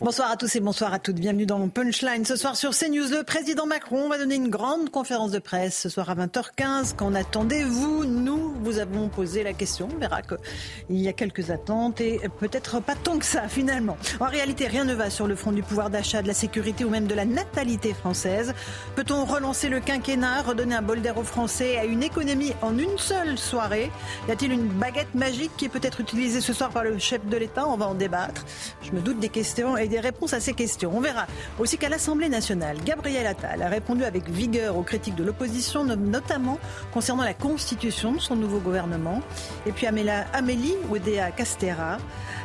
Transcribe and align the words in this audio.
Bonsoir 0.00 0.32
à 0.32 0.36
tous 0.36 0.56
et 0.56 0.60
bonsoir 0.60 0.92
à 0.92 0.98
toutes. 0.98 1.16
Bienvenue 1.16 1.46
dans 1.46 1.68
punchline. 1.68 2.24
Ce 2.24 2.34
soir 2.34 2.56
sur 2.56 2.70
CNews, 2.70 3.08
le 3.10 3.22
président 3.22 3.66
Macron 3.66 4.08
va 4.08 4.18
donner 4.18 4.34
une 4.34 4.48
grande 4.48 4.90
conférence 4.90 5.30
de 5.30 5.38
presse 5.38 5.78
ce 5.78 5.88
soir 5.88 6.10
à 6.10 6.16
20h15. 6.16 6.96
Qu'en 6.96 7.14
attendez-vous? 7.14 8.04
Nous 8.04 8.52
vous 8.62 8.78
avons 8.78 9.08
posé 9.08 9.44
la 9.44 9.52
question. 9.52 9.88
On 9.94 9.98
verra 9.98 10.22
qu'il 10.22 10.98
y 10.98 11.06
a 11.06 11.12
quelques 11.12 11.50
attentes 11.50 12.00
et 12.00 12.20
peut-être 12.40 12.80
pas 12.80 12.96
tant 12.96 13.16
que 13.18 13.24
ça 13.24 13.46
finalement. 13.46 13.96
En 14.18 14.26
réalité, 14.26 14.66
rien 14.66 14.84
ne 14.84 14.94
va 14.94 15.08
sur 15.08 15.28
le 15.28 15.36
front 15.36 15.52
du 15.52 15.62
pouvoir 15.62 15.88
d'achat, 15.88 16.20
de 16.22 16.26
la 16.26 16.34
sécurité 16.34 16.84
ou 16.84 16.90
même 16.90 17.06
de 17.06 17.14
la 17.14 17.26
natalité 17.26 17.94
française. 17.94 18.54
Peut-on 18.96 19.24
relancer 19.24 19.68
le 19.68 19.78
quinquennat, 19.78 20.42
redonner 20.42 20.74
un 20.74 20.82
bol 20.82 21.00
d'air 21.00 21.18
aux 21.18 21.22
Français 21.22 21.76
à 21.78 21.84
une 21.84 22.02
économie 22.02 22.54
en 22.62 22.76
une 22.76 22.98
seule 22.98 23.38
soirée? 23.38 23.92
Y 24.26 24.32
a-t-il 24.32 24.52
une 24.52 24.66
baguette 24.66 25.14
magique 25.14 25.52
qui 25.56 25.66
est 25.66 25.68
peut-être 25.68 26.00
utilisée 26.00 26.40
ce 26.40 26.52
soir 26.52 26.70
par 26.70 26.82
le 26.82 26.98
chef 26.98 27.24
de 27.26 27.36
l'État? 27.36 27.68
On 27.68 27.76
va 27.76 27.86
en 27.86 27.94
débattre. 27.94 28.44
Je 28.82 28.90
me 28.90 29.00
doute 29.00 29.20
des 29.20 29.28
questions 29.28 29.76
et 29.76 29.91
des 29.92 30.00
réponses 30.00 30.32
à 30.32 30.40
ces 30.40 30.54
questions. 30.54 30.90
On 30.94 31.00
verra 31.00 31.26
aussi 31.58 31.76
qu'à 31.76 31.90
l'Assemblée 31.90 32.30
nationale, 32.30 32.78
Gabriel 32.82 33.26
Attal 33.26 33.60
a 33.60 33.68
répondu 33.68 34.04
avec 34.04 34.26
vigueur 34.28 34.78
aux 34.78 34.82
critiques 34.82 35.16
de 35.16 35.22
l'opposition, 35.22 35.84
notamment 35.84 36.58
concernant 36.92 37.24
la 37.24 37.34
constitution 37.34 38.12
de 38.12 38.18
son 38.18 38.34
nouveau 38.34 38.58
gouvernement. 38.58 39.20
Et 39.66 39.72
puis 39.72 39.86
Amélie 39.86 40.74
Oudéa 40.90 41.30
Castera 41.30 41.98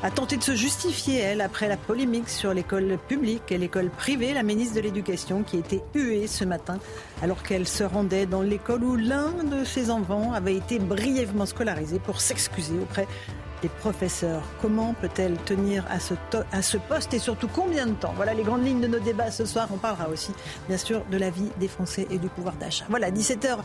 a 0.04 0.12
tenté 0.12 0.36
de 0.36 0.44
se 0.44 0.56
justifier, 0.56 1.20
elle, 1.20 1.39
après 1.39 1.70
la 1.70 1.78
polémique 1.78 2.28
sur 2.28 2.54
l'école 2.54 2.98
publique 3.08 3.50
et 3.50 3.58
l'école 3.58 3.89
privée, 3.89 4.34
la 4.34 4.44
ministre 4.44 4.76
de 4.76 4.82
l'Éducation 4.82 5.44
qui 5.44 5.56
a 5.56 5.59
été 5.59 5.82
huée 5.95 6.28
ce 6.28 6.44
matin 6.44 6.80
alors 7.23 7.44
qu'elle 7.44 7.67
se 7.67 7.86
rendait 7.86 8.26
dans 8.26 8.42
l'école 8.42 8.84
où 8.84 8.98
l'un 8.98 9.32
de 9.50 9.64
ses 9.64 9.89
enfants 9.89 10.34
avait 10.34 10.56
été 10.56 10.80
brièvement 10.80 11.45
scolarisé 11.45 12.00
pour 12.00 12.20
s'excuser 12.20 12.76
auprès 12.80 13.08
des 13.61 13.69
professeurs. 13.69 14.44
Comment 14.61 14.94
peut-elle 14.94 15.38
tenir 15.45 15.86
à 15.89 16.00
ce, 16.00 16.77
poste 16.77 17.13
et 17.13 17.19
surtout 17.19 17.47
combien 17.47 17.88
de 17.88 17.94
temps? 17.94 18.14
Voilà 18.16 18.33
les 18.33 18.44
grandes 18.44 18.66
lignes 18.66 18.81
de 18.81 18.88
nos 18.88 18.99
débats 18.99 19.31
ce 19.31 19.45
soir. 19.45 19.67
On 19.73 19.77
parlera 19.77 20.09
aussi, 20.09 20.31
bien 20.67 20.77
sûr, 20.77 21.03
de 21.11 21.17
la 21.17 21.30
vie 21.30 21.49
des 21.59 21.67
Français 21.67 22.08
et 22.09 22.17
du 22.17 22.27
pouvoir 22.27 22.55
d'achat. 22.55 22.86
Voilà, 22.89 23.11
17h, 23.11 23.58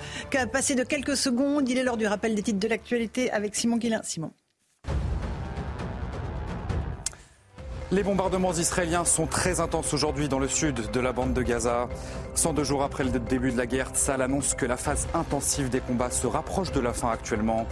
passé 0.50 0.74
de 0.74 0.82
quelques 0.82 1.16
secondes. 1.16 1.68
Il 1.68 1.78
est 1.78 1.82
l'heure 1.82 1.96
du 1.96 2.06
rappel 2.06 2.34
des 2.34 2.42
titres 2.42 2.60
de 2.60 2.68
l'actualité 2.68 3.30
avec 3.30 3.54
Simon 3.54 3.76
Guillain. 3.76 4.00
Simon. 4.02 4.32
Les 7.92 8.02
bombardements 8.02 8.54
israéliens 8.54 9.04
sont 9.04 9.26
très 9.26 9.60
intenses 9.60 9.92
aujourd'hui 9.92 10.26
dans 10.26 10.38
le 10.38 10.48
sud 10.48 10.90
de 10.90 11.00
la 11.00 11.12
bande 11.12 11.34
de 11.34 11.42
Gaza. 11.42 11.90
102 12.34 12.64
jours 12.64 12.82
après 12.82 13.04
le 13.04 13.10
début 13.10 13.52
de 13.52 13.58
la 13.58 13.66
guerre, 13.66 13.90
Tsal 13.90 14.22
annonce 14.22 14.54
que 14.54 14.64
la 14.64 14.78
phase 14.78 15.06
intensive 15.12 15.68
des 15.68 15.80
combats 15.80 16.10
se 16.10 16.26
rapproche 16.26 16.72
de 16.72 16.80
la 16.80 16.94
fin 16.94 17.10
actuellement. 17.10 17.66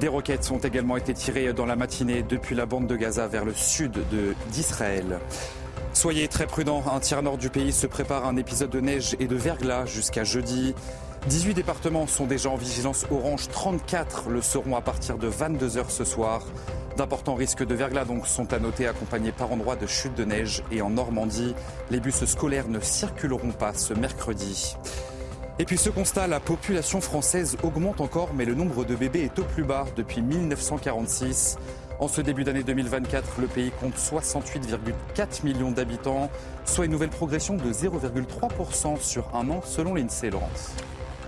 Des 0.00 0.08
roquettes 0.08 0.50
ont 0.50 0.58
également 0.58 0.96
été 0.96 1.14
tirées 1.14 1.52
dans 1.52 1.66
la 1.66 1.76
matinée 1.76 2.22
depuis 2.22 2.54
la 2.54 2.66
bande 2.66 2.86
de 2.86 2.96
Gaza 2.96 3.28
vers 3.28 3.44
le 3.44 3.54
sud 3.54 4.02
d'Israël. 4.50 5.20
Soyez 5.92 6.26
très 6.26 6.46
prudents, 6.46 6.82
un 6.92 6.98
tiers 6.98 7.22
nord 7.22 7.38
du 7.38 7.48
pays 7.48 7.72
se 7.72 7.86
prépare 7.86 8.26
un 8.26 8.36
épisode 8.36 8.70
de 8.70 8.80
neige 8.80 9.16
et 9.20 9.28
de 9.28 9.36
verglas 9.36 9.86
jusqu'à 9.86 10.24
jeudi. 10.24 10.74
18 11.28 11.54
départements 11.54 12.06
sont 12.06 12.26
déjà 12.26 12.50
en 12.50 12.56
vigilance 12.56 13.06
orange, 13.10 13.48
34 13.48 14.28
le 14.28 14.42
seront 14.42 14.76
à 14.76 14.80
partir 14.80 15.16
de 15.16 15.30
22h 15.30 15.88
ce 15.88 16.04
soir. 16.04 16.42
D'importants 16.96 17.34
risques 17.34 17.64
de 17.64 17.74
verglas 17.74 18.04
sont 18.26 18.52
à 18.52 18.58
noter, 18.58 18.86
accompagnés 18.86 19.32
par 19.32 19.52
endroits 19.52 19.76
de 19.76 19.86
chute 19.86 20.14
de 20.14 20.24
neige. 20.24 20.62
Et 20.70 20.82
en 20.82 20.90
Normandie, 20.90 21.54
les 21.90 22.00
bus 22.00 22.24
scolaires 22.24 22.68
ne 22.68 22.80
circuleront 22.80 23.52
pas 23.52 23.72
ce 23.72 23.94
mercredi. 23.94 24.76
Et 25.60 25.64
puis 25.64 25.78
ce 25.78 25.88
constat, 25.88 26.26
la 26.26 26.40
population 26.40 27.00
française 27.00 27.56
augmente 27.62 28.00
encore, 28.00 28.34
mais 28.34 28.44
le 28.44 28.54
nombre 28.54 28.84
de 28.84 28.96
bébés 28.96 29.20
est 29.20 29.38
au 29.38 29.44
plus 29.44 29.62
bas 29.62 29.86
depuis 29.96 30.20
1946. 30.20 31.58
En 32.00 32.08
ce 32.08 32.20
début 32.20 32.42
d'année 32.42 32.64
2024, 32.64 33.40
le 33.40 33.46
pays 33.46 33.70
compte 33.80 33.94
68,4 33.94 35.44
millions 35.44 35.70
d'habitants, 35.70 36.28
soit 36.64 36.86
une 36.86 36.90
nouvelle 36.90 37.10
progression 37.10 37.56
de 37.56 37.72
0,3% 37.72 39.00
sur 39.00 39.32
un 39.32 39.48
an 39.48 39.62
selon 39.64 39.94
l'INSEE, 39.94 40.30
Laurence. 40.30 40.74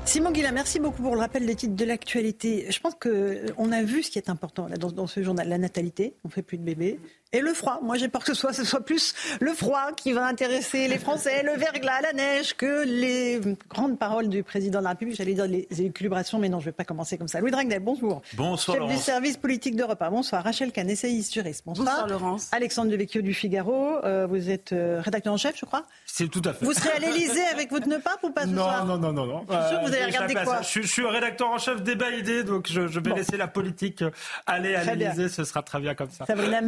Simon 0.06 0.32
Guillain, 0.32 0.52
merci 0.52 0.80
beaucoup 0.80 1.02
pour 1.02 1.14
le 1.14 1.20
rappel 1.20 1.46
des 1.46 1.54
titres 1.54 1.76
de 1.76 1.84
l'actualité. 1.84 2.66
Je 2.68 2.80
pense 2.80 2.94
qu'on 2.94 3.72
a 3.72 3.82
vu 3.84 4.02
ce 4.02 4.10
qui 4.10 4.18
est 4.18 4.28
important 4.28 4.68
dans, 4.76 4.90
dans, 4.90 5.06
ce 5.06 5.22
journal, 5.22 5.48
la 5.48 5.58
natalité, 5.58 6.14
on 6.24 6.28
fait 6.28 6.42
plus 6.42 6.58
de 6.58 6.64
bébés, 6.64 6.98
et 7.32 7.40
le 7.40 7.52
froid. 7.54 7.80
Moi, 7.82 7.96
j'ai 7.96 8.08
peur 8.08 8.22
que 8.22 8.28
ce 8.28 8.34
soit, 8.34 8.52
ce 8.52 8.64
soit 8.64 8.80
plus 8.80 9.14
le 9.40 9.52
froid 9.52 9.92
qui 9.96 10.12
va 10.12 10.26
intéresser 10.26 10.88
les 10.88 10.98
Français, 10.98 11.42
le 11.42 11.52
verglas, 11.52 12.00
la 12.00 12.12
neige, 12.12 12.54
que 12.54 12.84
les 12.84 13.40
grandes 13.68 13.98
paroles 13.98 14.28
du 14.28 14.42
président 14.42 14.78
de 14.78 14.84
la 14.84 14.90
République. 14.90 15.16
J'allais 15.16 15.34
dire 15.34 15.46
les 15.46 15.66
équilibrations, 15.70 16.38
mais 16.38 16.48
non, 16.48 16.60
je 16.60 16.66
ne 16.66 16.70
vais 16.70 16.76
pas 16.76 16.84
commencer 16.84 17.18
comme 17.18 17.28
ça. 17.28 17.40
Louis 17.40 17.50
Dragnel, 17.50 17.80
bonjour. 17.80 18.22
Bonsoir. 18.34 18.78
Chef 18.78 18.88
du 18.88 18.96
service 18.96 19.36
politique 19.36 19.76
d'Europe 19.76 20.02
Bonsoir. 20.10 20.44
Rachel 20.44 20.72
Canet, 20.72 20.96
juriste. 20.96 21.62
Bonsoir. 21.66 21.86
bonsoir. 21.86 22.08
Laurence. 22.08 22.48
Alexandre 22.52 22.90
Devecchio 22.90 23.22
du 23.22 23.34
Figaro. 23.34 24.04
Euh, 24.04 24.26
vous 24.26 24.50
êtes 24.50 24.72
euh, 24.72 25.00
rédacteur 25.02 25.32
en 25.32 25.36
chef, 25.36 25.56
je 25.58 25.64
crois? 25.64 25.84
C'est 26.06 26.28
tout 26.28 26.42
à 26.44 26.52
fait. 26.52 26.64
Vous 26.64 26.72
serez 26.72 26.90
à 26.90 26.98
l'Élysée 26.98 27.44
avec 27.52 27.70
votre 27.70 27.88
nepape 27.88 28.22
ou 28.22 28.30
pas 28.30 28.42
ce 28.42 28.48
non, 28.48 28.62
soir? 28.62 28.86
non, 28.86 28.98
non, 28.98 29.12
non, 29.12 29.26
non. 29.26 29.46
Je 29.48 29.54
suis 29.54 29.68
sûr 29.68 29.80
que 29.80 29.86
vous 29.86 29.94
allez 29.94 30.04
regarder 30.06 30.34
quoi? 30.34 30.62
je, 30.62 30.82
je, 30.82 30.86
suis 30.86 31.06
rédacteur 31.06 31.48
en 31.48 31.58
chef 31.58 31.82
débat 31.82 32.10
idée, 32.10 32.44
donc 32.44 32.68
je, 32.70 32.86
je 32.86 33.00
vais 33.00 33.12
laisser 33.12 33.36
la 33.36 33.48
politique 33.48 34.04
aller 34.46 34.74
à 34.74 34.94
l'Élysée. 34.94 35.28
Ce 35.28 35.44
sera 35.44 35.62
très 35.62 35.80
bien 35.80 35.94
comme 35.94 36.10
ça. 36.10 36.26
Sabrina 36.26 36.60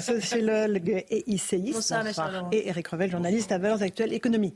Sociologue 0.00 1.04
et 1.08 1.32
essayiste. 1.32 1.92
Bonsoir, 1.92 2.48
Et 2.52 2.68
Eric 2.68 2.88
Revel, 2.88 3.10
journaliste 3.10 3.52
à 3.52 3.58
Valeurs 3.58 3.82
Actuelles 3.82 4.12
Économie. 4.12 4.54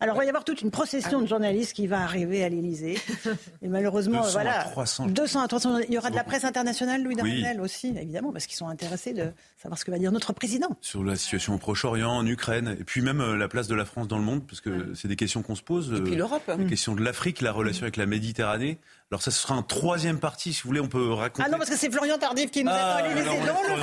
Alors, 0.00 0.14
il 0.14 0.18
va 0.18 0.24
y 0.26 0.28
avoir 0.28 0.44
toute 0.44 0.62
une 0.62 0.70
procession 0.70 1.20
de 1.20 1.26
journalistes 1.26 1.72
qui 1.72 1.88
va 1.88 2.00
arriver 2.02 2.44
à 2.44 2.48
l'Élysée. 2.48 2.96
Et 3.62 3.66
malheureusement, 3.66 4.18
200 4.20 4.30
voilà. 4.30 4.60
À 4.60 4.64
300. 4.64 5.06
200 5.08 5.40
à 5.42 5.48
300. 5.48 5.78
Il 5.88 5.92
y 5.92 5.98
aura 5.98 6.10
de 6.10 6.14
la 6.14 6.22
presse 6.22 6.44
internationale, 6.44 7.02
Louis 7.02 7.16
Darnel 7.16 7.60
aussi, 7.60 7.88
évidemment, 8.00 8.30
parce 8.30 8.46
qu'ils 8.46 8.56
sont 8.56 8.68
intéressés 8.68 9.12
de 9.12 9.32
savoir 9.60 9.76
ce 9.76 9.84
que 9.84 9.90
va 9.90 9.98
dire 9.98 10.12
notre 10.12 10.32
président. 10.32 10.68
Sur 10.82 11.02
la 11.02 11.16
situation 11.16 11.56
au 11.56 11.58
Proche-Orient, 11.58 12.12
en 12.12 12.24
Ukraine, 12.24 12.76
et 12.78 12.84
puis 12.84 13.00
même 13.02 13.20
euh, 13.20 13.36
la 13.36 13.48
place 13.48 13.66
de 13.66 13.74
la 13.74 13.84
France 13.84 14.06
dans 14.06 14.18
le 14.18 14.24
monde, 14.24 14.46
parce 14.46 14.60
que 14.60 14.94
c'est 14.94 15.08
des 15.08 15.16
questions 15.16 15.42
qu'on 15.42 15.56
se 15.56 15.62
pose. 15.62 15.92
Et 15.92 16.00
puis 16.00 16.14
euh, 16.14 16.18
l'Europe. 16.18 16.44
La 16.46 16.64
question 16.64 16.94
de 16.94 17.02
l'Afrique, 17.02 17.40
la 17.40 17.50
relation 17.50 17.82
avec 17.82 17.96
la 17.96 18.06
Méditerranée. 18.06 18.78
Alors, 19.10 19.22
ça 19.22 19.32
sera 19.32 19.56
un 19.56 19.62
troisième 19.62 20.20
partie, 20.20 20.52
si 20.52 20.62
vous 20.62 20.68
voulez, 20.68 20.80
on 20.80 20.86
peut 20.86 21.12
raconter. 21.12 21.42
Ah 21.44 21.50
non, 21.50 21.58
parce 21.58 21.70
que 21.70 21.76
c'est 21.76 21.90
Florian 21.90 22.18
Tardif 22.18 22.52
qui 22.52 22.62
nous 22.62 22.70
Ah, 22.72 22.98
attend 22.98 23.04
à 23.04 23.08
l'Élysée. 23.08 23.30
alors, 23.30 23.62
Non, 23.64 23.76
le. 23.76 23.82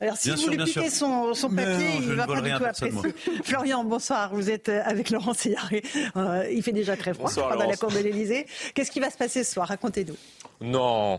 Alors, 0.00 0.16
si 0.16 0.28
Bien 0.28 0.36
vous 0.36 0.42
sûr, 0.42 0.52
lui 0.52 0.64
piquez 0.64 0.90
son, 0.90 1.34
son 1.34 1.50
papier, 1.50 1.88
non, 1.88 2.00
il 2.00 2.08
ne 2.08 2.14
va 2.14 2.26
pas 2.26 2.40
du 2.40 2.50
tout 2.52 2.64
apprécier. 2.64 3.14
Florian, 3.42 3.82
bonsoir. 3.82 4.32
Vous 4.32 4.48
êtes 4.48 4.68
avec 4.68 5.10
Laurent 5.10 5.34
Seyaré. 5.34 5.82
Euh, 6.16 6.48
il 6.52 6.62
fait 6.62 6.72
déjà 6.72 6.96
très 6.96 7.14
froid 7.14 7.26
Bonsoir, 7.26 7.50
pendant 7.50 7.66
la 7.68 7.76
cour 7.76 7.90
de 7.90 7.98
l'Élysée. 7.98 8.46
Qu'est-ce 8.74 8.92
qui 8.92 9.00
va 9.00 9.10
se 9.10 9.16
passer 9.18 9.42
ce 9.42 9.52
soir? 9.54 9.66
Racontez-nous. 9.66 10.16
Non. 10.60 11.18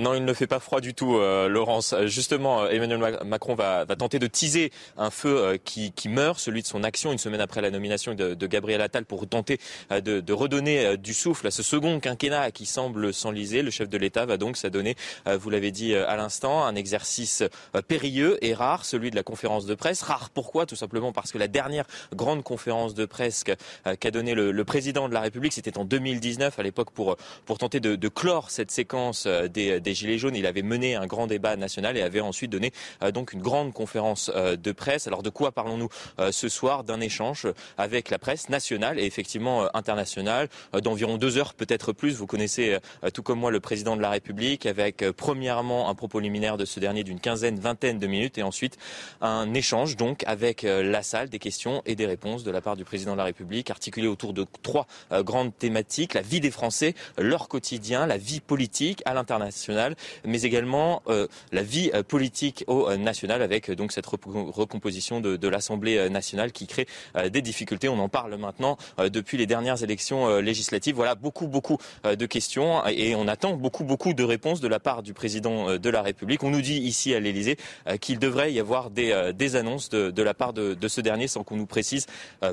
Non, 0.00 0.14
il 0.14 0.24
ne 0.24 0.32
fait 0.32 0.46
pas 0.46 0.60
froid 0.60 0.80
du 0.80 0.94
tout, 0.94 1.18
euh, 1.18 1.46
Laurence. 1.46 1.92
Euh, 1.92 2.06
Justement, 2.06 2.62
euh, 2.62 2.68
Emmanuel 2.70 2.98
Ma- 2.98 3.22
Macron 3.24 3.54
va, 3.54 3.84
tenter 3.98 4.18
de 4.18 4.26
teaser 4.26 4.72
un 4.96 5.10
feu 5.10 5.58
qui, 5.62 5.92
meurt, 6.08 6.38
celui 6.38 6.62
de 6.62 6.66
son 6.66 6.82
action, 6.84 7.12
une 7.12 7.18
semaine 7.18 7.42
après 7.42 7.60
la 7.60 7.70
nomination 7.70 8.14
de, 8.14 8.32
de 8.32 8.46
Gabriel 8.46 8.80
Attal, 8.80 9.04
pour 9.04 9.28
tenter 9.28 9.58
de, 9.90 10.32
redonner 10.32 10.96
du 10.96 11.12
souffle 11.12 11.46
à 11.46 11.50
ce 11.50 11.62
second 11.62 12.00
quinquennat 12.00 12.50
qui 12.50 12.64
semble 12.64 13.12
s'enliser. 13.12 13.60
Le 13.60 13.70
chef 13.70 13.90
de 13.90 13.98
l'État 13.98 14.24
va 14.24 14.38
donc 14.38 14.56
s'adonner, 14.56 14.96
vous 15.26 15.50
l'avez 15.50 15.70
dit 15.70 15.94
à 15.94 16.16
l'instant, 16.16 16.64
un 16.64 16.74
exercice 16.76 17.42
périlleux 17.88 18.38
et 18.42 18.54
rare, 18.54 18.84
celui 18.86 19.10
de 19.10 19.16
la 19.16 19.22
conférence 19.22 19.66
de 19.66 19.74
presse. 19.74 20.00
Rare 20.02 20.30
pourquoi? 20.30 20.64
Tout 20.64 20.76
simplement 20.76 21.12
parce 21.12 21.30
que 21.30 21.38
la 21.38 21.48
dernière 21.48 21.84
grande 22.14 22.42
conférence 22.42 22.94
de 22.94 23.04
presse 23.04 23.44
qu'a 23.44 24.10
donnée 24.10 24.34
le, 24.34 24.50
le 24.50 24.64
président 24.64 25.08
de 25.08 25.14
la 25.14 25.20
République, 25.20 25.52
c'était 25.52 25.76
en 25.76 25.84
2019, 25.84 26.58
à 26.58 26.62
l'époque 26.62 26.90
pour, 26.92 27.16
pour 27.44 27.58
tenter 27.58 27.80
de, 27.80 28.08
clore 28.08 28.50
cette 28.50 28.70
séquence 28.70 29.26
des, 29.26 29.80
des 29.90 29.94
Gilets 29.94 30.18
jaunes. 30.18 30.36
Il 30.36 30.46
avait 30.46 30.62
mené 30.62 30.94
un 30.94 31.06
grand 31.06 31.26
débat 31.26 31.56
national 31.56 31.96
et 31.96 32.02
avait 32.02 32.20
ensuite 32.20 32.50
donné 32.50 32.72
euh, 33.02 33.10
donc 33.10 33.32
une 33.32 33.42
grande 33.42 33.72
conférence 33.72 34.30
euh, 34.36 34.56
de 34.56 34.70
presse. 34.70 35.08
Alors 35.08 35.24
de 35.24 35.30
quoi 35.30 35.50
parlons-nous 35.50 35.88
euh, 36.20 36.30
ce 36.30 36.48
soir? 36.48 36.84
D'un 36.84 37.00
échange 37.00 37.48
avec 37.76 38.08
la 38.10 38.18
presse 38.18 38.48
nationale 38.48 39.00
et 39.00 39.04
effectivement 39.04 39.66
internationale, 39.74 40.48
d'environ 40.72 41.16
deux 41.16 41.36
heures, 41.36 41.54
peut-être 41.54 41.92
plus. 41.92 42.14
Vous 42.14 42.26
connaissez 42.26 42.78
tout 43.12 43.22
comme 43.22 43.38
moi 43.38 43.50
le 43.50 43.60
président 43.60 43.96
de 43.96 44.02
la 44.02 44.10
République, 44.10 44.66
avec 44.66 45.04
premièrement 45.10 45.88
un 45.88 45.94
propos 45.94 46.20
liminaire 46.20 46.56
de 46.56 46.64
ce 46.64 46.78
dernier 46.80 47.02
d'une 47.04 47.20
quinzaine, 47.20 47.58
vingtaine 47.58 47.98
de 47.98 48.06
minutes, 48.06 48.38
et 48.38 48.42
ensuite 48.42 48.78
un 49.20 49.52
échange 49.54 49.96
donc 49.96 50.22
avec 50.26 50.62
la 50.62 51.02
salle, 51.02 51.28
des 51.28 51.38
questions 51.38 51.82
et 51.86 51.94
des 51.96 52.06
réponses 52.06 52.44
de 52.44 52.50
la 52.50 52.60
part 52.60 52.76
du 52.76 52.84
président 52.84 53.12
de 53.12 53.18
la 53.18 53.24
République, 53.24 53.70
articulé 53.70 54.06
autour 54.06 54.32
de 54.32 54.46
trois 54.62 54.86
grandes 55.10 55.56
thématiques 55.56 56.14
la 56.14 56.22
vie 56.22 56.40
des 56.40 56.50
Français, 56.50 56.94
leur 57.18 57.48
quotidien, 57.48 58.06
la 58.06 58.18
vie 58.18 58.40
politique 58.40 59.02
à 59.04 59.14
l'international 59.14 59.79
mais 60.24 60.42
également 60.42 61.02
la 61.52 61.62
vie 61.62 61.90
politique 62.08 62.64
au 62.66 62.94
national 62.96 63.42
avec 63.42 63.70
donc 63.70 63.92
cette 63.92 64.06
recomposition 64.06 65.20
de, 65.20 65.48
l'Assemblée 65.48 66.08
nationale 66.10 66.52
qui 66.52 66.66
crée 66.66 66.86
des 67.28 67.42
difficultés. 67.42 67.88
On 67.88 67.98
en 67.98 68.08
parle 68.08 68.36
maintenant 68.36 68.76
depuis 68.98 69.36
les 69.36 69.46
dernières 69.46 69.82
élections 69.82 70.38
législatives. 70.40 70.94
Voilà 70.94 71.14
beaucoup, 71.14 71.46
beaucoup 71.46 71.78
de 72.04 72.26
questions 72.26 72.86
et 72.86 73.14
on 73.14 73.26
attend 73.28 73.54
beaucoup, 73.54 73.84
beaucoup 73.84 74.14
de 74.14 74.24
réponses 74.24 74.60
de 74.60 74.68
la 74.68 74.80
part 74.80 75.02
du 75.02 75.12
président 75.12 75.78
de 75.78 75.90
la 75.90 76.02
République. 76.02 76.42
On 76.42 76.50
nous 76.50 76.62
dit 76.62 76.78
ici 76.78 77.14
à 77.14 77.20
l'Élysée 77.20 77.56
qu'il 78.00 78.18
devrait 78.18 78.52
y 78.52 78.60
avoir 78.60 78.90
des, 78.90 79.56
annonces 79.56 79.88
de, 79.88 80.22
la 80.22 80.34
part 80.34 80.52
de 80.52 80.88
ce 80.88 81.00
dernier 81.00 81.28
sans 81.28 81.44
qu'on 81.44 81.56
nous 81.56 81.66
précise 81.66 82.06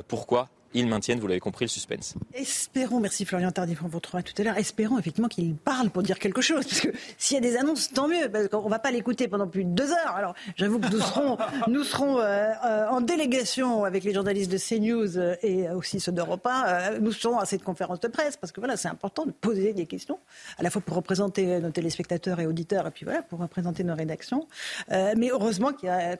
pourquoi 0.08 0.48
ils 0.78 0.88
maintiennent, 0.88 1.20
vous 1.20 1.26
l'avez 1.26 1.40
compris, 1.40 1.64
le 1.64 1.70
suspense. 1.70 2.14
Espérons, 2.34 3.00
merci 3.00 3.24
Florian 3.24 3.50
Tardif, 3.50 3.82
on 3.82 3.88
vous 3.88 3.98
retrouvera 3.98 4.22
tout 4.22 4.34
à 4.38 4.44
l'heure, 4.44 4.56
espérons 4.56 4.98
effectivement 4.98 5.28
qu'il 5.28 5.54
parle 5.54 5.90
pour 5.90 6.02
dire 6.02 6.18
quelque 6.18 6.40
chose, 6.40 6.64
parce 6.66 6.80
que 6.80 6.88
s'il 7.16 7.34
y 7.34 7.38
a 7.38 7.40
des 7.40 7.56
annonces, 7.56 7.92
tant 7.92 8.08
mieux, 8.08 8.28
parce 8.30 8.48
qu'on 8.48 8.64
ne 8.64 8.70
va 8.70 8.78
pas 8.78 8.90
l'écouter 8.90 9.28
pendant 9.28 9.46
plus 9.46 9.64
de 9.64 9.70
deux 9.70 9.90
heures. 9.90 10.14
Alors 10.16 10.34
j'avoue 10.56 10.78
que 10.78 10.88
nous 10.90 11.00
serons, 11.00 11.38
nous 11.68 11.84
serons 11.84 12.18
euh, 12.18 12.50
euh, 12.64 12.88
en 12.88 13.00
délégation 13.00 13.84
avec 13.84 14.04
les 14.04 14.14
journalistes 14.14 14.50
de 14.50 14.58
CNews 14.58 15.18
euh, 15.18 15.36
et 15.42 15.68
aussi 15.70 16.00
ceux 16.00 16.12
d'Europe 16.12 16.46
1, 16.46 16.98
nous 17.00 17.12
serons 17.12 17.38
à 17.38 17.44
cette 17.44 17.62
conférence 17.62 18.00
de 18.00 18.08
presse, 18.08 18.36
parce 18.36 18.52
que 18.52 18.60
voilà, 18.60 18.76
c'est 18.76 18.88
important 18.88 19.26
de 19.26 19.32
poser 19.32 19.72
des 19.72 19.86
questions, 19.86 20.18
à 20.58 20.62
la 20.62 20.70
fois 20.70 20.82
pour 20.82 20.96
représenter 20.96 21.60
nos 21.60 21.70
téléspectateurs 21.70 22.40
et 22.40 22.46
auditeurs, 22.46 22.86
et 22.86 22.90
puis 22.90 23.04
voilà, 23.04 23.22
pour 23.22 23.40
représenter 23.40 23.84
nos 23.84 23.94
rédactions. 23.94 24.46
mais 24.90 25.30
heureusement 25.30 25.70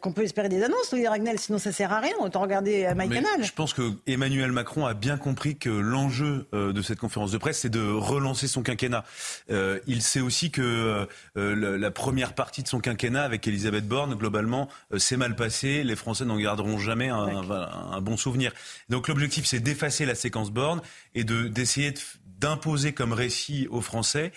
qu'on 0.01 0.13
peut 0.13 0.23
espérer 0.23 0.49
des 0.49 0.63
annonces, 0.63 0.95
Ragnel, 1.09 1.39
sinon 1.39 1.59
ça 1.59 1.73
sert 1.73 1.93
à 1.93 2.01
rien, 2.01 2.15
autant 2.21 2.41
regarder 2.41 2.93
MyCanal. 2.95 3.43
Je 3.43 3.53
pense 3.53 3.73
que 3.73 3.93
Emmanuel 4.07 4.48
Emmanuel 4.49 4.65
Macron 4.65 4.87
a 4.87 4.95
bien 4.95 5.19
compris 5.19 5.59
que 5.59 5.69
l'enjeu 5.69 6.49
euh, 6.55 6.73
de 6.73 6.81
cette 6.81 6.99
conférence 6.99 7.33
de 7.33 7.37
presse, 7.39 7.61
c'est 7.61 7.69
de 7.69 7.87
relancer 7.87 8.49
son 8.49 8.63
quinquennat. 8.63 9.05
Euh, 9.51 9.79
il 9.87 10.01
sait 10.01 10.21
aussi 10.21 10.51
que 10.51 11.07
euh, 11.37 11.77
la 11.79 11.91
première 11.91 12.35
partie 12.35 12.63
de 12.63 12.69
son 12.69 12.81
quinquennat 12.81 13.23
avec 13.25 13.47
Elisabeth 13.47 13.87
Borne, 13.87 14.15
globalement, 14.15 14.69
s'est 14.97 15.19
mal 15.19 15.37
passée. 15.37 15.85
Les 15.85 15.97
Français 15.97 16.25
n'en 16.25 16.39
garderont 16.39 16.79
jamais 16.79 17.09
un, 17.09 18.01
bon 18.01 18.17
souvenir. 18.17 18.53
Donc 18.89 19.09
l'objectif, 19.09 19.45
c'est 19.45 19.61
d'effacer 19.61 20.07
la 20.07 20.15
séquence 20.15 20.51
Borne 20.51 20.81
et 21.15 21.25
d'essayer 21.25 21.93
d'imposer 22.39 22.93
comme 22.93 23.13
récit 23.13 23.67
aux 23.71 23.81
Français 23.83 24.33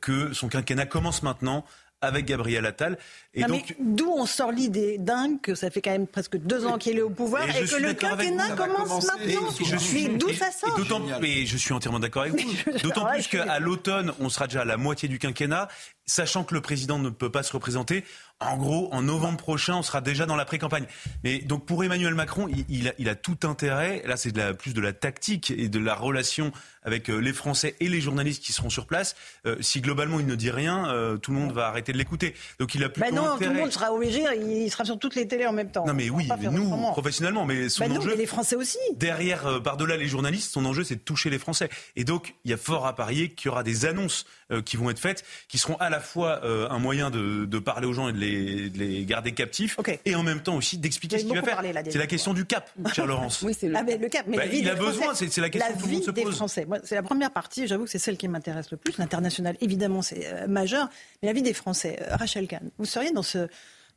que 0.00 0.32
son 0.32 0.48
quinquennat 0.48 0.86
commence 0.86 1.22
maintenant 1.22 1.64
avec 2.02 2.26
Gabriel 2.26 2.66
Attal. 2.66 2.98
Et 3.32 3.44
donc, 3.44 3.74
d'où 3.80 4.10
on 4.10 4.26
sort 4.26 4.52
l'idée 4.52 4.98
dingue 4.98 5.40
que 5.40 5.54
ça 5.54 5.70
fait 5.70 5.80
quand 5.80 5.92
même 5.92 6.06
presque 6.06 6.36
deux 6.36 6.66
ans 6.66 6.76
qu'il 6.76 6.98
est 6.98 7.02
au 7.02 7.10
pouvoir 7.10 7.44
et, 7.48 7.64
que 7.64 7.76
le 7.76 7.94
quinquennat 7.94 8.50
commence 8.50 9.06
maintenant. 9.06 9.48
Je 9.64 9.76
suis 9.76 10.08
d'où 10.08 10.32
ça 10.34 10.50
sort 10.50 10.78
Mais 11.20 11.46
je 11.46 11.56
suis 11.56 11.72
entièrement 11.72 12.00
d'accord 12.00 12.22
avec 12.22 12.34
vous. 12.34 12.72
D'autant 12.82 13.06
plus 13.06 13.28
qu'à 13.28 13.58
l'automne, 13.58 14.12
on 14.20 14.28
sera 14.28 14.46
déjà 14.46 14.62
à 14.62 14.64
la 14.64 14.76
moitié 14.76 15.08
du 15.08 15.18
quinquennat, 15.18 15.68
sachant 16.06 16.44
que 16.44 16.54
le 16.54 16.60
président 16.60 16.98
ne 16.98 17.10
peut 17.10 17.30
pas 17.30 17.42
se 17.42 17.52
représenter. 17.52 18.04
En 18.40 18.56
gros, 18.56 18.88
en 18.92 19.02
novembre 19.02 19.38
prochain, 19.38 19.76
on 19.76 19.82
sera 19.82 20.00
déjà 20.00 20.26
dans 20.26 20.34
la 20.34 20.44
pré-campagne. 20.44 20.86
Mais 21.22 21.38
donc 21.38 21.64
pour 21.64 21.84
Emmanuel 21.84 22.14
Macron, 22.14 22.48
il, 22.68 22.88
a, 22.88 22.92
il 22.98 23.08
a, 23.08 23.14
tout 23.14 23.38
intérêt. 23.44 24.02
Là, 24.04 24.16
c'est 24.16 24.32
plus 24.54 24.74
de 24.74 24.80
la 24.80 24.92
tactique 24.92 25.52
et 25.52 25.68
de 25.68 25.78
la 25.78 25.94
relation 25.94 26.52
avec 26.82 27.08
euh, 27.08 27.18
les 27.18 27.32
Français 27.32 27.76
et 27.78 27.88
les 27.88 28.00
journalistes 28.00 28.42
qui 28.42 28.52
seront 28.52 28.70
sur 28.70 28.86
place. 28.86 29.14
Euh, 29.46 29.56
si 29.60 29.80
globalement 29.80 30.18
il 30.18 30.26
ne 30.26 30.34
dit 30.34 30.50
rien, 30.50 30.90
euh, 30.90 31.16
tout 31.16 31.30
le 31.30 31.38
monde 31.38 31.52
va 31.52 31.68
arrêter 31.68 31.92
de 31.92 31.98
l'écouter. 31.98 32.34
Donc 32.58 32.74
il 32.74 32.82
a 32.82 32.88
plus 32.88 33.00
bah 33.00 33.12
non, 33.12 33.36
tout 33.36 33.44
le 33.44 33.54
monde 33.54 33.70
sera 33.70 33.92
obligé. 33.92 34.24
Il 34.40 34.70
sera 34.70 34.84
sur 34.84 34.98
toutes 34.98 35.14
les 35.14 35.28
télés 35.28 35.46
en 35.46 35.52
même 35.52 35.70
temps. 35.70 35.86
Non 35.86 35.94
mais 35.94 36.10
oui, 36.10 36.28
mais 36.40 36.48
nous 36.48 36.68
professionnellement, 36.90 37.46
mais 37.46 37.68
son 37.68 37.86
bah 37.86 37.94
enjeu. 37.96 38.16
les 38.16 38.26
Français 38.26 38.56
aussi. 38.56 38.78
Derrière, 38.96 39.62
par-delà 39.62 39.96
les 39.96 40.08
journalistes, 40.08 40.52
son 40.52 40.64
enjeu 40.64 40.82
c'est 40.82 40.96
de 40.96 41.00
toucher 41.00 41.30
les 41.30 41.38
Français. 41.38 41.68
Et 41.94 42.04
donc 42.04 42.34
il 42.44 42.50
y 42.50 42.54
a 42.54 42.56
fort 42.58 42.86
à 42.86 42.94
parier 42.96 43.28
qu'il 43.30 43.48
y 43.48 43.52
aura 43.52 43.62
des 43.62 43.86
annonces 43.86 44.26
qui 44.60 44.76
vont 44.76 44.90
être 44.90 44.98
faites, 44.98 45.24
qui 45.48 45.58
seront 45.58 45.76
à 45.76 45.90
la 45.90 46.00
fois 46.00 46.44
un 46.44 46.78
moyen 46.78 47.10
de, 47.10 47.44
de, 47.44 47.58
parler 47.58 47.86
aux 47.86 47.92
gens 47.92 48.08
et 48.08 48.12
de 48.12 48.18
les, 48.18 48.70
de 48.70 48.78
les 48.78 49.04
garder 49.04 49.32
captifs, 49.32 49.76
et 50.04 50.14
en 50.14 50.22
même 50.22 50.42
temps 50.42 50.56
aussi 50.56 50.78
d'expliquer 50.78 51.18
ce 51.18 51.24
qu'il 51.24 51.34
va 51.34 51.42
faire. 51.42 51.62
C'est 51.90 51.98
la 51.98 52.06
question 52.06 52.34
du 52.34 52.44
cap, 52.44 52.70
cher 52.92 53.06
Laurence. 53.06 53.42
oui, 53.42 53.54
c'est 53.58 53.68
le, 53.68 53.76
ah, 53.76 53.82
le 53.82 54.08
cap. 54.08 54.26
Mais 54.26 54.36
bah, 54.36 54.46
il 54.46 54.68
a 54.68 54.74
besoin, 54.74 55.14
c'est 55.14 55.36
la 55.38 55.50
question 55.50 55.68
la 55.70 55.76
que 55.76 55.80
tout 55.80 55.86
le 55.86 55.92
monde 55.92 56.02
se 56.02 56.10
pose. 56.10 56.24
Des 56.24 56.32
Français 56.32 56.66
c'est 56.84 56.94
la 56.94 57.02
première 57.02 57.30
partie, 57.30 57.66
j'avoue 57.66 57.84
que 57.84 57.90
c'est 57.90 57.98
celle 57.98 58.16
qui 58.16 58.28
m'intéresse 58.28 58.70
le 58.70 58.76
plus. 58.76 58.96
L'international, 58.98 59.56
évidemment, 59.60 60.02
c'est 60.02 60.26
euh, 60.26 60.46
majeur. 60.46 60.88
Mais 61.22 61.28
la 61.28 61.32
vie 61.32 61.42
des 61.42 61.54
Français, 61.54 61.98
euh, 62.00 62.16
Rachel 62.16 62.46
Kahn, 62.46 62.70
vous 62.78 62.84
seriez 62.84 63.12
dans 63.12 63.22
ce, 63.22 63.48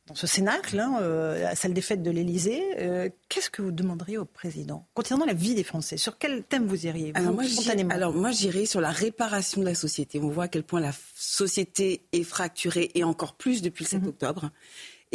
dans 0.06 0.14
ce 0.14 0.26
cénacle, 0.26 0.78
hein, 0.78 0.98
euh, 1.02 1.42
la 1.42 1.54
salle 1.56 1.74
des 1.74 1.80
fêtes 1.80 2.02
de 2.02 2.10
l'Élysée, 2.10 2.62
qu'est-ce 3.28 3.50
que 3.50 3.62
vous 3.62 3.72
demanderiez 3.72 4.18
au 4.18 4.24
président 4.24 4.86
concernant 4.94 5.26
la 5.26 5.34
vie 5.34 5.54
des 5.54 5.64
Français? 5.64 5.96
Sur 5.96 6.18
quel 6.18 6.44
thème 6.44 6.66
vous 6.66 6.86
iriez 6.86 7.12
alors, 7.14 7.34
moi, 7.34 7.44
alors 7.90 8.12
moi, 8.12 8.30
j'irais 8.30 8.66
sur 8.66 8.80
la 8.80 8.90
réparation 8.90 9.60
de 9.60 9.66
la 9.66 9.74
société. 9.74 10.20
On 10.20 10.28
voit 10.28 10.44
à 10.44 10.48
quel 10.48 10.62
point 10.62 10.80
la 10.80 10.92
société 11.14 12.06
est 12.12 12.22
fracturée 12.22 12.90
et 12.94 13.04
encore 13.04 13.34
plus 13.34 13.62
depuis 13.62 13.84
le 13.84 13.88
7 13.88 14.02
mhm. 14.02 14.08
octobre. 14.08 14.50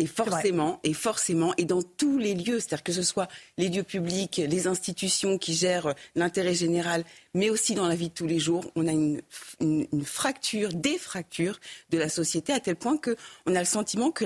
Et 0.01 0.07
forcément, 0.07 0.79
et 0.83 0.95
forcément, 0.95 1.53
et 1.59 1.65
dans 1.65 1.83
tous 1.83 2.17
les 2.17 2.33
lieux, 2.33 2.59
c'est-à-dire 2.59 2.81
que 2.81 2.91
ce 2.91 3.03
soit 3.03 3.27
les 3.59 3.69
lieux 3.69 3.83
publics, 3.83 4.41
les 4.43 4.65
institutions 4.65 5.37
qui 5.37 5.53
gèrent 5.53 5.93
l'intérêt 6.15 6.55
général, 6.55 7.03
mais 7.35 7.51
aussi 7.51 7.75
dans 7.75 7.87
la 7.87 7.93
vie 7.93 8.09
de 8.09 8.13
tous 8.15 8.25
les 8.25 8.39
jours, 8.39 8.71
on 8.75 8.87
a 8.87 8.91
une, 8.91 9.21
fracture, 10.03 10.73
des 10.73 10.97
fractures 10.97 11.59
de 11.91 11.99
la 11.99 12.09
société 12.09 12.51
à 12.51 12.59
tel 12.59 12.77
point 12.77 12.97
qu'on 12.97 13.55
a 13.55 13.59
le 13.59 13.65
sentiment 13.65 14.09
que 14.09 14.25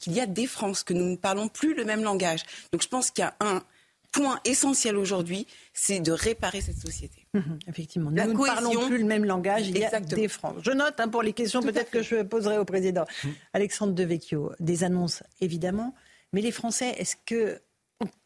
qu'il 0.00 0.14
y 0.14 0.20
a 0.20 0.26
des 0.26 0.48
France, 0.48 0.82
que 0.82 0.94
nous 0.94 1.06
ne 1.06 1.16
parlons 1.16 1.46
plus 1.46 1.74
le 1.74 1.84
même 1.84 2.02
langage. 2.02 2.42
Donc 2.72 2.82
je 2.82 2.88
pense 2.88 3.12
qu'il 3.12 3.22
y 3.22 3.24
a 3.24 3.36
un 3.38 3.62
point 4.10 4.40
essentiel 4.44 4.96
aujourd'hui, 4.96 5.46
c'est 5.74 6.00
de 6.00 6.10
réparer 6.10 6.60
cette 6.60 6.80
société. 6.80 7.21
Mhm, 7.34 7.58
effectivement. 7.66 8.10
nous 8.10 8.32
ne 8.32 8.46
parlons 8.46 8.86
plus 8.86 8.98
le 8.98 9.04
même 9.04 9.24
langage, 9.24 9.68
il 9.68 9.78
y 9.78 9.84
a 9.84 10.00
des 10.00 10.28
francs. 10.28 10.56
Je 10.62 10.70
note 10.70 11.00
hein, 11.00 11.08
pour 11.08 11.22
les 11.22 11.32
questions 11.32 11.62
peut-être 11.62 11.90
que 11.90 12.02
je 12.02 12.22
poserai 12.22 12.58
au 12.58 12.64
président. 12.64 13.04
Mhm. 13.24 13.34
Alexandre 13.54 13.94
Devecchio, 13.94 14.52
des 14.60 14.84
annonces 14.84 15.22
évidemment, 15.40 15.94
mais 16.32 16.42
les 16.42 16.52
Français, 16.52 16.94
est-ce 16.98 17.16
que 17.24 17.60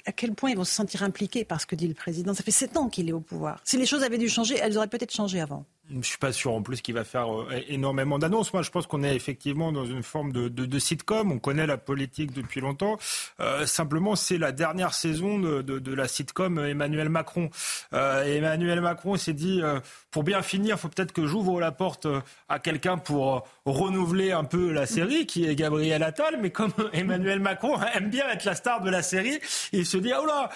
à 0.06 0.12
quel 0.12 0.34
point 0.34 0.50
ils 0.50 0.56
vont 0.56 0.64
se 0.64 0.74
sentir 0.74 1.02
impliqués 1.02 1.44
par 1.44 1.60
ce 1.60 1.66
que 1.66 1.76
dit 1.76 1.86
le 1.86 1.94
président? 1.94 2.34
Ça 2.34 2.42
fait 2.42 2.50
sept 2.50 2.76
ans 2.76 2.88
qu'il 2.88 3.08
est 3.08 3.12
au 3.12 3.20
pouvoir. 3.20 3.60
Si 3.64 3.76
les 3.76 3.86
choses 3.86 4.02
avaient 4.02 4.18
dû 4.18 4.28
changer, 4.28 4.56
elles 4.56 4.76
auraient 4.76 4.88
peut-être 4.88 5.12
changé 5.12 5.40
avant. 5.40 5.66
Je 5.88 6.06
suis 6.06 6.18
pas 6.18 6.32
sûr 6.32 6.52
en 6.52 6.62
plus 6.62 6.80
qu'il 6.80 6.94
va 6.94 7.04
faire 7.04 7.32
euh, 7.32 7.46
énormément 7.68 8.18
d'annonces. 8.18 8.52
Moi, 8.52 8.62
je 8.62 8.70
pense 8.70 8.86
qu'on 8.88 9.04
est 9.04 9.14
effectivement 9.14 9.70
dans 9.70 9.86
une 9.86 10.02
forme 10.02 10.32
de, 10.32 10.48
de, 10.48 10.66
de 10.66 10.78
sitcom. 10.78 11.30
On 11.30 11.38
connaît 11.38 11.66
la 11.66 11.76
politique 11.76 12.32
depuis 12.32 12.60
longtemps. 12.60 12.98
Euh, 13.38 13.66
simplement, 13.66 14.16
c'est 14.16 14.38
la 14.38 14.50
dernière 14.50 14.94
saison 14.94 15.38
de, 15.38 15.62
de, 15.62 15.94
la 15.94 16.08
sitcom 16.08 16.58
Emmanuel 16.58 17.08
Macron. 17.08 17.50
Euh, 17.92 18.24
Emmanuel 18.24 18.80
Macron 18.80 19.16
s'est 19.16 19.32
dit, 19.32 19.62
pour 20.10 20.24
bien 20.24 20.42
finir, 20.42 20.78
faut 20.78 20.88
peut-être 20.88 21.12
que 21.12 21.26
j'ouvre 21.26 21.60
la 21.60 21.70
porte 21.70 22.08
à 22.48 22.58
quelqu'un 22.58 22.98
pour 22.98 23.46
renouveler 23.64 24.32
un 24.32 24.44
peu 24.44 24.72
la 24.72 24.86
série, 24.86 25.26
qui 25.26 25.46
est 25.46 25.54
Gabriel 25.54 26.02
Attal. 26.02 26.38
Mais 26.40 26.50
comme 26.50 26.72
Emmanuel 26.92 27.38
Macron 27.40 27.78
aime 27.94 28.10
bien 28.10 28.28
être 28.30 28.44
la 28.44 28.54
star 28.54 28.80
de 28.80 28.90
la 28.90 29.02
série, 29.02 29.38
il 29.72 29.86
se 29.86 29.98
dit, 29.98 30.12
oh 30.18 30.26
là, 30.26 30.50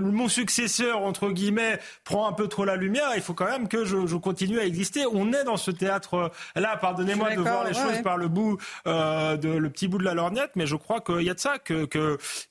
mon 0.00 0.28
successeur 0.28 1.02
entre 1.02 1.30
guillemets 1.30 1.78
prend 2.04 2.28
un 2.28 2.32
peu 2.32 2.48
trop 2.48 2.64
la 2.64 2.74
lumière 2.76 2.87
il 3.16 3.22
faut 3.22 3.34
quand 3.34 3.46
même 3.46 3.68
que 3.68 3.84
je, 3.84 4.16
continue 4.16 4.58
à 4.58 4.64
exister. 4.64 5.04
On 5.06 5.32
est 5.32 5.44
dans 5.44 5.56
ce 5.56 5.70
théâtre-là, 5.70 6.76
pardonnez-moi 6.76 7.34
de 7.34 7.40
voir 7.40 7.64
les 7.64 7.74
choses 7.74 8.02
par 8.02 8.16
le 8.16 8.28
bout, 8.28 8.58
euh, 8.86 9.36
de, 9.36 9.48
le 9.48 9.70
petit 9.70 9.88
bout 9.88 9.98
de 9.98 10.04
la 10.04 10.14
lorgnette, 10.14 10.50
mais 10.56 10.66
je 10.66 10.76
crois 10.76 11.00
qu'il 11.00 11.22
y 11.22 11.30
a 11.30 11.34
de 11.34 11.40
ça, 11.40 11.58
que, 11.58 11.86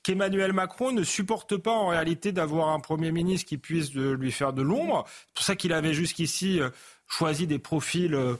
qu'Emmanuel 0.02 0.52
Macron 0.52 0.92
ne 0.92 1.02
supporte 1.02 1.56
pas 1.56 1.72
en 1.72 1.88
réalité 1.88 2.32
d'avoir 2.32 2.70
un 2.70 2.80
Premier 2.80 3.12
ministre 3.12 3.48
qui 3.48 3.58
puisse 3.58 3.92
lui 3.94 4.32
faire 4.32 4.52
de 4.52 4.62
l'ombre. 4.62 5.04
C'est 5.06 5.34
pour 5.34 5.44
ça 5.44 5.56
qu'il 5.56 5.72
avait 5.72 5.94
jusqu'ici 5.94 6.60
euh, 6.60 6.70
choisi 7.08 7.46
des 7.46 7.58
profils 7.58 8.14
euh, 8.14 8.34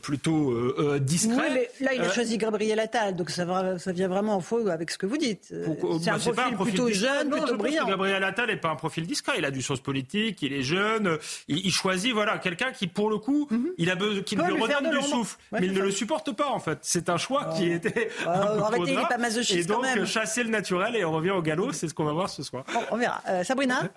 plutôt 0.00 0.50
euh, 0.50 0.74
euh, 0.78 0.98
discret. 0.98 1.50
mais 1.52 1.70
là, 1.80 1.94
il 1.94 2.00
a 2.00 2.10
choisi 2.10 2.38
Gabriel 2.38 2.78
Attal, 2.80 3.16
donc 3.16 3.30
ça, 3.30 3.78
ça, 3.78 3.92
vient 3.92 4.08
vraiment 4.08 4.36
en 4.36 4.40
faux 4.40 4.68
avec 4.68 4.90
ce 4.90 4.98
que 4.98 5.06
vous 5.06 5.16
dites. 5.16 5.52
C'est 6.00 6.10
un, 6.10 6.18
profil 6.18 6.56
plutôt 6.56 6.88
jeune, 6.90 7.30
plutôt 7.30 7.56
brillant. 7.56 7.86
Gabriel 7.86 8.22
Attal 8.24 8.48
n'est 8.48 8.56
pas 8.56 8.70
un 8.70 8.76
profil 8.76 9.06
discret. 9.06 9.34
Il 9.38 9.44
a 9.44 9.50
du 9.50 9.62
sens 9.62 9.80
politique, 9.80 10.42
il 10.42 10.52
est 10.52 10.62
jeune. 10.62 11.18
Il, 11.48 11.72
choisit 11.72 12.12
voilà 12.12 12.38
quelqu'un 12.38 12.72
qui, 12.72 12.86
pour 12.86 13.10
le 13.10 13.18
coup, 13.18 13.48
mhm. 13.50 13.70
il 13.78 13.90
a 13.90 13.96
besoin, 13.96 14.22
qui 14.22 14.36
lui 14.36 14.42
redonne 14.42 14.90
du 14.90 15.02
souffle, 15.02 15.36
mais 15.52 15.66
il 15.66 15.72
ne 15.72 15.80
le 15.80 15.90
supporte 15.90 16.32
pas 16.32 16.48
en 16.50 16.60
fait. 16.60 16.78
C'est 16.82 17.08
un 17.08 17.16
choix 17.16 17.52
qui 17.56 17.68
oh. 17.70 17.74
était 17.74 18.08
un 18.26 18.70
peu 18.70 18.78
il 18.86 18.94
pas 18.94 19.16
Et 19.50 19.64
donc 19.64 20.04
chasser 20.04 20.42
le 20.42 20.50
naturel 20.50 20.96
et 20.96 21.04
on 21.04 21.12
revient 21.12 21.30
au 21.30 21.42
galop, 21.42 21.72
c'est 21.72 21.88
ce 21.88 21.94
qu'on 21.94 22.04
va 22.04 22.12
voir 22.12 22.28
ce 22.28 22.42
soir. 22.42 22.64
on 22.90 22.96
verra. 22.96 23.22
Sabrina, 23.44 23.90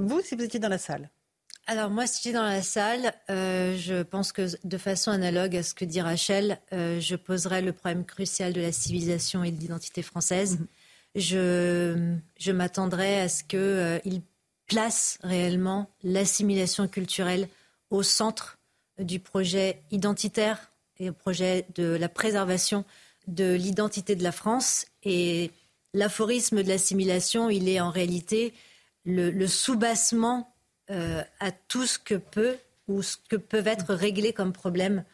vous, 0.00 0.20
si 0.22 0.36
vous 0.36 0.44
étiez 0.44 0.60
dans 0.60 0.68
la 0.68 0.78
salle. 0.78 1.10
Alors 1.66 1.88
moi, 1.88 2.06
si 2.06 2.22
j'étais 2.22 2.34
dans 2.34 2.42
la 2.42 2.62
salle, 2.62 3.14
euh, 3.30 3.74
je 3.78 4.02
pense 4.02 4.32
que 4.32 4.48
de 4.64 4.76
façon 4.76 5.10
analogue 5.10 5.56
à 5.56 5.62
ce 5.62 5.72
que 5.72 5.86
dit 5.86 6.02
Rachel, 6.02 6.60
euh, 6.72 7.00
je 7.00 7.16
poserais 7.16 7.62
le 7.62 7.72
problème 7.72 8.04
crucial 8.04 8.52
de 8.52 8.60
la 8.60 8.70
civilisation 8.70 9.42
et 9.44 9.50
de 9.50 9.58
l'identité 9.58 10.02
française. 10.02 10.58
Mhm. 10.58 10.66
Je, 11.14 12.16
je 12.38 12.52
m'attendrais 12.52 13.20
à 13.20 13.28
ce 13.30 13.44
qu'il 13.44 13.58
euh, 13.58 13.98
place 14.66 15.18
réellement 15.22 15.88
l'assimilation 16.02 16.86
culturelle 16.86 17.48
au 17.90 18.02
centre 18.02 18.58
du 18.98 19.18
projet 19.18 19.82
identitaire 19.90 20.70
et 20.98 21.08
au 21.10 21.12
projet 21.14 21.64
de 21.76 21.84
la 21.84 22.08
préservation 22.10 22.84
de 23.26 23.54
l'identité 23.54 24.16
de 24.16 24.22
la 24.22 24.32
France. 24.32 24.86
Et 25.02 25.50
l'aphorisme 25.94 26.62
de 26.62 26.68
l'assimilation, 26.68 27.48
il 27.48 27.70
est 27.70 27.80
en 27.80 27.90
réalité 27.90 28.52
le, 29.04 29.30
le 29.30 29.46
soubassement 29.46 30.53
euh, 30.90 31.22
à 31.40 31.50
tout 31.50 31.86
ce 31.86 31.98
que 31.98 32.14
peut 32.14 32.56
ou 32.88 33.02
ce 33.02 33.16
que 33.28 33.36
peuvent 33.36 33.66
être 33.66 33.94
réglés 33.94 34.32
comme 34.32 34.52
problèmes 34.52 35.04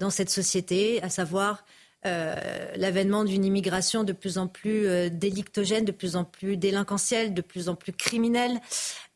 dans 0.00 0.08
cette 0.08 0.30
société, 0.30 1.02
à 1.02 1.10
savoir 1.10 1.66
l'avènement 2.04 3.24
d'une 3.24 3.44
immigration 3.44 4.02
de 4.02 4.12
plus 4.12 4.38
en 4.38 4.46
plus 4.46 5.10
délictogène, 5.10 5.84
de 5.84 5.92
plus 5.92 6.16
en 6.16 6.24
plus 6.24 6.56
délinquentielle, 6.56 7.34
de 7.34 7.42
plus 7.42 7.68
en 7.68 7.74
plus 7.74 7.92
criminelle, 7.92 8.60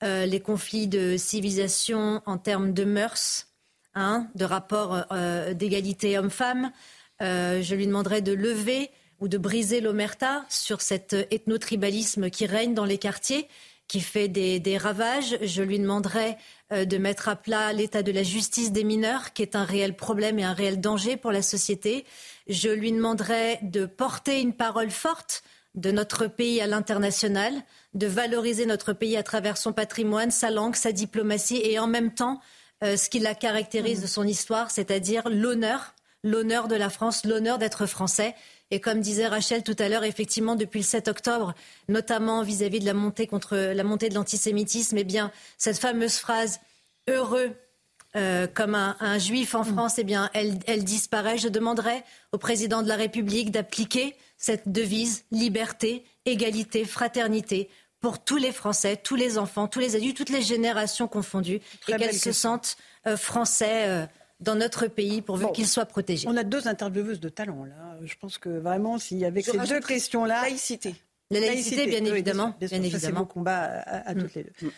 les 0.03 0.41
conflits 0.41 0.89
de 0.89 1.17
civilisation 1.17 2.23
en 2.27 2.39
termes 2.39 2.75
de 2.75 2.85
mœurs, 2.85 3.47
hein, 3.95 4.29
de 4.35 4.45
rapports 4.45 5.07
d'égalité 5.55 6.19
homme-femme. 6.19 6.71
je 7.21 7.75
lui 7.75 7.87
demanderai 7.87 8.21
de 8.21 8.33
lever 8.33 8.91
ou 9.23 9.29
de 9.29 9.39
briser 9.39 9.81
l'omerta 9.81 10.45
sur 10.49 10.83
cet 10.83 11.15
ethnotribalisme 11.31 12.29
qui 12.29 12.45
règne 12.45 12.75
dans 12.75 12.85
les 12.85 12.99
quartiers, 12.99 13.49
qui 13.93 14.01
fait 14.01 14.29
des, 14.29 14.79
ravages. 14.79 15.37
Je 15.43 15.63
lui 15.63 15.79
demanderai 15.79 16.39
euh, 16.73 16.87
de 16.87 16.97
mettre 16.97 17.29
à 17.29 17.37
plat 17.37 17.75
l'état 17.75 18.03
de 18.03 18.11
la 18.11 18.23
justice 18.23 18.73
des 18.73 18.85
mineurs, 18.85 19.35
qui 19.35 19.43
est 19.43 19.55
un 19.55 19.65
réel 19.65 19.95
problème 19.95 20.39
et 20.39 20.45
un 20.45 20.55
réel 20.55 20.81
danger 20.81 21.19
pour 21.19 21.31
la 21.31 21.43
société. 21.43 22.07
Je 22.49 22.71
lui 22.71 22.91
demanderai 22.91 23.59
de 23.61 23.85
porter 23.85 24.41
une 24.41 24.55
parole 24.55 24.91
forte 24.91 25.43
de 25.75 25.91
notre 25.91 26.27
pays 26.27 26.63
à 26.63 26.67
l'international, 26.67 27.53
de 27.93 28.07
valoriser 28.07 28.65
notre 28.65 28.95
pays 28.95 29.19
à 29.19 29.23
travers 29.23 29.59
son 29.59 29.75
patrimoine, 29.75 30.31
sa 30.31 30.51
langue, 30.51 30.75
sa 30.75 30.93
diplomatie 30.93 31.61
et 31.63 31.79
en 31.79 31.87
même 31.87 32.15
temps 32.15 32.41
euh, 32.83 32.97
ce 32.97 33.11
qui 33.11 33.19
la 33.19 33.35
caractérise 33.35 34.01
de 34.01 34.07
son 34.07 34.27
histoire, 34.27 34.71
c'est-à-dire 34.71 35.29
l'honneur, 35.29 35.95
l'honneur 36.25 36.67
de 36.67 36.77
la 36.77 36.89
France, 36.89 37.27
l'honneur 37.27 37.59
d'être 37.59 37.85
français. 37.85 38.35
Et 38.73 38.81
comme 38.81 39.01
disait 39.01 39.27
Rachel 39.27 39.63
tout 39.63 39.77
à 39.79 39.91
l'heure, 39.91 40.03
effectivement, 40.03 40.57
depuis 40.57 40.81
le 40.81 40.87
7 40.87 41.09
octobre, 41.09 41.53
notamment 41.89 42.43
vis-à-vis 42.43 42.81
de 42.81 42.87
la 42.87 42.95
montée 42.95 43.27
contre 43.27 43.55
la 43.55 43.85
montée 43.85 44.09
de 44.09 44.15
l'antisémitisme, 44.15 44.97
eh 44.97 45.05
bien, 45.05 45.31
cette 45.59 45.79
fameuse 45.79 46.17
phrase 46.17 46.59
heureux 47.07 47.51
euh, 48.17 48.47
comme 48.47 48.75
un, 48.75 49.19
juif 49.19 49.55
en 49.55 49.61
mm. 49.61 49.75
France, 49.75 49.99
eh 49.99 50.05
bien, 50.05 50.31
elle, 50.33 50.59
elle 50.67 50.85
disparaît. 50.85 51.37
Je 51.37 51.49
demanderai 51.49 52.03
au 52.33 52.39
président 52.39 52.83
de 52.83 52.89
la 52.89 52.97
République 52.97 53.51
d'appliquer 53.51 54.17
cette 54.39 54.73
devise 54.73 55.25
liberté, 55.31 56.07
égalité, 56.25 56.87
fraternité 56.87 57.69
pour 58.01 58.25
tous 58.25 58.39
les 58.39 58.53
Français, 58.53 58.97
tous 58.97 59.17
les 59.17 59.37
enfants, 59.37 59.69
tous 59.69 59.81
les 59.81 59.97
adultes, 59.97 60.17
toutes 60.17 60.31
les 60.31 60.41
générations 60.41 61.09
confondues, 61.09 61.61
et 61.89 61.97
qu'elles 61.97 62.15
se 62.15 62.33
sentent 62.33 62.79
euh, 63.07 63.19
français. 63.19 63.87
Euh, 63.89 64.07
dans 64.43 64.55
notre 64.55 64.87
pays 64.87 65.23
pourvu 65.23 65.47
qu'il 65.55 65.67
soit 65.67 65.87
protégé. 65.87 66.29
On 66.29 66.37
a 66.37 66.45
deux 66.45 66.69
intervieweuses 66.69 67.21
de 67.21 67.29
talent 67.29 67.65
là. 67.65 67.99
Je 68.05 68.15
pense 68.21 68.39
que 68.39 68.49
vraiment, 68.49 68.99
s'il 68.99 69.19
y 69.19 69.25
avait 69.25 69.43
ces 69.43 69.59
deux 69.59 69.81
questions-là. 69.81 70.43
Laïcité. 70.43 70.95
La 71.31 71.41
laïcité, 71.41 71.87
bien 71.87 72.05
évidemment. 72.05 72.55
Bien, 72.61 72.69
évidemment. 72.83 73.27
C'est 73.27 73.33
combat 73.33 73.63
à, 73.87 74.15
toutes 74.15 74.35
les 74.35 74.45
deux. 74.45 74.71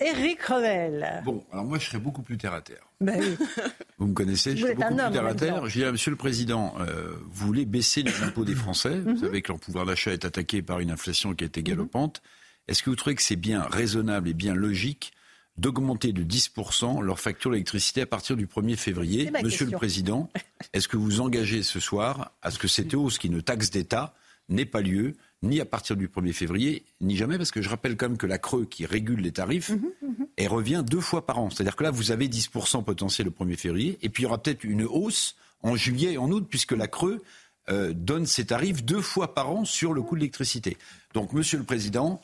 Éric 0.00 0.42
Revel. 0.42 1.22
Bon, 1.24 1.44
alors 1.52 1.66
moi, 1.66 1.78
je 1.78 1.86
serais 1.86 1.98
beaucoup 1.98 2.22
plus 2.22 2.38
terre 2.38 2.54
à 2.54 2.62
terre. 2.62 2.88
Ben 3.02 3.20
oui. 3.20 3.46
Vous 3.98 4.06
me 4.06 4.14
connaissez, 4.14 4.56
je 4.56 4.66
suis 4.66 4.74
beaucoup 4.74 4.96
plus 4.96 5.12
terre 5.12 5.26
à 5.26 5.34
terre. 5.34 5.66
Je 5.66 5.78
dirais, 5.78 5.92
Monsieur 5.92 6.10
le 6.10 6.16
Président, 6.16 6.74
euh, 6.80 7.12
vous 7.28 7.46
voulez 7.46 7.66
baisser 7.66 8.02
les 8.02 8.22
impôts 8.22 8.46
des 8.46 8.54
Français. 8.54 8.98
Vous 9.00 9.10
mhm. 9.10 9.18
savez 9.18 9.42
que 9.42 9.48
leur 9.48 9.60
pouvoir 9.60 9.84
d'achat 9.84 10.12
est 10.12 10.24
attaqué 10.24 10.62
par 10.62 10.80
une 10.80 10.90
inflation 10.90 11.34
qui 11.34 11.44
a 11.44 11.46
été 11.46 11.62
galopante. 11.62 12.22
Est-ce 12.66 12.82
que 12.82 12.88
vous 12.88 12.96
trouvez 12.96 13.14
que 13.14 13.22
c'est 13.22 13.36
bien 13.36 13.62
raisonnable 13.62 14.28
et 14.28 14.34
bien 14.34 14.54
logique 14.54 15.12
d'augmenter 15.60 16.12
de 16.12 16.24
10% 16.24 17.02
leur 17.02 17.20
facture 17.20 17.50
d'électricité 17.50 18.00
à 18.00 18.06
partir 18.06 18.36
du 18.36 18.46
1er 18.46 18.76
février. 18.76 19.30
Monsieur 19.42 19.66
le 19.66 19.72
Président, 19.72 20.30
est-ce 20.72 20.88
que 20.88 20.96
vous 20.96 21.20
engagez 21.20 21.62
ce 21.62 21.80
soir 21.80 22.32
à 22.42 22.50
ce 22.50 22.58
que 22.58 22.68
cette 22.68 22.94
hausse 22.94 23.18
qui 23.18 23.28
ne 23.28 23.40
taxe 23.40 23.70
d'État 23.70 24.14
n'ait 24.48 24.64
pas 24.64 24.80
lieu 24.80 25.16
ni 25.42 25.60
à 25.60 25.64
partir 25.64 25.96
du 25.96 26.08
1er 26.08 26.32
février, 26.32 26.84
ni 27.00 27.16
jamais, 27.16 27.38
parce 27.38 27.50
que 27.50 27.62
je 27.62 27.68
rappelle 27.68 27.96
quand 27.96 28.08
même 28.08 28.18
que 28.18 28.26
la 28.26 28.38
Creux 28.38 28.66
qui 28.66 28.84
régule 28.84 29.20
les 29.20 29.32
tarifs, 29.32 29.70
mhm, 29.70 29.90
mhm. 30.02 30.26
elle 30.36 30.48
revient 30.48 30.82
deux 30.86 31.00
fois 31.00 31.24
par 31.24 31.38
an. 31.38 31.50
C'est-à-dire 31.50 31.76
que 31.76 31.84
là, 31.84 31.90
vous 31.90 32.10
avez 32.10 32.28
10% 32.28 32.84
potentiel 32.84 33.26
le 33.26 33.32
1er 33.32 33.56
février, 33.56 33.98
et 34.02 34.08
puis 34.08 34.22
il 34.22 34.24
y 34.24 34.26
aura 34.26 34.42
peut-être 34.42 34.64
une 34.64 34.84
hausse 34.84 35.36
en 35.62 35.76
juillet 35.76 36.14
et 36.14 36.18
en 36.18 36.30
août, 36.30 36.46
puisque 36.48 36.72
la 36.72 36.88
Creux 36.88 37.22
euh, 37.70 37.92
donne 37.94 38.26
ses 38.26 38.46
tarifs 38.46 38.84
deux 38.84 39.00
fois 39.00 39.34
par 39.34 39.50
an 39.50 39.64
sur 39.64 39.92
le 39.92 40.02
coût 40.02 40.14
de 40.14 40.20
l'électricité. 40.20 40.76
Donc, 41.14 41.32
Monsieur 41.32 41.58
le 41.58 41.64
Président, 41.64 42.20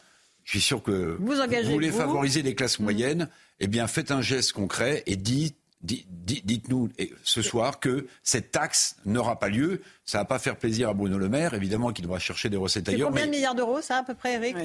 je 0.46 0.52
suis 0.52 0.60
sûr 0.60 0.82
que 0.82 1.18
vous, 1.20 1.34
voulez 1.72 1.90
favoriser 1.90 2.40
les 2.40 2.54
classes 2.54 2.78
mm. 2.78 2.84
moyennes, 2.84 3.28
eh 3.60 3.66
bien 3.66 3.86
faites 3.88 4.10
un 4.12 4.22
geste 4.22 4.52
concret 4.52 5.02
et 5.06 5.16
dites 5.16 5.58
Dites-nous 5.82 6.88
ce 7.22 7.42
soir 7.42 7.78
que 7.78 8.08
cette 8.24 8.50
taxe 8.50 8.96
n'aura 9.04 9.38
pas 9.38 9.48
lieu. 9.48 9.82
Ça 10.04 10.18
ne 10.18 10.22
va 10.22 10.24
pas 10.24 10.38
faire 10.40 10.56
plaisir 10.56 10.88
à 10.88 10.94
Bruno 10.94 11.16
Le 11.16 11.28
Maire, 11.28 11.54
évidemment, 11.54 11.92
qui 11.92 12.02
devra 12.02 12.18
chercher 12.18 12.48
des 12.48 12.56
recettes 12.56 12.88
ailleurs. 12.88 13.10
Combien 13.10 13.26
de 13.26 13.30
milliards 13.30 13.54
d'euros, 13.54 13.80
ça, 13.82 13.98
à 13.98 14.02
peu 14.02 14.14
près, 14.14 14.34
Eric? 14.34 14.56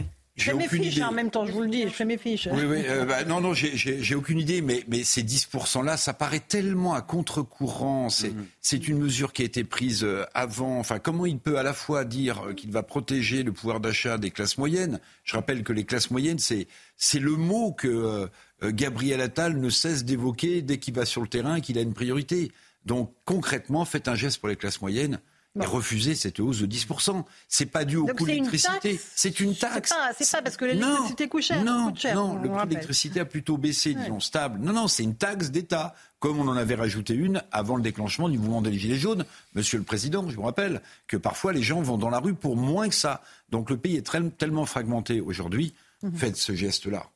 Je 0.42 0.52
fais 0.52 0.58
mes 0.58 0.68
fiches 0.68 1.00
hein, 1.00 1.10
en 1.10 1.14
même 1.14 1.30
temps, 1.30 1.46
je 1.46 1.52
vous 1.52 1.62
le 1.62 1.70
dis, 1.70 1.84
je 1.84 1.90
fais 1.90 2.06
mes 2.06 2.18
fiches. 2.18 2.48
Oui, 2.52 2.64
oui, 2.66 2.84
euh, 2.88 3.06
bah, 3.06 3.24
non, 3.24 3.42
non, 3.42 3.54
j'ai 3.54 4.16
aucune 4.16 4.40
idée, 4.40 4.62
mais, 4.62 4.84
mais 4.88 5.04
ces 5.04 5.24
10%-là, 5.24 5.98
ça 5.98 6.14
paraît 6.14 6.40
tellement 6.40 6.94
à 6.94 7.02
contre-courant. 7.02 8.08
Mhm. 8.08 8.46
C'est 8.60 8.88
une 8.88 8.98
mesure 9.00 9.34
qui 9.34 9.42
a 9.42 9.46
été 9.46 9.64
prise 9.64 10.04
euh, 10.04 10.26
avant. 10.34 10.80
Enfin, 10.80 11.00
comment 11.00 11.26
il 11.26 11.40
peut 11.40 11.58
à 11.58 11.64
la 11.64 11.74
fois 11.74 12.06
dire 12.06 12.48
euh, 12.48 12.54
qu'il 12.54 12.72
va 12.72 12.84
protéger 12.84 13.44
le 13.44 13.52
pouvoir 13.52 13.80
d'achat 13.80 14.18
des 14.18 14.32
classes 14.32 14.58
moyennes? 14.58 15.00
Je 15.24 15.36
rappelle 15.36 15.64
que 15.64 15.74
les 15.74 15.86
classes 15.86 16.12
moyennes, 16.12 16.40
c'est 16.40 17.20
le 17.20 17.32
mot 17.32 17.72
que 17.72 18.30
Gabriel 18.64 19.22
Attal 19.22 19.60
ne 19.60 19.70
cesse 19.70 20.04
d'évoquer 20.04 20.62
dès 20.62 20.78
qu'il 20.78 20.94
va 20.94 21.06
sur 21.06 21.22
le 21.22 21.28
terrain 21.28 21.56
et 21.56 21.62
qu'il 21.62 21.78
a 21.78 21.82
une 21.82 21.94
priorité. 21.94 22.52
Donc, 22.86 23.14
concrètement, 23.26 23.86
faites 23.86 24.08
un 24.08 24.16
geste 24.16 24.40
pour 24.40 24.50
les 24.50 24.56
classes 24.56 24.82
moyennes 24.82 25.20
et 25.60 25.66
refuser 25.66 26.16
cette 26.16 26.40
hausse 26.40 26.60
de 26.60 26.68
10%. 26.68 27.24
C'est 27.48 27.66
pas 27.66 27.84
dû 27.86 27.98
au 27.98 28.06
coût 28.06 28.26
de 28.26 28.32
l'électricité, 28.32 29.00
c'est 29.16 29.40
une 29.40 29.56
taxe. 29.56 29.94
C'est 30.18 30.32
pas, 30.32 30.42
parce 30.42 30.58
que 30.58 30.66
l'électricité 30.66 31.28
coûte 31.28 31.44
cher. 31.44 31.64
Non, 31.64 31.94
non, 32.14 32.36
le 32.36 32.50
prix 32.50 32.66
de 32.66 32.70
l'électricité 32.70 33.20
a 33.20 33.26
plutôt 33.26 33.58
baissé, 33.58 33.94
disons 33.94 34.20
stable. 34.20 34.60
Non, 34.60 34.74
non, 34.74 34.88
c'est 34.88 35.04
une 35.04 35.16
taxe 35.16 35.50
d'État, 35.50 35.94
comme 36.20 36.40
on 36.40 36.48
en 36.48 36.56
avait 36.56 36.76
rajouté 36.76 37.14
une 37.14 37.44
avant 37.52 37.76
le 37.76 37.82
déclenchement 37.82 38.30
du 38.30 38.38
mouvement 38.38 38.62
des 38.62 38.78
Gilets 38.78 38.96
jaunes. 38.96 39.26
Monsieur 39.56 39.78
le 39.78 39.84
Président, 39.84 40.28
je 40.30 40.36
vous 40.36 40.44
rappelle 40.44 40.82
que 41.08 41.18
parfois 41.18 41.54
les 41.54 41.64
gens 41.64 41.82
vont 41.82 41.98
dans 41.98 42.10
la 42.10 42.20
rue 42.20 42.34
pour 42.34 42.56
moins 42.56 42.88
que 42.88 42.96
ça. 42.96 43.22
Donc 43.50 43.70
le 43.70 43.78
pays 43.78 43.98
est 43.98 44.38
tellement 44.38 44.66
fragmenté 44.66 45.20
aujourd'hui. 45.20 45.74
Mhm. 46.04 46.16
Faites 46.16 46.38
ce 46.38 46.54
geste-là. 46.56 47.08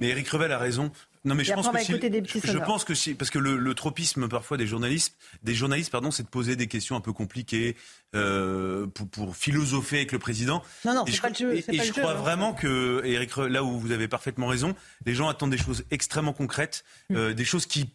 Mais 0.00 0.08
Eric 0.08 0.28
Revel 0.28 0.50
a 0.50 0.58
raison. 0.58 0.90
Non, 1.28 1.34
mais 1.34 1.44
je 1.44 1.52
pense, 1.52 1.68
que 1.68 2.48
je 2.48 2.58
pense 2.58 2.84
que 2.84 2.94
si, 2.94 3.14
parce 3.14 3.30
que 3.30 3.38
le, 3.38 3.74
tropisme 3.74 4.28
parfois 4.28 4.56
des 4.56 4.66
journalistes, 4.66 5.16
des 5.42 5.54
journalistes, 5.54 5.90
pardon, 5.92 6.10
c'est 6.10 6.22
de 6.22 6.28
poser 6.28 6.56
des 6.56 6.66
questions 6.66 6.96
un 6.96 7.00
peu 7.00 7.12
compliquées 7.12 7.76
euh, 8.14 8.86
pour, 8.86 9.08
pour, 9.08 9.36
philosopher 9.36 9.96
avec 9.98 10.12
le 10.12 10.18
président. 10.18 10.62
Non, 10.84 10.94
non, 10.94 11.04
c'est 11.06 11.20
pas 11.20 11.28
le 11.28 11.34
jeu. 11.34 11.54
Et, 11.54 11.62
je 11.62 11.92
crois 11.92 12.14
vraiment 12.14 12.54
que, 12.54 13.02
Eric, 13.04 13.36
là 13.36 13.62
où 13.62 13.78
vous 13.78 13.92
avez 13.92 14.08
parfaitement 14.08 14.46
raison, 14.46 14.74
les 15.04 15.14
gens 15.14 15.28
attendent 15.28 15.50
des 15.50 15.58
choses 15.58 15.84
extrêmement 15.90 16.32
concrètes, 16.32 16.84
mm. 17.10 17.16
euh, 17.16 17.34
des 17.34 17.44
choses 17.44 17.66
qui 17.66 17.90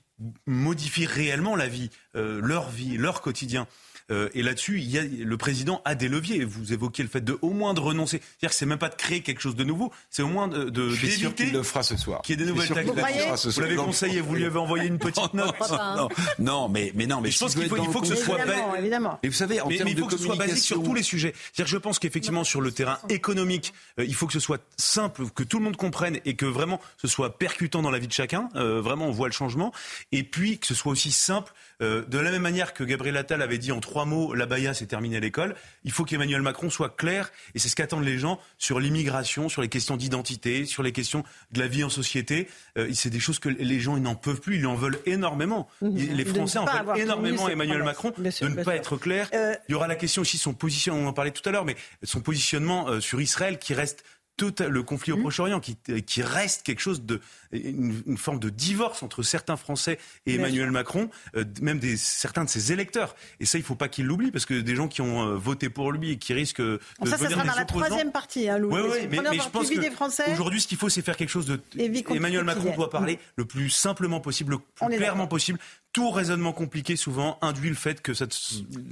modifient 0.45 1.07
réellement 1.07 1.55
la 1.55 1.67
vie, 1.67 1.89
euh, 2.15 2.39
leur 2.41 2.69
vie, 2.69 2.97
leur 2.97 3.21
quotidien. 3.21 3.67
Euh, 4.11 4.29
et 4.33 4.43
là-dessus, 4.43 4.79
il 4.79 4.89
y 4.89 4.97
a, 4.97 5.03
le 5.03 5.37
président 5.37 5.81
a 5.85 5.95
des 5.95 6.07
leviers. 6.07 6.43
Vous 6.43 6.73
évoquiez 6.73 7.03
le 7.03 7.09
fait 7.09 7.23
de 7.23 7.37
au 7.41 7.51
moins 7.51 7.73
de 7.73 7.79
renoncer. 7.79 8.19
C'est-à-dire 8.19 8.49
que 8.49 8.55
c'est 8.55 8.65
même 8.65 8.77
pas 8.77 8.89
de 8.89 8.95
créer 8.95 9.21
quelque 9.21 9.41
chose 9.41 9.55
de 9.55 9.63
nouveau, 9.63 9.91
c'est 10.09 10.23
au 10.23 10.27
moins 10.27 10.47
de, 10.47 10.65
de 10.65 10.89
Je 10.89 11.07
suis 11.07 11.19
sûr 11.19 11.35
qu'il 11.35 11.51
le 11.51 11.63
fera 11.63 11.83
ce 11.83 11.97
soir. 11.97 12.21
Qu'il 12.21 12.39
y 12.39 12.41
ait 12.41 12.45
des 12.45 12.51
nouvelles 12.51 12.69
taxes. 12.69 13.47
Vous, 13.47 13.61
l'avez 13.61 13.75
conseillé, 13.75 14.21
vous 14.21 14.35
lui 14.35 14.45
avez 14.45 14.59
envoyé 14.59 14.87
une 14.87 14.99
petite 14.99 15.33
note. 15.33 15.55
non, 15.97 16.09
non, 16.39 16.69
mais, 16.69 16.91
mais 16.95 17.07
non, 17.07 17.21
mais 17.21 17.31
je 17.31 17.39
pense 17.39 17.55
qu'il 17.55 17.67
faut, 17.67 17.77
il 17.77 17.91
faut 17.91 18.01
que 18.01 18.07
ce 18.07 18.15
soit 18.15 18.39
évidemment, 18.77 19.19
Et 19.23 19.27
vous 19.27 19.33
savez, 19.33 19.61
en 19.61 19.69
termes 19.69 19.87
il 19.87 19.97
faut 19.97 20.07
que 20.07 20.17
ce 20.17 20.23
soit 20.23 20.35
basique 20.35 20.63
sur 20.63 20.83
tous 20.83 20.93
les 20.93 21.03
sujets. 21.03 21.33
C'est-à-dire, 21.53 21.71
je 21.71 21.77
pense 21.77 21.99
qu'effectivement 21.99 22.43
sur 22.43 22.61
le 22.61 22.71
terrain 22.71 22.99
économique, 23.09 23.73
euh, 23.99 24.05
il 24.05 24.15
faut 24.15 24.27
que 24.27 24.33
ce 24.33 24.39
soit 24.39 24.61
simple, 24.77 25.23
que 25.29 25.43
tout 25.43 25.59
le 25.59 25.65
monde 25.65 25.77
comprenne 25.77 26.19
et 26.25 26.35
que 26.35 26.45
vraiment 26.45 26.79
ce 26.97 27.07
soit 27.07 27.37
percutant 27.37 27.81
dans 27.81 27.91
la 27.91 27.99
vie 27.99 28.07
de 28.07 28.13
chacun. 28.13 28.49
Euh, 28.55 28.81
vraiment, 28.81 29.07
on 29.07 29.11
voit 29.11 29.27
le 29.27 29.33
changement. 29.33 29.71
Et 30.11 30.23
puis 30.23 30.59
que 30.59 30.67
ce 30.67 30.73
soit 30.73 30.91
aussi 30.91 31.11
simple 31.11 31.53
euh, 31.81 32.03
de 32.05 32.17
la 32.17 32.31
même 32.31 32.41
manière 32.41 32.73
que 32.73 32.83
Gabriel 32.83 33.17
Attal 33.17 33.41
avait 33.41 33.57
dit 33.57 33.71
en 33.71 33.79
trois 33.79 34.05
mots, 34.05 34.33
la 34.33 34.45
Baïa 34.45 34.73
c'est 34.73 34.85
terminé 34.85 35.17
à 35.17 35.19
l'école, 35.19 35.55
il 35.83 35.91
faut 35.91 36.05
qu'Emmanuel 36.05 36.41
Macron 36.41 36.69
soit 36.69 36.89
clair, 36.89 37.31
et 37.55 37.59
c'est 37.59 37.69
ce 37.69 37.75
qu'attendent 37.75 38.05
les 38.05 38.17
gens, 38.17 38.39
sur 38.57 38.79
l'immigration, 38.79 39.49
sur 39.49 39.61
les 39.61 39.69
questions 39.69 39.97
d'identité, 39.97 40.65
sur 40.65 40.83
les 40.83 40.91
questions 40.91 41.23
de 41.51 41.59
la 41.59 41.67
vie 41.67 41.83
en 41.83 41.89
société. 41.89 42.47
Euh, 42.77 42.89
c'est 42.93 43.09
des 43.09 43.19
choses 43.19 43.39
que 43.39 43.49
les 43.49 43.79
gens 43.79 43.97
ils 43.97 44.03
n'en 44.03 44.15
peuvent 44.15 44.41
plus, 44.41 44.57
ils 44.57 44.67
en 44.67 44.75
veulent 44.75 44.99
énormément. 45.05 45.67
Mmh. 45.81 45.97
Les 45.97 46.25
Français 46.25 46.59
en 46.59 46.65
veulent 46.65 46.99
énormément 46.99 47.49
Emmanuel 47.49 47.83
Macron 47.83 48.13
de 48.17 48.47
ne 48.47 48.63
pas 48.63 48.75
être 48.75 48.97
clair. 48.97 49.29
Euh, 49.33 49.55
il 49.67 49.71
y 49.71 49.75
aura 49.75 49.87
la 49.87 49.95
question 49.95 50.21
aussi 50.21 50.37
son 50.37 50.53
positionnement, 50.53 51.03
on 51.03 51.07
en 51.09 51.13
parlait 51.13 51.31
tout 51.31 51.47
à 51.47 51.51
l'heure, 51.51 51.65
mais 51.65 51.75
son 52.03 52.21
positionnement 52.21 52.99
sur 53.01 53.21
Israël 53.21 53.57
qui 53.57 53.73
reste 53.73 54.03
tout 54.37 54.53
le 54.59 54.83
conflit 54.83 55.11
au 55.11 55.17
mmh. 55.17 55.21
Proche-Orient, 55.21 55.59
qui, 55.59 55.75
qui, 55.75 56.21
reste 56.21 56.63
quelque 56.63 56.79
chose 56.79 57.03
de 57.03 57.21
une, 57.51 58.17
forme 58.17 58.39
de 58.39 58.49
divorce 58.49 59.03
entre 59.03 59.21
certains 59.23 59.57
Français 59.57 59.99
et 60.25 60.35
Emmanuel 60.35 60.71
Macron, 60.71 61.09
euh, 61.35 61.45
même 61.61 61.79
des, 61.79 61.97
certains 61.97 62.43
de 62.43 62.49
ses 62.49 62.71
électeurs. 62.71 63.15
Et 63.39 63.45
ça, 63.45 63.57
il 63.57 63.61
ne 63.61 63.65
faut 63.65 63.75
pas 63.75 63.87
qu'il 63.87 64.05
l'oublie, 64.05 64.31
parce 64.31 64.45
que 64.45 64.55
des 64.55 64.75
gens 64.75 64.87
qui 64.87 65.01
ont 65.01 65.27
euh, 65.27 65.35
voté 65.35 65.69
pour 65.69 65.91
lui 65.91 66.11
et 66.11 66.17
qui 66.17 66.33
risquent 66.33 66.61
de 66.61 66.79
bon, 66.99 67.05
ça, 67.05 67.17
ça 67.17 67.29
sera 67.29 67.43
dans 67.43 67.55
la 67.55 67.65
troisième 67.65 68.11
partie, 68.11 68.49
hein, 68.49 68.57
Louis. 68.57 68.73
Oui, 68.73 68.81
oui, 68.83 69.07
mais, 69.09 69.19
mais 69.29 69.39
je 69.39 69.49
pense 69.49 69.69
qu'aujourd'hui, 69.69 70.61
ce 70.61 70.67
qu'il 70.67 70.77
faut, 70.77 70.89
c'est 70.89 71.01
faire 71.01 71.17
quelque 71.17 71.29
chose 71.29 71.45
de... 71.45 71.59
Emmanuel 71.77 72.43
Macron 72.43 72.75
doit 72.75 72.89
parler 72.89 73.19
le 73.35 73.45
plus 73.45 73.69
simplement 73.69 74.19
possible, 74.19 74.53
le 74.53 74.59
plus 74.87 74.97
clairement 74.97 75.27
possible, 75.27 75.59
tout 75.93 76.09
raisonnement 76.09 76.53
compliqué 76.53 76.95
souvent 76.95 77.37
induit 77.41 77.69
le 77.69 77.75
fait 77.75 78.01
que 78.01 78.15
ça, 78.15 78.25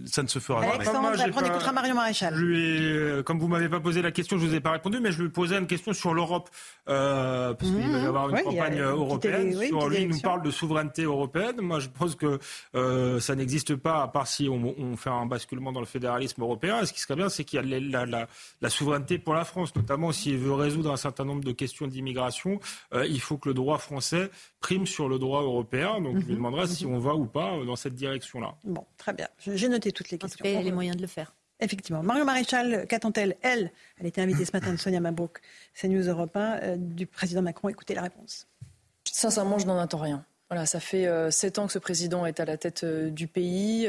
ça 0.06 0.24
ne 0.24 0.28
se 0.28 0.38
fera 0.38 0.62
jamais. 0.62 0.76
Alexandre, 0.76 1.08
après, 1.08 1.32
on 1.36 1.46
écoutera 1.46 1.72
Marion 1.72 1.96
Maréchal. 1.96 2.36
Je 2.36 2.46
lui 2.46 2.82
euh, 2.92 3.24
comme 3.24 3.40
vous 3.40 3.48
m'avez 3.48 3.70
pas 3.70 3.80
posé 3.80 4.02
la 4.04 4.12
question, 4.12 4.38
je 4.38 4.46
vous 4.46 4.54
ai 4.54 4.60
pas 4.60 4.72
répondu, 4.72 5.00
mais 5.02 5.12
je 5.12 5.22
lui 5.22 5.30
posais 5.30 5.58
une 5.58 5.66
question 5.66 5.94
sur 5.94 6.14
l'Europe, 6.14 6.50
euh, 6.90 7.54
parce 7.56 7.72
qu'il 7.72 7.92
va 7.92 8.00
y 8.00 8.06
avoir 8.06 8.30
une 8.30 8.44
campagne 8.44 8.80
européenne. 8.80 9.60
sur 9.68 9.90
lui, 9.90 10.02
il 10.02 10.10
nous 10.10 10.20
parle 10.20 10.44
de 10.44 10.52
souveraineté 10.52 11.04
européenne. 11.04 11.60
Moi, 11.60 11.80
je 11.80 11.90
pense 11.90 12.16
que 12.16 12.40
euh, 12.76 13.20
ça 13.20 13.36
n'existe 13.36 13.76
pas, 13.76 14.04
à 14.04 14.08
part 14.08 14.28
si 14.28 14.48
on, 14.48 14.76
on, 14.78 14.96
fait 14.96 15.10
un 15.10 15.26
basculement 15.26 15.72
dans 15.72 15.80
le 15.80 15.88
fédéralisme 15.88 16.42
européen. 16.42 16.82
Et 16.82 16.86
ce 16.86 16.94
qui 16.94 17.00
serait 17.00 17.16
bien, 17.16 17.30
c'est 17.30 17.44
qu'il 17.44 17.58
y 17.58 17.76
a 17.76 17.80
la, 17.80 18.06
la, 18.06 18.28
la, 18.62 18.70
souveraineté 18.70 19.18
pour 19.18 19.34
la 19.34 19.46
France, 19.46 19.76
notamment 19.76 20.12
s'il 20.12 20.38
veut 20.38 20.54
résoudre 20.54 20.92
un 20.92 20.98
certain 20.98 21.26
nombre 21.26 21.44
de 21.44 21.52
questions 21.52 21.88
d'immigration. 21.88 22.60
Euh, 22.94 23.08
il 23.08 23.22
faut 23.22 23.38
que 23.38 23.50
le 23.50 23.56
droit 23.56 23.80
français 23.80 24.30
prime 24.60 24.86
sur 24.86 25.10
le 25.10 25.18
droit 25.18 25.42
européen. 25.42 26.00
Donc, 26.00 26.20
je 26.20 26.26
lui 26.28 26.36
demanderai 26.36 26.68
si 26.68 26.86
on 26.86 26.91
va 27.00 27.16
ou 27.16 27.26
pas 27.26 27.58
dans 27.66 27.76
cette 27.76 27.96
direction-là. 27.96 28.56
Bon, 28.64 28.86
très 28.98 29.14
bien. 29.14 29.28
J'ai 29.40 29.70
noté 29.70 29.92
toutes 29.92 30.10
les 30.10 30.18
questions. 30.18 30.46
Il 30.46 30.52
y 30.52 30.56
a 30.56 30.62
les 30.62 30.72
moyens 30.72 30.96
de 30.96 31.02
le 31.02 31.08
faire. 31.08 31.34
Effectivement. 31.62 32.02
Mario 32.02 32.26
Maréchal, 32.26 32.88
qu'attend-elle 32.88 33.38
Elle, 33.44 33.72
elle 34.00 34.08
était 34.08 34.22
invitée 34.22 34.46
ce 34.46 34.52
matin 34.52 34.72
de 34.72 34.78
Sonia 34.78 35.00
Mabrouk, 35.00 35.40
CNews 35.80 36.08
Europe 36.08 36.36
1, 36.36 36.60
euh, 36.64 36.76
du 36.76 37.06
président 37.06 37.44
Macron. 37.44 37.70
Écoutez 37.70 37.94
la 37.94 38.02
réponse. 38.02 38.48
Sincèrement, 39.06 39.60
je 39.60 39.68
n'en 39.68 39.78
attends 39.78 40.00
rien. 40.00 40.26
Voilà, 40.50 40.66
ça 40.66 40.80
fait 40.80 41.06
euh, 41.06 41.30
sept 41.30 41.60
ans 41.60 41.68
que 41.68 41.74
ce 41.74 41.80
président 41.80 42.26
est 42.26 42.40
à 42.40 42.46
la 42.46 42.58
tête 42.58 42.84
euh, 42.84 43.12
du 43.12 43.28
pays. 43.28 43.88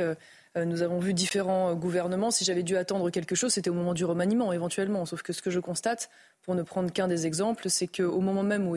nous 0.54 0.82
avons 0.82 0.98
vu 0.98 1.14
différents 1.14 1.74
gouvernements. 1.74 2.30
Si 2.30 2.44
j'avais 2.44 2.62
dû 2.62 2.76
attendre 2.76 3.08
quelque 3.08 3.34
chose, 3.34 3.54
c'était 3.54 3.70
au 3.70 3.74
moment 3.74 3.94
du 3.94 4.04
remaniement, 4.04 4.52
éventuellement. 4.52 5.06
Sauf 5.06 5.22
que 5.22 5.32
ce 5.32 5.40
que 5.40 5.50
je 5.50 5.58
constate, 5.58 6.10
pour 6.42 6.54
ne 6.54 6.62
prendre 6.62 6.92
qu'un 6.92 7.08
des 7.08 7.26
exemples, 7.26 7.70
c'est 7.70 7.86
qu'au 7.86 8.20
moment 8.20 8.42
même 8.42 8.68
où 8.68 8.76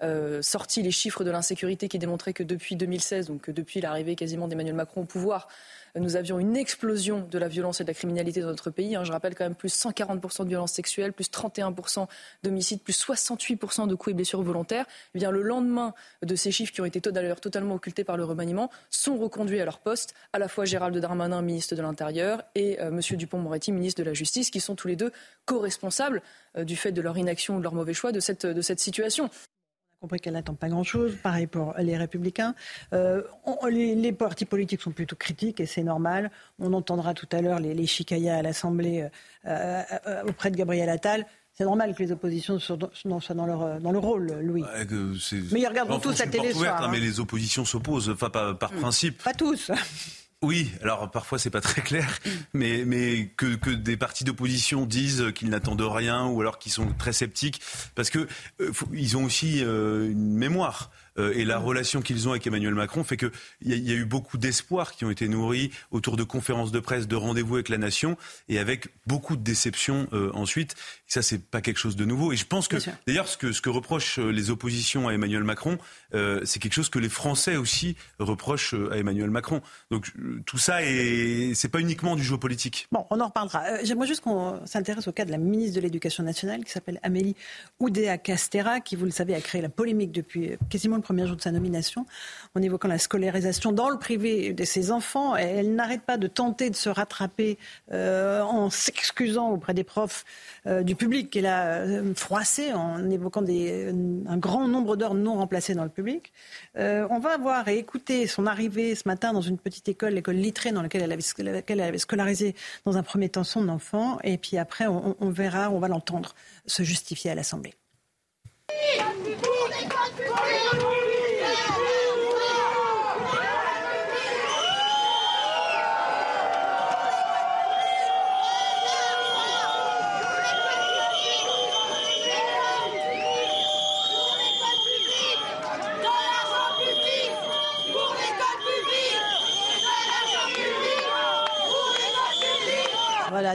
étaient 0.00 0.42
sortis 0.42 0.82
les 0.82 0.90
chiffres 0.90 1.24
de 1.24 1.30
l'insécurité 1.30 1.88
qui 1.88 1.98
démontraient 1.98 2.32
que 2.32 2.42
depuis 2.42 2.76
2016, 2.76 3.26
donc 3.26 3.50
depuis 3.50 3.80
l'arrivée 3.80 4.14
quasiment 4.14 4.48
d'Emmanuel 4.48 4.74
Macron 4.74 5.02
au 5.02 5.04
pouvoir, 5.04 5.48
nous 5.96 6.16
avions 6.16 6.38
une 6.38 6.56
explosion 6.56 7.26
de 7.30 7.38
la 7.38 7.48
violence 7.48 7.80
et 7.80 7.84
de 7.84 7.88
la 7.88 7.94
criminalité 7.94 8.40
dans 8.40 8.48
notre 8.48 8.70
pays. 8.70 8.94
Hein. 8.94 9.04
Je 9.04 9.12
rappelle 9.12 9.34
quand 9.34 9.44
même 9.44 9.54
plus 9.54 9.74
140% 9.74 10.44
de 10.44 10.48
violences 10.48 10.72
sexuelles, 10.72 11.12
plus 11.12 11.30
31% 11.30 12.06
d'homicides, 12.42 12.80
plus 12.80 12.98
68% 12.98 13.88
de 13.88 13.94
coups 13.94 14.12
et 14.12 14.14
blessures 14.14 14.42
volontaires. 14.42 14.86
Eh 15.14 15.18
bien, 15.18 15.30
le 15.30 15.42
lendemain 15.42 15.94
de 16.22 16.36
ces 16.36 16.50
chiffres 16.50 16.72
qui 16.72 16.80
ont 16.80 16.84
été 16.84 17.00
d'ailleurs 17.00 17.40
totalement 17.40 17.76
occultés 17.76 18.04
par 18.04 18.16
le 18.16 18.24
remaniement, 18.24 18.70
sont 18.90 19.16
reconduits 19.16 19.60
à 19.60 19.64
leur 19.64 19.78
poste 19.78 20.14
à 20.32 20.38
la 20.38 20.48
fois 20.48 20.64
Gérald 20.64 20.96
Darmanin, 20.96 21.42
ministre 21.42 21.74
de 21.74 21.82
l'Intérieur, 21.82 22.42
et 22.54 22.80
euh, 22.80 22.88
M. 22.88 23.00
Dupont-Moretti, 23.00 23.72
ministre 23.72 24.02
de 24.02 24.06
la 24.06 24.14
Justice, 24.14 24.50
qui 24.50 24.60
sont 24.60 24.74
tous 24.74 24.88
les 24.88 24.96
deux 24.96 25.12
co-responsables 25.46 26.22
euh, 26.56 26.64
du 26.64 26.76
fait 26.76 26.92
de 26.92 27.00
leur 27.00 27.16
inaction 27.16 27.56
ou 27.56 27.58
de 27.58 27.64
leur 27.64 27.74
mauvais 27.74 27.94
choix 27.94 28.12
de 28.12 28.20
cette 28.20 28.80
situation 28.80 29.30
compris 30.00 30.20
qu'elle 30.20 30.34
n'attend 30.34 30.54
pas 30.54 30.68
grand-chose. 30.68 31.16
Pareil 31.22 31.46
pour 31.46 31.74
les 31.78 31.96
Républicains. 31.96 32.54
Euh, 32.92 33.22
les, 33.70 34.12
partis 34.12 34.44
politiques 34.44 34.80
sont 34.80 34.92
plutôt 34.92 35.16
critiques 35.16 35.60
et 35.60 35.66
c'est 35.66 35.82
normal. 35.82 36.30
On 36.58 36.72
entendra 36.72 37.14
tout 37.14 37.28
à 37.32 37.40
l'heure 37.40 37.60
les, 37.60 37.74
les 37.74 37.86
chicayas 37.86 38.36
à 38.36 38.42
l'Assemblée 38.42 39.08
euh, 39.46 39.82
euh, 40.06 40.22
auprès 40.28 40.50
de 40.50 40.56
Gabriel 40.56 40.88
Attal. 40.88 41.26
C'est 41.52 41.64
normal 41.64 41.94
que 41.96 42.02
les 42.04 42.12
oppositions 42.12 42.60
soient 42.60 42.76
dans, 42.76 43.46
leur, 43.46 43.80
dans 43.80 43.90
le 43.90 43.98
rôle, 43.98 44.32
Louis. 44.42 44.62
mais 45.50 45.60
ils 45.60 45.66
regardent 45.66 46.00
tous 46.00 46.16
la 46.20 46.28
télé 46.28 46.52
soir. 46.52 46.84
Hein. 46.84 46.88
Mais 46.92 47.00
les 47.00 47.18
oppositions 47.18 47.64
s'opposent, 47.64 48.10
enfin, 48.10 48.30
par, 48.30 48.56
par 48.56 48.72
hmm. 48.72 48.76
principe. 48.76 49.22
Pas 49.24 49.34
tous. 49.34 49.72
Oui, 50.40 50.70
alors 50.82 51.10
parfois 51.10 51.36
c'est 51.36 51.50
pas 51.50 51.60
très 51.60 51.80
clair, 51.80 52.20
mais, 52.52 52.84
mais 52.84 53.32
que, 53.36 53.56
que 53.56 53.70
des 53.70 53.96
partis 53.96 54.22
d'opposition 54.22 54.86
disent 54.86 55.32
qu'ils 55.34 55.50
n'attendent 55.50 55.80
rien 55.80 56.26
ou 56.26 56.40
alors 56.40 56.60
qu'ils 56.60 56.70
sont 56.70 56.92
très 56.96 57.12
sceptiques, 57.12 57.60
parce 57.96 58.08
que 58.08 58.28
euh, 58.60 58.70
ils 58.92 59.16
ont 59.16 59.24
aussi 59.24 59.64
euh, 59.64 60.08
une 60.08 60.36
mémoire. 60.36 60.92
Euh, 61.18 61.32
et 61.34 61.44
la 61.44 61.58
relation 61.58 62.00
qu'ils 62.00 62.28
ont 62.28 62.32
avec 62.32 62.46
Emmanuel 62.46 62.74
Macron 62.74 63.04
fait 63.04 63.16
qu'il 63.16 63.30
y, 63.62 63.74
y, 63.74 63.92
a 63.92 63.94
eu 63.94 64.04
beaucoup 64.04 64.38
d'espoirs 64.38 64.92
qui 64.92 65.04
ont 65.04 65.10
été 65.10 65.28
nourris 65.28 65.70
autour 65.90 66.16
de 66.16 66.22
conférences 66.24 66.72
de 66.72 66.80
presse, 66.80 67.08
de 67.08 67.16
rendez-vous 67.16 67.54
avec 67.54 67.68
la 67.68 67.78
nation, 67.78 68.16
et 68.48 68.58
avec 68.58 68.88
beaucoup 69.06 69.36
de 69.36 69.42
déceptions 69.42 70.08
euh, 70.12 70.30
ensuite. 70.34 70.72
Et 71.08 71.12
ça, 71.12 71.22
c'est 71.22 71.42
pas 71.42 71.60
quelque 71.60 71.78
chose 71.78 71.96
de 71.96 72.04
nouveau. 72.04 72.32
Et 72.32 72.36
je 72.36 72.46
pense 72.46 72.68
que, 72.68 72.76
d'ailleurs, 73.06 73.28
ce 73.28 73.36
que, 73.36 73.52
ce 73.52 73.60
que 73.60 73.70
reprochent 73.70 74.18
euh, 74.18 74.30
les 74.30 74.50
oppositions 74.50 75.08
à 75.08 75.12
Emmanuel 75.12 75.44
Macron, 75.44 75.78
c'est 76.44 76.58
quelque 76.58 76.72
chose 76.72 76.88
que 76.88 76.98
les 76.98 77.08
Français 77.08 77.56
aussi 77.56 77.96
reprochent 78.18 78.74
à 78.90 78.96
Emmanuel 78.96 79.30
Macron. 79.30 79.60
Donc 79.90 80.10
tout 80.46 80.56
ça, 80.56 80.82
est, 80.82 81.52
c'est 81.54 81.68
pas 81.68 81.80
uniquement 81.80 82.16
du 82.16 82.22
jeu 82.22 82.38
politique. 82.38 82.88
Bon, 82.92 83.04
on 83.10 83.20
en 83.20 83.26
reparlera. 83.26 83.84
J'aimerais 83.84 84.06
juste 84.06 84.22
qu'on 84.22 84.64
s'intéresse 84.66 85.06
au 85.06 85.12
cas 85.12 85.26
de 85.26 85.30
la 85.30 85.38
ministre 85.38 85.76
de 85.76 85.80
l'Éducation 85.80 86.24
nationale, 86.24 86.64
qui 86.64 86.70
s'appelle 86.70 86.98
Amélie 87.02 87.36
Oudéa-Castera, 87.80 88.80
qui, 88.80 88.96
vous 88.96 89.04
le 89.04 89.10
savez, 89.10 89.34
a 89.34 89.40
créé 89.40 89.60
la 89.60 89.68
polémique 89.68 90.12
depuis 90.12 90.52
quasiment 90.70 90.96
le 90.96 91.02
premier 91.08 91.26
jour 91.26 91.36
de 91.36 91.40
sa 91.40 91.52
nomination, 91.52 92.04
en 92.54 92.60
évoquant 92.60 92.86
la 92.86 92.98
scolarisation 92.98 93.72
dans 93.72 93.88
le 93.88 93.98
privé 93.98 94.52
de 94.52 94.64
ses 94.64 94.90
enfants. 94.90 95.36
Elle 95.36 95.74
n'arrête 95.74 96.02
pas 96.02 96.18
de 96.18 96.26
tenter 96.26 96.68
de 96.68 96.76
se 96.76 96.90
rattraper 96.90 97.56
euh, 97.92 98.42
en 98.42 98.68
s'excusant 98.68 99.48
auprès 99.48 99.72
des 99.72 99.84
profs 99.84 100.26
euh, 100.66 100.82
du 100.82 100.96
public 100.96 101.30
qu'elle 101.30 101.46
a 101.46 101.78
euh, 101.78 102.14
froissé 102.14 102.74
en 102.74 103.08
évoquant 103.08 103.42
un 103.42 104.36
grand 104.36 104.68
nombre 104.68 104.96
d'heures 104.96 105.14
non 105.14 105.36
remplacées 105.36 105.74
dans 105.74 105.84
le 105.84 105.88
public. 105.88 106.30
on 106.76 107.18
va 107.18 107.38
voir 107.38 107.68
et 107.68 107.78
écouter 107.78 108.26
son 108.26 108.46
arrivée 108.46 108.94
ce 108.94 109.08
matin 109.08 109.32
dans 109.32 109.40
une 109.40 109.56
petite 109.56 109.88
école, 109.88 110.12
l'école 110.12 110.36
Littré, 110.36 110.72
dans 110.72 110.82
laquelle 110.82 111.02
elle, 111.02 111.80
avait, 111.80 111.98
scolarisé 111.98 112.54
dans 112.84 112.98
un 112.98 113.02
premier 113.02 113.30
temps 113.30 113.44
son 113.44 113.70
enfant. 113.70 114.18
Et 114.24 114.36
puis 114.36 114.58
après, 114.58 114.86
on 114.86 115.30
verra, 115.30 115.70
on 115.70 115.78
va 115.78 115.88
l'entendre 115.88 116.34
se 116.66 116.82
justifier 116.82 117.30
à 117.30 117.34
l'Assemblée. 117.34 117.72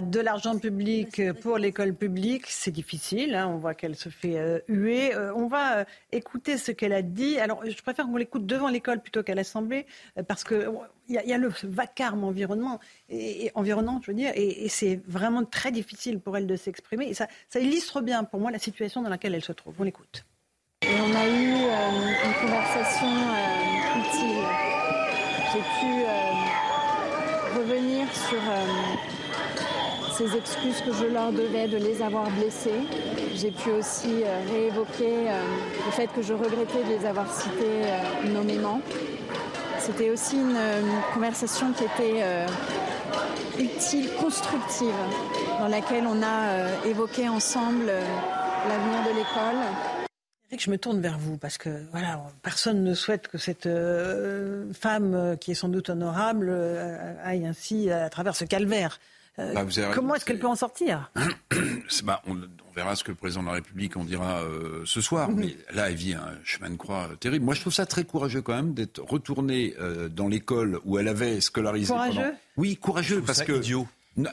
De 0.02 0.20
l'argent 0.20 0.58
public 0.58 1.22
pour 1.42 1.58
l'école 1.58 1.94
publique, 1.94 2.46
c'est 2.48 2.72
difficile. 2.72 3.36
Hein, 3.36 3.48
on 3.48 3.58
voit 3.58 3.74
qu'elle 3.74 3.96
se 3.96 4.10
fait 4.10 4.38
euh, 4.38 4.60
huer. 4.68 5.14
Euh, 5.14 5.34
on 5.36 5.48
va 5.48 5.80
euh, 5.80 5.84
écouter 6.12 6.58
ce 6.58 6.72
qu'elle 6.72 6.94
a 6.94 7.02
dit. 7.02 7.38
Alors, 7.40 7.64
je 7.66 7.82
préfère 7.82 8.06
qu'on 8.06 8.18
l'écoute 8.18 8.46
devant 8.46 8.70
l'école 8.70 9.02
plutôt 9.02 9.24
qu'à 9.24 9.36
l'Assemblée, 9.36 9.86
parce 10.28 10.44
qu'il 10.44 10.70
y, 11.10 11.14
y, 11.14 11.34
a 11.34 11.38
le 11.38 11.52
vacarme 11.64 12.24
environnement, 12.24 12.80
et, 13.10 13.52
environnant, 13.56 14.00
je 14.02 14.12
veux 14.12 14.18
dire, 14.18 14.32
et, 14.36 14.68
c'est 14.70 15.00
vraiment 15.08 15.44
très 15.44 15.72
difficile 15.72 16.20
pour 16.20 16.38
elle 16.38 16.48
de 16.48 16.56
s'exprimer. 16.56 17.10
Et 17.10 17.14
ça, 17.14 17.28
ça, 17.50 17.60
illustre 17.60 18.02
bien, 18.02 18.24
pour 18.24 18.40
moi, 18.40 18.52
la 18.52 18.60
situation 18.60 19.02
dans 19.02 19.10
laquelle 19.10 19.36
elle 19.36 19.44
se 19.44 19.54
trouve. 19.54 19.76
On 19.80 19.84
l'écoute. 19.84 20.26
Et 20.82 21.00
on 21.00 21.16
a 21.16 21.28
eu 21.28 21.52
une 22.26 22.34
conversation 22.42 23.08
utile. 24.00 24.44
J'ai 25.54 25.60
pu 25.60 26.04
revenir 27.56 28.08
sur 28.16 28.42
ces 30.24 30.38
excuses 30.38 30.82
que 30.82 30.94
je 30.94 31.06
leur 31.06 31.32
devais 31.32 31.68
de 31.68 31.78
les 31.78 32.02
avoir 32.02 32.30
blessés. 32.32 32.82
J'ai 33.36 33.52
pu 33.52 33.72
aussi 33.72 34.24
euh, 34.24 34.42
réévoquer 34.50 35.30
euh, 35.30 35.42
le 35.86 35.92
fait 35.92 36.08
que 36.08 36.22
je 36.22 36.34
regrettais 36.34 36.84
de 36.84 36.90
les 36.90 37.06
avoir 37.06 37.32
cités 37.34 37.84
euh, 37.84 38.32
nommément. 38.32 38.82
C'était 39.80 40.10
aussi 40.12 40.38
une, 40.38 40.58
conversation 41.14 41.74
qui 41.74 41.84
était 41.84 42.24
utile, 43.60 44.10
constructive, 44.18 44.94
dans 45.60 45.68
laquelle 45.68 46.06
on 46.08 46.24
a 46.24 46.86
évoqué 46.86 47.28
ensemble 47.28 47.88
l'avenir 47.88 49.04
de 49.04 49.10
l'école. 49.10 50.58
Je 50.58 50.72
me 50.72 50.78
tourne 50.78 51.02
vers 51.02 51.18
vous 51.18 51.38
parce 51.38 51.58
que 51.58 51.70
voilà, 51.92 52.22
personne 52.42 52.82
ne 52.82 52.94
souhaite 52.94 53.28
que 53.28 53.38
cette 53.38 53.68
femme, 54.74 55.36
qui 55.42 55.52
est 55.52 55.56
sans 55.56 55.68
doute 55.68 55.90
honorable, 55.90 56.50
aille 57.22 57.46
ainsi 57.46 57.92
à 57.92 58.10
travers 58.10 58.38
ce 58.38 58.46
calvaire. 58.46 59.02
Euh, 59.40 59.54
bah, 59.54 59.66
comment 59.96 60.14
est-ce 60.14 60.26
qu'elle 60.26 60.40
peut 60.40 60.48
en 60.48 60.56
sortir? 60.56 61.12
Bah, 62.04 62.22
on, 62.28 62.38
verra 62.76 62.96
ce 62.96 63.04
que 63.04 63.12
le 63.12 63.18
président 63.18 63.44
de 63.44 63.48
la 63.48 63.54
République 63.54 63.96
en 63.98 64.04
dira 64.04 64.42
euh, 64.42 64.82
ce 64.86 65.00
soir. 65.00 65.30
Mhm. 65.30 65.40
Mais 65.40 65.58
là, 65.74 65.90
elle 65.90 65.96
vit 65.96 66.16
un 66.16 66.40
chemin 66.44 66.72
de 66.72 66.76
croix 66.76 67.08
terrible. 67.20 67.46
Moi, 67.46 67.54
je 67.54 67.62
trouve 67.62 67.74
ça 67.74 67.86
très 67.86 68.04
courageux 68.04 68.42
quand 68.42 68.56
même 68.56 68.74
d'être 68.74 69.00
retournée 69.00 69.76
euh, 69.80 70.10
dans 70.10 70.28
l'école 70.28 70.80
où 70.84 70.98
elle 70.98 71.08
avait 71.08 71.40
scolarisé. 71.40 71.94
Courageux? 71.94 72.34
Oui, 72.58 72.78
courageux 72.78 73.22
parce 73.22 73.44
que. 73.44 73.54
Idiot 73.54 73.88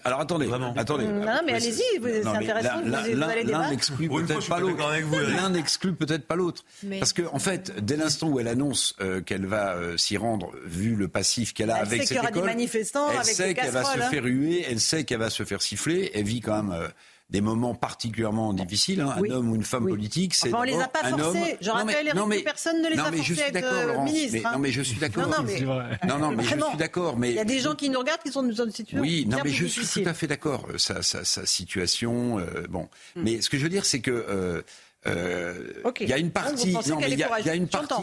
alors 0.05 0.21
attendez, 0.21 0.49
attendez. 0.77 1.07
Non, 1.07 1.41
mais 1.47 1.55
allez-y, 1.55 1.83
c'est 2.03 2.27
intéressant. 2.27 2.83
L'un 2.85 3.71
n'exclut 3.71 4.09
peut-être 4.09 4.49
pas 4.49 4.61
l'autre. 4.61 4.91
L'un 5.37 5.51
n'exclut 5.51 5.95
peut-être 5.95 6.27
pas 6.27 6.37
l'autre. 6.37 6.65
Parce 6.99 7.13
que 7.13 7.23
en 7.33 7.39
fait, 7.39 7.73
dès 7.85 7.97
l'instant 7.97 8.29
où 8.29 8.41
elle 8.41 8.49
annonce 8.49 8.95
euh, 9.01 9.21
qu'elle 9.23 9.47
va 9.47 9.75
euh, 9.75 9.97
s'y 9.97 10.17
rendre, 10.17 10.53
vu 10.65 10.97
le 10.97 11.09
passif 11.09 11.55
qu'elle 11.55 11.71
a 11.71 11.77
avec 11.77 12.03
cette 12.03 12.19
école, 12.19 12.33
des 12.33 12.43
manifestants, 12.43 13.11
elle 13.11 13.25
sait 13.25 13.55
qu'elle 13.55 13.71
va 13.71 13.85
se 13.85 13.99
faire 13.99 14.25
huer, 14.25 14.65
elle 14.69 14.81
sait 14.81 15.05
qu'elle 15.05 15.19
va 15.19 15.31
se 15.31 15.45
faire 15.45 15.63
siffler. 15.63 16.11
Elle 16.15 16.25
vit 16.25 16.41
quand 16.41 16.63
même. 16.63 16.73
Euh, 16.73 16.89
des 17.31 17.41
moments 17.41 17.75
particulièrement 17.75 18.53
difficiles. 18.53 19.01
Hein. 19.01 19.15
Un 19.17 19.31
homme 19.31 19.51
ou 19.51 19.55
une 19.55 19.63
femme 19.63 19.87
politique, 19.87 20.35
c'est. 20.35 20.49
Enfin, 20.49 20.59
on 20.61 20.63
les 20.63 20.81
a 20.81 20.89
pas 20.89 21.05
forcés. 21.05 21.57
Je 21.61 21.71
rappelle, 21.71 22.13
non, 22.15 22.27
mais, 22.27 22.41
personne 22.41 22.83
ne 22.83 22.89
les 22.89 22.99
a 22.99 23.05
forcés 23.13 23.43
à 23.43 23.49
être 23.49 24.03
ministre. 24.05 24.47
Hein. 24.47 24.53
Non, 24.53 24.59
mais 24.59 24.73
je 24.73 24.83
suis 24.83 24.99
d'accord. 24.99 25.29
Non, 25.29 25.43
mais, 25.45 25.61
non, 25.61 26.19
non, 26.19 26.33
mais 26.33 26.45
je 26.45 26.49
suis 26.49 26.77
d'accord. 26.77 27.17
Mais 27.17 27.31
il 27.31 27.37
y 27.37 27.41
a 27.41 27.45
des 27.45 27.61
gens 27.61 27.75
qui 27.75 27.89
nous 27.89 27.99
regardent 27.99 28.23
qui 28.23 28.33
sont 28.33 28.43
dans 28.43 28.65
une 28.65 28.73
situation. 28.73 29.01
Oui, 29.01 29.27
non, 29.29 29.39
mais 29.45 29.51
je 29.51 29.67
suis 29.67 29.87
tout 30.03 30.09
à 30.09 30.15
fait 30.15 30.27
d'accord. 30.27 30.67
Sa, 30.77 31.03
sa, 31.03 31.25
sa, 31.25 31.47
situation, 31.47 32.39
euh, 32.39 32.67
bon. 32.69 32.89
Hmm. 33.17 33.23
Mais 33.23 33.41
ce 33.41 33.51
que 33.51 33.59
je 33.59 33.63
veux 33.63 33.69
dire, 33.69 33.85
c'est 33.85 34.01
que. 34.01 34.11
Euh, 34.11 34.63
euh, 35.07 35.73
il 36.01 36.09
y 36.09 36.13
a 36.13 36.19
une 36.19 36.31
partie. 36.31 36.73
Non, 36.73 36.99
mais 37.01 37.11
il 37.11 37.19
y, 37.19 37.23
a 37.23 37.55
une 37.55 37.69
partie 37.69 37.95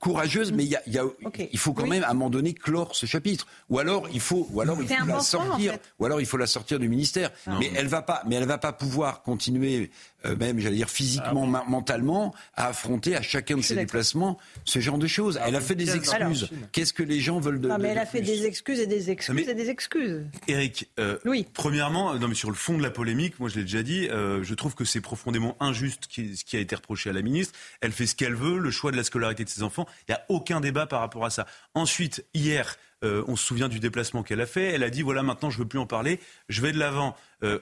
courageuse, 0.00 0.52
mais 0.52 0.64
il 0.64 0.70
y 0.70 0.76
a, 0.76 0.82
y 0.86 0.98
a 0.98 1.04
il 1.52 1.58
faut 1.58 1.72
quand 1.72 1.86
même 1.86 2.04
à 2.04 2.10
un 2.10 2.14
moment 2.14 2.30
donné 2.30 2.54
clore 2.54 2.94
ce 2.94 3.06
chapitre. 3.06 3.46
Ou 3.70 3.78
alors 3.78 4.08
il 4.12 4.20
faut, 4.20 4.46
ou 4.50 4.60
alors 4.60 4.78
il 4.80 4.88
faut 4.88 5.06
la 5.06 5.20
sortir, 5.20 5.78
ou 5.98 6.04
alors 6.04 6.20
il 6.20 6.26
faut 6.26 6.36
la 6.36 6.46
sortir 6.46 6.78
du 6.78 6.88
ministère. 6.88 7.30
Mais 7.58 7.70
elle 7.74 7.88
va 7.88 8.02
pas, 8.02 8.22
mais 8.26 8.36
elle 8.36 8.46
va 8.46 8.58
pas 8.58 8.72
pouvoir 8.72 9.22
continuer 9.22 9.90
euh, 10.24 10.36
même, 10.36 10.58
j'allais 10.58 10.76
dire, 10.76 10.88
physiquement, 10.88 11.50
ah 11.54 11.64
mentalement, 11.68 12.34
à 12.54 12.68
affronter 12.68 13.14
à 13.14 13.22
chacun 13.22 13.56
de 13.56 13.62
ses 13.62 13.74
déplacements 13.74 14.38
ce 14.64 14.80
genre 14.80 14.98
de 14.98 15.06
choses. 15.06 15.38
elle 15.44 15.56
a 15.56 15.60
fait 15.60 15.74
des 15.74 15.94
excuses. 15.94 16.48
Qu'est-ce 16.72 16.92
que 16.92 17.02
les 17.02 17.20
gens 17.20 17.38
veulent 17.38 17.60
de 17.60 17.68
Non, 17.68 17.78
mais 17.78 17.88
elle 17.88 17.98
a 17.98 18.06
fait 18.06 18.22
des 18.22 18.46
excuses 18.46 18.80
et 18.80 18.86
des 18.86 19.10
excuses 19.10 19.48
et 19.48 19.54
des 19.54 19.70
excuses. 19.70 20.24
Eric, 20.48 20.88
euh, 20.98 21.18
oui. 21.24 21.46
premièrement, 21.52 22.14
non, 22.14 22.28
mais 22.28 22.34
sur 22.34 22.50
le 22.50 22.56
fond 22.56 22.78
de 22.78 22.82
la 22.82 22.90
polémique, 22.90 23.38
moi 23.38 23.48
je 23.48 23.56
l'ai 23.56 23.62
déjà 23.62 23.82
dit, 23.82 24.08
euh, 24.08 24.42
je 24.42 24.54
trouve 24.54 24.74
que 24.74 24.84
c'est 24.84 25.00
profondément 25.00 25.56
injuste 25.60 26.08
ce 26.10 26.44
qui 26.44 26.56
a 26.56 26.60
été 26.60 26.74
reproché 26.74 27.10
à 27.10 27.12
la 27.12 27.22
ministre. 27.22 27.54
Elle 27.80 27.92
fait 27.92 28.06
ce 28.06 28.14
qu'elle 28.14 28.34
veut, 28.34 28.58
le 28.58 28.70
choix 28.70 28.92
de 28.92 28.96
la 28.96 29.04
scolarité 29.04 29.44
de 29.44 29.48
ses 29.48 29.62
enfants. 29.62 29.86
Il 30.08 30.12
n'y 30.12 30.16
a 30.16 30.24
aucun 30.28 30.60
débat 30.60 30.86
par 30.86 31.00
rapport 31.00 31.24
à 31.24 31.30
ça. 31.30 31.46
Ensuite, 31.74 32.24
hier, 32.34 32.76
on 33.02 33.36
se 33.36 33.44
souvient 33.46 33.68
du 33.68 33.78
déplacement 33.78 34.24
qu'elle 34.24 34.40
a 34.40 34.46
fait. 34.46 34.72
Elle 34.72 34.82
a 34.82 34.90
dit 34.90 35.02
voilà, 35.02 35.22
maintenant 35.22 35.50
je 35.50 35.58
ne 35.58 35.62
veux 35.62 35.68
plus 35.68 35.78
en 35.78 35.86
parler, 35.86 36.18
je 36.48 36.60
vais 36.60 36.72
de 36.72 36.78
l'avant. 36.78 37.14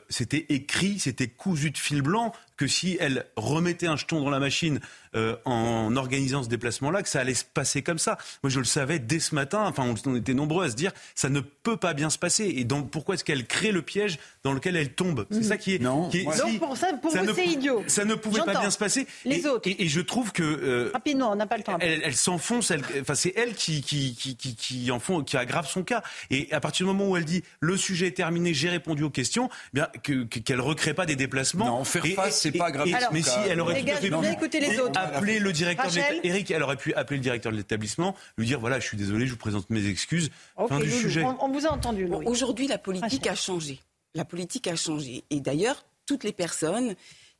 C'était 0.08 0.46
écrit, 0.48 0.98
c'était 0.98 1.28
cousu 1.28 1.70
de 1.70 1.78
fil 1.78 2.02
blanc 2.02 2.32
que 2.56 2.66
si 2.66 2.96
elle 3.00 3.26
remettait 3.36 3.86
un 3.86 3.96
jeton 3.96 4.20
dans 4.20 4.30
la 4.30 4.40
machine 4.40 4.80
euh, 5.16 5.36
en 5.44 5.94
organisant 5.94 6.42
ce 6.42 6.48
déplacement-là, 6.48 7.02
que 7.02 7.08
ça 7.08 7.20
allait 7.20 7.34
se 7.34 7.44
passer 7.44 7.82
comme 7.82 7.98
ça. 7.98 8.18
Moi, 8.42 8.50
je 8.50 8.58
le 8.58 8.64
savais 8.64 8.98
dès 8.98 9.20
ce 9.20 9.34
matin. 9.36 9.64
Enfin, 9.64 9.94
on 10.06 10.16
était 10.16 10.34
nombreux 10.34 10.64
à 10.64 10.70
se 10.70 10.74
dire, 10.74 10.90
ça 11.14 11.28
ne 11.28 11.38
peut 11.38 11.76
pas 11.76 11.94
bien 11.94 12.10
se 12.10 12.18
passer. 12.18 12.52
Et 12.56 12.64
donc, 12.64 12.90
pourquoi 12.90 13.14
est-ce 13.14 13.22
qu'elle 13.22 13.46
crée 13.46 13.70
le 13.70 13.82
piège 13.82 14.18
dans 14.42 14.52
lequel 14.52 14.74
elle 14.74 14.92
tombe? 14.92 15.26
C'est 15.30 15.44
ça 15.44 15.56
qui 15.56 15.76
est. 15.76 15.78
Non. 15.78 16.08
Qui 16.08 16.24
donc 16.24 16.58
pour 16.58 16.76
ça, 16.76 16.88
pour 17.00 17.16
vous, 17.16 17.34
c'est 17.34 17.46
idiot. 17.46 17.84
Ça 17.86 18.04
ne 18.04 18.16
pouvait 18.16 18.42
pas 18.42 18.58
bien 18.58 18.70
se 18.70 18.78
passer. 18.78 19.06
Les 19.24 19.42
et, 19.42 19.48
autres. 19.48 19.68
Et, 19.68 19.86
je 19.86 20.00
trouve 20.00 20.32
que 20.32 20.42
euh, 20.42 20.90
rapidement, 20.92 21.30
on 21.30 21.36
n'a 21.36 21.46
pas 21.46 21.58
le 21.58 21.62
temps. 21.62 21.78
Elle, 21.80 22.16
s'enfonce. 22.16 22.72
enfin, 23.00 23.14
c'est 23.14 23.34
elle 23.36 23.54
qui 23.54 23.82
qui, 23.82 24.16
qui, 24.16 24.36
qui, 24.36 24.56
qui 24.56 24.90
en 24.90 24.98
font, 24.98 25.22
qui 25.22 25.36
aggrave 25.36 25.68
son 25.68 25.84
cas. 25.84 26.02
Et 26.30 26.48
à 26.52 26.58
partir 26.58 26.86
du 26.86 26.92
moment 26.92 27.08
où 27.08 27.16
elle 27.16 27.24
dit, 27.24 27.44
le 27.60 27.76
sujet 27.76 28.08
est 28.08 28.16
terminé, 28.16 28.52
j'ai 28.52 28.68
répondu 28.68 29.04
aux 29.04 29.10
questions, 29.10 29.48
eh 29.52 29.74
bien 29.74 29.88
qu'elle 30.02 30.28
que, 30.28 30.38
qu'elle 30.40 30.60
recrée 30.60 30.94
pas 30.94 31.06
des 31.06 31.16
déplacements. 31.16 31.66
Non, 31.66 31.84
faire 31.84 32.04
face, 32.16 32.43
c'est 32.52 32.58
pas 32.58 32.70
grave 32.70 32.88
si 32.88 33.30
elle 33.48 33.60
aurait 33.60 33.74
les 33.74 33.84
gars, 33.84 34.00
écouter 34.00 34.60
les 34.60 34.78
autres. 34.78 34.98
Appeler 34.98 35.38
le 35.38 35.52
directeur 35.52 35.90
de 35.90 36.26
Eric, 36.26 36.50
elle 36.50 36.62
aurait 36.62 36.76
pu 36.76 36.94
appeler 36.94 37.18
le 37.18 37.22
directeur 37.22 37.52
de 37.52 37.56
l'établissement, 37.56 38.14
lui 38.38 38.46
dire 38.46 38.60
voilà, 38.60 38.80
je 38.80 38.86
suis 38.86 38.96
désolé, 38.96 39.26
je 39.26 39.32
vous 39.32 39.38
présente 39.38 39.70
mes 39.70 39.86
excuses. 39.86 40.30
fin 40.68 40.78
du 40.78 40.90
sujet. 40.90 41.24
On, 41.24 41.48
vous 41.48 41.66
a 41.66 41.70
entendu. 41.70 42.08
Aujourd'hui, 42.26 42.66
la 42.66 42.78
politique 42.78 43.26
a 43.26 43.34
changé. 43.34 43.80
La 44.14 44.24
politique 44.24 44.66
a 44.68 44.76
changé. 44.76 45.24
Et 45.30 45.40
d'ailleurs, 45.40 45.84
toutes 46.06 46.24
les 46.24 46.32
personnes 46.32 46.94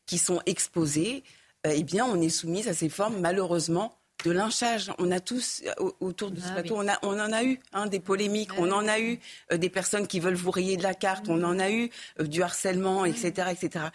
qui 0.06 0.18
sont 0.18 0.40
exposées, 0.46 1.22
euh, 1.66 1.72
eh 1.74 1.82
bien, 1.82 2.04
on 2.04 2.20
est 2.20 2.28
soumise 2.28 2.68
à 2.68 2.74
ces 2.74 2.88
formes, 2.88 3.20
malheureusement, 3.20 3.96
de 4.24 4.30
lynchage. 4.30 4.92
On 4.98 5.10
a 5.10 5.20
tous 5.20 5.62
euh, 5.66 5.90
autour 6.00 6.30
de 6.30 6.40
ce 6.40 6.46
ah 6.48 6.52
plateau, 6.54 6.76
on, 6.78 6.88
a, 6.88 6.98
on 7.02 7.18
en 7.20 7.32
a 7.32 7.44
eu 7.44 7.60
hein, 7.72 7.86
des 7.86 8.00
polémiques, 8.00 8.58
on 8.58 8.70
en 8.72 8.88
a 8.88 8.98
eu 8.98 9.18
euh, 9.52 9.56
des 9.56 9.70
personnes 9.70 10.06
qui 10.06 10.20
veulent 10.20 10.34
vous 10.34 10.50
rayer 10.50 10.76
de 10.76 10.82
la 10.82 10.94
carte, 10.94 11.28
on 11.28 11.42
en 11.44 11.58
a 11.58 11.70
eu 11.70 11.90
du 12.20 12.42
harcèlement, 12.42 13.04
etc., 13.04 13.48
etc. 13.52 13.86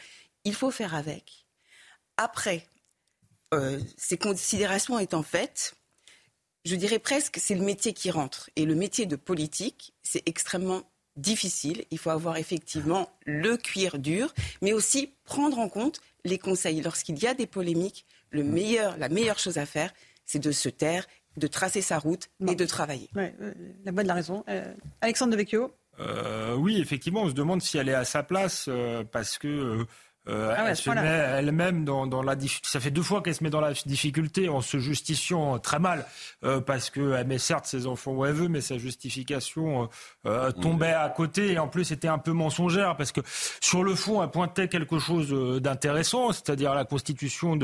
Il 0.43 0.53
faut 0.53 0.71
faire 0.71 0.95
avec. 0.95 1.45
Après, 2.17 2.65
euh, 3.53 3.79
ces 3.97 4.17
considérations 4.17 4.99
étant 4.99 5.23
faites, 5.23 5.73
je 6.65 6.75
dirais 6.75 6.99
presque 6.99 7.37
c'est 7.39 7.55
le 7.55 7.63
métier 7.63 7.93
qui 7.93 8.11
rentre. 8.11 8.49
Et 8.55 8.65
le 8.65 8.75
métier 8.75 9.05
de 9.05 9.15
politique, 9.15 9.93
c'est 10.03 10.27
extrêmement 10.27 10.83
difficile. 11.15 11.85
Il 11.91 11.97
faut 11.97 12.11
avoir 12.11 12.37
effectivement 12.37 13.09
le 13.25 13.57
cuir 13.57 13.97
dur, 13.97 14.33
mais 14.61 14.73
aussi 14.73 15.13
prendre 15.23 15.59
en 15.59 15.69
compte 15.69 16.01
les 16.25 16.37
conseils. 16.37 16.81
Lorsqu'il 16.81 17.17
y 17.17 17.27
a 17.27 17.33
des 17.33 17.47
polémiques, 17.47 18.05
le 18.29 18.43
meilleur, 18.43 18.97
la 18.97 19.09
meilleure 19.09 19.39
chose 19.39 19.57
à 19.57 19.65
faire, 19.65 19.91
c'est 20.25 20.39
de 20.39 20.51
se 20.51 20.69
taire, 20.69 21.07
de 21.37 21.47
tracer 21.47 21.81
sa 21.81 21.97
route 21.97 22.29
et 22.47 22.55
de 22.55 22.65
travailler. 22.65 23.09
Ouais, 23.15 23.33
euh, 23.41 23.53
la 23.85 23.91
bonne 23.91 24.07
la 24.07 24.13
raison. 24.13 24.43
Euh, 24.49 24.73
Alexandre 25.01 25.31
Devecchio 25.31 25.73
Oui, 26.57 26.79
effectivement, 26.79 27.23
on 27.23 27.29
se 27.29 27.33
demande 27.33 27.61
si 27.61 27.77
elle 27.77 27.89
est 27.89 27.93
à 27.93 28.05
sa 28.05 28.23
place 28.23 28.69
parce 29.11 29.37
que 29.37 29.85
euh, 30.29 30.53
ah 30.55 30.65
elle 30.67 30.75
se 30.75 30.89
met 30.89 31.01
elle-même 31.01 31.85
dans, 31.85 32.05
dans, 32.05 32.21
la 32.21 32.35
ça 32.63 32.79
fait 32.79 32.91
deux 32.91 33.01
fois 33.01 33.21
qu'elle 33.21 33.33
se 33.33 33.43
met 33.43 33.49
dans 33.49 33.61
la 33.61 33.73
difficulté 33.73 34.47
en 34.47 34.61
se 34.61 34.77
justifiant 34.77 35.57
très 35.59 35.79
mal 35.79 36.05
euh, 36.43 36.61
parce 36.61 36.89
qu'elle 36.89 37.25
met 37.25 37.39
certes 37.39 37.65
ses 37.65 37.87
enfants 37.87 38.11
où 38.11 38.25
elle 38.25 38.33
veut 38.33 38.47
mais 38.47 38.61
sa 38.61 38.77
justification 38.77 39.89
euh, 40.25 40.51
tombait 40.51 40.93
à 40.93 41.09
côté 41.09 41.53
et 41.53 41.59
en 41.59 41.67
plus 41.67 41.85
c'était 41.85 42.07
un 42.07 42.19
peu 42.19 42.31
mensongère 42.31 42.95
parce 42.95 43.11
que 43.11 43.21
sur 43.59 43.83
le 43.83 43.95
fond 43.95 44.21
elle 44.21 44.29
pointait 44.29 44.67
quelque 44.67 44.99
chose 44.99 45.31
d'intéressant 45.61 46.31
c'est-à-dire 46.31 46.75
la 46.75 46.85
constitution 46.85 47.57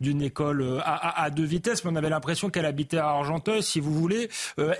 d'une 0.00 0.22
école 0.22 0.80
à, 0.84 1.24
à, 1.24 1.30
deux 1.30 1.44
vitesses 1.44 1.84
mais 1.84 1.90
on 1.92 1.96
avait 1.96 2.10
l'impression 2.10 2.50
qu'elle 2.50 2.66
habitait 2.66 2.98
à 2.98 3.08
Argenteuil 3.08 3.62
si 3.62 3.80
vous 3.80 3.92
voulez 3.92 4.30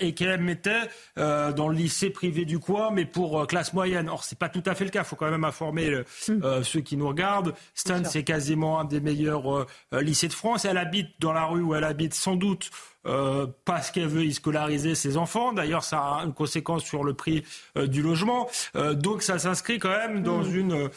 et 0.00 0.14
qu'elle 0.14 0.40
mettait 0.40 0.82
dans 1.16 1.68
le 1.68 1.74
lycée 1.74 2.10
privé 2.10 2.44
du 2.44 2.58
coin 2.58 2.90
mais 2.92 3.04
pour 3.04 3.46
classe 3.46 3.72
moyenne. 3.72 4.08
Or 4.08 4.24
c'est 4.24 4.38
pas 4.38 4.48
tout 4.48 4.62
à 4.66 4.74
fait 4.74 4.84
le 4.84 4.90
cas 4.90 5.00
il 5.00 5.06
faut 5.06 5.16
quand 5.16 5.30
même 5.30 5.44
informer 5.44 6.02
hum. 6.28 6.62
ceux 6.62 6.80
qui 6.80 6.96
nous 6.96 7.08
regardent 7.08 7.31
Stan, 7.74 8.02
c'est 8.04 8.24
quasiment 8.24 8.80
un 8.80 8.84
des 8.84 9.00
meilleurs 9.00 9.54
euh, 9.54 9.66
euh, 9.94 10.02
lycées 10.02 10.28
de 10.28 10.32
France. 10.32 10.64
Elle 10.64 10.78
habite 10.78 11.08
dans 11.20 11.32
la 11.32 11.44
rue 11.44 11.62
où 11.62 11.74
elle 11.74 11.84
habite 11.84 12.14
sans 12.14 12.36
doute 12.36 12.70
euh, 13.06 13.46
parce 13.64 13.90
qu'elle 13.90 14.08
veut 14.08 14.24
y 14.24 14.34
scolariser 14.34 14.94
ses 14.94 15.16
enfants. 15.16 15.52
D'ailleurs, 15.52 15.84
ça 15.84 15.98
a 15.98 16.24
une 16.24 16.32
conséquence 16.32 16.84
sur 16.84 17.04
le 17.04 17.14
prix 17.14 17.44
du 17.76 18.02
logement. 18.02 18.48
donc, 18.74 19.22
ça 19.22 19.38
s'inscrit 19.38 19.78
quand 19.78 19.90
même 19.90 20.22
dans 20.22 20.42
mmh. 20.42 20.56
une 20.56 20.90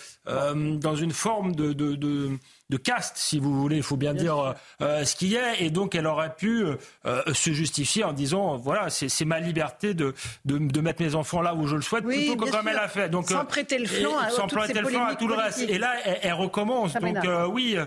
dans 0.80 0.96
une 0.96 1.12
forme 1.12 1.56
de, 1.56 1.74
de, 1.74 1.96
de, 1.96 2.38
de 2.70 2.78
caste, 2.78 3.18
si 3.18 3.40
vous 3.40 3.54
voulez, 3.54 3.78
il 3.78 3.84
faut 3.84 3.98
bien, 3.98 4.14
dire 4.14 4.40
euh, 4.40 4.54
euh, 4.82 5.06
ce 5.06 5.16
qu'il 5.16 5.30
y 5.30 5.38
a. 5.38 5.60
Et 5.60 5.70
donc, 5.70 5.94
elle 5.94 6.08
aurait 6.08 6.34
pu 6.34 6.66
euh, 7.06 7.22
se 7.34 7.52
justifier 7.52 8.04
en 8.04 8.14
disant, 8.14 8.58
voilà, 8.58 8.90
c'est 8.90 9.26
ma 9.26 9.40
liberté 9.40 9.94
de, 9.94 10.14
de, 10.46 10.82
mettre 10.82 11.02
mes 11.04 11.16
enfants 11.16 11.42
là 11.42 11.54
où 11.54 11.68
je 11.68 11.76
le 11.76 11.82
souhaite, 11.82 12.06
plutôt 12.06 12.36
que 12.36 12.50
comme 12.50 12.68
elle 12.68 12.78
a 12.78 12.88
fait. 12.88 13.10
Donc, 13.10 13.30
sans 13.30 13.46
prêter 13.46 13.78
le 13.78 13.86
flanc, 13.86 14.18
à, 14.18 14.30
sans 14.30 14.48
prêter 14.48 14.80
le 14.80 14.88
flanc 14.88 15.06
à 15.06 15.16
tout 15.16 15.28
le 15.28 15.36
reste. 15.36 15.60
Et 15.60 15.78
là, 15.78 15.94
elle, 16.22 16.34
recommence. 16.34 16.94
donc, 16.94 17.18
oui, 17.50 17.78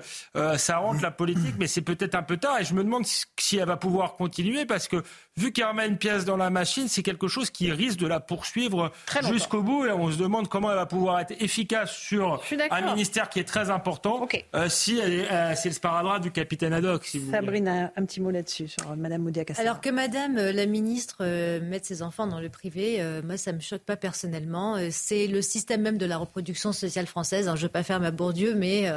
ça 0.57 0.79
rentre 0.79 1.03
la 1.03 1.11
politique, 1.11 1.55
mais 1.59 1.67
c'est 1.67 1.83
peut-être 1.83 2.15
un 2.15 2.23
peu 2.23 2.37
tard. 2.37 2.59
Et 2.61 2.65
je 2.65 2.75
me 2.75 2.85
demande 2.85 3.05
si 3.07 3.57
elle 3.57 3.67
va 3.67 3.77
pouvoir 3.77 4.08
continuer, 4.17 4.67
parce 4.67 4.89
que 4.89 5.03
vu 5.37 5.53
qu'elle 5.53 5.67
remet 5.67 5.87
une 5.87 5.99
pièce 5.99 6.25
dans 6.25 6.37
la 6.37 6.51
machine, 6.51 6.89
c'est 6.89 7.03
quelque 7.03 7.29
chose 7.29 7.51
qui 7.51 7.71
risque 7.71 7.99
de 7.99 8.07
la 8.07 8.21
poursuivre 8.21 8.93
jusqu'au 9.29 9.63
bout. 9.63 9.87
Et 9.87 9.93
on 9.93 10.11
se 10.11 10.19
demande 10.19 10.49
comment 10.49 10.71
elle 10.71 10.77
va 10.77 10.87
pouvoir 10.87 11.21
être 11.21 11.35
efficace 11.41 11.95
sur 11.97 12.43
un 12.71 12.81
ministère 12.83 13.29
qui 13.29 13.41
est 13.41 13.45
très 13.45 13.71
important 13.71 14.27
si 14.69 15.01
euh, 15.01 15.55
c'est 15.55 15.69
le 15.69 15.75
sparadrap 15.75 16.21
du 16.21 16.31
capitaine 16.31 16.73
Haddock. 16.73 17.05
Si 17.05 17.19
vous 17.19 17.31
Sabrine, 17.31 17.69
un, 17.69 17.91
un, 17.97 18.05
petit 18.05 18.21
mot 18.21 18.31
là-dessus 18.31 18.69
sur 18.69 18.97
Madame 18.97 19.23
Moudia 19.23 19.45
Alors 19.59 19.81
que 19.81 19.91
Madame 19.91 20.39
euh, 20.39 20.53
la 20.53 20.67
ministre 20.67 21.19
euh, 21.21 21.61
mette 21.61 21.85
ses 21.85 22.03
enfants 22.03 22.27
dans 22.27 22.41
le 22.41 22.49
privé, 22.49 23.03
moi 23.25 23.37
ça 23.37 23.53
me 23.53 23.61
choque 23.61 23.83
pas 23.83 23.97
personnellement. 23.97 24.77
c'est 24.91 25.27
le 25.27 25.43
système 25.43 25.83
même 25.83 25.99
de 25.99 26.07
la 26.07 26.17
reproduction 26.17 26.73
sociale 26.73 27.07
française. 27.07 27.47
je 27.47 27.51
ne 27.51 27.57
veux 27.57 27.69
pas 27.69 27.83
faire 27.83 28.01
ma 28.01 28.11
Bourdieu, 28.11 28.55
mais 28.55 28.91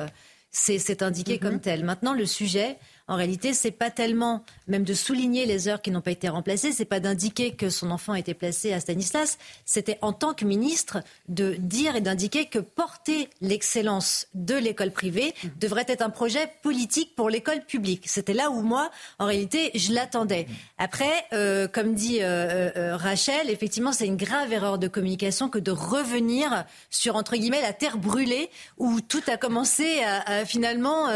c'est 0.52 1.02
indiqué 1.02 1.34
mhm. 1.34 1.40
comme 1.40 1.60
tel. 1.60 1.84
Maintenant, 1.84 2.14
le 2.14 2.26
sujet, 2.26 2.78
en 3.12 3.18
réalité, 3.18 3.54
c'est 3.54 3.72
pas 3.72 3.92
tellement 3.92 4.42
même 4.68 4.86
de 4.86 4.94
souligner 4.94 5.46
les 5.46 5.68
heures 5.68 5.82
qui 5.82 5.92
n'ont 5.92 6.00
pas 6.00 6.12
été 6.12 6.30
remplacées, 6.30 6.72
c'est 6.72 6.86
pas 6.86 7.02
d'indiquer 7.02 7.52
que 7.52 7.70
son 7.70 7.92
enfant 7.92 8.14
a 8.14 8.20
été 8.20 8.34
placé 8.34 8.72
à 8.72 8.80
Stanislas, 8.80 9.38
c'était 9.66 9.98
en 10.02 10.14
tant 10.14 10.34
que 10.34 10.46
ministre 10.46 11.00
de 11.28 11.56
dire 11.60 11.98
et 11.98 12.02
d'indiquer 12.02 12.46
que 12.46 12.60
porter 12.60 13.28
l'excellence 13.42 14.28
de 14.34 14.56
l'école 14.56 14.92
privée 14.92 15.36
devrait 15.60 15.84
être 15.90 16.02
un 16.02 16.10
projet 16.10 16.50
politique 16.64 17.14
pour 17.14 17.30
l'école 17.30 17.66
publique. 17.66 18.04
C'était 18.08 18.34
là 18.34 18.50
où 18.50 18.62
moi, 18.62 18.90
en 19.20 19.26
réalité, 19.26 19.72
je 19.76 19.92
l'attendais. 19.92 20.48
Après, 20.78 21.26
euh, 21.34 21.68
comme 21.68 21.94
dit 21.94 22.20
euh, 22.22 22.72
euh, 22.78 22.96
Rachel, 22.96 23.50
effectivement, 23.50 23.92
c'est 23.92 24.08
une 24.08 24.16
grave 24.16 24.54
erreur 24.54 24.78
de 24.78 24.88
communication 24.88 25.50
que 25.50 25.60
de 25.60 25.72
revenir 25.72 26.64
sur 26.90 27.18
entre 27.18 27.36
guillemets 27.36 27.62
la 27.62 27.74
terre 27.74 27.98
brûlée 27.98 28.50
où 28.78 29.02
tout 29.02 29.24
a 29.28 29.36
commencé 29.36 30.02
à, 30.02 30.46
finalement 30.46 31.08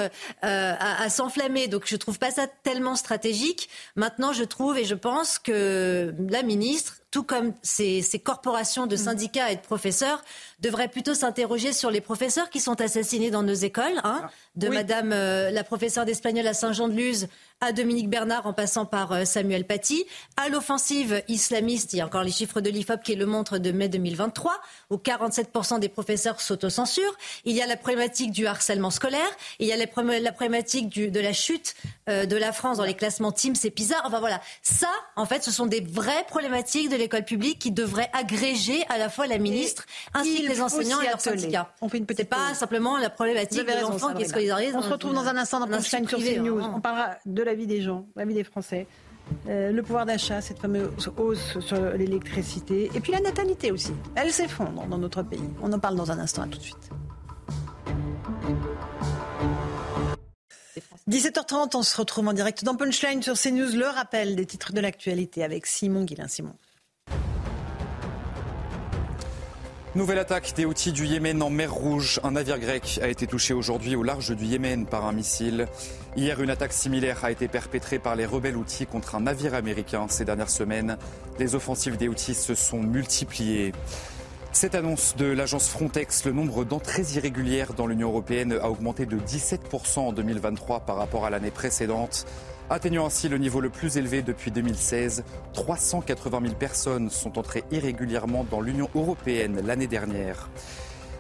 à, 0.42 1.02
à 1.02 1.10
s'enflammer. 1.10 1.70
Donc 1.70 1.85
je 1.88 1.96
trouve 1.96 2.20
pas 2.20 2.32
ça 2.32 2.48
tellement 2.48 2.96
stratégique. 2.96 3.70
Maintenant, 3.96 4.34
je 4.34 4.44
trouve 4.44 4.78
et 4.78 4.86
je 4.86 4.96
pense 4.96 5.40
que 5.40 6.14
la 6.30 6.44
ministre 6.44 6.98
tout 7.16 7.24
comme 7.24 7.54
ces, 7.62 8.04
corporations 8.22 8.88
de 8.88 8.96
mm. 8.96 8.98
syndicats 8.98 9.50
et 9.50 9.56
de 9.56 9.62
professeurs, 9.62 10.22
devraient 10.60 10.90
plutôt 10.90 11.14
s'interroger 11.14 11.72
sur 11.72 11.90
les 11.90 12.02
professeurs 12.02 12.50
qui 12.50 12.60
sont 12.60 12.82
assassinés 12.82 13.32
dans 13.32 13.42
nos 13.42 13.54
écoles, 13.54 14.02
hein, 14.04 14.20
ah, 14.26 14.30
de 14.58 14.68
Madame 14.68 15.14
euh, 15.14 15.50
la 15.50 15.64
professeure 15.64 16.04
d'espagnol 16.04 16.46
à 16.46 16.54
Saint-Jean-de-Luz 16.54 17.28
à 17.66 17.72
Dominique 17.72 18.10
Bernard 18.10 18.46
en 18.46 18.54
passant 18.54 18.86
par 18.86 19.12
euh, 19.12 19.26
Samuel 19.26 19.66
Paty, 19.66 20.06
à 20.38 20.50
l'offensive 20.50 21.24
islamiste, 21.28 21.94
il 21.94 21.98
y 21.98 22.02
a 22.02 22.06
encore 22.06 22.24
les 22.24 22.32
chiffres 22.32 22.62
de 22.62 22.70
l'IFOP 22.70 23.02
qui 23.04 23.16
le 23.16 23.26
montrent 23.26 23.58
de 23.58 23.72
mai 23.72 23.90
2023, 23.90 24.54
où 24.92 24.98
47% 24.98 25.80
des 25.80 25.90
professeurs 25.90 26.42
s'autocensurent. 26.42 27.16
Il 27.44 27.56
y 27.56 27.64
a 27.64 27.66
la 27.66 27.76
problématique 27.76 28.32
du 28.32 28.46
harcèlement 28.46 28.92
scolaire, 28.92 29.28
il 29.58 29.66
y 29.68 29.74
a 29.74 29.78
la 29.78 29.88
problématique 30.32 30.90
de 30.90 31.20
la 31.20 31.34
chute 31.34 31.76
euh, 32.08 32.28
de 32.28 32.36
la 32.38 32.52
France 32.52 32.78
dans 32.78 32.84
les 32.84 32.94
classements 32.94 33.32
Teams 33.32 33.56
et 33.64 33.72
PISA. 33.72 33.96
Enfin 34.04 34.20
voilà, 34.20 34.42
ça, 34.62 34.92
en 35.16 35.26
fait, 35.26 35.44
ce 35.44 35.50
sont 35.50 35.66
des 35.66 35.82
vraies 35.82 36.26
problématiques 36.28 36.90
de 36.90 36.96
l'école 36.96 37.26
publique 37.26 37.58
qui 37.58 37.72
devraient 37.72 38.12
agréger 38.14 38.86
à 38.90 39.00
la 39.00 39.10
fois 39.10 39.26
la 39.26 39.40
ministre 39.40 39.86
ainsi 40.14 40.44
que 40.44 40.50
les 40.50 40.62
enseignants 40.62 41.02
et 41.02 41.08
leurs 41.08 41.20
syndicats. 41.20 41.74
On 41.82 41.90
fait 41.90 41.98
une 41.98 42.06
petite 42.06 42.30
pas 42.30 42.54
simplement 42.54 42.98
la 43.00 43.10
problématique 43.10 43.66
des 43.66 43.84
enfants 43.84 44.14
qui 44.14 44.26
scolarisés. 44.26 44.76
On 44.76 44.84
se 44.84 44.90
retrouve 44.90 45.16
dans 45.16 45.28
un 45.28 45.38
instant 45.38 45.60
dans 45.60 45.68
Punchline 45.68 46.08
sur 46.08 46.20
CNews. 46.20 46.62
On 46.62 46.80
parlera 46.80 47.16
de 47.26 47.42
la 47.42 47.55
vie 47.56 47.68
des 47.68 47.82
gens, 47.82 48.08
la 48.16 48.26
vie 48.26 48.34
des 48.34 48.44
Français. 48.44 48.88
Euh, 49.48 49.72
le 49.72 49.82
pouvoir 49.82 50.06
d'achat, 50.06 50.40
cette 50.42 50.60
fameuse 50.60 51.12
hausse 51.18 51.60
sur 51.60 51.80
l'électricité, 51.94 52.92
et 52.94 53.00
puis 53.00 53.12
la 53.12 53.20
natalité 53.20 53.72
aussi. 53.72 53.92
Elle 54.16 54.32
s'effondre 54.32 54.86
dans 54.88 54.98
notre 54.98 55.24
pays. 55.24 55.50
On 55.62 55.72
en 55.74 55.80
parle 55.80 55.96
dans 55.96 56.12
un 56.12 56.20
instant, 56.20 56.44
à 56.44 56.48
tout 56.48 56.60
de 56.60 56.64
suite. 56.64 56.90
17h30, 61.10 61.76
on 61.76 61.84
se 61.84 61.98
retrouve 61.98 62.28
en 62.28 62.34
direct 62.34 62.64
dans 62.64 62.76
Punchline 62.76 63.22
sur 63.22 63.36
CNews, 63.36 63.76
le 63.76 63.86
rappel 63.86 64.36
des 64.36 64.46
titres 64.46 64.74
de 64.74 64.82
l'actualité 64.82 65.44
avec 65.44 65.68
Simon 65.68 66.04
Guillain. 66.04 66.28
Simon. 66.28 66.56
Nouvelle 69.96 70.20
attaque 70.20 70.54
des 70.58 70.66
outils 70.66 70.92
du 70.92 71.06
Yémen 71.06 71.42
en 71.42 71.50
mer 71.50 71.74
Rouge. 71.74 72.20
Un 72.22 72.32
navire 72.32 72.60
grec 72.60 73.00
a 73.02 73.08
été 73.08 73.28
touché 73.28 73.54
aujourd'hui 73.54 73.96
au 73.96 74.04
large 74.04 74.36
du 74.36 74.44
Yémen 74.44 74.86
par 74.86 75.06
un 75.06 75.14
missile. 75.14 75.68
Hier, 76.18 76.42
une 76.42 76.50
attaque 76.50 76.74
similaire 76.74 77.24
a 77.24 77.32
été 77.32 77.48
perpétrée 77.48 77.98
par 77.98 78.18
les 78.18 78.26
rebelles 78.26 78.58
outils 78.58 78.86
contre 78.86 79.16
un 79.16 79.22
navire 79.22 79.54
américain. 79.54 80.08
Ces 80.10 80.26
dernières 80.26 80.50
semaines, 80.50 80.98
les 81.40 81.56
offensives 81.56 81.96
des 81.96 82.10
outils 82.10 82.36
se 82.36 82.56
sont 82.56 82.82
multipliées. 82.82 83.72
Cette 84.52 84.76
annonce 84.76 85.16
de 85.16 85.28
l'agence 85.28 85.70
Frontex, 85.70 86.26
le 86.26 86.34
nombre 86.34 86.66
d'entrées 86.66 87.06
irrégulières 87.16 87.74
dans 87.74 87.88
l'Union 87.88 88.10
européenne 88.10 88.60
a 88.62 88.70
augmenté 88.70 89.06
de 89.06 89.18
17% 89.18 90.00
en 90.00 90.12
2023 90.12 90.82
par 90.82 90.98
rapport 90.98 91.26
à 91.26 91.30
l'année 91.30 91.52
précédente 91.52 92.26
atteignant 92.70 93.06
ainsi 93.06 93.30
le 93.30 93.38
niveau 93.38 93.62
le 93.62 93.70
plus 93.70 93.98
élevé 93.98 94.22
depuis 94.22 94.52
2016. 94.52 95.24
380 95.54 96.40
000 96.42 96.54
personnes 96.56 97.10
sont 97.10 97.38
entrées 97.38 97.64
irrégulièrement 97.72 98.46
dans 98.50 98.62
l'Union 98.62 98.90
européenne 98.96 99.62
l'année 99.66 99.88
dernière. 99.88 100.50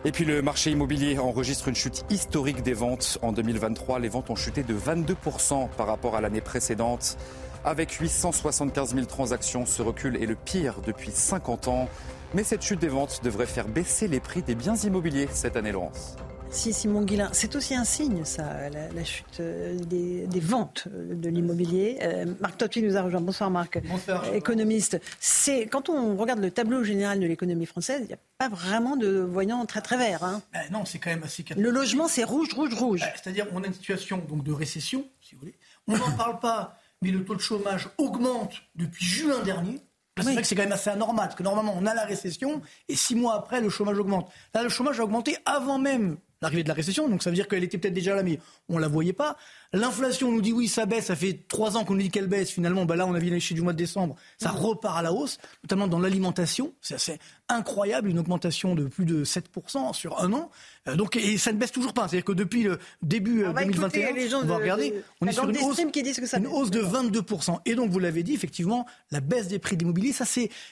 Et 0.05 0.12
puis 0.12 0.23
le 0.23 0.41
marché 0.41 0.71
immobilier 0.71 1.17
enregistre 1.17 1.67
une 1.67 1.75
chute 1.75 2.05
historique 2.12 2.62
des 2.62 2.73
ventes. 2.73 3.17
En 3.23 3.31
2023, 3.31 3.99
les 3.99 4.10
ventes 4.10 4.29
ont 4.29 4.36
chuté 4.36 4.62
de 4.62 4.75
22% 4.75 5.69
par 5.75 5.88
rapport 5.88 6.15
à 6.15 6.21
l'année 6.21 6.41
précédente. 6.41 7.17
Avec 7.63 7.91
875 7.91 8.93
000 8.93 9.08
transactions, 9.08 9.65
ce 9.65 9.81
recul 9.81 10.21
est 10.21 10.27
le 10.27 10.36
pire 10.36 10.75
depuis 10.86 11.10
50 11.12 11.67
ans. 11.67 11.89
Mais 12.36 12.43
cette 12.43 12.62
chute 12.62 12.79
des 12.79 12.88
ventes 12.88 13.21
devrait 13.23 13.47
faire 13.47 13.67
baisser 13.67 14.08
les 14.08 14.19
prix 14.19 14.43
des 14.43 14.53
biens 14.53 14.75
immobiliers 14.75 15.27
cette 15.31 15.58
année, 15.58 15.71
Laurence. 15.71 16.15
Si, 16.56 16.72
Simon 16.72 17.02
Guillain, 17.02 17.30
c'est 17.34 17.54
aussi 17.58 17.76
un 17.76 17.84
signe, 17.84 18.24
ça, 18.24 18.70
la, 18.70 19.04
chute 19.04 19.41
euh, 19.41 19.78
des, 19.78 20.39
ventes 20.39 20.88
euh, 20.88 21.13
de 21.13 21.28
l'immobilier. 21.28 22.00
Euh, 22.02 22.26
Marc 22.39 22.58
Totti 22.58 22.82
nous 22.82 22.96
a 22.96 23.02
rejoint. 23.02 23.20
Bonsoir 23.20 23.52
Marc, 23.52 23.86
Bonsoir. 23.86 24.34
économiste. 24.34 25.02
C'est 25.20 25.68
quand 25.68 25.89
on 25.89 26.15
regarde 26.15 26.39
le 26.39 26.50
tableau 26.50 26.82
général 26.82 27.20
de 27.20 27.26
l'économie 27.26 27.65
française, 27.65 28.00
il 28.04 28.08
n'y 28.08 28.13
a 28.13 28.20
pas 28.38 28.48
vraiment 28.48 28.96
de 28.96 29.20
voyant 29.20 29.65
très 29.65 29.82
très 29.82 29.98
vert. 29.98 30.24
Hein. 30.24 30.41
Ben 30.54 30.62
non, 30.72 30.86
c'est 30.86 30.98
quand 30.98 31.10
même 31.10 31.24
assez. 31.24 31.44
Le 31.58 31.70
logement, 31.70 32.08
c'est 32.08 32.24
rouge, 32.24 32.54
rouge, 32.54 32.74
rouge. 32.74 33.02
Ben, 33.02 33.12
c'est-à-dire, 33.22 33.48
on 33.52 33.62
a 33.62 33.68
une 33.68 33.74
situation 33.74 34.18
donc 34.18 34.46
de 34.46 34.54
récession, 34.54 35.06
si 35.20 35.36
vous 35.36 35.41
voulez. 35.41 35.56
On 35.88 35.98
n'en 35.98 36.12
parle 36.12 36.39
pas, 36.39 36.80
mais 37.02 37.12
le 37.12 37.26
taux 37.26 37.36
de 37.36 37.41
chômage 37.41 37.89
augmente 37.98 38.54
depuis 38.76 39.06
juin 39.06 39.44
dernier. 39.44 39.82
C'est 40.18 40.32
vrai 40.32 40.41
que 40.41 40.48
c'est 40.48 40.56
quand 40.56 40.63
même 40.63 40.72
assez 40.72 40.89
anormal, 40.89 41.26
parce 41.26 41.36
que 41.36 41.44
normalement, 41.44 41.76
on 41.78 41.86
a 41.86 41.94
la 41.94 42.06
récession, 42.06 42.62
et 42.88 42.96
six 42.96 43.15
mois 43.15 43.36
après, 43.36 43.60
le 43.60 43.70
chômage 43.70 44.00
augmente. 44.00 44.32
Là, 44.54 44.63
le 44.63 44.70
chômage 44.70 45.02
a 45.02 45.04
augmenté 45.04 45.36
avant 45.46 45.78
même 45.78 46.15
l'arrivée 46.41 46.63
de 46.63 46.67
la 46.67 46.74
récession, 46.74 47.10
donc 47.10 47.24
ça 47.24 47.30
veut 47.30 47.36
dire 47.36 47.48
qu'elle 47.48 47.63
était 47.63 47.78
peut-être 47.78 47.93
déjà 47.93 48.15
là, 48.15 48.24
mais 48.24 48.39
on 48.69 48.78
la 48.78 48.88
voyait 48.88 49.13
pas. 49.13 49.38
L'inflation, 49.74 50.30
on 50.30 50.32
nous 50.32 50.41
dit 50.41 50.54
oui, 50.54 50.67
ça 50.67 50.86
baisse, 50.86 51.06
ça 51.06 51.15
fait 51.15 51.45
trois 51.48 51.76
ans 51.78 51.84
qu'on 51.84 51.95
nous 51.95 52.02
dit 52.02 52.10
qu'elle 52.10 52.28
baisse. 52.28 52.50
Finalement, 52.50 52.86
bah 52.86 52.95
là, 52.95 53.06
on 53.06 53.13
a 53.13 53.19
vu 53.19 53.30
les 53.30 53.39
chiffres 53.39 53.56
du 53.56 53.62
mois 53.62 53.74
de 53.74 53.78
décembre, 53.78 54.15
ça 54.38 54.52
mmh. 54.52 54.58
repart 54.58 54.98
à 54.98 55.02
la 55.02 55.12
hausse, 55.12 55.38
notamment 55.63 55.88
dans 55.88 56.00
l'alimentation. 56.00 56.74
C'est 56.82 56.95
assez 56.95 57.19
incroyable, 57.50 58.10
une 58.10 58.19
augmentation 58.19 58.76
de 58.76 58.86
plus 58.86 59.06
de 59.06 59.26
7% 59.26 59.93
sur 59.93 60.21
un 60.21 60.34
an. 60.34 60.50
Euh, 60.88 60.95
donc, 60.95 61.15
et 61.15 61.38
ça 61.38 61.52
ne 61.52 61.58
baisse 61.58 61.71
toujours 61.71 61.93
pas. 61.93 62.08
C'est-à-dire 62.08 62.26
que 62.26 62.32
depuis 62.32 62.63
le 62.63 62.80
début 63.02 63.43
2021, 63.43 64.15
euh, 64.15 64.39
on 64.43 64.45
va 64.45 64.56
regarder, 64.58 64.93
on 65.21 65.28
est 65.28 65.32
sur 65.32 65.50
une 65.50 65.58
hausse, 65.58 65.82
qui 65.91 66.04
disent 66.04 66.19
que 66.19 66.26
ça 66.26 66.38
une 66.38 66.48
hausse 66.48 66.71
de 66.71 66.82
22%. 66.82 67.60
Et 67.65 67.76
donc, 67.76 67.89
vous 67.91 68.00
l'avez 68.00 68.24
dit, 68.24 68.34
effectivement, 68.34 68.86
la 69.12 69.19
baisse 69.19 69.48
des 69.48 69.60
prix 69.60 69.76
de 69.76 69.82
l'immobilier, 69.82 70.12
ça, 70.12 70.26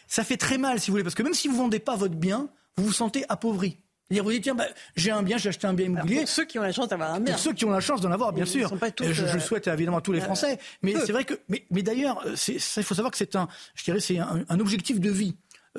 ça 0.07 0.23
fait 0.23 0.37
très 0.37 0.57
mal, 0.57 0.79
si 0.79 0.87
vous 0.87 0.93
voulez, 0.93 1.03
parce 1.03 1.15
que 1.15 1.23
même 1.23 1.33
si 1.33 1.47
vous 1.47 1.57
vendez 1.57 1.79
pas 1.79 1.95
votre 1.95 2.15
bien, 2.15 2.49
vous 2.77 2.85
vous 2.85 2.93
sentez 2.93 3.25
appauvri. 3.29 3.77
Vous 4.21 4.31
dites, 4.31 4.43
tiens, 4.43 4.55
bah, 4.55 4.65
j'ai 4.95 5.11
un 5.11 5.23
bien, 5.23 5.37
j'ai 5.37 5.49
acheté 5.49 5.67
un 5.67 5.73
bien 5.73 5.87
immobilier. 5.87 6.19
pour 6.19 6.29
ceux 6.29 6.45
qui 6.45 6.59
ont 6.59 6.61
la 6.61 6.71
chance 6.71 6.87
d'avoir 6.87 7.13
un 7.13 7.19
bien. 7.19 7.33
Pour 7.33 7.41
ceux 7.41 7.53
qui 7.53 7.65
ont 7.65 7.71
la 7.71 7.79
chance 7.79 8.01
d'en 8.01 8.11
avoir, 8.11 8.33
bien 8.33 8.45
sûr. 8.45 8.71
je, 8.99 9.03
le 9.03 9.29
euh, 9.29 9.39
souhaite 9.39 9.67
évidemment 9.67 9.97
à 9.97 10.01
tous 10.01 10.11
les 10.11 10.21
euh, 10.21 10.25
Français. 10.25 10.59
Mais 10.81 10.93
c'est 11.05 11.11
vrai 11.11 11.25
que, 11.25 11.35
mais, 11.49 11.65
mais 11.71 11.81
d'ailleurs, 11.81 12.23
il 12.25 12.83
faut 12.83 12.95
savoir 12.95 13.11
que 13.11 13.17
c'est 13.17 13.35
un, 13.35 13.47
je 13.75 13.83
dirais, 13.83 13.99
c'est 13.99 14.19
un, 14.19 14.59
objectif 14.59 14.99
de 14.99 15.09
vie. 15.09 15.35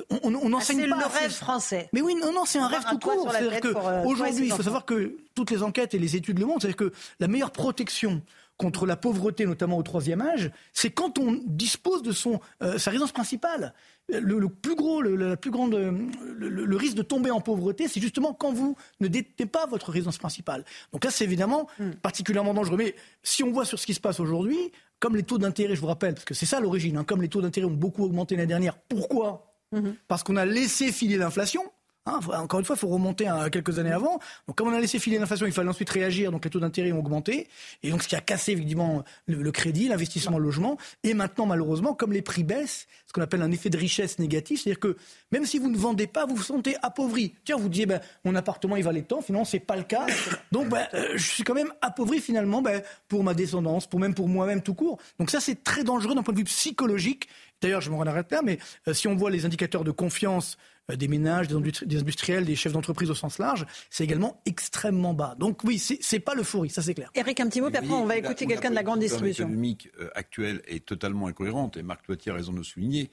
On, 0.09 0.35
on, 0.35 0.53
ah, 0.53 0.57
enseigne 0.57 0.89
pas. 0.89 0.97
C'est 0.97 1.17
le 1.17 1.19
rêve 1.19 1.31
français. 1.31 1.89
Mais 1.93 2.01
oui, 2.01 2.15
non, 2.15 2.33
non, 2.33 2.43
c'est 2.45 2.59
un 2.59 2.67
rêve 2.67 2.83
tout 2.89 2.99
court. 2.99 3.31
C'est-à-dire 3.31 3.61
qu'aujourd'hui, 3.61 4.43
euh, 4.43 4.47
il 4.47 4.51
faut 4.51 4.63
savoir 4.63 4.83
que 4.85 5.15
toutes 5.33 5.51
les 5.51 5.63
enquêtes 5.63 5.93
et 5.93 5.99
les 5.99 6.15
études 6.17 6.39
le 6.39 6.45
montrent. 6.45 6.61
C'est-à-dire 6.61 6.77
que 6.77 6.91
la 7.19 7.27
meilleure 7.27 7.51
protection 7.51 8.21
contre 8.57 8.85
la 8.85 8.95
pauvreté, 8.95 9.45
notamment 9.45 9.77
au 9.77 9.83
troisième 9.83 10.21
âge, 10.21 10.51
c'est 10.73 10.89
quand 10.89 11.19
on 11.19 11.41
dispose 11.45 12.03
de 12.03 12.11
son, 12.11 12.39
sa 12.77 12.89
résidence 12.89 13.11
principale 13.11 13.73
le, 14.09 14.47
plus 14.47 14.75
gros, 14.75 15.01
le, 15.01 15.15
la 15.15 15.37
plus 15.37 15.51
grande, 15.51 15.73
le, 15.73 16.75
risque 16.75 16.95
de 16.95 17.01
tomber 17.01 17.31
en 17.31 17.41
pauvreté, 17.41 17.87
c'est 17.87 18.01
justement 18.01 18.33
quand 18.33 18.53
vous 18.53 18.75
ne 18.99 19.07
détenez 19.07 19.47
pas 19.47 19.65
votre 19.65 19.89
résidence 19.89 20.17
principale. 20.17 20.63
Donc 20.93 21.03
là, 21.03 21.11
c'est 21.11 21.23
évidemment 21.23 21.67
hmm. 21.79 21.91
particulièrement 22.01 22.53
dangereux. 22.53 22.77
Mais 22.77 22.95
si 23.23 23.43
on 23.43 23.51
voit 23.51 23.65
sur 23.65 23.79
ce 23.79 23.85
qui 23.85 23.93
se 23.93 23.99
passe 23.99 24.19
aujourd'hui, 24.19 24.71
comme 24.99 25.15
les 25.15 25.23
taux 25.23 25.37
d'intérêt, 25.37 25.75
je 25.75 25.81
vous 25.81 25.87
rappelle, 25.87 26.13
parce 26.13 26.25
que 26.25 26.33
c'est 26.33 26.45
ça 26.45 26.59
l'origine, 26.59 26.97
hein, 26.97 27.03
comme 27.03 27.21
les 27.21 27.29
taux 27.29 27.41
d'intérêt 27.41 27.65
ont 27.65 27.71
beaucoup 27.71 28.03
augmenté 28.03 28.35
l'année 28.35 28.47
dernière, 28.47 28.77
pourquoi? 28.77 29.53
Hmm. 29.71 29.93
Parce 30.07 30.23
qu'on 30.23 30.35
a 30.35 30.45
laissé 30.45 30.91
filer 30.91 31.17
l'inflation. 31.17 31.63
Hein, 32.07 32.19
encore 32.33 32.59
une 32.59 32.65
fois, 32.65 32.75
il 32.75 32.79
faut 32.79 32.87
remonter 32.87 33.27
à 33.27 33.49
quelques 33.49 33.79
années 33.79 33.91
avant. 33.91 34.19
Donc, 34.47 34.55
comme 34.55 34.67
on 34.67 34.73
a 34.73 34.79
laissé 34.79 34.99
filer 34.99 35.17
l'inflation, 35.17 35.47
il 35.47 35.51
fallait 35.51 35.69
ensuite 35.69 35.89
réagir. 35.89 36.31
Donc, 36.31 36.45
les 36.45 36.51
taux 36.51 36.59
d'intérêt 36.59 36.91
ont 36.91 36.99
augmenté. 36.99 37.47
Et 37.81 37.89
donc, 37.89 38.03
ce 38.03 38.07
qui 38.07 38.15
a 38.15 38.21
cassé, 38.21 38.51
évidemment, 38.51 39.03
le, 39.27 39.51
crédit, 39.51 39.87
l'investissement, 39.87 40.37
le 40.37 40.43
logement. 40.43 40.77
Et 41.03 41.15
maintenant, 41.15 41.47
malheureusement, 41.47 41.95
comme 41.95 42.13
les 42.13 42.21
prix 42.21 42.43
baissent, 42.43 42.87
ce 43.07 43.13
qu'on 43.13 43.21
appelle 43.21 43.41
un 43.41 43.51
effet 43.51 43.71
de 43.71 43.77
richesse 43.77 44.19
négatif, 44.19 44.61
c'est-à-dire 44.61 44.79
que 44.79 44.97
même 45.31 45.45
si 45.47 45.57
vous 45.57 45.69
ne 45.69 45.77
vendez 45.77 46.05
pas, 46.05 46.27
vous 46.27 46.35
vous 46.35 46.43
sentez 46.43 46.75
appauvri. 46.83 47.33
Tiens, 47.43 47.57
vous 47.57 47.69
disiez, 47.69 47.87
ben, 47.87 47.99
mon 48.23 48.35
appartement, 48.35 48.75
il 48.75 48.83
valait 48.83 49.01
tant. 49.01 49.21
Finalement, 49.21 49.45
c'est 49.45 49.59
pas 49.59 49.75
le 49.75 49.83
cas. 49.83 50.05
Donc, 50.51 50.69
ben, 50.69 50.87
euh, 50.93 51.13
je 51.15 51.27
suis 51.27 51.43
quand 51.43 51.55
même 51.55 51.73
appauvri, 51.81 52.19
finalement, 52.19 52.61
ben, 52.61 52.83
pour 53.07 53.23
ma 53.23 53.33
descendance, 53.33 53.87
pour 53.87 53.99
même 53.99 54.13
pour 54.13 54.29
moi-même 54.29 54.61
tout 54.61 54.75
court. 54.75 54.99
Donc, 55.17 55.31
ça, 55.31 55.39
c'est 55.39 55.63
très 55.63 55.83
dangereux 55.83 56.13
d'un 56.13 56.21
point 56.21 56.33
de 56.35 56.39
vue 56.39 56.45
psychologique. 56.45 57.27
D'ailleurs, 57.61 57.81
je 57.81 57.89
m'en 57.89 58.01
arrête 58.01 58.31
là, 58.31 58.41
mais 58.43 58.59
euh, 58.87 58.93
si 58.93 59.07
on 59.07 59.15
voit 59.15 59.31
les 59.31 59.45
indicateurs 59.45 59.83
de 59.83 59.91
confiance 59.91 60.57
euh, 60.91 60.95
des 60.95 61.07
ménages, 61.07 61.47
des, 61.47 61.97
industriels, 61.97 62.45
des 62.45 62.55
chefs 62.55 62.73
d'entreprise 62.73 63.09
au 63.09 63.15
sens 63.15 63.39
large, 63.39 63.65
c'est 63.89 64.03
également 64.03 64.41
extrêmement 64.45 65.13
bas. 65.13 65.35
Donc 65.39 65.63
oui, 65.63 65.79
c'est 65.79 66.19
pas 66.19 66.35
l'euphorie, 66.35 66.69
ça 66.69 66.81
c'est 66.81 66.93
clair. 66.93 67.09
Eric, 67.15 67.39
un 67.39 67.47
petit 67.47 67.61
mot, 67.61 67.69
puis 67.69 67.77
après 67.77 67.93
on 67.93 68.05
va 68.05 68.17
écouter 68.17 68.45
quelqu'un 68.45 68.69
de 68.69 68.75
la 68.75 68.83
grande 68.83 68.99
distribution. 68.99 69.45
économique 69.45 69.89
euh, 69.99 70.09
actuelle 70.15 70.61
est 70.67 70.85
totalement 70.85 71.27
incohérente, 71.27 71.77
et 71.77 71.83
Marc 71.83 72.05
Toitier 72.05 72.31
a 72.31 72.35
raison 72.35 72.51
de 72.51 72.57
le 72.57 72.63
souligner. 72.63 73.09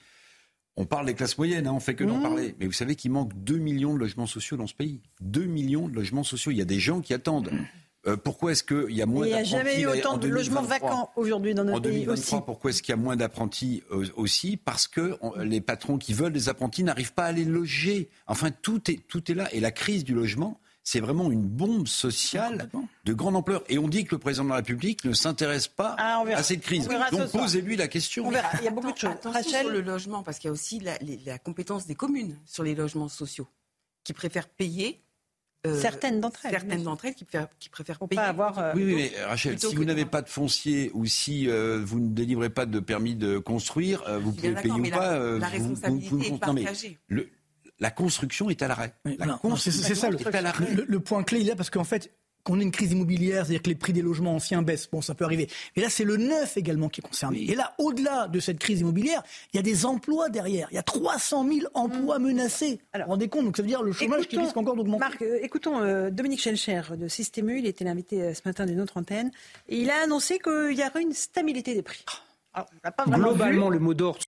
On 0.77 0.87
parle 0.87 1.07
des 1.07 1.15
classes 1.15 1.37
moyennes, 1.37 1.67
hein, 1.67 1.73
on 1.75 1.81
fait 1.81 1.95
que 1.95 2.05
d'en 2.05 2.19
mmh. 2.19 2.23
parler. 2.23 2.55
Mais 2.59 2.67
vous 2.67 2.73
savez 2.73 2.97
qu'il 2.97 3.11
manque 3.11 3.33
2 3.35 3.59
millions 3.59 3.93
de 3.93 3.99
logements 3.99 4.27
sociaux 4.27 4.57
dans 4.57 4.67
ce 4.67 4.75
pays. 4.75 5.03
2 5.21 5.45
millions 5.45 5.87
de 5.87 5.95
logements 5.95 6.25
sociaux. 6.25 6.51
Il 6.51 6.57
y 6.57 6.63
a 6.63 6.67
des 6.67 6.79
gens 6.79 7.03
qui 7.03 7.13
attendent. 7.13 7.51
Euh, 8.07 8.17
pourquoi 8.17 8.53
est-ce 8.53 8.65
qu'il 8.65 8.97
y 8.97 9.03
a 9.03 9.07
moins 9.07 9.27
d'apprentis 9.27 9.51
Il 9.51 9.55
n'y 9.55 9.55
a 9.55 9.59
jamais 9.59 9.81
eu 9.81 9.87
autant 9.87 10.17
de 10.17 10.27
logements 10.27 10.63
vacants 10.63 11.11
aujourd'hui 11.15 11.55
dans 11.55 11.65
notre 11.65 11.81
pays 11.81 12.09
aussi. 12.09 12.35
Pourquoi 12.45 12.71
est-ce 12.71 12.83
qu'il 12.83 12.93
y 12.93 12.99
a 12.99 13.01
moins 13.01 13.17
d'apprentis 13.17 13.85
euh, 13.93 14.07
aussi 14.17 14.57
Parce 14.57 14.89
que 14.89 15.17
les 15.43 15.61
patrons 15.61 15.99
qui 15.99 16.13
veulent 16.13 16.33
des 16.33 16.49
apprentis 16.49 16.83
n'arrivent 16.83 17.15
pas 17.15 17.27
à 17.27 17.33
les 17.33 17.45
loger. 17.45 18.09
Enfin, 18.27 18.51
tout 18.51 18.91
est, 18.91 19.07
tout 19.07 19.31
est 19.31 19.35
là. 19.35 19.49
Et 19.55 19.61
la 19.61 19.71
crise 19.71 20.03
du 20.03 20.15
logement, 20.15 20.59
c'est 20.83 20.99
vraiment 20.99 21.31
une 21.31 21.47
bombe 21.47 21.87
sociale 21.87 22.69
de 23.05 23.13
grande 23.13 23.37
ampleur. 23.37 23.63
Et 23.69 23.79
on 23.79 23.87
dit 23.87 24.05
que 24.05 24.17
le 24.17 24.19
président 24.19 24.45
de 24.45 24.49
la 24.49 24.57
République 24.57 25.05
ne 25.05 25.13
s'intéresse 25.13 25.69
pas 25.69 25.95
ah, 25.99 26.25
à 26.35 26.43
cette 26.43 26.63
crise. 26.63 26.89
Donc 27.13 27.31
posez-lui 27.31 27.77
la 27.77 27.87
question. 27.87 28.27
On 28.27 28.31
verra. 28.31 28.49
Il 28.59 28.65
y 28.65 28.69
a 28.69 28.73
beaucoup 28.73 28.91
de 28.91 28.99
choses. 28.99 29.11
Attention 29.11 29.61
sur 29.61 29.71
le 29.71 29.81
logement, 29.81 30.25
parce 30.25 30.41
qu'il 30.41 30.49
y 30.49 30.51
a 30.51 30.53
aussi 30.53 30.83
la 31.25 31.39
compétence 31.39 31.87
des 31.87 31.95
communes 31.95 32.37
sur 32.47 32.65
les 32.65 32.75
logements 32.75 33.09
sociaux, 33.09 33.47
qui 34.03 34.13
préfèrent 34.13 34.49
payer 34.49 35.01
euh, 35.67 35.81
certaines 35.81 36.21
d'entre 36.21 36.47
elles. 36.47 36.53
Certaines 36.53 36.83
d'entre 36.83 37.05
elles 37.05 37.15
qui, 37.15 37.27
qui 37.59 37.69
préfèrent 37.69 37.99
payer. 38.01 38.17
Pas 38.17 38.27
avoir, 38.29 38.59
euh, 38.59 38.73
oui, 38.75 38.85
oui, 38.85 38.95
mais 38.95 39.25
Rachel, 39.25 39.59
si 39.59 39.75
vous 39.75 39.85
n'avez 39.85 40.05
pas 40.05 40.23
de 40.23 40.29
foncier 40.29 40.91
ou 40.95 41.07
si 41.07 41.49
euh, 41.49 41.81
vous 41.85 42.01
ne 42.01 42.09
délivrez 42.09 42.51
pas 42.51 42.67
de 42.67 42.81
permis 42.81 43.15
de 43.15 43.39
construire, 43.39 44.03
vous 44.21 44.33
pouvez 44.33 44.55
payer 44.55 44.73
ou 44.73 44.91
pas. 44.91 45.19
La, 45.19 45.39
la 45.39 45.49
responsabilité 45.49 46.35
est 46.35 46.39
partagée. 46.39 46.99
le, 47.09 47.29
la 47.79 47.91
construction 47.91 48.49
est 48.49 48.63
à 48.63 48.69
l'arrêt. 48.69 48.95
c'est 49.57 49.95
ça 49.95 50.09
le, 50.09 50.17
le, 50.17 50.85
le, 50.87 51.01
point 51.01 51.25
clé, 51.25 51.41
il 51.41 51.51
est 51.51 51.57
parce 51.57 51.71
qu'en 51.71 51.85
fait, 51.85 52.13
qu'on 52.45 52.59
ait 52.61 52.63
une 52.63 52.73
crise 52.73 52.93
immobilière, 52.93 53.45
c'est-à-dire 53.45 53.63
que 53.63 53.69
les 53.69 53.75
prix 53.75 53.93
des 53.93 54.03
logements 54.03 54.35
anciens 54.35 54.63
baissent, 54.63 54.89
bon, 54.91 55.01
ça 55.01 55.15
peut 55.15 55.25
arriver. 55.25 55.49
Mais 55.77 55.83
là, 55.83 55.89
c'est 55.91 56.05
le 56.05 56.17
neuf 56.17 56.57
également 56.57 56.89
qui 56.89 57.01
est 57.01 57.07
concerné. 57.07 57.51
Et 57.51 57.55
là, 57.55 57.75
au-delà 57.79 58.29
de 58.29 58.41
cette 58.41 58.59
crise 58.59 58.81
immobilière, 58.81 59.23
il 59.53 59.57
y 59.57 59.61
a 59.61 59.63
des 59.63 59.87
emplois 59.87 60.29
derrière. 60.29 60.69
Il 60.71 60.75
y 60.75 60.79
a 60.79 60.83
300 60.83 61.47
000 61.49 61.67
emplois 61.75 62.19
mmh. 62.19 62.23
menacés. 62.23 62.81
Alors, 62.93 63.07
vous 63.07 63.11
vous 63.11 63.13
rendez 63.13 63.29
compte? 63.29 63.45
Donc, 63.45 63.57
ça 63.57 63.63
veut 63.63 63.69
dire 63.69 63.83
le 63.83 63.93
chômage 63.93 64.27
qui 64.27 64.39
risque 64.39 64.57
encore 64.57 64.77
d'augmenter. 64.77 65.01
Marc, 65.01 65.23
euh, 65.23 65.39
écoutons 65.43 65.81
euh, 65.81 66.11
Dominique 66.11 66.41
Schencher 66.41 66.83
de 66.97 67.09
Systému. 67.09 67.59
Il 67.59 67.67
était 67.67 67.85
l'invité 67.85 68.23
euh, 68.23 68.35
ce 68.35 68.41
matin 68.45 68.67
d'une 68.67 68.81
autre 68.81 68.97
antenne. 68.97 69.31
Et 69.69 69.81
il 69.81 69.91
a 69.91 70.03
annoncé 70.03 70.39
qu'il 70.39 70.77
y 70.77 70.83
aurait 70.83 71.03
une 71.03 71.13
stabilité 71.13 71.75
des 71.75 71.83
prix. 71.83 72.05
Alors, 72.55 72.69
Globalement, 73.07 73.71
le 73.71 73.79
mot 73.79 73.95
d'ordre 73.95 74.21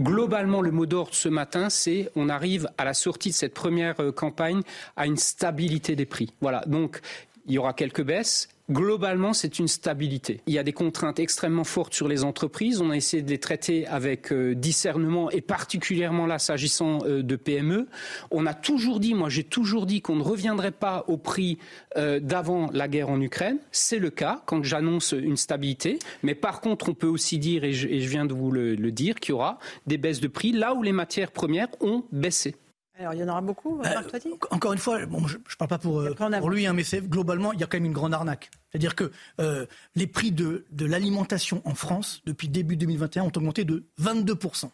Globalement, 0.00 0.62
le 0.62 0.70
mot 0.70 0.86
d'ordre 0.86 1.14
ce 1.14 1.28
matin, 1.28 1.68
c'est 1.68 2.10
on 2.16 2.30
arrive 2.30 2.68
à 2.78 2.84
la 2.84 2.94
sortie 2.94 3.28
de 3.28 3.34
cette 3.34 3.52
première 3.52 4.00
euh, 4.00 4.10
campagne 4.10 4.62
à 4.96 5.06
une 5.06 5.18
stabilité 5.18 5.96
des 5.96 6.06
prix. 6.06 6.32
Voilà. 6.40 6.62
Donc, 6.66 7.00
il 7.46 7.52
y 7.52 7.58
aura 7.58 7.74
quelques 7.74 8.02
baisses, 8.02 8.48
Globalement, 8.70 9.32
c'est 9.32 9.58
une 9.58 9.66
stabilité. 9.66 10.40
Il 10.46 10.54
y 10.54 10.58
a 10.58 10.62
des 10.62 10.72
contraintes 10.72 11.18
extrêmement 11.18 11.64
fortes 11.64 11.94
sur 11.94 12.06
les 12.06 12.22
entreprises. 12.22 12.80
On 12.80 12.90
a 12.90 12.96
essayé 12.96 13.20
de 13.22 13.28
les 13.28 13.38
traiter 13.38 13.88
avec 13.88 14.32
euh, 14.32 14.54
discernement 14.54 15.30
et 15.32 15.40
particulièrement 15.40 16.26
là, 16.26 16.38
s'agissant 16.38 17.00
euh, 17.04 17.22
de 17.22 17.34
PME. 17.34 17.88
On 18.30 18.46
a 18.46 18.54
toujours 18.54 19.00
dit, 19.00 19.14
moi 19.14 19.28
j'ai 19.28 19.42
toujours 19.42 19.84
dit 19.84 20.00
qu'on 20.00 20.14
ne 20.14 20.22
reviendrait 20.22 20.70
pas 20.70 21.04
au 21.08 21.16
prix 21.16 21.58
euh, 21.96 22.20
d'avant 22.20 22.70
la 22.72 22.86
guerre 22.86 23.10
en 23.10 23.20
Ukraine. 23.20 23.58
C'est 23.72 23.98
le 23.98 24.10
cas 24.10 24.42
quand 24.46 24.62
j'annonce 24.62 25.10
une 25.10 25.36
stabilité. 25.36 25.98
Mais 26.22 26.36
par 26.36 26.60
contre, 26.60 26.88
on 26.88 26.94
peut 26.94 27.08
aussi 27.08 27.38
dire, 27.38 27.64
et 27.64 27.72
je, 27.72 27.88
viens 27.88 28.26
de 28.26 28.32
vous 28.32 28.52
le 28.52 28.92
dire, 28.92 29.16
qu'il 29.16 29.30
y 29.30 29.34
aura 29.34 29.58
des 29.86 29.98
baisses 29.98 30.20
de 30.20 30.28
prix 30.28 30.52
là 30.52 30.74
où 30.74 30.82
les 30.82 30.92
matières 30.92 31.32
premières 31.32 31.68
ont 31.80 32.04
baissé. 32.12 32.54
Alors, 32.98 33.14
il 33.14 33.20
y 33.20 33.24
en 33.24 33.28
aura 33.28 33.40
beaucoup, 33.40 33.80
euh, 33.80 33.82
Marc 33.82 34.14
Encore 34.50 34.72
une 34.74 34.78
fois, 34.78 35.04
bon, 35.06 35.26
je 35.26 35.38
ne 35.38 35.42
parle 35.58 35.68
pas 35.68 35.78
pour, 35.78 36.00
euh, 36.00 36.14
pour 36.14 36.50
lui, 36.50 36.66
hein, 36.66 36.74
mais 36.74 36.84
globalement, 37.02 37.52
il 37.52 37.60
y 37.60 37.62
a 37.62 37.66
quand 37.66 37.78
même 37.78 37.86
une 37.86 37.92
grande 37.92 38.12
arnaque. 38.12 38.50
C'est-à-dire 38.70 38.94
que 38.94 39.10
euh, 39.40 39.66
les 39.94 40.06
prix 40.06 40.30
de, 40.30 40.66
de 40.70 40.86
l'alimentation 40.86 41.62
en 41.64 41.74
France, 41.74 42.20
depuis 42.26 42.48
début 42.48 42.76
2021, 42.76 43.24
ont 43.24 43.32
augmenté 43.34 43.64
de 43.64 43.86
22%. 44.00 44.68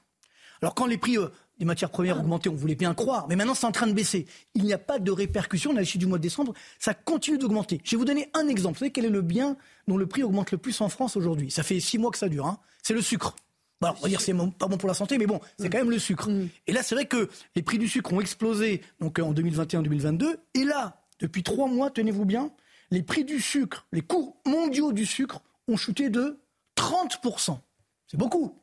Alors, 0.63 0.75
quand 0.75 0.87
les 0.87 0.99
prix 0.99 1.17
des 1.61 1.65
matières 1.65 1.91
premières 1.91 2.17
ont 2.17 2.23
augmenté, 2.23 2.49
on 2.49 2.55
voulait 2.55 2.75
bien 2.75 2.93
croire, 2.93 3.27
mais 3.29 3.37
maintenant, 3.37 3.55
c'est 3.55 3.67
en 3.67 3.73
train 3.73 3.87
de 3.87 3.93
baisser. 3.93 4.27
Il 4.55 4.65
n'y 4.65 4.73
a 4.73 4.79
pas 4.79 4.99
de 4.99 5.13
répercussion 5.13 5.77
à 5.77 5.81
l'issue 5.81 5.99
du 5.99 6.07
mois 6.07 6.19
de 6.19 6.23
décembre, 6.23 6.55
ça 6.81 6.95
continue 6.95 7.39
d'augmenter. 7.39 7.81
Je 7.85 7.93
vais 7.93 7.97
vous 7.97 8.05
donner 8.05 8.29
un 8.35 8.49
exemple. 8.49 8.75
Vous 8.75 8.81
savez 8.81 8.91
quel 8.91 9.05
est 9.05 9.11
le 9.11 9.23
bien 9.23 9.57
dont 9.87 9.97
le 9.97 10.07
prix 10.07 10.25
augmente 10.25 10.51
le 10.51 10.59
plus 10.59 10.81
en 10.81 10.89
France 10.89 11.17
aujourd'hui? 11.17 11.53
Ça 11.53 11.63
fait 11.63 11.79
six 11.79 11.99
mois 11.99 12.11
que 12.11 12.19
ça 12.19 12.29
dure. 12.29 12.47
Hein. 12.47 12.59
C'est 12.83 12.95
le 12.95 13.03
sucre. 13.03 13.37
Bon, 13.81 13.89
on 13.99 14.03
va 14.03 14.09
dire 14.09 14.21
c'est 14.21 14.35
pas 14.35 14.67
bon 14.67 14.77
pour 14.77 14.89
la 14.89 14.95
santé, 14.95 15.19
mais 15.19 15.27
bon, 15.27 15.41
c'est 15.59 15.69
mm. 15.69 15.71
quand 15.71 15.79
même 15.79 15.91
le 15.91 15.99
sucre. 15.99 16.29
Mm. 16.29 16.49
Et 16.67 16.73
là, 16.73 16.83
c'est 16.83 16.95
vrai 16.95 17.07
que 17.07 17.29
les 17.55 17.63
prix 17.63 17.79
du 17.79 17.89
sucre 17.89 18.13
ont 18.13 18.21
explosé 18.21 18.83
donc 19.01 19.19
en 19.19 19.33
2021-2022. 19.33 20.37
Et 20.55 20.65
là, 20.65 21.01
depuis 21.21 21.43
trois 21.43 21.69
mois, 21.69 21.91
tenez-vous 21.91 22.25
bien, 22.25 22.51
les 22.91 23.03
prix 23.03 23.25
du 23.25 23.41
sucre, 23.41 23.87
les 23.93 24.03
cours 24.03 24.37
mondiaux 24.47 24.93
du 24.93 25.07
sucre 25.07 25.43
ont 25.69 25.77
chuté 25.77 26.11
de 26.11 26.41
30%. 26.77 27.59
C'est 28.07 28.17
beaucoup. 28.17 28.55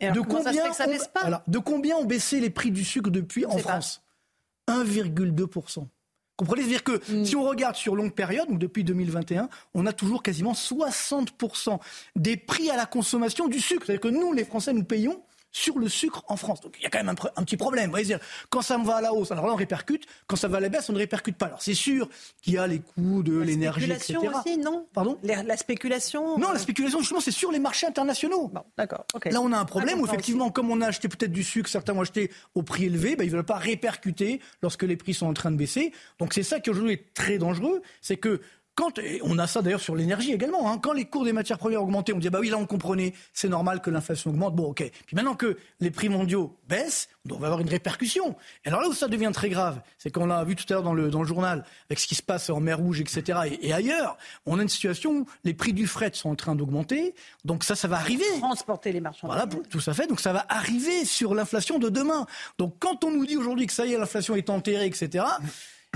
de, 0.00 0.20
combien 0.20 0.72
ça 0.72 0.86
baisse 0.86 1.08
pas 1.08 1.42
de 1.46 1.58
combien 1.58 1.96
ont 1.96 2.04
baissé 2.04 2.40
les 2.40 2.50
prix 2.50 2.70
du 2.70 2.84
sucre 2.84 3.10
depuis 3.10 3.46
en 3.46 3.58
France? 3.58 4.02
1,2% 4.68 5.86
comprenez 6.40 6.62
C'est-à-dire 6.62 6.84
que 6.84 7.00
mm. 7.12 7.24
si 7.24 7.36
on 7.36 7.44
regarde 7.44 7.76
sur 7.76 7.94
longue 7.94 8.14
période, 8.14 8.48
donc 8.48 8.58
depuis 8.58 8.82
2021, 8.82 9.48
on 9.74 9.86
a 9.86 9.92
toujours 9.92 10.22
quasiment 10.22 10.52
60% 10.52 11.78
des 12.16 12.36
prix 12.36 12.70
à 12.70 12.76
la 12.76 12.86
consommation 12.86 13.46
du 13.46 13.60
sucre. 13.60 13.86
C'est-à-dire 13.86 14.00
que 14.00 14.08
nous, 14.08 14.32
les 14.32 14.44
Français, 14.44 14.72
nous 14.72 14.84
payons 14.84 15.22
sur 15.52 15.78
le 15.78 15.88
sucre 15.88 16.24
en 16.28 16.36
France. 16.36 16.60
Donc 16.60 16.76
il 16.78 16.82
y 16.82 16.86
a 16.86 16.90
quand 16.90 17.02
même 17.02 17.14
un, 17.36 17.44
petit 17.44 17.56
problème. 17.56 17.90
Voyez, 17.90 18.16
quand 18.48 18.62
ça 18.62 18.78
va 18.78 18.96
à 18.96 19.00
la 19.00 19.12
hausse, 19.12 19.30
alors 19.32 19.46
là 19.46 19.52
on 19.52 19.56
répercute. 19.56 20.06
Quand 20.26 20.36
ça 20.36 20.48
va 20.48 20.58
à 20.58 20.60
la 20.60 20.68
baisse, 20.68 20.88
on 20.88 20.92
ne 20.92 20.98
répercute 20.98 21.36
pas. 21.36 21.46
Alors 21.46 21.62
c'est 21.62 21.74
sûr 21.74 22.08
qu'il 22.42 22.54
y 22.54 22.58
a 22.58 22.66
les 22.66 22.80
coûts 22.80 23.22
de 23.22 23.38
l'énergie, 23.38 23.90
etc. 23.90 24.18
aussi, 24.18 24.58
non? 24.58 24.86
Pardon? 24.92 25.18
La, 25.22 25.56
spéculation 25.56 26.38
Non, 26.38 26.52
la 26.52 26.58
spéculation, 26.58 27.00
justement, 27.00 27.20
c'est 27.20 27.30
sur 27.30 27.50
les 27.52 27.58
marchés 27.58 27.86
internationaux. 27.86 28.48
Bon, 28.48 28.62
d'accord. 28.76 29.04
Là 29.24 29.40
on 29.40 29.52
a 29.52 29.58
un 29.58 29.64
problème 29.64 30.00
où 30.00 30.06
effectivement, 30.06 30.50
comme 30.50 30.70
on 30.70 30.80
a 30.80 30.86
acheté 30.86 31.08
peut-être 31.08 31.32
du 31.32 31.44
sucre, 31.44 31.68
certains 31.68 31.94
ont 31.94 32.00
acheté 32.00 32.30
au 32.54 32.62
prix 32.62 32.84
élevé, 32.84 33.16
ben, 33.16 33.24
ils 33.24 33.30
ne 33.30 33.36
veulent 33.36 33.44
pas 33.44 33.58
répercuter 33.58 34.40
lorsque 34.62 34.82
les 34.82 34.96
prix 34.96 35.14
sont 35.14 35.26
en 35.26 35.34
train 35.34 35.50
de 35.50 35.56
baisser. 35.56 35.92
Donc 36.18 36.34
c'est 36.34 36.42
ça 36.42 36.60
qui 36.60 36.70
aujourd'hui 36.70 36.94
est 36.94 37.14
très 37.14 37.38
dangereux, 37.38 37.82
c'est 38.00 38.16
que 38.16 38.40
quand, 38.80 38.98
et 38.98 39.20
on 39.22 39.38
a 39.38 39.46
ça 39.46 39.60
d'ailleurs 39.60 39.82
sur 39.82 39.94
l'énergie 39.94 40.32
également, 40.32 40.72
hein, 40.72 40.78
quand 40.78 40.94
les 40.94 41.04
cours 41.04 41.24
des 41.24 41.34
matières 41.34 41.58
premières 41.58 41.82
augmentaient, 41.82 42.14
on 42.14 42.16
disait 42.16 42.30
bah 42.30 42.38
oui 42.40 42.48
là 42.48 42.56
on 42.56 42.64
comprenait, 42.64 43.12
c'est 43.34 43.50
normal 43.50 43.82
que 43.82 43.90
l'inflation 43.90 44.30
augmente, 44.30 44.56
bon 44.56 44.70
ok. 44.70 44.90
Puis 45.06 45.14
maintenant 45.14 45.34
que 45.34 45.58
les 45.80 45.90
prix 45.90 46.08
mondiaux 46.08 46.56
baissent, 46.66 47.10
on 47.30 47.36
va 47.36 47.48
avoir 47.48 47.60
une 47.60 47.68
répercussion. 47.68 48.36
Et 48.64 48.68
alors 48.68 48.80
là 48.80 48.88
où 48.88 48.94
ça 48.94 49.08
devient 49.08 49.30
très 49.34 49.50
grave, 49.50 49.82
c'est 49.98 50.10
qu'on 50.10 50.24
l'a 50.24 50.42
vu 50.44 50.56
tout 50.56 50.64
à 50.70 50.72
l'heure 50.72 50.82
dans 50.82 50.94
le, 50.94 51.10
dans 51.10 51.20
le 51.20 51.28
journal, 51.28 51.62
avec 51.90 51.98
ce 51.98 52.06
qui 52.06 52.14
se 52.14 52.22
passe 52.22 52.48
en 52.48 52.58
mer 52.60 52.78
Rouge, 52.78 53.02
etc. 53.02 53.40
Et, 53.60 53.74
ailleurs, 53.74 54.16
on 54.46 54.58
a 54.58 54.62
une 54.62 54.68
situation 54.70 55.10
où 55.12 55.26
les 55.44 55.52
prix 55.52 55.74
du 55.74 55.86
fret 55.86 56.12
sont 56.14 56.30
en 56.30 56.34
train 56.34 56.54
d'augmenter, 56.54 57.14
donc 57.44 57.64
ça, 57.64 57.76
ça 57.76 57.86
va 57.86 57.96
arriver. 57.96 58.24
Transporter 58.38 58.92
les 58.92 59.00
marchandises. 59.00 59.36
Voilà, 59.36 59.46
tout 59.68 59.80
ça 59.80 59.92
fait, 59.92 60.06
donc 60.06 60.20
ça 60.20 60.32
va 60.32 60.46
arriver 60.48 61.04
sur 61.04 61.34
l'inflation 61.34 61.78
de 61.78 61.90
demain. 61.90 62.24
Donc 62.56 62.76
quand 62.78 63.04
on 63.04 63.10
nous 63.10 63.26
dit 63.26 63.36
aujourd'hui 63.36 63.66
que 63.66 63.74
ça 63.74 63.84
y 63.84 63.92
est, 63.92 63.98
l'inflation 63.98 64.36
est 64.36 64.48
enterrée, 64.48 64.86
etc. 64.86 65.26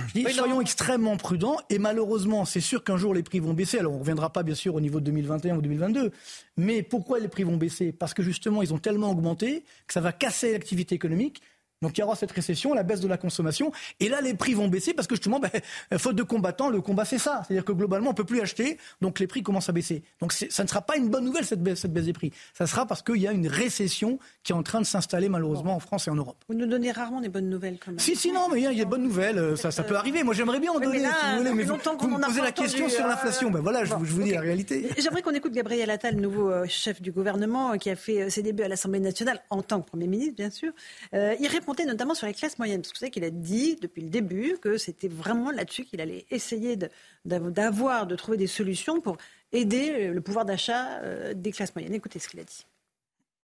Je 0.09 0.13
dis, 0.13 0.33
soyons 0.33 0.61
extrêmement 0.61 1.17
prudents 1.17 1.57
et 1.71 1.79
malheureusement, 1.79 2.45
c'est 2.45 2.61
sûr 2.61 2.83
qu'un 2.83 2.97
jour 2.97 3.15
les 3.15 3.23
prix 3.23 3.39
vont 3.39 3.55
baisser. 3.55 3.79
Alors 3.79 3.93
on 3.93 3.97
ne 3.97 4.01
reviendra 4.01 4.33
pas 4.33 4.43
bien 4.43 4.57
sûr 4.57 4.75
au 4.75 4.81
niveau 4.81 4.99
de 4.99 5.05
2021 5.07 5.57
ou 5.57 5.63
2022, 5.63 6.11
mais 6.57 6.83
pourquoi 6.83 7.21
les 7.21 7.29
prix 7.29 7.45
vont 7.45 7.57
baisser? 7.57 7.93
Parce 7.93 8.13
que 8.13 8.23
justement 8.23 8.63
ils 8.63 8.75
ont 8.75 8.79
tellement 8.79 9.11
augmenté 9.11 9.65
que 9.87 9.93
ça 9.93 10.01
va 10.01 10.13
casser 10.13 10.53
l'activité 10.53 10.95
économique 10.97 11.43
donc 11.85 11.99
il 11.99 12.01
y 12.01 12.05
aura 12.05 12.17
cette 12.17 12.33
récession, 12.33 12.73
la 12.73 12.83
baisse 12.83 13.01
de 13.01 13.09
la 13.09 13.19
consommation, 13.19 13.71
et 14.01 14.09
là 14.09 14.21
les 14.23 14.35
prix 14.35 14.55
vont 14.55 14.69
baisser 14.69 14.95
parce 14.95 15.07
que 15.07 15.15
justement, 15.15 15.39
ben, 15.39 15.51
faute 15.99 16.17
de 16.17 16.23
combattants, 16.23 16.71
le 16.71 16.81
combat 16.81 17.05
c'est 17.05 17.19
ça. 17.19 17.43
C'est-à-dire 17.47 17.65
que 17.65 17.73
globalement 17.73 18.09
on 18.09 18.13
ne 18.13 18.17
peut 18.17 18.25
plus 18.25 18.41
acheter, 18.41 18.79
donc 19.03 19.21
les 19.21 19.27
prix 19.27 19.43
commencent 19.43 19.69
à 19.69 19.73
baisser. 19.73 20.03
Donc 20.21 20.33
ça 20.33 20.63
ne 20.63 20.69
sera 20.69 20.81
pas 20.81 20.97
une 20.97 21.11
bonne 21.11 21.25
nouvelle 21.25 21.45
cette 21.45 21.63
baisse, 21.63 21.81
cette 21.81 21.93
baisse 21.93 22.07
des 22.07 22.15
prix. 22.15 22.33
Ça 22.55 22.67
sera 22.67 22.87
parce 22.87 23.03
qu'il 23.03 23.17
y 23.17 23.29
a 23.29 23.33
une 23.33 23.47
récession 23.47 24.19
qui 24.43 24.53
est 24.53 24.55
en 24.55 24.63
train 24.63 24.81
de 24.81 24.87
s'installer 24.87 25.29
malheureusement 25.29 25.77
en 25.77 25.81
France 25.81 26.09
et 26.09 26.11
en 26.11 26.15
Europe. 26.15 26.43
Vous 26.49 26.55
nous 26.55 26.67
donnez 26.67 26.91
rarement 26.91 27.21
des 27.21 27.29
bonnes 27.29 27.51
nouvelles 27.51 27.79
quand 27.79 27.91
même. 27.91 28.01
Si, 28.01 28.17
si, 28.17 28.33
non, 28.33 28.49
mais 28.51 28.61
il 28.61 28.65
y 28.65 28.67
a 28.67 28.75
des 28.75 28.85
bonnes 28.85 29.03
nouvelles, 29.03 29.39
euh, 29.39 29.57
ça, 29.57 29.71
ça 29.71 29.83
peut 29.83 29.97
arriver. 29.97 30.23
Moi 30.23 30.33
j'aimerais 30.33 30.61
bien 30.61 30.73
en 30.73 30.81
donner, 30.81 31.01
mais 31.01 31.09
si 31.09 31.31
vous 31.33 31.39
voulez, 31.39 31.53
mais 31.53 31.63
vous, 31.65 31.77
vous 31.99 32.09
me 32.09 32.25
posez 32.25 32.41
la 32.41 32.53
question 32.53 32.89
sur 32.89 33.05
euh, 33.05 33.09
l'inflation. 33.09 33.51
Ben 33.51 33.61
voilà, 33.61 33.85
je, 33.85 33.95
vous 33.95 34.23
dis 34.23 34.33
la 34.33 34.41
réalité. 34.41 34.89
J'aimerais 34.99 35.21
qu'on 35.21 35.33
écoute 35.33 35.53
Gabriel 35.53 35.91
Attal, 35.91 36.17
nouveau 36.17 36.51
euh, 36.51 36.65
chef 36.67 37.03
du 37.03 37.13
gouvernement, 37.13 37.77
qui 37.77 37.91
a 37.91 37.97
fait 37.97 38.31
ses 38.31 38.43
débuts 38.43 38.63
à 38.63 38.69
l'Assemblée 38.69 39.01
nationale 39.01 39.43
en 39.51 39.63
tant 39.63 39.83
que 39.83 39.89
Premier 39.89 40.07
ministre, 40.07 40.37
bien 40.37 40.51
sûr. 40.51 40.73
il 41.13 41.47
notamment 41.83 42.15
sur 42.15 42.27
les 42.27 42.35
classes 42.35 42.59
moyenne. 42.59 42.81
Parce 42.81 42.93
que 42.93 42.99
vous 42.99 43.01
savez 43.01 43.11
qu'il 43.11 43.25
a 43.25 43.31
dit 43.31 43.77
depuis 43.81 44.03
le 44.03 44.09
début 44.09 44.57
que 44.63 44.79
c'était 44.79 45.09
vraiment 45.09 45.51
là-dessus 45.51 45.85
qu'il 45.85 46.01
allait 46.01 46.27
essayer 46.31 46.79
d'avoir, 47.25 48.07
de, 48.07 48.15
trouver 48.15 48.37
des 48.37 48.47
solutions 48.47 49.01
pour 49.01 49.17
aider 49.53 50.09
le 50.09 50.21
pouvoir 50.21 50.45
d'achat 50.45 51.01
euh, 51.03 51.35
des 51.35 51.51
classes 51.51 51.75
moyennes. 51.75 51.95
Écoutez 51.95 52.19
ce 52.21 52.29
qu'il 52.29 52.41
a 52.41 52.45
dit. 52.45 52.65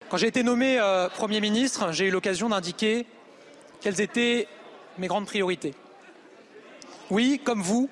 Quand 0.09 0.17
j'ai 0.17 0.27
été 0.27 0.43
nommé 0.43 0.79
euh, 0.79 1.09
Premier 1.09 1.41
ministre, 1.41 1.93
j'ai 1.93 2.07
eu 2.07 2.11
l'occasion 2.11 2.49
d'indiquer 2.49 3.07
quelles 3.81 4.01
étaient 4.01 4.49
mes 4.99 5.07
grandes 5.07 5.27
priorités. 5.27 5.75
Oui, 7.11 7.41
comme 7.43 7.63
vous, 7.63 7.89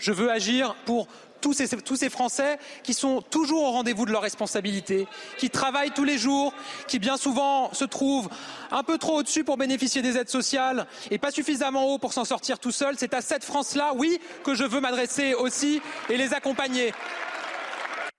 je 0.00 0.12
veux 0.12 0.30
agir 0.30 0.74
pour 0.84 1.06
tous 1.40 1.54
ces, 1.54 2.10
Français 2.10 2.58
qui 2.82 2.94
sont 2.94 3.22
toujours 3.22 3.62
au 3.62 3.70
rendez-vous 3.70 4.04
de 4.06 4.12
leurs 4.12 4.22
responsabilités, 4.22 5.06
qui 5.38 5.50
travaillent 5.50 5.90
tous 5.90 6.04
les 6.04 6.18
jours, 6.18 6.52
qui 6.86 6.98
bien 6.98 7.16
souvent 7.16 7.72
se 7.72 7.84
trouvent 7.84 8.28
un 8.70 8.82
peu 8.82 8.98
trop 8.98 9.20
au-dessus 9.20 9.44
pour 9.44 9.56
bénéficier 9.56 10.02
des 10.02 10.16
aides 10.16 10.28
sociales 10.28 10.86
et 11.10 11.18
pas 11.18 11.30
suffisamment 11.30 11.86
haut 11.86 11.98
pour 11.98 12.12
s'en 12.12 12.24
sortir 12.24 12.58
tout 12.58 12.72
seul. 12.72 12.96
C'est 12.98 13.14
à 13.14 13.20
cette 13.20 13.44
France-là, 13.44 13.92
oui, 13.96 14.20
que 14.44 14.54
je 14.54 14.64
veux 14.64 14.80
m'adresser 14.80 15.34
aussi 15.34 15.80
et 16.08 16.16
les 16.16 16.34
accompagner. 16.34 16.92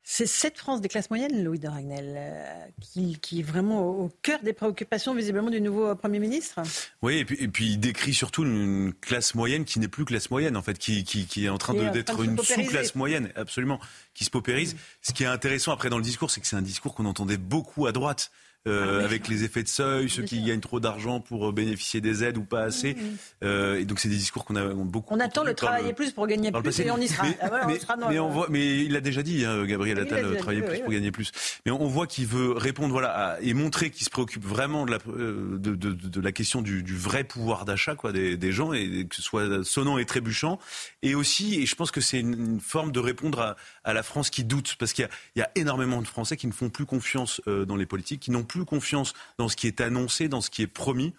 C'est 0.04 0.26
cette 0.26 0.58
France 0.58 0.82
des 0.82 0.90
classes 0.90 1.10
moyennes, 1.10 1.44
Louis 1.44 1.60
de 1.60 1.68
Ragnel, 1.68 2.16
euh, 2.18 3.16
qui, 3.22 3.40
est 3.40 3.44
vraiment 3.44 3.88
au 3.88 4.10
cœur 4.24 4.40
des 4.42 4.54
préoccupations 4.54 5.14
visiblement 5.14 5.52
du 5.52 5.62
nouveau 5.62 5.88
euh, 5.88 5.96
Premier 5.96 6.20
ministre. 6.20 6.60
Oui, 7.04 7.18
et 7.18 7.48
puis, 7.48 7.66
il 7.66 7.78
décrit 7.78 8.14
surtout 8.14 8.44
une 8.44 8.94
classe 9.00 9.36
moyenne 9.36 9.64
qui 9.64 9.80
n'est 9.80 9.88
plus 9.88 10.04
classe 10.04 10.32
moyenne, 10.32 10.58
en 10.58 10.64
fait, 10.64 10.78
qui, 10.80 11.06
est 11.38 11.50
en 11.50 11.58
train 11.60 11.74
d'être 11.92 12.24
une 12.24 12.38
sous-classe 12.38 12.96
moyenne, 12.96 13.32
absolument, 13.36 13.80
qui 14.16 14.26
se 14.26 14.32
paupérise. 14.32 14.76
Ce 15.02 15.14
qui 15.14 15.24
est 15.24 15.28
intéressant 15.28 15.72
après 15.72 15.90
dans 15.90 15.98
le 15.98 16.04
discours, 16.04 16.32
c'est 16.32 16.42
que 16.42 16.48
c'est 16.48 16.56
un 16.56 16.64
discours 16.64 16.96
qu'on 16.96 17.06
entendait 17.06 17.38
beaucoup 17.38 17.86
à 17.86 17.92
droite. 17.92 18.32
Euh, 18.68 19.00
ah 19.02 19.06
avec 19.06 19.28
les 19.28 19.44
effets 19.44 19.64
de 19.64 19.68
seuil, 19.68 20.08
ceux 20.08 20.22
qui 20.22 20.40
gagnent 20.44 20.60
trop 20.60 20.80
d'argent 20.80 21.20
pour 21.20 21.50
euh, 21.50 21.52
bénéficier 21.52 22.00
des 22.00 22.24
aides 22.24 22.38
ou 22.38 22.44
pas 22.44 22.62
assez. 22.62 22.96
Euh, 23.44 23.80
et 23.80 23.86
donc 23.86 24.00
c'est 24.00 24.08
des 24.08 24.18
discours 24.18 24.46
qu'on 24.46 24.56
a 24.56 24.68
beaucoup. 24.68 25.16
On 25.16 25.20
attend 25.20 25.44
le 25.44 25.56
travailler 25.56 25.94
plus 25.94 26.12
pour 26.12 26.28
gagner 26.28 26.52
plus 26.52 26.80
et 26.80 26.92
on 26.92 26.98
y 26.98 27.08
sera. 27.08 27.24
Mais, 27.24 27.38
ah 27.42 27.66
on 27.68 27.80
sera 27.80 27.98
mais, 27.98 28.20
on 28.20 28.30
voit, 28.30 28.46
mais 28.52 28.84
il 28.86 28.96
a 28.96 29.02
déjà 29.02 29.24
dit, 29.24 29.46
hein, 29.46 29.66
Gabriel 29.66 29.98
Attal, 29.98 30.38
travailler 30.38 30.62
plus 30.62 30.80
pour 30.82 30.92
gagner 30.92 31.12
plus. 31.12 31.32
Mais 31.66 31.72
on, 31.72 31.88
voit 31.88 32.06
qu'il 32.06 32.28
veut 32.28 32.52
répondre 32.52 32.92
voilà 32.92 33.38
et 33.42 33.56
montrer 33.56 33.90
qu'il 33.90 34.06
se 34.06 34.12
préoccupe 34.12 34.46
vraiment 34.46 34.86
de 34.86 34.92
la, 34.92 35.00
de, 35.00 35.58
de, 35.58 35.76
de 35.76 36.22
la 36.22 36.32
question 36.32 36.62
du, 36.62 36.84
du, 36.84 36.96
vrai 36.96 37.24
pouvoir 37.24 37.66
d'achat 37.66 37.96
quoi 37.96 38.12
des, 38.12 38.38
des, 38.38 38.52
gens 38.52 38.74
et 38.74 39.08
que 39.10 39.16
ce 39.16 39.24
soit 39.24 39.66
sonnant 39.66 39.98
et 39.98 40.06
trébuchant. 40.06 40.60
Et 41.02 41.16
aussi, 41.16 41.60
et 41.60 41.66
je 41.66 41.76
pense 41.76 41.90
que 41.90 42.00
c'est 42.00 42.20
une, 42.20 42.34
une, 42.34 42.60
forme 42.60 42.92
de 42.92 43.00
répondre 43.00 43.40
à, 43.40 43.56
à 43.84 43.94
la 43.94 44.04
France 44.04 44.30
qui 44.30 44.44
doute 44.44 44.76
parce 44.78 44.94
qu'il 44.94 45.10
y, 45.36 45.40
y, 45.40 45.42
a 45.42 45.50
énormément 45.56 46.00
de 46.02 46.08
Français 46.08 46.38
qui 46.38 46.46
ne 46.46 46.52
font 46.52 46.70
plus 46.70 46.86
confiance 46.86 47.42
dans 47.48 47.76
les 47.76 47.88
politiques, 47.88 48.22
qui 48.22 48.32
n'ont 48.32 48.44
plus 48.52 48.66
confiance 48.66 49.14
dans 49.38 49.48
ce 49.48 49.56
qui 49.56 49.68
est 49.68 49.80
annoncé, 49.80 50.28
dans 50.28 50.42
ce 50.42 50.50
qui 50.50 50.62
est 50.62 50.68
promis. 50.68 51.14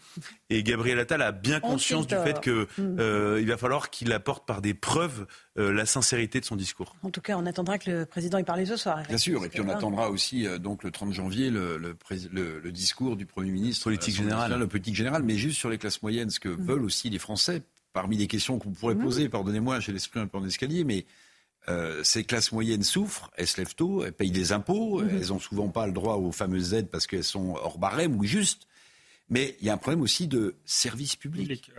Et 0.50 0.62
Gabriel 0.62 0.98
Attal 0.98 1.22
a 1.22 1.32
bien 1.32 1.60
conscience 1.60 2.06
du 2.06 2.14
fait 2.14 2.40
qu'il 2.42 2.52
mm. 2.52 2.96
euh, 2.98 3.44
va 3.46 3.56
falloir 3.56 3.88
qu'il 3.88 4.12
apporte 4.12 4.46
par 4.46 4.60
des 4.60 4.74
preuves 4.74 5.26
euh, 5.58 5.72
la 5.72 5.86
sincérité 5.86 6.40
de 6.40 6.44
son 6.44 6.56
discours. 6.56 6.94
En 7.02 7.10
tout 7.10 7.22
cas, 7.22 7.38
on 7.38 7.46
attendra 7.46 7.78
que 7.78 7.90
le 7.90 8.06
président 8.06 8.36
y 8.36 8.44
parle 8.44 8.66
ce 8.66 8.76
soir. 8.76 9.02
Bien 9.08 9.16
sûr, 9.16 9.42
et 9.46 9.48
puis 9.48 9.62
on 9.62 9.68
attendra 9.70 10.10
aussi 10.10 10.46
euh, 10.46 10.58
donc 10.58 10.84
le 10.84 10.90
30 10.90 11.14
janvier 11.14 11.48
le, 11.48 11.78
le, 11.78 12.72
discours 12.72 13.16
du 13.16 13.24
Premier 13.24 13.50
ministre. 13.50 13.84
Politique 13.84 14.14
générale. 14.14 14.58
Le 14.58 14.66
politique 14.66 14.94
général, 14.94 15.22
mais 15.22 15.36
juste 15.36 15.56
sur 15.56 15.70
les 15.70 15.78
classes 15.78 16.02
moyennes, 16.02 16.28
ce 16.28 16.38
que 16.38 16.50
mm. 16.50 16.66
veulent 16.66 16.84
aussi 16.84 17.08
les 17.08 17.18
Français. 17.18 17.62
Parmi 17.94 18.18
les 18.18 18.26
questions 18.26 18.58
qu'on 18.58 18.72
pourrait 18.72 18.94
mm. 18.94 19.02
poser, 19.02 19.28
pardonnez-moi, 19.30 19.80
j'ai 19.80 19.92
l'esprit 19.92 20.20
un 20.20 20.26
peu 20.26 20.36
en 20.36 20.44
escalier, 20.44 20.84
mais 20.84 21.06
euh, 21.68 22.02
ces 22.02 22.24
classes 22.24 22.50
moyennes 22.50 22.82
souffrent, 22.82 23.30
elles 23.36 23.46
se 23.46 23.56
lèvent 23.58 23.74
tôt, 23.74 24.04
elles 24.04 24.12
payent 24.12 24.32
des 24.32 24.52
impôts, 24.52 25.00
mhm. 25.00 25.10
elles 25.10 25.28
n'ont 25.28 25.38
souvent 25.38 25.68
pas 25.68 25.86
le 25.86 25.92
droit 25.92 26.16
aux 26.16 26.32
fameuses 26.32 26.74
aides 26.74 26.88
parce 26.88 27.06
qu'elles 27.06 27.24
sont 27.24 27.54
hors 27.54 27.78
barème 27.78 28.16
ou 28.16 28.24
justes. 28.24 28.66
Mais 29.30 29.56
il 29.60 29.66
y 29.66 29.70
a 29.70 29.74
un 29.74 29.78
problème 29.78 30.02
aussi 30.02 30.26
de 30.26 30.56
service 30.64 31.16
public. 31.16 31.70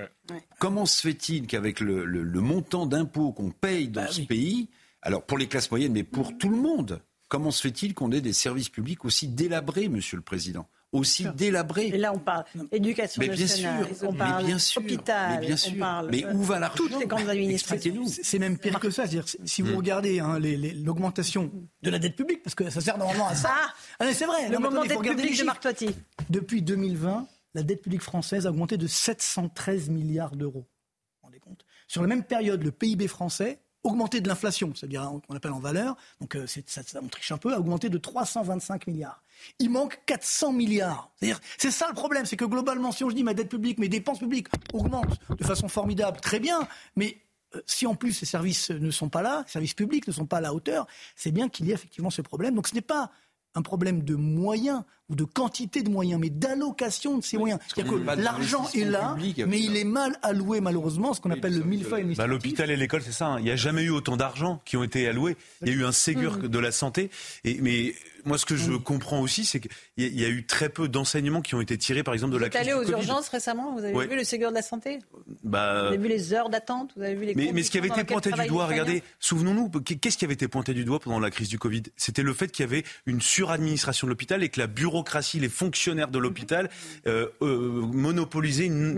Comment 0.60 0.86
se 0.86 1.02
fait-il 1.02 1.46
qu'avec 1.46 1.82
le, 1.82 2.06
montant 2.40 2.86
d'impôts 2.86 3.32
qu'on 3.32 3.52
paye 3.52 3.90
dans 3.90 4.04
bah 4.04 4.12
ce 4.12 4.22
pays, 4.22 4.70
alors 5.02 5.24
pour 5.24 5.38
les 5.38 5.48
classes 5.48 5.70
moyennes, 5.70 5.94
mais 5.94 6.04
pour 6.04 6.32
mhm. 6.32 6.38
tout 6.38 6.50
le 6.50 6.58
monde, 6.58 7.02
comment 7.28 7.52
se 7.52 7.62
fait-il 7.62 7.94
qu'on 7.94 8.12
ait 8.12 8.22
des 8.22 8.34
services 8.34 8.70
publics 8.70 9.04
aussi 9.06 9.28
délabrés, 9.28 9.90
Monsieur 9.90 10.18
le 10.18 10.24
Président? 10.24 10.68
Aussi 10.94 11.26
délabré. 11.36 11.88
Et 11.88 11.98
là, 11.98 12.14
on 12.14 12.20
parle 12.20 12.46
éducation 12.72 13.22
mais 13.22 13.30
bien 13.30 13.48
sûr, 13.48 13.70
on 14.04 14.14
parle 14.14 14.44
mais 14.44 14.48
bien 14.48 14.60
sûr, 14.60 14.82
hôpital, 14.82 15.40
mais 15.42 15.48
bien 15.48 15.58
sûr. 15.58 15.74
on 15.76 15.80
parle 15.80 16.10
mais 16.12 16.26
où 16.26 16.44
va 16.44 16.60
l'argent 16.60 16.78
Toutes 16.78 17.00
les 17.00 17.08
grandes 17.08 17.28
administrations. 17.28 18.06
C'est 18.08 18.40
même 18.40 18.58
pire 18.58 18.80
que 18.80 18.90
ça. 18.90 19.04
si 19.44 19.62
vous 19.62 19.74
hmm. 19.74 19.76
regardez 19.76 20.20
hein, 20.20 20.40
l'augmentation 20.84 21.52
de 21.82 21.90
la 21.90 22.00
dette 22.00 22.16
publique, 22.16 22.44
parce 22.44 22.56
que 22.56 22.70
ça 22.70 22.80
sert 22.80 22.98
normalement 22.98 23.28
à 23.28 23.36
ça. 23.36 23.50
Ah, 23.52 23.74
ah 24.00 24.14
c'est 24.14 24.26
vrai. 24.26 24.50
Le 24.50 24.60
moment 24.60 24.84
dette 24.84 25.00
publique 25.00 25.40
de 25.40 25.44
Marc 25.44 25.62
Toiti. 25.62 25.90
Depuis 26.30 26.62
2020, 26.62 27.28
la 27.56 27.64
dette 27.64 27.82
publique 27.82 28.02
française 28.02 28.48
a 28.48 28.50
augmenté 28.50 28.78
de 28.78 28.88
713 28.88 29.90
milliards 29.90 30.36
d'euros. 30.36 30.66
Vous 30.66 31.20
vous 31.22 31.28
rendez 31.28 31.40
compte? 31.40 31.66
Sur 31.88 32.02
la 32.02 32.08
même 32.08 32.24
période, 32.24 32.64
le 32.64 32.72
PIB 32.72 33.08
français 33.08 33.60
augmenté 33.84 34.22
de 34.22 34.28
l'inflation, 34.28 34.74
c'est-à-dire 34.76 35.12
qu'on 35.28 35.36
appelle 35.36 35.52
en 35.52 35.60
valeur, 35.60 35.96
donc 36.22 36.36
euh, 36.36 36.48
ça, 36.48 36.62
ça, 36.66 37.00
on 37.04 37.08
triche 37.08 37.32
un 37.32 37.38
peu, 37.38 37.54
a 37.54 37.60
augmenté 37.60 37.90
de 37.90 37.98
325 37.98 38.88
milliards. 38.88 39.23
Il 39.60 39.70
manque 39.70 40.00
400 40.06 40.54
milliards. 40.54 41.12
C'est 41.58 41.72
ça 41.72 41.88
le 41.88 41.94
problème, 41.94 42.26
c'est 42.26 42.38
que 42.38 42.46
globalement, 42.46 42.92
si 42.92 43.04
on 43.04 43.10
je 43.10 43.16
dis 43.16 43.24
ma 43.24 43.34
dette 43.34 43.50
publique, 43.50 43.78
mes 43.80 43.90
dépenses 43.90 44.20
publiques 44.20 44.48
augmentent 44.74 45.20
de 45.30 45.44
façon 45.44 45.68
formidable, 45.68 46.20
très 46.20 46.40
bien, 46.40 46.68
mais 46.96 47.18
euh, 47.56 47.62
si 47.66 47.86
en 47.86 47.96
plus 47.96 48.14
ces 48.14 48.26
services 48.26 48.72
ne 48.72 48.92
sont 48.92 49.10
pas 49.10 49.22
là, 49.22 49.44
les 49.46 49.52
services 49.52 49.74
publics 49.74 50.08
ne 50.08 50.14
sont 50.14 50.26
pas 50.26 50.38
à 50.38 50.42
la 50.42 50.54
hauteur, 50.54 50.88
c'est 51.16 51.32
bien 51.32 51.50
qu'il 51.50 51.68
y 51.68 51.72
ait 51.72 51.76
effectivement 51.76 52.10
ce 52.10 52.22
problème. 52.22 52.56
Donc 52.56 52.68
ce 52.68 52.76
n'est 52.76 52.82
pas 52.82 53.12
un 53.56 53.62
problème 53.62 54.04
de 54.04 54.16
moyens 54.16 54.84
ou 55.14 55.16
de 55.16 55.24
quantité 55.24 55.84
de 55.84 55.90
moyens, 55.90 56.20
mais 56.20 56.30
d'allocation 56.30 57.18
de 57.18 57.24
ces 57.24 57.38
moyens. 57.38 57.60
C'est-à-dire 57.68 57.94
que 57.94 58.22
l'argent 58.22 58.68
est 58.74 58.84
là, 58.86 59.16
mais 59.48 59.60
il 59.60 59.78
est 59.78 59.84
mal 59.84 60.18
alloué 60.24 60.60
malheureusement, 60.60 61.14
ce 61.14 61.22
qu'on 61.22 61.32
appelle 61.32 61.58
le 61.58 61.64
millefeuille 61.64 62.16
bah, 62.16 62.28
L'hôpital 62.28 62.72
et 62.72 62.76
l'école, 62.76 63.04
c'est 63.04 63.12
ça. 63.12 63.28
Hein. 63.28 63.40
Il 63.40 63.46
n'y 63.46 63.52
a 63.52 63.56
jamais 63.56 63.84
eu 63.84 63.92
autant 63.92 64.18
d'argent 64.18 64.62
qui 64.66 64.76
ont 64.76 64.84
été 64.84 65.08
alloués. 65.08 65.38
Il 65.62 65.70
y 65.70 65.72
a 65.72 65.76
eu 65.76 65.86
un 65.86 65.92
Ségur 65.92 66.38
mmh. 66.38 66.48
de 66.48 66.60
la 66.60 66.72
santé. 66.72 67.12
Et, 67.44 67.60
mais 67.62 67.94
moi, 68.26 68.38
ce 68.38 68.46
que 68.46 68.56
je 68.56 68.74
comprends 68.74 69.20
aussi, 69.20 69.46
c'est 69.46 69.60
qu'il 69.60 69.72
y 69.98 70.24
a 70.24 70.30
eu 70.30 70.46
très 70.46 70.70
peu 70.70 70.88
d'enseignements 70.88 71.42
qui 71.42 71.56
ont 71.56 71.62
été 71.62 71.78
tirés, 71.78 72.04
par 72.04 72.14
exemple, 72.14 72.32
de 72.32 72.38
vous 72.38 72.44
la 72.44 72.50
crise. 72.50 72.62
Vous 72.62 72.70
êtes 72.70 72.76
allé 72.76 72.88
aux 72.88 72.98
urgences 72.98 73.30
récemment 73.30 73.74
Vous 73.74 73.84
avez 73.84 74.08
vu 74.08 74.16
le 74.16 74.24
Ségur 74.24 74.50
de 74.50 74.56
la 74.56 74.62
santé? 74.62 75.00
Bah... 75.44 75.82
Vous 75.82 75.88
avez 75.88 75.98
vu 75.98 76.08
les 76.08 76.34
heures 76.34 76.50
d'attente 76.50 76.92
Vous 76.96 77.04
avez 77.04 77.16
vu 77.16 77.26
les 77.26 77.36
Mais, 77.36 77.52
mais 77.54 77.64
ce 77.64 77.72
qui 77.72 77.78
avait 77.78 77.90
été 77.90 78.04
pointé 78.04 78.32
du 78.32 78.48
doigt, 78.48 78.68
regardez, 78.68 79.04
souvenons-nous, 79.20 79.70
qu'est-ce 79.82 80.18
qui 80.18 80.26
avait 80.26 80.34
été 80.34 80.48
pointé 80.48 80.74
du 80.74 80.86
doigt 80.86 81.00
pendant 81.00 81.20
la 81.20 81.32
crise 81.32 81.50
du 81.50 81.60
Covid? 81.60 81.84
C'était 81.98 82.24
le 82.24 82.34
fait 82.34 82.50
qu'il 82.52 82.64
y 82.64 82.68
avait 82.68 82.84
une 83.06 83.22
suradministration 83.22 84.08
de 84.08 84.10
l'hôpital 84.10 84.44
et 84.44 84.50
que 84.50 84.60
la 84.60 84.68
bureaucratie, 84.68 85.03
les 85.40 85.50
fonctionnaires 85.50 86.10
de 86.10 86.20
l'hôpital 86.20 86.70
euh, 87.08 87.28
euh, 87.42 87.82
monopolisaient 87.92 88.66
une, 88.66 88.96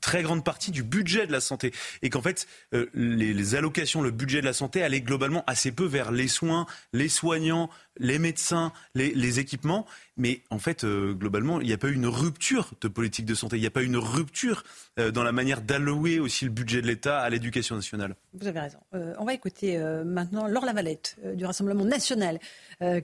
très 0.00 0.22
grande 0.22 0.44
partie 0.44 0.70
du 0.70 0.82
budget 0.82 1.26
de 1.26 1.32
la 1.32 1.40
santé. 1.40 1.72
Et 2.02 2.10
qu'en 2.10 2.22
fait, 2.22 2.46
euh, 2.74 2.86
les, 2.94 3.34
les 3.34 3.54
allocations, 3.54 4.02
le 4.02 4.10
budget 4.10 4.40
de 4.40 4.46
la 4.46 4.52
santé 4.52 4.82
allait 4.82 5.00
globalement 5.00 5.44
assez 5.46 5.72
peu 5.72 5.84
vers 5.84 6.10
les 6.12 6.28
soins, 6.28 6.66
les 6.92 7.08
soignants, 7.08 7.70
les 8.00 8.18
médecins, 8.18 8.72
les, 8.94 9.38
équipements. 9.38 9.86
Mais 10.16 10.42
en 10.50 10.58
fait, 10.58 10.84
euh, 10.84 11.14
globalement, 11.14 11.60
il 11.60 11.66
n'y 11.66 11.72
a 11.72 11.78
pas 11.78 11.88
eu 11.88 11.94
une 11.94 12.06
rupture 12.06 12.72
de 12.80 12.88
politique 12.88 13.24
de 13.26 13.34
santé. 13.34 13.56
Il 13.56 13.60
n'y 13.60 13.66
a 13.66 13.70
pas 13.70 13.82
eu 13.82 13.86
une 13.86 13.96
rupture 13.96 14.64
euh, 14.98 15.10
dans 15.10 15.22
la 15.22 15.32
manière 15.32 15.62
d'allouer 15.62 16.20
aussi 16.20 16.44
le 16.44 16.50
budget 16.50 16.82
de 16.82 16.86
l'État 16.86 17.20
à 17.20 17.30
l'éducation 17.30 17.74
nationale. 17.76 18.16
Vous 18.34 18.46
avez 18.46 18.60
raison. 18.60 18.78
Euh, 18.94 19.14
on 19.18 19.24
va 19.24 19.34
écouter 19.34 19.78
maintenant 20.04 20.46
Laure 20.46 20.64
Lavalette 20.64 21.16
du 21.34 21.44
Rassemblement 21.44 21.84
national, 21.84 22.38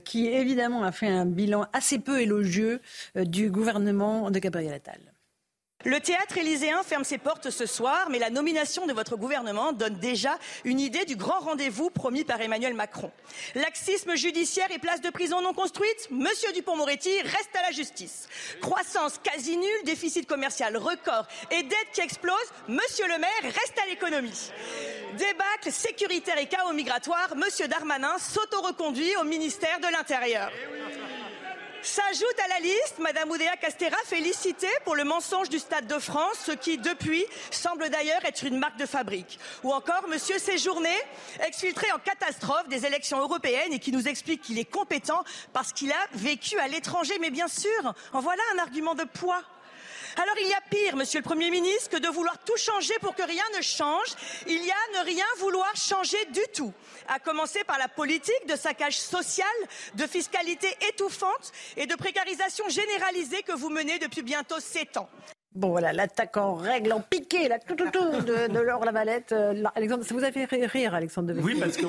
qui 0.03 0.27
évidemment 0.27 0.83
a 0.83 0.91
fait 0.91 1.07
un 1.07 1.25
bilan 1.25 1.67
assez 1.73 1.99
peu 1.99 2.21
élogieux 2.21 2.81
du 3.15 3.49
gouvernement 3.49 4.31
de 4.31 4.39
Gabriel 4.39 4.73
Attal. 4.73 4.99
Le 5.85 6.01
théâtre 6.01 6.37
élyséen 6.37 6.83
ferme 6.83 7.05
ses 7.05 7.17
portes 7.17 7.49
ce 7.49 7.65
soir, 7.65 8.09
mais 8.09 8.19
la 8.19 8.29
nomination 8.29 8.87
de 8.87 8.93
votre 8.93 9.15
gouvernement 9.15 9.71
donne 9.71 9.97
déjà 9.99 10.37
une 10.65 10.81
idée 10.81 11.05
du 11.05 11.15
grand 11.15 11.39
rendez-vous 11.39 11.89
promis 11.89 12.25
par 12.25 12.41
Emmanuel 12.41 12.73
Macron. 12.73 13.09
Laxisme 13.55 14.13
judiciaire 14.15 14.69
et 14.71 14.79
place 14.79 14.99
de 14.99 15.09
prison 15.09 15.39
non 15.41 15.53
construite, 15.53 16.09
Monsieur 16.11 16.51
Dupont-Moretti 16.51 17.21
reste 17.21 17.55
à 17.55 17.61
la 17.61 17.71
justice. 17.71 18.27
Croissance 18.59 19.17
quasi 19.23 19.55
nulle, 19.55 19.83
déficit 19.85 20.27
commercial 20.27 20.75
record 20.75 21.25
et 21.51 21.63
dette 21.63 21.91
qui 21.93 22.01
explose, 22.01 22.35
Monsieur 22.67 23.07
le 23.07 23.19
maire 23.19 23.43
reste 23.43 23.79
à 23.81 23.87
l'économie. 23.87 24.51
Débâcle 25.13 25.71
sécuritaire 25.71 26.37
et 26.37 26.47
chaos 26.47 26.73
migratoire, 26.73 27.33
Monsieur 27.37 27.69
Darmanin 27.69 28.17
s'auto-reconduit 28.17 29.15
au 29.21 29.23
ministère 29.23 29.79
de 29.79 29.89
l'Intérieur. 29.95 30.51
S'ajoute 31.87 32.35
à 32.43 32.49
la 32.49 32.59
liste 32.59 32.99
Madame 32.99 33.31
Oudéa 33.31 33.55
Castera 33.55 33.95
félicitée 34.03 34.67
pour 34.83 34.97
le 34.97 35.05
mensonge 35.05 35.47
du 35.47 35.57
Stade 35.57 35.87
de 35.87 35.97
France, 35.99 36.35
ce 36.45 36.51
qui 36.51 36.77
depuis 36.77 37.23
semble 37.49 37.89
d'ailleurs 37.89 38.25
être 38.25 38.43
une 38.43 38.57
marque 38.57 38.77
de 38.77 38.85
fabrique. 38.85 39.39
Ou 39.63 39.71
encore 39.71 40.05
Monsieur 40.09 40.37
Séjourné, 40.37 40.93
exfiltré 41.47 41.89
en 41.93 41.99
catastrophe 41.99 42.67
des 42.67 42.85
élections 42.85 43.19
européennes 43.19 43.71
et 43.71 43.79
qui 43.79 43.93
nous 43.93 44.09
explique 44.09 44.41
qu'il 44.41 44.59
est 44.59 44.69
compétent 44.69 45.23
parce 45.53 45.71
qu'il 45.71 45.93
a 45.93 46.07
vécu 46.11 46.59
à 46.59 46.67
l'étranger. 46.67 47.13
Mais 47.21 47.29
bien 47.29 47.47
sûr, 47.47 47.93
en 48.11 48.19
voilà 48.19 48.43
un 48.53 48.59
argument 48.59 48.93
de 48.93 49.05
poids. 49.05 49.41
Alors 50.19 50.35
il 50.41 50.47
y 50.47 50.53
a 50.53 50.61
pire, 50.61 50.95
Monsieur 50.95 51.19
le 51.19 51.23
Premier 51.23 51.51
ministre, 51.51 51.91
que 51.91 51.97
de 51.97 52.07
vouloir 52.07 52.39
tout 52.43 52.57
changer 52.57 52.95
pour 53.01 53.13
que 53.13 53.21
rien 53.21 53.43
ne 53.55 53.61
change. 53.61 54.07
Il 54.47 54.65
y 54.65 54.71
a 54.71 54.99
ne 54.99 55.05
rien 55.05 55.25
vouloir 55.37 55.71
changer 55.75 56.17
du 56.33 56.41
tout. 56.55 56.73
À 57.07 57.19
commencer 57.19 57.63
par 57.65 57.77
la 57.77 57.87
politique 57.87 58.47
de 58.47 58.55
saccage 58.55 58.97
social, 58.97 59.45
de 59.93 60.07
fiscalité 60.07 60.75
étouffante 60.89 61.51
et 61.75 61.85
de 61.85 61.93
précarisation 61.93 62.67
généralisée 62.67 63.43
que 63.43 63.51
vous 63.51 63.69
menez 63.69 63.99
depuis 63.99 64.23
bientôt 64.23 64.59
sept 64.59 64.97
ans. 64.97 65.07
Bon 65.57 65.69
voilà, 65.69 65.91
l'attaque 65.91 66.37
en 66.37 66.53
règle, 66.53 66.93
en 66.93 67.01
piqué, 67.01 67.47
la 67.47 67.57
tout, 67.57 67.73
tout, 67.73 67.89
tout 67.91 68.21
de, 68.21 68.53
de 68.53 68.59
Laure 68.59 68.85
Lavalette. 68.85 69.31
Euh, 69.31 69.63
Alexandre, 69.73 70.03
ça 70.03 70.13
vous 70.13 70.23
a 70.23 70.31
fait 70.31 70.45
rire, 70.45 70.93
Alexandre 70.93 71.33
Oui, 71.41 71.57
parce 71.59 71.77
que 71.77 71.87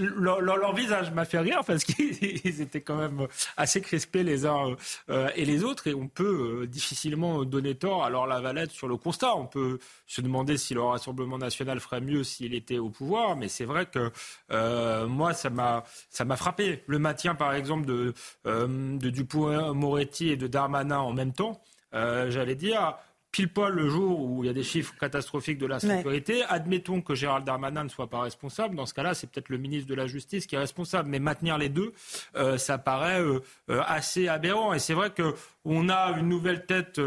leur, 0.00 0.74
visage 0.74 1.12
m'a 1.12 1.24
fait 1.24 1.38
rire 1.38 1.60
parce 1.64 1.84
qu'ils 1.84 2.60
étaient 2.60 2.80
quand 2.80 2.96
même 2.96 3.28
assez 3.56 3.80
crispés 3.80 4.24
les 4.24 4.46
uns 4.46 4.74
euh, 5.10 5.28
et 5.36 5.44
les 5.44 5.62
autres 5.62 5.86
et 5.86 5.94
on 5.94 6.08
peut 6.08 6.62
euh, 6.62 6.66
difficilement 6.66 7.44
donner 7.44 7.76
tort 7.76 8.02
à 8.02 8.10
Laure 8.10 8.26
Lavalette 8.26 8.72
sur 8.72 8.88
le 8.88 8.96
constat. 8.96 9.36
On 9.36 9.46
peut 9.46 9.78
se 10.08 10.20
demander 10.20 10.56
si 10.56 10.74
le 10.74 10.82
Rassemblement 10.82 11.38
national 11.38 11.78
ferait 11.78 12.00
mieux 12.00 12.24
s'il 12.24 12.52
était 12.52 12.78
au 12.78 12.90
pouvoir, 12.90 13.36
mais 13.36 13.46
c'est 13.46 13.64
vrai 13.64 13.86
que 13.86 14.10
moi 15.06 15.34
ça 15.34 15.50
m'a 15.50 15.84
ça 16.10 16.24
m'a 16.24 16.36
frappé 16.36 16.82
le 16.88 16.98
maintien 16.98 17.36
par 17.36 17.54
exemple 17.54 17.86
de, 17.86 18.12
de 18.44 19.10
Dupont-Moretti 19.10 20.30
et 20.30 20.36
de 20.36 20.48
Darmanin 20.48 20.98
en 20.98 21.12
même 21.12 21.32
temps. 21.32 21.62
Euh, 21.96 22.30
j'allais 22.30 22.54
dire, 22.54 22.96
pile 23.32 23.52
poil 23.52 23.72
le 23.72 23.88
jour 23.88 24.20
où 24.20 24.44
il 24.44 24.46
y 24.46 24.50
a 24.50 24.52
des 24.52 24.62
chiffres 24.62 24.94
catastrophiques 24.98 25.58
de 25.58 25.66
la 25.66 25.80
sécurité. 25.80 26.42
Admettons 26.48 27.00
que 27.02 27.14
Gérald 27.14 27.44
Darmanin 27.44 27.84
ne 27.84 27.88
soit 27.88 28.08
pas 28.08 28.20
responsable. 28.20 28.76
Dans 28.76 28.86
ce 28.86 28.94
cas-là, 28.94 29.14
c'est 29.14 29.28
peut-être 29.28 29.48
le 29.48 29.58
ministre 29.58 29.88
de 29.88 29.94
la 29.94 30.06
Justice 30.06 30.46
qui 30.46 30.54
est 30.54 30.58
responsable. 30.58 31.08
Mais 31.08 31.18
maintenir 31.18 31.58
les 31.58 31.68
deux, 31.68 31.92
euh, 32.36 32.58
ça 32.58 32.78
paraît 32.78 33.20
euh, 33.20 33.40
assez 33.68 34.28
aberrant. 34.28 34.72
Et 34.72 34.78
c'est 34.78 34.94
vrai 34.94 35.10
qu'on 35.10 35.88
a 35.88 36.18
une 36.18 36.28
nouvelle 36.28 36.66
tête 36.66 37.00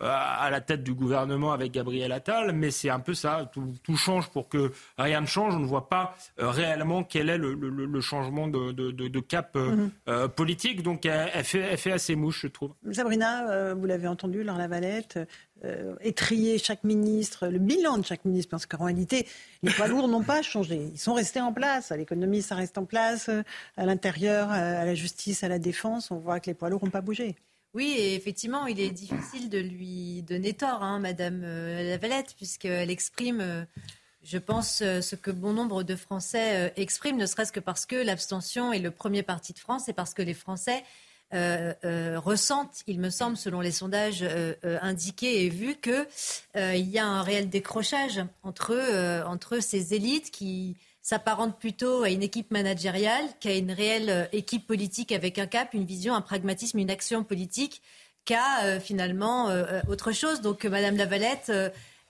à 0.00 0.48
la 0.50 0.60
tête 0.60 0.82
du 0.82 0.94
gouvernement 0.94 1.52
avec 1.52 1.72
Gabriel 1.72 2.12
Attal, 2.12 2.52
mais 2.52 2.70
c'est 2.70 2.90
un 2.90 3.00
peu 3.00 3.14
ça. 3.14 3.50
Tout, 3.52 3.96
change 3.96 4.28
pour 4.28 4.48
que 4.48 4.72
rien 4.96 5.20
ne 5.20 5.26
change. 5.26 5.56
On 5.56 5.60
ne 5.60 5.66
voit 5.66 5.88
pas 5.88 6.14
réellement 6.38 7.02
quel 7.02 7.28
est 7.30 7.38
le, 7.38 8.00
changement 8.00 8.48
de, 8.48 9.20
cap 9.20 9.56
mhm. 9.56 9.90
politique. 10.36 10.82
Donc 10.82 11.06
elle, 11.06 11.44
fait, 11.44 11.60
elle 11.60 11.78
fait 11.78 11.92
assez 11.92 12.14
mouche, 12.16 12.42
je 12.42 12.48
trouve. 12.48 12.74
Sabrina, 12.92 13.74
vous 13.74 13.86
l'avez 13.86 14.08
entendu, 14.08 14.44
Laure 14.44 14.58
Lavalette, 14.58 15.18
euh, 15.64 15.96
étrier 16.02 16.56
chaque 16.58 16.84
ministre, 16.84 17.48
le 17.48 17.58
bilan 17.58 17.98
de 17.98 18.04
chaque 18.04 18.24
ministre, 18.24 18.50
parce 18.50 18.66
qu'en 18.66 18.84
réalité, 18.84 19.26
les 19.64 19.72
poids 19.72 19.88
lourds 19.88 20.06
n'ont 20.06 20.22
pas 20.22 20.42
changé. 20.42 20.90
Ils 20.92 20.98
sont 20.98 21.14
restés 21.14 21.40
en 21.40 21.52
place. 21.52 21.90
À 21.90 21.96
l'économie, 21.96 22.42
ça 22.42 22.54
reste 22.54 22.78
en 22.78 22.84
place. 22.84 23.28
À 23.76 23.84
l'intérieur, 23.84 24.50
à 24.50 24.84
la 24.84 24.94
justice, 24.94 25.42
à 25.42 25.48
la 25.48 25.58
défense, 25.58 26.12
on 26.12 26.18
voit 26.18 26.38
que 26.38 26.46
les 26.46 26.54
poids 26.54 26.70
lourds 26.70 26.84
n'ont 26.84 26.90
pas 26.90 27.00
bougé. 27.00 27.34
Oui, 27.78 27.94
effectivement, 27.96 28.66
il 28.66 28.80
est 28.80 28.90
difficile 28.90 29.48
de 29.48 29.58
lui 29.58 30.22
donner 30.22 30.52
tort, 30.52 30.82
hein, 30.82 30.98
Madame 30.98 31.42
euh, 31.44 31.88
Lavalette, 31.88 32.34
puisqu'elle 32.36 32.90
exprime, 32.90 33.40
euh, 33.40 33.64
je 34.24 34.38
pense, 34.38 34.78
ce 34.78 35.14
que 35.14 35.30
bon 35.30 35.52
nombre 35.52 35.84
de 35.84 35.94
Français 35.94 36.72
expriment, 36.74 37.18
ne 37.18 37.26
serait-ce 37.26 37.52
que 37.52 37.60
parce 37.60 37.86
que 37.86 37.94
l'abstention 37.94 38.72
est 38.72 38.80
le 38.80 38.90
premier 38.90 39.22
parti 39.22 39.52
de 39.52 39.60
France 39.60 39.88
et 39.88 39.92
parce 39.92 40.12
que 40.12 40.22
les 40.22 40.34
Français 40.34 40.82
euh, 41.34 41.74
euh, 41.84 42.18
ressentent, 42.18 42.82
il 42.86 42.98
me 43.00 43.10
semble, 43.10 43.36
selon 43.36 43.60
les 43.60 43.70
sondages 43.70 44.22
euh, 44.22 44.54
indiqués 44.80 45.44
et 45.44 45.50
vus, 45.50 45.76
qu'il 45.76 46.06
il 46.56 46.88
y 46.88 46.98
a 46.98 47.06
un 47.06 47.22
réel 47.22 47.50
décrochage 47.50 48.20
entre 48.42 49.60
ces 49.60 49.94
élites 49.94 50.30
qui 50.30 50.76
s'apparentent 51.08 51.58
plutôt 51.58 52.02
à 52.02 52.10
une 52.10 52.22
équipe 52.22 52.50
managériale 52.50 53.24
qu'à 53.40 53.54
une 53.54 53.72
réelle 53.72 54.28
équipe 54.32 54.66
politique 54.66 55.10
avec 55.10 55.38
un 55.38 55.46
cap, 55.46 55.72
une 55.72 55.86
vision, 55.86 56.14
un 56.14 56.20
pragmatisme, 56.20 56.78
une 56.78 56.90
action 56.90 57.24
politique 57.24 57.80
qu'à 58.26 58.78
finalement 58.78 59.48
autre 59.88 60.12
chose. 60.12 60.42
Donc 60.42 60.66
Madame 60.66 60.98
Lavalette 60.98 61.50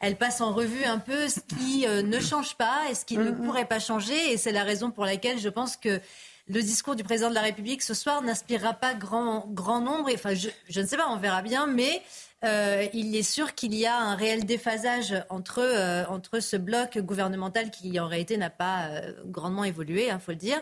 elle 0.01 0.17
passe 0.17 0.41
en 0.41 0.53
revue 0.53 0.83
un 0.85 0.99
peu 0.99 1.29
ce 1.29 1.39
qui 1.39 1.87
ne 1.87 2.19
change 2.19 2.57
pas 2.57 2.91
et 2.91 2.97
ce 2.97 3.05
qui 3.05 3.17
ne 3.17 3.31
mm-hmm. 3.31 3.45
pourrait 3.45 3.67
pas 3.67 3.79
changer. 3.79 4.33
Et 4.33 4.37
c'est 4.37 4.51
la 4.51 4.65
raison 4.65 4.91
pour 4.91 5.05
laquelle 5.05 5.39
je 5.39 5.49
pense 5.49 5.77
que 5.77 6.01
le 6.49 6.63
discours 6.63 6.97
du 6.97 7.05
président 7.05 7.29
de 7.29 7.35
la 7.35 7.43
République 7.43 7.83
ce 7.83 7.95
soir 7.95 8.23
n'inspirera 8.23 8.75
pas 8.75 8.95
grand, 8.95 9.47
grand 9.49 9.81
nombre. 9.81 10.11
Enfin, 10.13 10.35
je, 10.35 10.81
ne 10.81 10.87
sais 10.87 10.97
pas, 10.97 11.09
on 11.11 11.17
verra 11.17 11.43
bien, 11.43 11.67
mais 11.67 12.03
euh, 12.45 12.87
il 12.95 13.15
est 13.15 13.23
sûr 13.23 13.55
qu'il 13.55 13.75
y 13.75 13.85
a 13.87 13.99
un 13.99 14.15
réel 14.15 14.45
déphasage 14.45 15.15
entre, 15.29 15.61
euh, 15.61 16.05
entre 16.09 16.41
ce 16.41 16.57
bloc 16.57 16.99
gouvernemental 16.99 17.71
qui, 17.71 17.99
en 18.01 18.07
réalité, 18.07 18.37
n'a 18.37 18.51
pas 18.51 18.87
euh, 18.87 19.13
grandement 19.27 19.65
évolué, 19.65 20.07
il 20.07 20.11
hein, 20.11 20.19
faut 20.19 20.33
le 20.33 20.39
dire. 20.39 20.61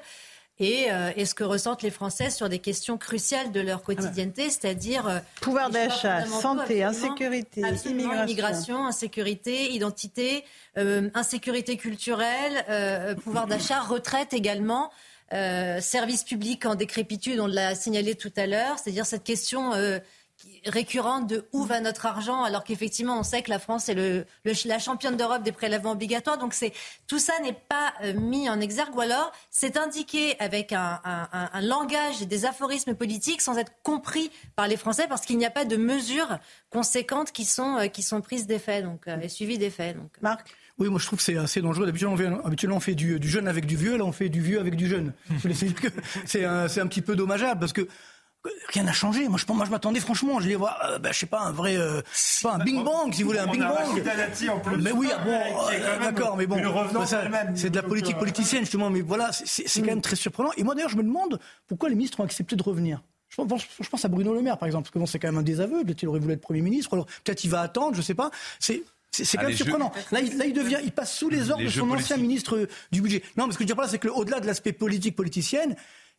Et, 0.58 0.88
ce 0.88 1.34
que 1.34 1.44
ressentent 1.44 1.82
les 1.82 1.90
Français 1.90 2.30
sur 2.30 2.48
des 2.48 2.60
questions 2.60 2.96
cruciales 2.96 3.52
de 3.52 3.60
leur 3.60 3.82
quotidienneté, 3.82 4.48
c'est-à-dire 4.48 5.20
pouvoir 5.42 5.68
d'achat, 5.68 6.24
santé, 6.24 6.82
insécurité, 6.82 7.60
immigration. 7.60 8.20
immigration, 8.22 8.86
insécurité, 8.86 9.74
identité, 9.74 10.46
insécurité 10.74 11.76
culturelle, 11.76 13.14
pouvoir 13.22 13.46
d'achat, 13.46 13.82
retraite 13.82 14.32
également. 14.32 14.90
Euh, 15.32 15.80
service 15.80 16.22
public 16.22 16.66
en 16.66 16.76
décrépitude, 16.76 17.40
on 17.40 17.48
l'a 17.48 17.74
signalé 17.74 18.14
tout 18.14 18.32
à 18.36 18.46
l'heure, 18.46 18.78
c'est-à-dire 18.78 19.06
cette 19.06 19.24
question 19.24 19.74
euh, 19.74 19.98
récurrente 20.66 21.26
de 21.26 21.48
où 21.52 21.64
va 21.64 21.80
notre 21.80 22.06
argent, 22.06 22.44
alors 22.44 22.62
qu'effectivement 22.62 23.18
on 23.18 23.24
sait 23.24 23.42
que 23.42 23.50
la 23.50 23.58
France 23.58 23.88
est 23.88 23.94
le, 23.94 24.24
la 24.66 24.78
championne 24.78 25.16
d'Europe 25.16 25.42
des 25.42 25.50
prélèvements 25.50 25.92
obligatoires. 25.92 26.38
Donc 26.38 26.54
c'est 26.54 26.72
tout 27.08 27.18
ça 27.18 27.32
n'est 27.40 27.54
pas 27.54 27.92
euh, 28.04 28.12
mis 28.12 28.48
en 28.48 28.60
exergue, 28.60 28.94
ou 28.94 29.00
alors 29.00 29.32
c'est 29.50 29.76
indiqué 29.76 30.38
avec 30.38 30.72
un, 30.72 31.00
langage 31.60 32.20
des 32.20 32.44
aphorismes 32.44 32.94
politiques 32.94 33.40
sans 33.40 33.58
être 33.58 33.72
compris 33.82 34.30
par 34.54 34.68
les 34.68 34.76
Français, 34.76 35.06
parce 35.08 35.22
qu'il 35.22 35.38
n'y 35.38 35.46
a 35.46 35.50
pas 35.50 35.64
de 35.64 35.76
mesures 35.76 36.38
conséquentes 36.70 37.32
qui 37.32 37.44
sont 37.44 37.78
sont 38.00 38.20
prises 38.20 38.46
d'effet, 38.46 38.82
donc 38.82 39.08
et 39.08 39.28
suivies 39.28 39.58
d'effet. 39.58 39.94
Donc 39.94 40.10
Marc? 40.20 40.46
Oui, 40.78 40.88
moi 40.88 40.98
je 40.98 41.06
trouve 41.06 41.18
que 41.18 41.24
c'est 41.24 41.36
assez 41.38 41.62
dangereux. 41.62 41.88
Habituellement 41.88 42.76
on, 42.76 42.80
fait, 42.80 42.94
du, 42.94 43.18
jeune 43.22 43.48
avec 43.48 43.66
du 43.66 43.76
vieux, 43.76 43.96
là 43.96 44.04
on 44.04 44.12
fait 44.12 44.28
du 44.28 44.40
vieux 44.40 44.60
avec 44.60 44.76
du 44.76 44.86
jeune. 44.86 45.12
c'est 46.26 46.44
un, 46.44 46.64
un 46.64 46.86
petit 46.86 47.02
peu 47.02 47.16
dommageable 47.16 47.60
parce 47.60 47.72
que 47.72 47.88
rien 48.72 48.84
n'a 48.84 48.92
changé. 48.92 49.28
Moi, 49.28 49.38
je, 49.38 49.52
moi, 49.52 49.64
je 49.64 49.70
m'attendais 49.70 50.00
franchement, 50.00 50.40
je 50.40 50.48
les 50.48 50.56
vois, 50.56 50.76
euh, 50.84 50.98
ben, 50.98 51.12
je 51.12 51.18
sais 51.18 51.26
pas, 51.26 51.40
un 51.40 51.52
vrai, 51.52 51.76
euh, 51.76 52.02
pas 52.42 52.54
un 52.54 52.58
Bing 52.58 52.84
Bang, 52.84 53.12
si 53.12 53.22
vous 53.22 53.30
voulez, 53.30 53.38
un 53.38 53.46
Bing 53.46 53.60
Bang. 53.60 54.02
Mais 54.78 54.92
oui, 54.92 55.08
bon, 55.24 55.40
euh, 55.72 55.98
d'accord, 56.00 56.36
mais 56.36 56.46
bon, 56.46 56.60
c'est 57.54 57.70
de 57.70 57.76
la 57.76 57.82
politique 57.82 58.18
politicienne 58.18 58.62
justement, 58.62 58.90
mais 58.90 59.00
voilà, 59.00 59.30
c'est 59.32 59.80
quand 59.80 59.86
même 59.86 60.00
très 60.00 60.16
surprenant. 60.16 60.50
Et 60.56 60.64
moi, 60.64 60.74
d'ailleurs, 60.74 60.90
je 60.90 60.96
me 60.96 61.02
demande 61.02 61.38
pourquoi 61.66 61.88
les 61.88 61.94
ministres 61.94 62.20
ont 62.20 62.24
accepté 62.24 62.56
de 62.56 62.62
revenir. 62.62 63.02
Je 63.28 63.42
pense, 63.42 63.62
je 63.80 63.88
pense 63.88 64.04
à 64.04 64.08
Bruno 64.08 64.32
Le 64.34 64.40
Maire, 64.40 64.56
par 64.56 64.66
exemple, 64.66 64.84
parce 64.84 64.92
que 64.92 64.98
bon, 64.98 65.06
c'est 65.06 65.18
quand 65.18 65.28
même 65.28 65.38
un 65.38 65.42
désaveu. 65.42 65.82
Peut-être 65.82 65.98
qu'il 65.98 66.08
aurait 66.08 66.20
voulu 66.20 66.34
être 66.34 66.40
Premier 66.40 66.62
ministre. 66.62 66.94
Alors 66.94 67.06
peut-être 67.24 67.42
il 67.44 67.50
va 67.50 67.60
attendre, 67.60 67.96
je 67.96 68.00
sais 68.00 68.14
pas. 68.14 68.30
C'est 68.60 68.82
c'est 69.10 69.36
quand 69.36 69.46
même 69.46 69.56
surprenant. 69.56 69.92
Là, 70.12 70.20
il, 70.20 70.52
devient, 70.52 70.78
il 70.84 70.92
passe 70.92 71.16
sous 71.16 71.28
les 71.28 71.50
ordres 71.50 71.64
de 71.64 71.70
son 71.70 71.90
ancien 71.90 72.16
ministre 72.16 72.68
du 72.92 73.00
budget. 73.00 73.22
Non, 73.36 73.46
mais 73.46 73.52
ce 73.52 73.58
que 73.58 73.64
je 73.64 73.68
veux 73.68 73.74
dire 73.74 73.82
là, 73.82 73.88
c'est 73.88 73.98
que 73.98 74.08
au-delà 74.08 74.40
de 74.40 74.46
l'aspect 74.46 74.72
politique 74.72 75.16
politicienne, 75.16 75.76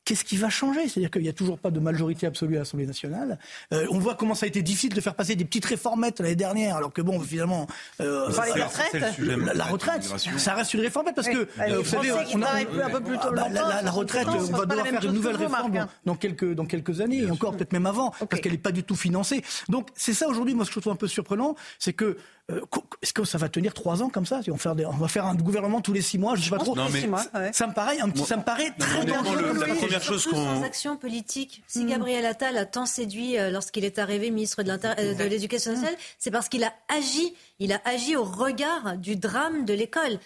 qu'est-ce 0.08 0.24
qui 0.24 0.38
va 0.38 0.50
changer? 0.50 0.88
C'est-à-dire 0.88 1.12
qu'il 1.12 1.22
n'y 1.22 1.30
a 1.30 1.34
toujours 1.34 1.60
pas 1.60 1.70
de 1.70 1.82
majorité 1.82 2.26
absolue 2.28 2.56
à 2.56 2.60
l'Assemblée 2.60 2.86
nationale. 2.86 3.38
Euh, 3.74 3.86
on 3.92 4.00
voit 4.00 4.16
comment 4.16 4.36
ça 4.36 4.46
a 4.46 4.48
été 4.48 4.62
difficile 4.62 4.94
de 4.94 5.02
faire 5.02 5.16
passer 5.16 5.36
des 5.36 5.44
petites 5.44 5.66
réformettes 5.66 6.22
l'année 6.22 6.36
dernière, 6.36 6.78
alors 6.78 6.94
que 6.94 7.02
bon, 7.02 7.20
finalement, 7.20 7.68
euh, 8.00 8.30
la 8.30 8.68
retraite, 8.68 9.20
la, 9.54 9.66
retraite, 9.66 10.04
ça 10.38 10.54
reste 10.54 10.74
une 10.74 10.80
réformette 10.80 11.14
parce 11.14 11.28
que 11.28 11.48
euh, 11.60 11.80
vous 11.80 11.86
savez, 11.86 12.12
on 12.34 12.42
a, 12.42 12.56
un 12.56 12.90
peu 12.90 13.02
plus 13.02 13.18
tôt 13.18 13.32
bah, 13.34 13.50
la, 13.50 13.92
retraite, 13.92 14.28
on 14.30 14.40
va 14.40 14.66
devoir 14.66 14.88
faire 14.88 15.04
une 15.04 15.12
nouvelle 15.12 15.36
réforme 15.36 15.88
dans, 16.06 16.16
quelques 16.16 16.54
dans 16.54 16.66
quelques 16.66 17.02
années 17.02 17.24
et 17.24 17.30
encore 17.30 17.58
peut-être 17.58 17.74
même 17.74 17.86
avant, 17.86 18.12
parce 18.30 18.42
qu'elle 18.42 18.54
n'est 18.54 18.58
pas 18.58 18.72
du 18.72 18.84
tout 18.84 18.96
financée. 18.96 19.44
Donc 19.68 19.90
c'est 19.94 20.14
ça 20.14 20.30
aujourd'hui, 20.30 20.56
moi 20.56 20.64
ce 20.64 20.70
que 20.70 20.76
je 20.76 20.80
trouve 20.80 20.94
un 20.94 20.98
peu 20.98 21.10
surprenant, 21.10 21.56
c'est 21.80 21.94
que 21.94 22.18
euh, 22.50 22.62
est-ce 23.02 23.12
que 23.12 23.26
ça 23.26 23.38
va 23.38 23.50
tenir 23.50 23.74
trois 23.74 24.02
ans 24.02 24.08
comme 24.08 24.26
ça 24.26 24.40
on, 24.50 24.56
va 24.56 25.08
faire 25.10 25.26
un 25.26 25.36
gouvernement 25.36 25.82
tous 25.82 25.92
les 25.92 26.02
six 26.02 26.18
mois 26.18 26.36
Je 26.36 26.44
sais 26.44 26.50
pas 26.50 26.58
trop. 26.58 26.78
Ça 27.52 27.68
me 27.68 27.74
paraît, 27.74 28.00
un 28.00 28.10
petit, 28.10 28.24
ça 28.24 28.38
me 28.38 28.44
paraît 28.44 28.72
très 28.80 29.04
dangereux. 29.04 29.54
La 29.68 29.76
première 29.76 30.02
chose 30.02 30.26
qu'on. 30.26 30.64
action 30.64 30.96
politique. 30.96 31.62
Si 31.68 31.84
hmm. 31.84 31.90
Gabriel 31.90 32.26
Attal 32.26 32.58
a 32.58 32.66
tant 32.66 32.86
séduit 32.86 33.38
euh, 33.38 33.52
lorsqu'il 33.52 33.84
est 33.84 34.00
arrivé 34.00 34.32
ministre 34.32 34.64
de 34.64 34.72
euh, 34.72 35.28
l'Éducation 35.28 35.72
nationale, 35.72 35.98
c'est 36.20 36.32
parce 36.32 36.48
qu'il 36.48 36.64
a 36.64 36.72
agi 36.88 37.34
il 37.60 37.74
a 37.74 37.82
agi 37.86 38.16
au 38.16 38.24
regard 38.24 38.98
du 38.98 39.16
drame 39.16 39.66
de 39.66 39.74
l'école, 39.74 40.20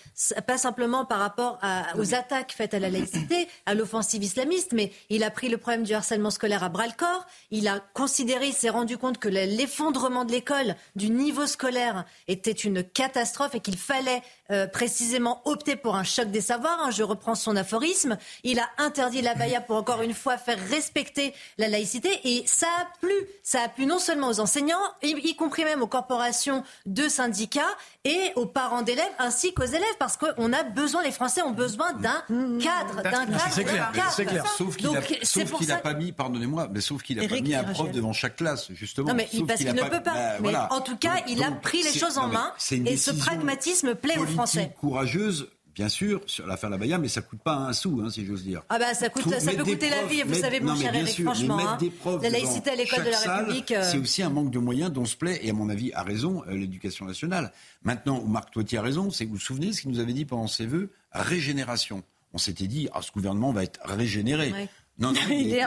pas 0.45 0.57
simplement 0.57 1.05
par 1.05 1.19
rapport 1.19 1.59
aux 1.97 2.13
attaques 2.13 2.51
faites 2.51 2.73
à 2.73 2.79
la 2.79 2.89
laïcité, 2.89 3.47
à 3.65 3.73
l'offensive 3.73 4.21
islamiste, 4.21 4.73
mais 4.73 4.91
il 5.09 5.23
a 5.23 5.31
pris 5.31 5.47
le 5.47 5.57
problème 5.57 5.83
du 5.83 5.93
harcèlement 5.93 6.29
scolaire 6.29 6.63
à 6.63 6.69
bras 6.69 6.87
le 6.87 6.93
corps. 6.97 7.25
Il 7.49 7.69
a 7.69 7.79
considéré, 7.93 8.47
il 8.47 8.53
s'est 8.53 8.69
rendu 8.69 8.97
compte 8.97 9.17
que 9.17 9.29
l'effondrement 9.29 10.25
de 10.25 10.31
l'école, 10.33 10.75
du 10.95 11.09
niveau 11.09 11.47
scolaire, 11.47 12.05
était 12.27 12.51
une 12.51 12.83
catastrophe 12.83 13.55
et 13.55 13.59
qu'il 13.59 13.77
fallait 13.77 14.21
euh, 14.51 14.67
précisément 14.67 15.41
opter 15.45 15.77
pour 15.77 15.95
un 15.95 16.03
choc 16.03 16.29
des 16.29 16.41
savoirs. 16.41 16.77
Hein, 16.83 16.91
je 16.91 17.03
reprends 17.03 17.35
son 17.35 17.55
aphorisme. 17.55 18.17
Il 18.43 18.59
a 18.59 18.67
interdit 18.77 19.21
la 19.21 19.33
baya 19.33 19.61
pour 19.61 19.77
encore 19.77 20.01
une 20.01 20.13
fois 20.13 20.37
faire 20.37 20.57
respecter 20.69 21.33
la 21.57 21.69
laïcité 21.69 22.09
et 22.25 22.43
ça 22.47 22.67
a 22.81 22.87
plu. 22.99 23.13
Ça 23.43 23.61
a 23.61 23.69
plu 23.69 23.85
non 23.85 23.97
seulement 23.97 24.27
aux 24.27 24.41
enseignants, 24.41 24.81
y, 25.03 25.35
compris 25.35 25.63
même 25.63 25.81
aux 25.81 25.87
corporations 25.87 26.63
de 26.85 27.07
syndicats 27.07 27.61
et 28.03 28.31
aux 28.35 28.45
parents 28.45 28.81
d'élèves 28.81 29.05
ainsi 29.19 29.53
qu'aux 29.53 29.63
élèves 29.63 29.95
parce 29.99 30.17
qu'on 30.17 30.51
a 30.51 30.63
besoin, 30.63 31.01
les 31.01 31.11
Français 31.11 31.41
ont 31.41 31.51
besoin 31.51 31.93
d'un 31.93 32.21
cadre, 32.59 33.03
d'un 33.03 33.11
cadre. 33.11 33.47
C'est 33.51 33.63
clair, 33.63 33.91
c'est 34.13 34.25
clair. 34.25 34.45
Sauf 34.47 34.75
qu'il 34.75 35.67
n'a 35.67 35.77
pas 35.77 35.93
mis, 35.93 36.11
pardonnez-moi, 36.11 36.67
mais 36.71 36.81
sauf 36.81 37.03
qu'il 37.03 37.17
n'a 37.17 37.27
pas 37.27 37.39
mis 37.39 37.55
un 37.55 37.63
prof 37.63 37.89
devant 37.91 38.11
chaque 38.13 38.35
classe, 38.35 38.69
justement. 38.73 39.09
Non, 39.09 39.15
mais 39.15 39.29
parce 39.47 39.61
qu'il 39.61 39.73
ne 39.73 39.81
peut 39.83 40.03
pas. 40.03 40.11
Bah, 40.11 40.37
mais 40.41 40.55
en 40.55 40.81
tout 40.81 40.97
cas, 40.97 41.23
il 41.29 41.41
a 41.41 41.51
pris 41.51 41.83
les 41.83 41.93
choses 41.93 42.17
en 42.17 42.27
main 42.27 42.51
et 42.85 42.97
ce 42.97 43.11
pragmatisme 43.11 43.95
plaît 43.95 44.17
aux 44.17 44.25
Français 44.25 44.40
courageuse 44.79 45.47
bien 45.73 45.89
sûr, 45.89 46.21
sur 46.25 46.45
l'affaire 46.47 46.69
Labaya, 46.69 46.97
mais 46.97 47.07
ça 47.07 47.21
coûte 47.21 47.41
pas 47.41 47.55
un 47.55 47.73
sou, 47.73 48.01
hein, 48.03 48.09
si 48.09 48.25
j'ose 48.25 48.43
dire. 48.43 48.63
Ah 48.69 48.79
bah 48.79 48.93
ça, 48.93 49.09
coûte, 49.09 49.33
ça 49.39 49.51
peut 49.51 49.63
coûter 49.63 49.89
la 49.89 50.03
vie, 50.03 50.21
vous 50.23 50.35
savez, 50.35 50.59
mon 50.59 50.75
cher 50.75 50.93
Eric, 50.93 51.23
franchement. 51.23 51.59
Hein. 51.59 51.79
la 52.21 52.29
laïcité 52.29 52.71
à 52.71 52.75
l'école 52.75 53.05
de 53.05 53.09
la 53.09 53.19
République. 53.19 53.71
Euh. 53.71 53.87
C'est 53.89 53.97
aussi 53.97 54.21
un 54.21 54.29
manque 54.29 54.51
de 54.51 54.59
moyens 54.59 54.91
dont 54.91 55.05
se 55.05 55.15
plaît, 55.15 55.39
et 55.43 55.49
à 55.49 55.53
mon 55.53 55.69
avis, 55.69 55.91
a 55.93 56.03
raison, 56.03 56.43
euh, 56.47 56.55
l'éducation 56.55 57.05
nationale. 57.05 57.51
Maintenant, 57.83 58.19
où 58.19 58.27
Marc 58.27 58.51
Toitier 58.51 58.77
a 58.77 58.81
raison, 58.81 59.11
c'est 59.11 59.25
que 59.25 59.29
vous 59.29 59.35
vous 59.35 59.41
souvenez 59.41 59.73
ce 59.73 59.81
qu'il 59.81 59.91
nous 59.91 59.99
avait 59.99 60.13
dit 60.13 60.25
pendant 60.25 60.47
ses 60.47 60.65
vœux 60.65 60.91
Régénération. 61.13 62.03
On 62.33 62.37
s'était 62.37 62.67
dit, 62.67 62.87
ah, 62.93 63.01
ce 63.01 63.11
gouvernement 63.11 63.51
va 63.51 63.63
être 63.63 63.79
régénéré. 63.83 64.53
Non, 64.99 65.11
non, 65.11 65.19
il 65.29 65.53
est 65.53 65.61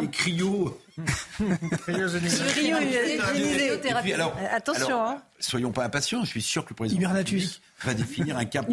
cryo. 0.95 2.09
Attention. 4.53 5.05
hein. 5.05 5.16
Soyons 5.40 5.72
pas 5.72 5.84
impatients, 5.84 6.24
je 6.24 6.30
suis 6.30 6.42
sûr 6.42 6.64
que 6.64 6.70
le 6.70 6.76
président 6.76 7.11
va 7.82 7.92
définir 7.95 8.38
un 8.38 8.45
cap. 8.47 8.66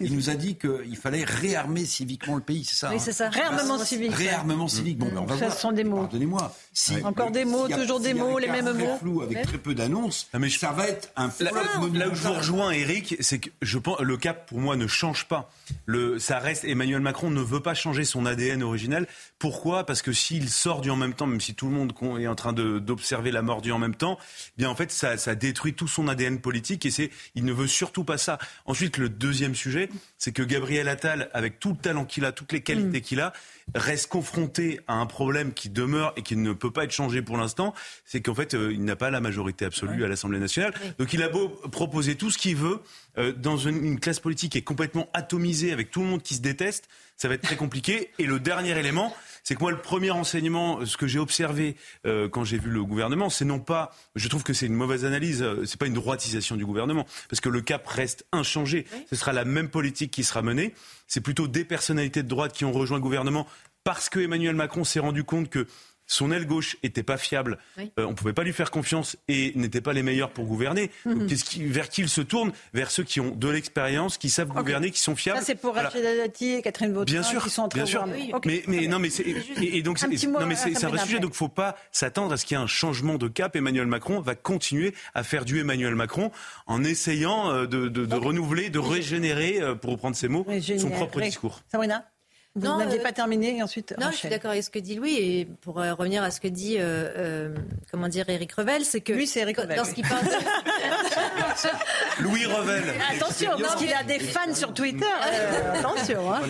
Il 0.00 0.14
nous 0.14 0.30
a 0.30 0.34
dit 0.34 0.56
qu'il 0.56 0.96
fallait 0.96 1.24
réarmer 1.24 1.84
civiquement 1.84 2.36
le 2.36 2.40
pays, 2.40 2.64
c'est 2.64 2.76
ça 2.76 2.90
Oui, 2.90 2.96
c'est 2.98 3.12
ça, 3.12 3.28
réarmement 3.28 3.78
civique. 3.78 4.14
Réarmement 4.14 4.68
civique, 4.68 4.98
bon, 4.98 5.08
ben, 5.12 5.18
on 5.18 5.24
va 5.26 5.36
ça, 5.38 5.46
voir. 5.46 5.58
sont 5.58 5.72
des 5.72 5.84
mots. 5.84 6.02
Pardonnez-moi. 6.02 6.54
Encore 7.04 7.30
des 7.30 7.44
mots, 7.44 7.68
toujours 7.68 8.00
des 8.00 8.14
mots, 8.14 8.38
les 8.38 8.48
mêmes 8.48 8.72
mots. 8.72 8.96
flou, 9.00 9.22
avec 9.22 9.42
très 9.42 9.58
peu 9.58 9.74
d'annonces, 9.74 10.28
mais 10.38 10.48
ça 10.48 10.72
va 10.72 10.88
être 10.88 11.10
un 11.16 11.28
flop 11.28 11.48
Là 11.92 12.08
où 12.08 12.14
je 12.14 12.22
vous 12.22 12.32
rejoins, 12.34 12.70
Eric, 12.70 13.16
c'est 13.20 13.38
que 13.38 13.50
je 13.60 13.78
pense 13.78 14.00
le 14.00 14.16
cap, 14.16 14.48
pour 14.48 14.60
moi, 14.60 14.76
ne 14.76 14.86
change 14.86 15.26
pas. 15.26 15.50
Le, 15.84 16.18
ça 16.18 16.38
reste, 16.38 16.64
Emmanuel 16.64 17.00
Macron 17.00 17.30
ne 17.30 17.42
veut 17.42 17.60
pas 17.60 17.74
changer 17.74 18.04
son 18.04 18.24
ADN 18.24 18.62
originel. 18.62 19.06
Pourquoi? 19.38 19.84
Parce 19.84 20.00
que 20.00 20.12
s'il 20.12 20.48
sort 20.48 20.80
du 20.80 20.90
en 20.90 20.96
même 20.96 21.12
même 21.24 21.40
si 21.40 21.54
tout 21.54 21.68
le 21.68 21.72
monde 21.72 21.94
est 22.20 22.26
en 22.26 22.34
train 22.34 22.52
d'observer 22.52 23.30
la 23.30 23.42
mordue 23.42 23.72
en 23.72 23.78
même 23.78 23.94
temps, 23.94 24.18
eh 24.20 24.52
bien 24.58 24.68
en 24.68 24.74
fait 24.74 24.90
ça, 24.90 25.16
ça 25.16 25.34
détruit 25.34 25.74
tout 25.74 25.88
son 25.88 26.08
ADN 26.08 26.40
politique 26.40 26.84
et 26.84 26.90
c'est 26.90 27.10
il 27.34 27.44
ne 27.44 27.52
veut 27.52 27.66
surtout 27.66 28.04
pas 28.04 28.18
ça. 28.18 28.38
Ensuite, 28.66 28.98
le 28.98 29.08
deuxième 29.08 29.54
sujet, 29.54 29.88
c'est 30.18 30.32
que 30.32 30.42
Gabriel 30.42 30.88
Attal, 30.88 31.30
avec 31.32 31.58
tout 31.58 31.70
le 31.70 31.76
talent 31.76 32.04
qu'il 32.04 32.24
a, 32.24 32.32
toutes 32.32 32.52
les 32.52 32.62
qualités 32.62 32.98
mm. 32.98 33.02
qu'il 33.02 33.20
a, 33.20 33.32
reste 33.74 34.08
confronté 34.08 34.80
à 34.86 34.94
un 34.94 35.06
problème 35.06 35.52
qui 35.52 35.68
demeure 35.68 36.12
et 36.16 36.22
qui 36.22 36.36
ne 36.36 36.52
peut 36.52 36.70
pas 36.70 36.84
être 36.84 36.92
changé 36.92 37.22
pour 37.22 37.36
l'instant, 37.36 37.74
c'est 38.04 38.20
qu'en 38.20 38.34
fait, 38.34 38.54
euh, 38.54 38.72
il 38.72 38.84
n'a 38.84 38.96
pas 38.96 39.10
la 39.10 39.20
majorité 39.20 39.64
absolue 39.64 40.04
à 40.04 40.08
l'Assemblée 40.08 40.38
nationale. 40.38 40.72
Donc 40.98 41.12
il 41.12 41.22
a 41.22 41.28
beau 41.28 41.48
proposer 41.48 42.14
tout 42.14 42.30
ce 42.30 42.38
qu'il 42.38 42.56
veut, 42.56 42.80
euh, 43.18 43.32
dans 43.32 43.56
une, 43.56 43.84
une, 43.84 44.00
classe 44.00 44.20
politique 44.20 44.52
qui 44.52 44.58
est 44.58 44.62
complètement 44.62 45.08
atomisée, 45.12 45.72
avec 45.72 45.90
tout 45.90 46.00
le 46.00 46.06
monde 46.06 46.22
qui 46.22 46.34
se 46.34 46.42
déteste, 46.42 46.88
ça 47.16 47.28
va 47.28 47.34
être 47.34 47.42
très 47.42 47.56
compliqué. 47.56 48.10
Et 48.18 48.26
le 48.26 48.38
dernier 48.38 48.78
élément, 48.78 49.14
c'est 49.46 49.54
que 49.54 49.60
moi, 49.60 49.70
le 49.70 49.80
premier 49.80 50.10
enseignement, 50.10 50.84
ce 50.84 50.96
que 50.96 51.06
j'ai 51.06 51.20
observé 51.20 51.76
euh, 52.04 52.28
quand 52.28 52.42
j'ai 52.42 52.58
vu 52.58 52.68
le 52.68 52.82
gouvernement, 52.82 53.30
c'est 53.30 53.44
non 53.44 53.60
pas, 53.60 53.94
je 54.16 54.28
trouve 54.28 54.42
que 54.42 54.52
c'est 54.52 54.66
une 54.66 54.74
mauvaise 54.74 55.04
analyse, 55.04 55.40
euh, 55.40 55.64
c'est 55.64 55.78
pas 55.78 55.86
une 55.86 55.94
droitisation 55.94 56.56
du 56.56 56.66
gouvernement, 56.66 57.06
parce 57.30 57.40
que 57.40 57.48
le 57.48 57.60
cap 57.60 57.86
reste 57.86 58.26
inchangé. 58.32 58.86
Ce 59.08 59.14
sera 59.14 59.32
la 59.32 59.44
même 59.44 59.68
politique 59.68 60.05
qui 60.08 60.24
sera 60.24 60.42
menée. 60.42 60.74
C'est 61.06 61.20
plutôt 61.20 61.48
des 61.48 61.64
personnalités 61.64 62.22
de 62.22 62.28
droite 62.28 62.52
qui 62.52 62.64
ont 62.64 62.72
rejoint 62.72 62.98
le 62.98 63.02
gouvernement 63.02 63.46
parce 63.84 64.08
que 64.08 64.18
Emmanuel 64.18 64.56
Macron 64.56 64.84
s'est 64.84 65.00
rendu 65.00 65.24
compte 65.24 65.48
que 65.48 65.66
son 66.06 66.30
aile 66.32 66.46
gauche 66.46 66.76
était 66.82 67.02
pas 67.02 67.16
fiable, 67.16 67.58
euh, 67.78 68.04
on 68.04 68.14
pouvait 68.14 68.32
pas 68.32 68.42
lui 68.42 68.52
faire 68.52 68.70
confiance 68.70 69.16
et 69.28 69.52
n'était 69.56 69.80
pas 69.80 69.92
les 69.92 70.02
meilleurs 70.02 70.30
pour 70.30 70.44
gouverner. 70.46 70.90
Mhm. 71.06 71.26
vers 71.70 71.88
qui 71.88 72.02
il 72.02 72.08
se 72.08 72.20
tourne? 72.20 72.52
Vers 72.74 72.90
ceux 72.90 73.02
qui 73.04 73.20
ont 73.20 73.30
de 73.30 73.48
l'expérience, 73.48 74.18
qui 74.18 74.28
savent 74.28 74.48
gouverner, 74.48 74.90
qui 74.90 75.00
sont 75.00 75.16
fiables. 75.16 75.38
Ça 75.38 75.44
c'est 75.44 75.54
pour 75.54 75.74
Rachida 75.74 76.16
Dati 76.16 76.54
et 76.54 76.62
Catherine 76.62 76.92
Vautrin 76.92 77.12
bien 77.12 77.22
sûr, 77.22 77.42
qui 77.42 77.50
sont 77.50 77.62
en 77.62 77.68
train 77.68 77.80
bien 77.80 77.86
sûr. 77.86 78.06
Mais, 78.44 78.62
mais 78.66 78.86
non, 78.86 78.98
mais 78.98 79.10
c'est 79.10 79.24
et, 79.60 79.82
donc 79.82 79.98
c'est 79.98 80.08
non 80.26 80.46
mais 80.46 80.56
c'est 80.56 80.84
un 80.84 80.88
vrai 80.88 80.98
sujet. 80.98 81.18
Donc 81.20 81.34
faut 81.34 81.48
pas 81.48 81.76
s'attendre 81.92 82.32
à 82.32 82.36
ce 82.36 82.44
qu'il 82.44 82.56
y 82.56 82.60
ait 82.60 82.62
un 82.62 82.66
changement 82.66 83.14
de 83.14 83.28
cap. 83.28 83.56
Emmanuel 83.56 83.86
Macron 83.86 84.20
va 84.20 84.34
continuer 84.34 84.94
à 85.14 85.22
faire 85.22 85.44
du 85.44 85.60
Emmanuel 85.60 85.94
Macron 85.94 86.30
en 86.66 86.84
essayant 86.84 87.50
euh, 87.50 87.66
de, 87.66 87.88
de, 87.88 88.04
de 88.04 88.16
renouveler, 88.16 88.70
de 88.70 88.78
régénérer, 88.78 89.60
euh, 89.60 89.74
pour 89.74 89.92
reprendre 89.92 90.16
ses 90.16 90.28
mots, 90.28 90.46
son 90.78 90.90
propre 90.90 91.20
discours. 91.20 91.60
Sabrina? 91.70 92.04
Vous 92.56 92.78
n'aviez 92.78 92.98
euh, 92.98 93.02
pas 93.02 93.12
terminé 93.12 93.58
et 93.58 93.62
ensuite. 93.62 93.94
Non, 94.00 94.10
je 94.10 94.16
suis 94.16 94.28
d'accord 94.28 94.52
avec 94.52 94.64
ce 94.64 94.70
que 94.70 94.78
dit 94.78 94.94
Louis 94.94 95.14
et 95.14 95.44
pour 95.44 95.78
euh, 95.78 95.92
revenir 95.92 96.22
à 96.22 96.30
ce 96.30 96.40
que 96.40 96.48
dit, 96.48 96.76
euh, 96.78 97.10
euh 97.16 97.54
comment 97.90 98.08
dire, 98.08 98.28
Éric 98.28 98.52
Revel, 98.52 98.84
c'est 98.84 99.02
que. 99.02 99.12
Lui, 99.12 99.26
c'est 99.26 99.40
Éric 99.40 99.58
Revel. 99.58 99.76
Lorsqu'il 99.76 100.08
parle. 100.08 100.24
Louis 102.20 102.46
Revel. 102.46 102.94
Attention, 103.14 103.50
parce 103.60 103.76
qu'il 103.76 103.92
a 103.92 104.02
des 104.04 104.18
fans 104.18 104.54
sur 104.54 104.72
Twitter. 104.72 105.04
attention. 105.74 106.32
Hein. 106.32 106.40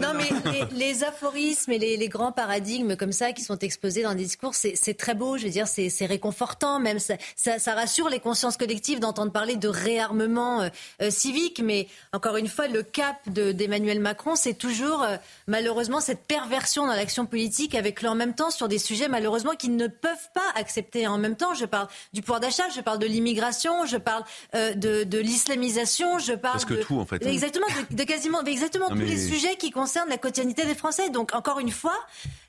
Non, 0.00 0.12
mais 0.14 0.28
les, 0.52 0.76
les 0.76 1.04
aphorismes 1.04 1.70
et 1.70 1.78
les, 1.78 1.96
les, 1.96 2.08
grands 2.08 2.32
paradigmes 2.32 2.96
comme 2.96 3.12
ça 3.12 3.32
qui 3.32 3.42
sont 3.42 3.58
exposés 3.58 4.02
dans 4.02 4.14
des 4.14 4.24
discours, 4.24 4.54
c'est 4.54 4.94
très 4.98 5.14
beau. 5.14 5.38
Je 5.38 5.44
veux 5.44 5.50
dire, 5.50 5.68
c'est 5.68 6.06
réconfortant, 6.06 6.80
même 6.80 6.98
ça, 6.98 7.14
ça, 7.36 7.60
ça, 7.60 7.74
rassure 7.74 8.08
les 8.08 8.20
consciences 8.20 8.56
collectives 8.56 8.98
d'entendre 8.98 9.30
parler 9.30 9.54
de 9.56 9.68
réarmement 9.68 10.68
civique. 11.10 11.62
Mais 11.64 11.86
encore 12.12 12.36
une 12.36 12.48
fois, 12.48 12.66
le 12.66 12.82
cap 12.82 13.16
d'Emmanuel 13.28 14.00
Macron, 14.00 14.34
c'est 14.34 14.54
toujours 14.54 15.06
malheureusement 15.46 16.00
cette 16.00 16.26
perversion 16.26 16.86
dans 16.86 16.94
l'action 16.94 17.26
politique 17.26 17.74
avec 17.74 18.00
lui 18.00 18.08
en 18.08 18.14
même 18.14 18.34
temps 18.34 18.50
sur 18.50 18.68
des 18.68 18.78
sujets 18.78 19.08
malheureusement 19.08 19.52
qu'ils 19.52 19.76
ne 19.76 19.86
peuvent 19.86 20.30
pas 20.34 20.40
accepter 20.54 21.06
en 21.06 21.18
même 21.18 21.36
temps. 21.36 21.54
Je 21.54 21.66
parle 21.66 21.88
du 22.12 22.22
pouvoir 22.22 22.40
d'achat, 22.40 22.68
je 22.74 22.80
parle 22.80 22.98
de 22.98 23.06
l'immigration, 23.06 23.86
je 23.86 23.96
parle 23.96 24.24
euh, 24.54 24.74
de, 24.74 25.04
de 25.04 25.18
l'islamisation, 25.18 26.18
je 26.18 26.32
parle 26.32 26.54
Parce 26.54 26.64
que 26.64 26.74
de, 26.74 26.82
tout 26.82 26.98
en 26.98 27.06
fait. 27.06 27.24
Exactement, 27.26 27.66
de, 27.90 28.04
quasiment, 28.04 28.42
exactement 28.44 28.88
tous 28.90 28.96
les 28.96 29.18
sujets 29.18 29.56
qui 29.56 29.70
concernent 29.70 30.08
la 30.08 30.18
quotidienneté 30.18 30.64
des 30.64 30.74
Français. 30.74 31.10
Donc 31.10 31.34
encore 31.34 31.60
une 31.60 31.70
fois, 31.70 31.96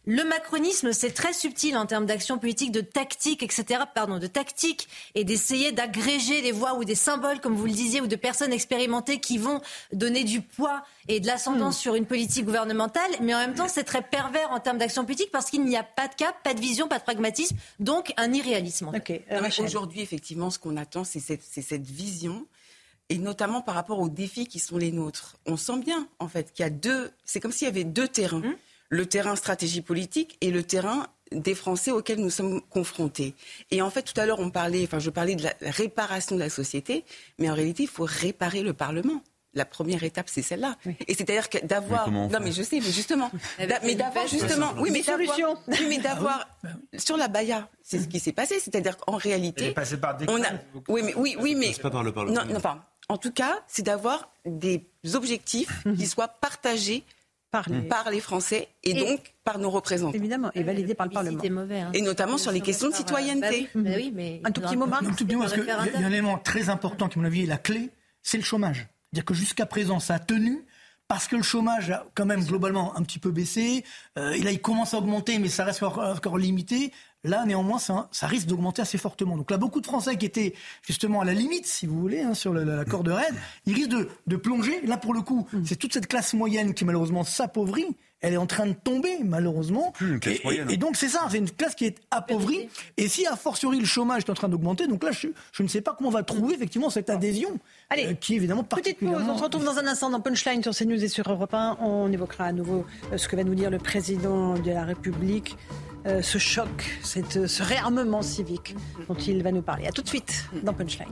le 0.06 0.24
macronisme, 0.24 0.94
c'est 0.94 1.12
très 1.12 1.34
subtil 1.34 1.78
en 1.78 1.86
termes 1.86 2.06
d'action 2.06 2.38
politique, 2.38 2.72
de 2.72 2.82
tactique, 2.82 3.42
etc. 3.42 3.82
Pardon, 3.94 4.20
de 4.20 4.28
tactique 4.28 4.88
et 5.16 5.24
d'essayer 5.24 5.72
d'agréger 5.72 6.42
des 6.42 6.52
voix 6.52 6.76
ou 6.76 6.86
des 6.86 6.96
symboles, 6.96 7.40
comme 7.40 7.56
vous 7.56 7.66
le 7.66 7.72
disiez, 7.72 8.02
ou 8.02 8.08
de 8.08 8.16
personnes 8.16 8.54
expérimentées 8.54 9.20
qui 9.20 9.38
vont 9.38 9.62
donner 9.94 10.24
du 10.24 10.42
poids 10.42 10.84
et 11.08 11.20
de 11.20 11.28
l'ascendance 11.28 11.78
hmm. 11.78 11.82
sur 11.82 11.96
une 11.96 12.06
politique 12.06 12.46
gouvernementale. 12.46 13.12
Mais 13.22 13.34
en 13.34 13.40
même 13.40 13.54
temps, 13.54 13.68
c'est 13.68 13.84
très 13.84 14.02
pervers 14.02 14.52
en 14.52 14.60
termes 14.60 14.78
d'action 14.78 15.04
politique 15.04 15.32
parce 15.32 15.50
qu'il 15.50 15.64
n'y 15.64 15.78
a 15.78 15.84
pas 15.84 16.08
de 16.08 16.16
cap, 16.16 16.36
pas 16.44 16.54
de 16.54 16.60
vision, 16.60 16.88
pas 16.88 17.00
de 17.00 17.04
pragmatisme, 17.04 17.56
donc 17.80 18.14
un 18.18 18.34
irréalisme. 18.34 18.92
Aujourd'hui, 19.60 20.02
effectivement, 20.02 20.50
ce 20.50 20.60
qu'on 20.60 20.78
attend, 20.78 21.04
c'est 21.04 21.20
cette, 21.20 21.44
cette 21.44 21.86
vision 21.86 22.46
et 23.10 23.18
notamment 23.20 23.62
par 23.62 23.76
rapport 23.76 24.00
aux 24.00 24.10
défis 24.10 24.48
qui 24.48 24.60
sont 24.60 24.78
les 24.78 24.92
nôtres. 24.92 25.38
On 25.46 25.58
sent 25.58 25.78
bien, 25.78 26.08
en 26.20 26.28
fait, 26.28 26.52
qu'il 26.54 26.64
y 26.64 26.68
a 26.68 26.72
deux. 26.72 27.12
C'est 27.24 27.40
comme 27.40 27.52
s'il 27.52 27.68
y 27.68 27.72
avait 27.72 27.84
deux 27.84 28.08
terrains. 28.08 28.40
Hmm 28.40 28.56
le 28.90 29.06
terrain 29.06 29.36
stratégie 29.36 29.82
politique 29.82 30.38
et 30.42 30.52
le 30.52 30.64
terrain 30.64 31.08
des 31.32 31.56
Français 31.56 31.92
auxquels 31.92 32.20
nous 32.20 32.30
sommes 32.30 32.62
confrontés. 32.70 33.34
Et 33.72 33.82
en 33.82 33.90
fait, 33.90 34.04
tout 34.04 34.20
à 34.20 34.26
l'heure, 34.26 34.40
on 34.40 34.52
parlait, 34.52 34.84
enfin, 34.84 35.00
je 35.00 35.10
parlais 35.10 35.36
de 35.36 35.44
la 35.44 35.54
réparation 35.62 36.36
de 36.36 36.42
la 36.42 36.50
société, 36.50 37.04
mais 37.40 37.50
en 37.50 37.56
réalité, 37.56 37.84
il 37.84 37.90
faut 37.90 38.06
réparer 38.08 38.62
le 38.62 38.74
Parlement. 38.74 39.24
La 39.56 39.66
première 39.66 40.04
étape, 40.04 40.28
c'est 40.30 40.42
celle-là. 40.42 40.76
Et 41.08 41.14
c'est-à-dire 41.14 41.50
que 41.50 41.66
d'avoir, 41.66 42.12
non, 42.12 42.30
mais 42.42 42.52
je 42.52 42.62
sais, 42.62 42.80
mais 42.80 42.92
justement, 42.92 43.32
mais 43.84 43.96
d'avoir 43.96 44.28
justement, 44.28 44.74
oui, 44.80 44.90
mais 44.92 45.02
d'avoir, 45.02 45.58
oui, 45.68 45.86
mais 45.88 45.98
d'avoir 45.98 46.48
sur 46.98 47.16
la 47.16 47.30
Baïa, 47.30 47.70
c'est 47.82 48.00
ce 48.00 48.08
qui 48.08 48.20
s'est 48.20 48.34
passé. 48.34 48.60
C'est-à-dire 48.60 48.98
qu'en 48.98 49.16
réalité, 49.16 49.74
on 50.28 50.42
a, 50.44 50.48
oui, 50.90 51.02
mais 51.04 51.14
oui, 51.16 51.38
oui, 51.40 51.56
mais 51.56 51.72
pas 51.82 51.90
par 51.90 52.04
le 52.04 52.12
Parlement. 52.12 52.44
Non, 52.44 52.54
non, 52.54 52.60
pas. 52.60 52.84
En 53.08 53.18
tout 53.18 53.32
cas, 53.32 53.60
c'est 53.68 53.84
d'avoir 53.84 54.30
des 54.46 54.90
objectifs 55.14 55.84
qui 55.98 56.06
soient 56.06 56.28
partagés 56.28 57.04
par 57.52 58.10
les, 58.10 58.20
Français 58.20 58.68
et, 58.84 58.94
donc 58.94 59.34
par 59.44 59.60
nos 59.60 59.70
représentants. 59.70 60.18
Évidemment, 60.18 60.52
et 60.54 60.64
validé 60.64 60.94
par 60.94 61.08
le 61.08 61.14
Parlement. 61.14 61.42
Mauvais, 61.50 61.80
hein. 61.80 61.92
Et 61.94 62.02
notamment 62.02 62.38
sur 62.38 62.52
les 62.52 62.60
questions 62.60 62.90
de 62.90 62.94
citoyenneté. 62.94 63.70
Bah 63.76 63.92
oui, 63.96 64.12
mais 64.14 64.42
un 64.44 64.52
tout 64.52 64.62
petit 64.62 64.76
moment. 64.76 64.98
Un 64.98 65.14
tout 65.14 65.26
petit 65.26 65.38
parce 65.38 65.54
qu'il 65.54 65.64
y 65.64 65.70
a 65.72 65.80
un 65.80 66.08
élément 66.08 66.38
très 66.38 66.70
important 66.70 67.08
qui, 67.08 67.18
à 67.18 67.22
mon 67.22 67.28
avis, 67.28 67.44
est 67.44 67.48
la 67.48 67.58
clé, 67.58 67.92
c'est 68.22 68.38
le 68.38 68.44
chômage. 68.44 68.88
C'est-à-dire 69.12 69.26
que 69.26 69.34
jusqu'à 69.34 69.66
présent, 69.66 70.00
ça 70.00 70.16
a 70.16 70.20
tenu 70.20 70.66
parce 71.08 71.28
que 71.28 71.36
le 71.36 71.44
chômage 71.44 71.92
a 71.92 72.06
quand 72.16 72.26
même 72.26 72.44
globalement 72.44 72.98
un 72.98 73.04
petit 73.04 73.20
peu 73.20 73.32
baissé. 73.32 73.84
Euh, 74.18 74.36
là, 74.44 74.52
il 74.52 74.60
commence 74.60 74.94
à 74.94 74.98
augmenter, 74.98 75.38
mais 75.38 75.50
ça 75.50 75.64
reste 75.64 75.84
encore 75.84 76.38
limité. 76.38 76.92
Là, 77.24 77.46
néanmoins, 77.46 77.80
ça, 77.80 78.08
risque 78.24 78.48
d'augmenter 78.48 78.82
assez 78.82 78.98
fortement. 78.98 79.38
Donc 79.38 79.50
là, 79.50 79.58
beaucoup 79.58 79.82
de 79.82 79.86
Français 79.86 80.16
qui 80.16 80.26
étaient 80.26 80.54
justement 80.84 81.22
à 81.22 81.26
la 81.26 81.34
limite, 81.34 81.66
si 81.66 81.86
vous 81.86 82.00
voulez, 82.00 82.22
hein, 82.22 82.34
sur 82.34 82.54
la, 82.54 82.86
corde 82.86 83.08
raide, 83.08 83.36
ils 83.66 83.74
risquent 83.74 84.08
de, 84.28 84.36
plonger. 84.36 84.82
Là, 84.86 84.98
pour 84.98 85.14
le 85.14 85.22
coup, 85.22 85.48
mm. 85.52 85.66
c'est 85.66 85.76
toute 85.76 85.94
cette 85.94 86.08
classe 86.08 86.34
moyenne 86.34 86.74
qui 86.74 86.86
malheureusement 86.86 87.24
s'appauvrit. 87.24 87.98
Elle 88.22 88.34
est 88.34 88.38
en 88.38 88.48
train 88.48 88.66
de 88.66 88.74
tomber, 88.74 89.20
malheureusement. 89.24 89.94
et, 90.26 90.78
donc, 90.78 90.96
c'est 90.96 91.10
ça, 91.10 91.28
c'est 91.30 91.38
une 91.38 91.50
classe 91.50 91.76
qui 91.76 91.86
est 91.86 91.98
appauvrie. 92.12 92.70
Et 92.98 93.08
si, 93.08 93.28
a 93.28 93.36
fortiori, 93.36 93.80
le 93.80 93.86
chômage 93.86 94.24
est 94.24 94.30
en 94.30 94.34
train 94.34 94.50
d'augmenter, 94.50 94.88
donc 94.88 95.04
là, 95.04 95.12
je, 95.12 95.64
ne 95.64 95.68
sais 95.68 95.82
pas 95.82 95.94
comment 95.96 96.10
on 96.10 96.14
va 96.14 96.24
trouver 96.24 96.56
effectivement 96.56 96.90
cette 96.90 97.10
adhésion. 97.10 97.60
Allez, 97.90 98.08
euh, 98.08 98.14
qui 98.14 98.36
évidemment 98.36 98.64
Petite 98.64 99.00
pause, 99.00 99.22
on 99.30 99.38
se 99.38 99.44
retrouve 99.44 99.64
dans 99.64 99.78
un 99.78 99.86
instant 99.86 100.10
dans 100.10 100.22
Punchline 100.22 100.64
sur 100.64 100.74
CNews 100.74 101.04
et 101.04 101.08
sur 101.08 101.30
Europe 101.30 101.54
1. 101.54 101.78
On 101.82 102.12
évoquera 102.12 102.46
à 102.46 102.52
nouveau 102.52 102.86
euh, 103.12 103.18
ce 103.18 103.28
que 103.28 103.36
va 103.36 103.44
nous 103.44 103.56
dire 103.56 103.70
le 103.70 103.78
président 103.78 104.56
de 104.56 104.72
la 104.72 104.84
République 104.84 105.56
euh, 106.08 106.22
ce 106.22 106.38
choc, 106.38 107.00
cette, 107.02 107.48
ce 107.48 107.64
réarmement 107.64 108.22
civique 108.22 108.76
dont 109.08 109.16
il 109.16 109.42
va 109.42 109.52
nous 109.52 109.64
parler. 109.64 109.88
A 109.88 109.92
tout 109.92 110.04
de 110.04 110.08
suite 110.08 110.46
dans 110.62 110.74
Punchline. 110.74 111.08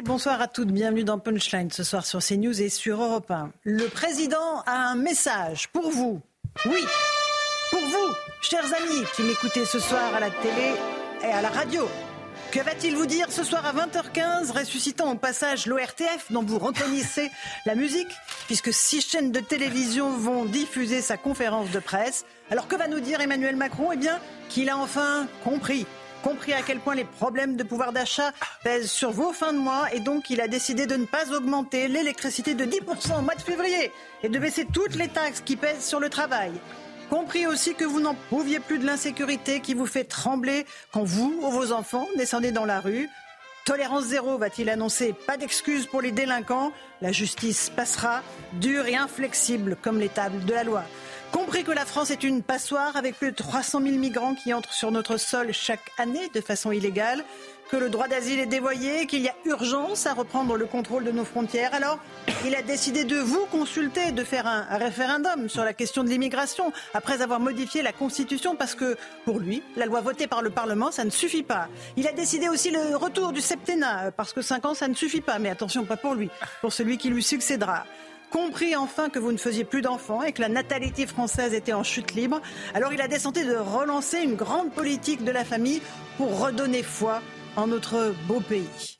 Bonsoir 0.00 0.40
à 0.40 0.48
toutes. 0.48 0.72
Bienvenue 0.72 1.04
dans 1.04 1.18
Punchline 1.18 1.70
ce 1.70 1.84
soir 1.84 2.06
sur 2.06 2.20
CNews 2.20 2.62
et 2.62 2.70
sur 2.70 3.02
Europe 3.02 3.30
1. 3.30 3.52
Le 3.64 3.86
président 3.88 4.62
a 4.64 4.90
un 4.90 4.94
message 4.94 5.68
pour 5.68 5.90
vous. 5.90 6.20
Oui, 6.64 6.82
pour 7.70 7.80
vous, 7.80 8.14
chers 8.40 8.64
amis 8.64 9.04
qui 9.14 9.22
m'écoutez 9.22 9.66
ce 9.66 9.78
soir 9.78 10.14
à 10.14 10.20
la 10.20 10.30
télé 10.30 10.72
et 11.22 11.26
à 11.26 11.42
la 11.42 11.50
radio. 11.50 11.86
Que 12.52 12.60
va-t-il 12.60 12.96
vous 12.96 13.06
dire 13.06 13.30
ce 13.30 13.44
soir 13.44 13.64
à 13.66 13.72
20h15, 13.72 14.50
ressuscitant 14.52 15.12
au 15.12 15.14
passage 15.14 15.66
l'ORTF 15.66 16.30
dont 16.30 16.42
vous 16.42 16.58
reconnaissez 16.58 17.30
la 17.66 17.74
musique, 17.74 18.10
puisque 18.46 18.72
six 18.72 19.02
chaînes 19.02 19.30
de 19.30 19.40
télévision 19.40 20.16
vont 20.16 20.46
diffuser 20.46 21.02
sa 21.02 21.18
conférence 21.18 21.70
de 21.70 21.80
presse? 21.80 22.24
Alors 22.50 22.66
que 22.66 22.76
va 22.76 22.88
nous 22.88 23.00
dire 23.00 23.20
Emmanuel 23.20 23.56
Macron? 23.56 23.92
Eh 23.92 23.96
bien, 23.98 24.18
qu'il 24.48 24.70
a 24.70 24.78
enfin 24.78 25.26
compris 25.44 25.86
compris 26.22 26.52
à 26.52 26.62
quel 26.62 26.78
point 26.78 26.94
les 26.94 27.04
problèmes 27.04 27.56
de 27.56 27.62
pouvoir 27.62 27.92
d'achat 27.92 28.32
pèsent 28.64 28.90
sur 28.90 29.10
vos 29.10 29.32
fins 29.32 29.52
de 29.52 29.58
mois 29.58 29.92
et 29.92 30.00
donc 30.00 30.30
il 30.30 30.40
a 30.40 30.48
décidé 30.48 30.86
de 30.86 30.96
ne 30.96 31.04
pas 31.04 31.32
augmenter 31.32 31.88
l'électricité 31.88 32.54
de 32.54 32.64
10% 32.64 33.18
au 33.18 33.22
mois 33.22 33.34
de 33.34 33.42
février 33.42 33.92
et 34.22 34.28
de 34.28 34.38
baisser 34.38 34.66
toutes 34.72 34.94
les 34.94 35.08
taxes 35.08 35.42
qui 35.44 35.56
pèsent 35.56 35.84
sur 35.84 36.00
le 36.00 36.08
travail. 36.08 36.52
Compris 37.10 37.46
aussi 37.46 37.74
que 37.74 37.84
vous 37.84 38.00
n'en 38.00 38.14
pouviez 38.30 38.58
plus 38.58 38.78
de 38.78 38.86
l'insécurité 38.86 39.60
qui 39.60 39.74
vous 39.74 39.86
fait 39.86 40.04
trembler 40.04 40.64
quand 40.92 41.04
vous 41.04 41.38
ou 41.42 41.50
vos 41.50 41.72
enfants 41.72 42.06
descendez 42.16 42.52
dans 42.52 42.64
la 42.64 42.80
rue. 42.80 43.08
Tolérance 43.64 44.06
zéro, 44.06 44.38
va-t-il 44.38 44.70
annoncer 44.70 45.12
Pas 45.26 45.36
d'excuses 45.36 45.86
pour 45.86 46.00
les 46.00 46.10
délinquants. 46.10 46.72
La 47.00 47.12
justice 47.12 47.70
passera, 47.70 48.22
dure 48.54 48.86
et 48.86 48.96
inflexible 48.96 49.76
comme 49.80 50.00
les 50.00 50.08
tables 50.08 50.44
de 50.44 50.52
la 50.52 50.64
loi. 50.64 50.84
Compris 51.32 51.64
que 51.64 51.72
la 51.72 51.86
France 51.86 52.10
est 52.10 52.24
une 52.24 52.42
passoire 52.42 52.94
avec 52.96 53.16
plus 53.16 53.30
de 53.30 53.36
300 53.36 53.80
000 53.80 53.96
migrants 53.96 54.34
qui 54.34 54.52
entrent 54.52 54.74
sur 54.74 54.90
notre 54.90 55.16
sol 55.16 55.52
chaque 55.52 55.90
année 55.96 56.28
de 56.34 56.42
façon 56.42 56.72
illégale, 56.72 57.24
que 57.70 57.76
le 57.78 57.88
droit 57.88 58.06
d'asile 58.06 58.38
est 58.38 58.46
dévoyé, 58.46 59.06
qu'il 59.06 59.22
y 59.22 59.28
a 59.28 59.34
urgence 59.46 60.06
à 60.06 60.12
reprendre 60.12 60.58
le 60.58 60.66
contrôle 60.66 61.04
de 61.04 61.10
nos 61.10 61.24
frontières. 61.24 61.72
Alors, 61.72 61.98
il 62.44 62.54
a 62.54 62.60
décidé 62.60 63.04
de 63.04 63.16
vous 63.16 63.46
consulter, 63.46 64.12
de 64.12 64.24
faire 64.24 64.46
un 64.46 64.76
référendum 64.76 65.48
sur 65.48 65.64
la 65.64 65.72
question 65.72 66.04
de 66.04 66.10
l'immigration, 66.10 66.70
après 66.92 67.22
avoir 67.22 67.40
modifié 67.40 67.80
la 67.80 67.92
Constitution, 67.92 68.54
parce 68.54 68.74
que, 68.74 68.98
pour 69.24 69.38
lui, 69.38 69.62
la 69.76 69.86
loi 69.86 70.02
votée 70.02 70.26
par 70.26 70.42
le 70.42 70.50
Parlement, 70.50 70.90
ça 70.90 71.02
ne 71.02 71.10
suffit 71.10 71.42
pas. 71.42 71.68
Il 71.96 72.06
a 72.06 72.12
décidé 72.12 72.50
aussi 72.50 72.70
le 72.70 72.94
retour 72.94 73.32
du 73.32 73.40
septennat, 73.40 74.10
parce 74.10 74.34
que 74.34 74.42
5 74.42 74.66
ans, 74.66 74.74
ça 74.74 74.86
ne 74.86 74.94
suffit 74.94 75.22
pas. 75.22 75.38
Mais 75.38 75.48
attention, 75.48 75.86
pas 75.86 75.96
pour 75.96 76.14
lui, 76.14 76.28
pour 76.60 76.74
celui 76.74 76.98
qui 76.98 77.08
lui 77.08 77.22
succédera 77.22 77.86
compris 78.32 78.74
enfin 78.74 79.10
que 79.10 79.18
vous 79.18 79.30
ne 79.30 79.36
faisiez 79.36 79.64
plus 79.64 79.82
d'enfants 79.82 80.22
et 80.22 80.32
que 80.32 80.40
la 80.40 80.48
natalité 80.48 81.06
française 81.06 81.52
était 81.52 81.74
en 81.74 81.84
chute 81.84 82.14
libre. 82.14 82.40
Alors 82.74 82.92
il 82.92 83.00
a 83.00 83.06
décidé 83.06 83.44
de 83.44 83.54
relancer 83.54 84.18
une 84.18 84.34
grande 84.34 84.72
politique 84.72 85.22
de 85.22 85.30
la 85.30 85.44
famille 85.44 85.82
pour 86.16 86.40
redonner 86.40 86.82
foi 86.82 87.22
en 87.56 87.66
notre 87.66 88.14
beau 88.26 88.40
pays. 88.40 88.98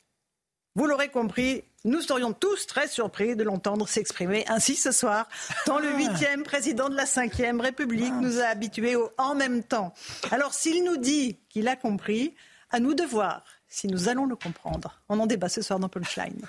Vous 0.75 0.85
l'aurez 0.85 1.09
compris, 1.09 1.63
nous 1.83 2.01
serions 2.01 2.33
tous 2.33 2.67
très 2.67 2.87
surpris 2.87 3.35
de 3.35 3.43
l'entendre 3.43 3.87
s'exprimer 3.87 4.45
ainsi 4.47 4.75
ce 4.75 4.91
soir, 4.91 5.27
tant 5.65 5.79
le 5.79 5.91
huitième 5.95 6.43
président 6.43 6.89
de 6.89 6.95
la 6.95 7.05
cinquième 7.05 7.59
République 7.59 8.13
nous 8.21 8.39
a 8.39 8.45
habitués 8.45 8.95
au 8.95 9.09
en 9.17 9.35
même 9.35 9.63
temps. 9.63 9.93
Alors 10.31 10.53
s'il 10.53 10.83
nous 10.83 10.97
dit 10.97 11.39
qu'il 11.49 11.67
a 11.67 11.75
compris, 11.75 12.35
à 12.71 12.79
nous 12.79 12.93
de 12.93 13.03
voir 13.03 13.43
si 13.67 13.87
nous 13.87 14.09
allons 14.09 14.25
le 14.25 14.35
comprendre. 14.35 15.01
On 15.09 15.19
en 15.19 15.27
débat 15.27 15.49
ce 15.49 15.61
soir 15.61 15.79
dans 15.79 15.89
Punchline. 15.89 16.47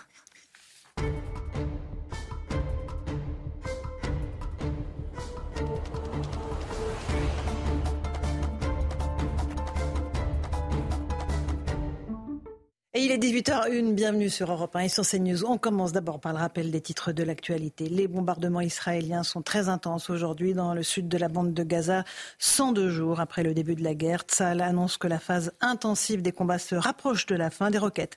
Et 12.97 13.01
il 13.01 13.11
est 13.11 13.19
18h01, 13.19 13.93
bienvenue 13.93 14.31
sur 14.31 14.53
Europe 14.53 14.77
1 14.77 14.83
et 14.83 14.89
sur 14.89 15.05
CNews. 15.05 15.45
On 15.47 15.59
commence 15.59 15.91
d'abord 15.91 16.21
par 16.21 16.33
le 16.33 16.39
rappel 16.39 16.71
des 16.71 16.81
titres 16.81 17.11
de 17.11 17.25
l'actualité. 17.25 17.89
Les 17.89 18.07
bombardements 18.07 18.61
israéliens 18.61 19.25
sont 19.25 19.43
très 19.43 19.69
intenses 19.69 20.11
aujourd'hui 20.11 20.55
dans 20.55 20.75
le 20.75 20.85
sud 20.85 21.09
de 21.09 21.19
la 21.19 21.27
bande 21.27 21.53
de 21.53 21.63
Gaza. 21.65 22.05
102 22.39 22.91
jours 22.91 23.19
après 23.19 23.43
le 23.43 23.53
début 23.53 23.75
de 23.75 23.83
la 23.83 23.95
guerre, 23.95 24.23
Tzal 24.23 24.61
annonce 24.61 24.97
que 24.97 25.09
la 25.09 25.19
phase 25.19 25.51
intensive 25.61 26.23
des 26.23 26.31
combats 26.31 26.61
se 26.61 26.77
rapproche 26.77 27.27
de 27.27 27.35
la 27.35 27.51
fin. 27.51 27.73
Des 27.73 27.79
roquettes 27.79 28.17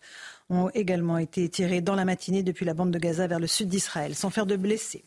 ont 0.52 0.70
également 0.76 1.18
été 1.18 1.50
tirées 1.50 1.82
dans 1.82 1.96
la 1.96 2.06
matinée 2.06 2.44
depuis 2.44 2.64
la 2.64 2.76
bande 2.76 2.92
de 2.92 3.00
Gaza 3.00 3.26
vers 3.26 3.40
le 3.40 3.48
sud 3.48 3.70
d'Israël, 3.70 4.14
sans 4.14 4.30
faire 4.30 4.46
de 4.46 4.58
blessés. 4.58 5.06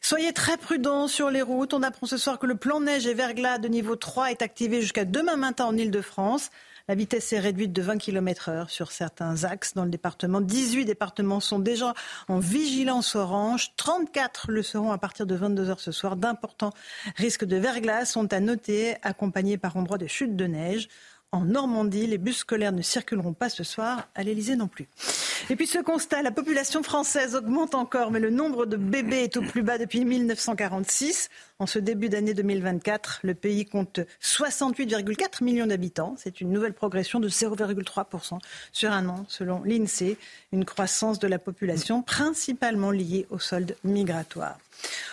Soyez 0.00 0.32
très 0.32 0.56
prudents 0.56 1.06
sur 1.06 1.30
les 1.30 1.42
routes. 1.42 1.74
On 1.74 1.82
apprend 1.82 2.06
ce 2.06 2.16
soir 2.16 2.38
que 2.38 2.46
le 2.46 2.54
plan 2.54 2.80
neige 2.80 3.06
et 3.06 3.12
verglas 3.12 3.58
de 3.58 3.68
niveau 3.68 3.96
3 3.96 4.30
est 4.30 4.40
activé 4.40 4.80
jusqu'à 4.80 5.04
demain 5.04 5.36
matin 5.36 5.66
en 5.66 5.76
Ile-de-France. 5.76 6.50
La 6.88 6.94
vitesse 6.94 7.32
est 7.32 7.40
réduite 7.40 7.72
de 7.72 7.82
20 7.82 7.98
km 7.98 8.48
heure 8.48 8.70
sur 8.70 8.92
certains 8.92 9.42
axes 9.42 9.74
dans 9.74 9.82
le 9.82 9.90
département. 9.90 10.40
18 10.40 10.84
départements 10.84 11.40
sont 11.40 11.58
déjà 11.58 11.94
en 12.28 12.38
vigilance 12.38 13.16
orange. 13.16 13.72
34 13.76 14.52
le 14.52 14.62
seront 14.62 14.92
à 14.92 14.98
partir 14.98 15.26
de 15.26 15.34
22 15.34 15.68
heures 15.68 15.80
ce 15.80 15.90
soir. 15.90 16.14
D'importants 16.14 16.70
risques 17.16 17.44
de 17.44 17.56
verglas 17.56 18.04
sont 18.04 18.32
à 18.32 18.38
noter, 18.38 18.94
accompagnés 19.02 19.58
par 19.58 19.76
endroits 19.76 19.98
de 19.98 20.06
chute 20.06 20.36
de 20.36 20.46
neige. 20.46 20.86
En 21.32 21.40
Normandie, 21.40 22.06
les 22.06 22.18
bus 22.18 22.38
scolaires 22.38 22.70
ne 22.70 22.82
circuleront 22.82 23.32
pas 23.32 23.48
ce 23.48 23.64
soir, 23.64 24.08
à 24.14 24.22
l'Elysée 24.22 24.54
non 24.54 24.68
plus. 24.68 24.88
Et 25.50 25.56
puis 25.56 25.66
ce 25.66 25.78
constat, 25.78 26.22
la 26.22 26.30
population 26.30 26.84
française 26.84 27.34
augmente 27.34 27.74
encore, 27.74 28.12
mais 28.12 28.20
le 28.20 28.30
nombre 28.30 28.64
de 28.64 28.76
bébés 28.76 29.24
est 29.24 29.36
au 29.36 29.42
plus 29.42 29.62
bas 29.62 29.76
depuis 29.76 30.04
1946. 30.04 31.30
En 31.58 31.64
ce 31.64 31.78
début 31.78 32.10
d'année 32.10 32.34
2024, 32.34 33.20
le 33.22 33.34
pays 33.34 33.64
compte 33.64 34.00
68,4 34.20 35.42
millions 35.42 35.66
d'habitants. 35.66 36.14
C'est 36.18 36.42
une 36.42 36.50
nouvelle 36.50 36.74
progression 36.74 37.18
de 37.18 37.30
0,3% 37.30 38.38
sur 38.72 38.92
un 38.92 39.08
an, 39.08 39.24
selon 39.26 39.62
l'INSEE. 39.64 40.18
Une 40.52 40.66
croissance 40.66 41.18
de 41.18 41.26
la 41.26 41.38
population 41.38 42.02
principalement 42.02 42.90
liée 42.90 43.26
au 43.30 43.38
solde 43.38 43.74
migratoire. 43.84 44.58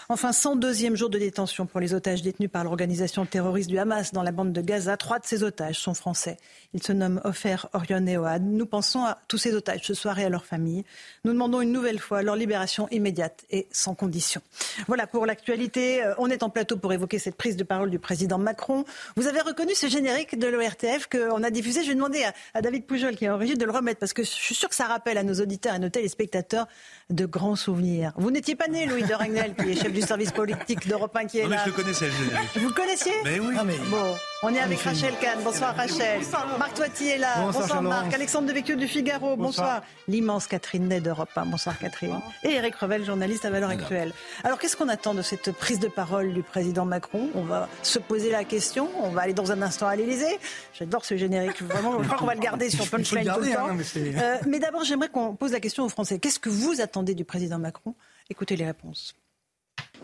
Enfin, 0.10 0.32
102e 0.32 0.96
jour 0.96 1.10
de 1.10 1.18
détention 1.18 1.66
pour 1.66 1.80
les 1.80 1.94
otages 1.94 2.22
détenus 2.22 2.52
par 2.52 2.64
l'organisation 2.66 3.26
terroriste 3.26 3.70
du 3.70 3.80
Hamas 3.80 4.12
dans 4.12 4.22
la 4.22 4.32
bande 4.32 4.52
de 4.52 4.62
Gaza. 4.62 4.98
Trois 4.98 5.20
de 5.20 5.26
ces 5.26 5.44
otages 5.44 5.80
sont 5.80 5.94
français. 5.94 6.38
Ils 6.74 6.84
se 6.84 6.92
nomment 6.92 7.22
Ofer, 7.24 7.56
Orion 7.74 8.06
et 8.06 8.18
Oad. 8.18 8.44
Nous 8.44 8.66
pensons 8.66 9.06
à 9.06 9.18
tous 9.28 9.38
ces 9.38 9.54
otages 9.54 9.82
ce 9.84 9.94
soir 9.94 10.20
et 10.20 10.26
à 10.26 10.30
leurs 10.30 10.46
familles. 10.46 10.84
Nous 11.24 11.32
demandons 11.32 11.62
une 11.62 11.72
nouvelle 11.72 12.00
fois 12.00 12.22
leur 12.22 12.36
libération 12.36 12.90
immédiate 12.90 13.46
et 13.50 13.68
sans 13.72 13.96
condition. 13.96 14.42
Voilà 14.88 15.08
pour 15.08 15.26
l'actualité. 15.26 16.04
Euh, 16.04 16.14
en 16.42 16.50
plateau 16.50 16.78
pour 16.78 16.94
évoquer 16.94 17.20
cette 17.20 17.36
prise 17.36 17.58
de 17.58 17.64
parole 17.64 17.90
du 17.90 18.00
président 18.00 18.38
Macron. 18.38 18.86
Vous 19.16 19.28
avez 19.28 19.42
reconnu 19.42 19.76
ce 19.76 19.88
générique 19.88 20.40
de 20.40 20.48
l'ORTF 20.48 21.08
qu'on 21.08 21.44
a 21.44 21.52
diffusé. 21.52 21.84
Je 21.84 21.90
vais 21.90 21.96
demander 21.96 22.24
à, 22.54 22.62
David 22.62 22.86
Poujol, 22.86 23.16
qui 23.16 23.26
est 23.26 23.30
origine, 23.30 23.58
de 23.58 23.66
le 23.66 23.72
remettre 23.72 24.00
parce 24.00 24.14
que 24.14 24.24
je 24.24 24.30
suis 24.30 24.56
sûr 24.56 24.70
que 24.70 24.76
ça 24.76 24.86
rappelle 24.86 25.18
à 25.18 25.24
nos 25.24 25.36
auditeurs 25.36 25.74
et 25.74 25.76
à 25.76 25.80
nos 25.80 25.90
téléspectateurs 25.90 26.68
de 27.10 27.26
grands 27.26 27.56
souvenirs. 27.56 28.14
Vous 28.16 28.32
n'étiez 28.32 28.56
pas 28.56 28.68
né, 28.68 28.86
Louis 28.86 29.04
de 29.04 29.14
Ragnel, 29.14 29.54
qui 29.56 29.72
est 29.72 29.76
chef 29.76 29.92
du 29.92 30.02
service 30.02 30.32
politique 30.32 30.88
d'Europe 30.88 31.16
1 31.16 31.26
qui 31.26 31.40
est 31.40 31.44
non, 31.44 31.50
là. 31.50 31.58
Mais 31.58 31.62
je 31.64 31.78
le 31.78 31.84
connaissais, 31.84 32.06
le 32.06 32.12
générique. 32.12 32.50
Vous 32.56 32.68
le 32.68 32.74
connaissiez? 32.74 33.14
Mais 33.24 33.40
oui. 33.40 33.56
Ah, 33.58 33.64
mais... 33.64 33.78
Bon, 33.90 34.16
on 34.44 34.54
est 34.54 34.60
avec 34.60 34.80
Rachel 34.82 35.14
Kahn. 35.22 35.40
Bonsoir 35.44 35.76
Rachel. 35.76 36.22
Marc 36.58 36.74
Toiti 36.76 37.10
est 37.10 37.18
là. 37.18 37.52
Bonsoir, 37.52 37.82
Marc. 37.82 38.14
Alexandre 38.14 38.48
Devecchio 38.48 38.76
du 38.76 38.88
Figaro. 38.88 39.36
Bonsoir. 39.36 39.84
L'immense 40.08 40.48
Catherine 40.48 40.88
Ney 40.88 41.02
d'Europe 41.02 41.30
1. 41.36 41.46
Bonsoir 41.46 41.78
Catherine. 41.78 42.20
Et 42.44 42.52
Eric 42.52 42.76
Revel, 42.76 43.06
journaliste 43.06 43.46
à 43.46 43.50
Valeurs 43.50 43.70
Actuelles. 43.70 44.14
Alors 44.44 44.60
qu'est-ce 44.60 44.76
qu'on 44.76 44.90
attend 44.90 45.14
de 45.14 45.22
cette 45.22 45.52
prise 45.52 45.80
de 45.80 45.88
parole 45.88 46.23
du 46.32 46.44
président 46.44 46.86
Macron 46.86 47.30
On 47.36 47.44
va 47.44 47.68
se 47.82 48.00
poser 48.00 48.32
la 48.32 48.44
question. 48.44 48.90
On 49.02 49.10
va 49.10 49.22
aller 49.22 49.34
dans 49.34 49.52
un 49.52 49.62
instant 49.62 49.88
à 49.88 49.96
l'Elysée. 49.96 50.40
J'adore 50.74 51.04
ce 51.04 51.18
générique. 51.18 51.62
Vraiment, 51.62 52.02
je 52.02 52.06
crois 52.08 52.18
qu'on 52.18 52.26
va 52.26 52.36
le 52.36 52.40
garder 52.40 52.70
sur 52.70 52.88
Punchline 52.90 53.32
tout 53.34 53.42
le 53.42 53.54
temps. 53.54 53.68
Hein, 53.68 53.78
mais, 53.96 54.22
euh, 54.22 54.38
mais 54.48 54.60
d'abord, 54.60 54.84
j'aimerais 54.84 55.10
qu'on 55.10 55.36
pose 55.36 55.52
la 55.52 55.60
question 55.60 55.84
aux 55.84 55.90
Français. 55.90 56.20
Qu'est-ce 56.20 56.40
que 56.40 56.50
vous 56.50 56.82
attendez 56.82 57.16
du 57.16 57.26
président 57.26 57.60
Macron? 57.60 57.96
Écoutez 58.30 58.56
les 58.56 58.66
réponses. 58.66 59.16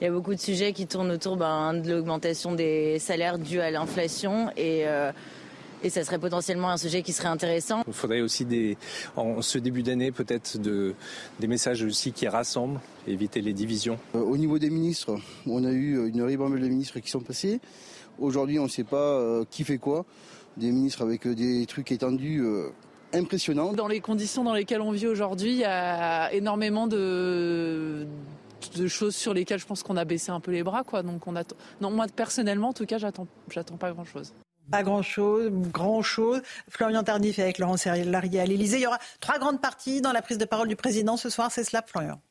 Il 0.02 0.06
y 0.06 0.08
a 0.08 0.12
beaucoup 0.12 0.34
de 0.34 0.40
sujets 0.40 0.72
qui 0.74 0.88
tournent 0.88 1.12
autour 1.12 1.36
ben, 1.36 1.74
de 1.74 1.92
l'augmentation 1.92 2.54
des 2.54 3.00
salaires 3.00 3.38
due 3.38 3.60
à 3.60 3.70
l'inflation 3.70 4.50
et, 4.56 4.88
euh, 4.88 5.12
et 5.84 5.90
ça 5.90 6.04
serait 6.04 6.20
potentiellement 6.20 6.70
un 6.70 6.78
sujet 6.78 7.02
qui 7.02 7.14
serait 7.14 7.28
intéressant. 7.28 7.84
Il 7.88 7.94
faudrait 7.94 8.22
aussi 8.22 8.46
des, 8.46 8.78
en 9.16 9.42
ce 9.42 9.58
début 9.58 9.84
d'année 9.84 10.12
peut-être 10.12 10.58
de, 10.58 10.94
des 11.40 11.48
messages 11.48 11.84
aussi 11.84 12.12
qui 12.12 12.28
rassemblent, 12.28 12.80
éviter 13.08 13.42
les 13.42 13.54
divisions. 13.54 13.98
Euh, 14.16 14.20
au 14.20 14.38
niveau 14.38 14.60
des 14.60 14.70
ministres, 14.70 15.16
on 15.48 15.64
a 15.64 15.72
eu 15.72 16.08
une 16.10 16.22
ribambelle 16.22 16.62
de 16.62 16.68
ministres 16.68 17.00
qui 17.00 17.10
sont 17.10 17.22
passés. 17.22 17.60
Aujourd'hui, 18.20 18.60
on 18.60 18.64
ne 18.64 18.70
sait 18.70 18.84
pas 18.84 18.98
euh, 18.98 19.46
qui 19.50 19.64
fait 19.64 19.78
quoi. 19.78 20.06
Des 20.58 20.72
ministres 20.72 21.04
avec 21.04 21.28
des 21.28 21.66
trucs 21.66 21.92
étendus 21.92 22.44
impressionnants. 23.14 23.72
Dans 23.74 23.88
les 23.88 24.02
conditions 24.02 24.44
dans 24.44 24.54
lesquelles 24.54 24.82
on 24.82 24.92
vit 24.92 25.08
aujourd'hui, 25.08 25.52
il 25.52 25.60
y 25.60 25.66
a 25.66 26.34
énormément 26.34 26.88
de 26.88 28.06
de 28.76 28.88
choses 28.88 29.16
sur 29.16 29.34
lesquelles 29.34 29.60
je 29.60 29.66
pense 29.66 29.84
qu'on 29.84 29.98
a 29.98 30.06
baissé 30.06 30.32
un 30.32 30.40
peu 30.40 30.52
les 30.52 30.64
bras, 30.64 30.84
quoi. 30.84 31.02
Donc 31.02 31.28
on 31.28 31.36
attend. 31.36 31.56
Non, 31.82 31.92
moi 31.92 32.08
personnellement, 32.14 32.70
en 32.70 32.74
tout 32.74 32.86
cas, 32.86 32.98
j'attends, 32.98 33.28
j'attends 33.50 33.78
pas 33.78 33.92
grand 33.92 34.06
chose. 34.06 34.34
Pas 34.72 34.84
grand-chose, 34.84 35.50
grand-chose. 35.52 36.42
Florian 36.70 37.04
Tardif 37.04 37.40
avec 37.40 37.58
Laurent 37.58 37.76
Larrier 38.06 38.40
à 38.40 38.46
l'Élysée. 38.46 38.78
Il 38.78 38.84
y 38.84 38.88
aura 38.88 39.00
trois 39.20 39.40
grandes 39.40 39.62
parties 39.62 40.02
dans 40.02 40.12
la 40.12 40.22
prise 40.22 40.38
de 40.38 40.46
parole 40.46 40.68
du 40.68 40.76
président 40.76 41.18
ce 41.18 41.30
soir. 41.30 41.52
C'est 41.52 41.64
cela, 41.64 41.84
Florian 41.86 42.22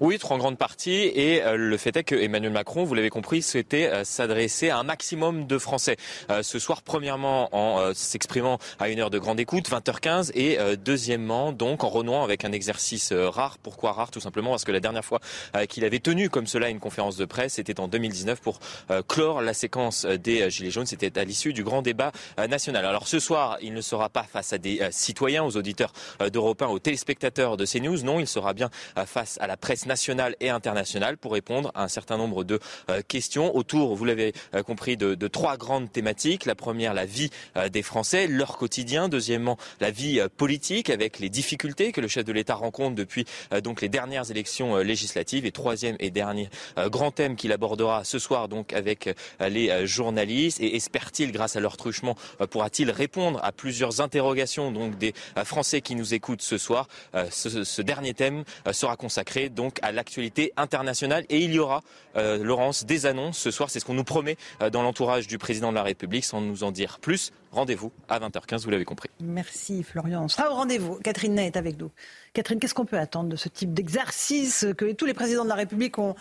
oui, 0.00 0.18
trois 0.18 0.38
grandes 0.38 0.58
parties. 0.58 1.10
Et 1.14 1.42
euh, 1.42 1.56
le 1.56 1.76
fait 1.76 1.96
est 1.96 2.04
que 2.04 2.14
Emmanuel 2.14 2.52
Macron, 2.52 2.84
vous 2.84 2.94
l'avez 2.94 3.10
compris, 3.10 3.42
souhaitait 3.42 3.86
euh, 3.86 4.04
s'adresser 4.04 4.70
à 4.70 4.78
un 4.78 4.82
maximum 4.82 5.46
de 5.46 5.58
Français. 5.58 5.96
Euh, 6.30 6.42
ce 6.42 6.58
soir, 6.58 6.82
premièrement, 6.82 7.48
en 7.52 7.92
s'exprimant 7.94 8.58
à 8.78 8.88
une 8.88 9.00
heure 9.00 9.10
de 9.10 9.18
grande 9.18 9.38
écoute, 9.38 9.70
20h15, 9.70 10.32
et 10.34 10.58
deuxièmement, 10.76 11.52
donc, 11.52 11.84
en 11.84 11.88
renouant 11.88 12.24
avec 12.24 12.44
un 12.44 12.52
exercice 12.52 13.12
rare. 13.12 13.58
Pourquoi 13.58 13.92
rare? 13.92 14.10
Tout 14.10 14.20
simplement 14.20 14.50
parce 14.50 14.64
que 14.64 14.72
la 14.72 14.80
dernière 14.80 15.04
fois 15.04 15.20
qu'il 15.68 15.84
avait 15.84 15.98
tenu 15.98 16.30
comme 16.30 16.46
cela 16.46 16.68
une 16.68 16.80
conférence 16.80 17.16
de 17.16 17.24
presse, 17.24 17.54
c'était 17.54 17.80
en 17.80 17.88
2019 17.88 18.40
pour 18.40 18.60
clore 19.08 19.42
la 19.42 19.54
séquence 19.54 20.04
des 20.04 20.50
Gilets 20.50 20.70
jaunes. 20.70 20.86
C'était 20.86 21.18
à 21.18 21.24
l'issue 21.24 21.52
du 21.52 21.64
grand 21.64 21.82
débat 21.82 22.12
national. 22.48 22.84
Alors 22.84 23.08
ce 23.08 23.18
soir, 23.18 23.58
il 23.60 23.74
ne 23.74 23.80
sera 23.80 24.08
pas 24.08 24.24
face 24.24 24.52
à 24.52 24.58
des 24.58 24.80
citoyens, 24.90 25.44
aux 25.44 25.56
auditeurs 25.56 25.92
d'Europe 26.32 26.62
1, 26.62 26.66
aux 26.66 26.78
téléspectateurs 26.78 27.56
de 27.56 27.66
CNews. 27.66 28.02
Non, 28.02 28.20
il 28.20 28.26
sera 28.26 28.54
bien 28.54 28.70
face 29.06 29.38
à 29.40 29.46
la 29.46 29.56
presse 29.56 29.83
nationale 29.86 30.36
et 30.40 30.50
internationale 30.50 31.16
pour 31.16 31.32
répondre 31.32 31.70
à 31.74 31.84
un 31.84 31.88
certain 31.88 32.16
nombre 32.16 32.44
de 32.44 32.60
euh, 32.90 33.02
questions 33.06 33.54
autour, 33.56 33.94
vous 33.94 34.04
l'avez 34.04 34.32
euh, 34.54 34.62
compris, 34.62 34.96
de, 34.96 35.14
de, 35.14 35.28
trois 35.28 35.56
grandes 35.56 35.90
thématiques. 35.90 36.46
La 36.46 36.54
première, 36.54 36.94
la 36.94 37.06
vie 37.06 37.30
euh, 37.56 37.68
des 37.68 37.82
Français, 37.82 38.26
leur 38.26 38.56
quotidien. 38.56 39.08
Deuxièmement, 39.08 39.58
la 39.80 39.90
vie 39.90 40.20
politique 40.36 40.90
avec 40.90 41.18
les 41.18 41.28
difficultés 41.28 41.92
que 41.92 42.00
le 42.00 42.08
chef 42.08 42.24
de 42.24 42.32
l'État 42.32 42.54
rencontre 42.54 42.94
depuis 42.94 43.26
donc 43.62 43.80
les 43.80 43.88
dernières 43.88 44.30
élections 44.30 44.76
législatives. 44.76 45.46
Et 45.46 45.52
troisième 45.52 45.96
et 46.00 46.10
dernier 46.10 46.48
grand 46.86 47.10
thème 47.10 47.36
qu'il 47.36 47.52
abordera 47.52 48.04
ce 48.04 48.18
soir 48.18 48.48
donc 48.48 48.72
avec 48.72 49.14
les 49.40 49.86
journalistes. 49.86 50.60
Et 50.60 50.76
espère-t-il, 50.76 51.32
grâce 51.32 51.56
à 51.56 51.60
leur 51.60 51.76
truchement, 51.76 52.16
pourra-t-il 52.50 52.90
répondre 52.90 53.40
à 53.42 53.52
plusieurs 53.52 54.00
interrogations 54.00 54.72
donc 54.72 54.98
des 54.98 55.14
Français 55.44 55.80
qui 55.80 55.94
nous 55.94 56.14
écoutent 56.14 56.42
ce 56.42 56.58
soir. 56.58 56.88
Ce, 57.30 57.64
ce 57.64 57.82
dernier 57.82 58.14
thème 58.14 58.44
sera 58.72 58.96
consacré 58.96 59.48
donc 59.48 59.73
donc 59.74 59.78
à 59.82 59.92
l'actualité 59.92 60.52
internationale. 60.56 61.24
Et 61.28 61.40
il 61.40 61.52
y 61.52 61.58
aura, 61.58 61.82
Laurence, 62.14 62.84
des 62.84 63.06
annonces 63.06 63.38
ce 63.38 63.50
soir. 63.50 63.70
C'est 63.70 63.80
ce 63.80 63.84
qu'on 63.84 63.94
nous 63.94 64.04
promet 64.04 64.36
dans 64.72 64.82
l'entourage 64.82 65.26
du 65.26 65.38
président 65.38 65.70
de 65.70 65.74
la 65.74 65.82
République. 65.82 66.24
Sans 66.24 66.40
nous 66.40 66.64
en 66.64 66.70
dire 66.70 66.98
plus, 67.00 67.32
rendez-vous 67.50 67.92
à 68.08 68.20
20h15, 68.20 68.64
vous 68.64 68.70
l'avez 68.70 68.84
compris. 68.84 69.08
Merci 69.20 69.82
Florian. 69.82 70.24
On 70.24 70.28
sera 70.28 70.50
au 70.50 70.54
rendez-vous. 70.54 70.96
Catherine 71.02 71.34
Ney 71.34 71.46
est 71.46 71.56
avec 71.56 71.78
nous. 71.78 71.90
Catherine, 72.32 72.58
qu'est-ce 72.58 72.74
qu'on 72.74 72.84
peut 72.84 72.98
attendre 72.98 73.28
de 73.28 73.36
ce 73.36 73.48
type 73.48 73.72
d'exercice 73.72 74.66
que 74.76 74.92
tous 74.92 75.06
les 75.06 75.14
présidents 75.14 75.44
de 75.44 75.48
la 75.48 75.54
République 75.54 75.98
ont, 75.98 76.14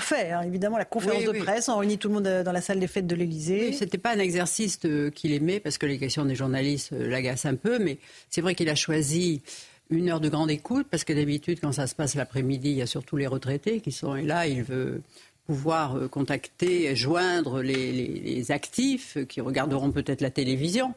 fait 0.00 0.32
hein? 0.32 0.42
Évidemment, 0.42 0.76
la 0.76 0.84
conférence 0.84 1.24
de 1.24 1.32
presse, 1.32 1.68
on 1.68 1.78
réunit 1.78 1.98
tout 1.98 2.08
le 2.08 2.14
monde 2.14 2.42
dans 2.44 2.52
la 2.52 2.60
salle 2.60 2.80
des 2.80 2.88
fêtes 2.88 3.06
de 3.06 3.14
l'Élysée. 3.14 3.68
Oui, 3.68 3.74
C'était 3.74 3.98
pas 3.98 4.10
un 4.10 4.18
exercice 4.18 4.78
qu'il 5.14 5.32
aimait 5.32 5.60
parce 5.60 5.78
que 5.78 5.86
les 5.86 5.98
questions 5.98 6.24
des 6.24 6.34
journalistes 6.34 6.92
euh, 6.92 7.08
l'agacent 7.08 7.46
un 7.46 7.54
peu, 7.54 7.78
mais 7.78 7.98
c'est 8.28 8.40
vrai 8.40 8.54
qu'il 8.54 8.68
a 8.68 8.74
choisi 8.74 9.42
une 9.90 10.08
heure 10.08 10.20
de 10.20 10.28
grande 10.28 10.50
écoute, 10.50 10.86
parce 10.90 11.04
que 11.04 11.12
d'habitude, 11.12 11.58
quand 11.60 11.72
ça 11.72 11.86
se 11.86 11.94
passe 11.94 12.14
l'après-midi, 12.14 12.70
il 12.70 12.76
y 12.76 12.82
a 12.82 12.86
surtout 12.86 13.16
les 13.16 13.26
retraités 13.26 13.80
qui 13.80 13.92
sont 13.92 14.14
là. 14.14 14.46
Il 14.46 14.62
veut 14.62 15.02
pouvoir 15.46 15.96
euh, 15.96 16.08
contacter, 16.08 16.94
joindre 16.94 17.60
les, 17.60 18.50
actifs 18.52 19.18
qui 19.28 19.40
regarderont 19.40 19.90
peut-être 19.90 20.20
la 20.20 20.30
télévision. 20.30 20.94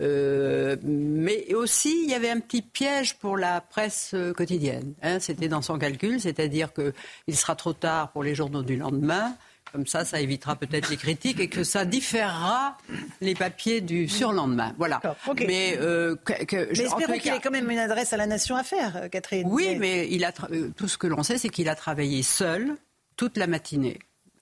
Euh, 0.00 0.76
mais 0.84 1.52
aussi, 1.54 2.04
il 2.04 2.10
y 2.10 2.14
avait 2.14 2.30
un 2.30 2.38
petit 2.38 2.62
piège 2.62 3.16
pour 3.18 3.36
la 3.36 3.60
presse 3.60 4.12
euh, 4.14 4.32
quotidienne. 4.32 4.94
Hein. 5.02 5.18
C'était 5.18 5.48
dans 5.48 5.62
son 5.62 5.78
calcul, 5.78 6.20
c'est-à-dire 6.20 6.72
qu'il 6.72 7.36
sera 7.36 7.56
trop 7.56 7.72
tard 7.72 8.12
pour 8.12 8.22
les 8.22 8.34
journaux 8.34 8.62
du 8.62 8.76
lendemain. 8.76 9.34
Comme 9.72 9.86
ça, 9.86 10.04
ça 10.04 10.20
évitera 10.20 10.56
peut-être 10.56 10.88
les 10.90 10.96
critiques 10.96 11.40
et 11.40 11.48
que 11.48 11.64
ça 11.64 11.84
différera 11.84 12.76
les 13.20 13.34
papiers 13.34 13.80
du 13.80 14.08
surlendemain. 14.08 14.74
Voilà. 14.78 15.00
Mais, 15.46 15.76
euh, 15.80 16.16
espérons 16.28 17.18
qu'il 17.18 17.32
ait 17.32 17.40
quand 17.40 17.50
même 17.50 17.70
une 17.70 17.78
adresse 17.78 18.12
à 18.12 18.16
la 18.16 18.26
nation 18.26 18.56
à 18.56 18.64
faire, 18.64 19.08
Catherine. 19.10 19.46
Oui, 19.50 19.76
mais 19.78 20.08
il 20.10 20.24
a 20.24 20.32
tout 20.32 20.88
ce 20.88 20.98
que 20.98 21.06
l'on 21.06 21.22
sait, 21.22 21.38
c'est 21.38 21.50
qu'il 21.50 21.68
a 21.68 21.74
travaillé 21.74 22.22
seul 22.22 22.76
toute 23.16 23.36
la 23.36 23.46
matinée 23.46 23.98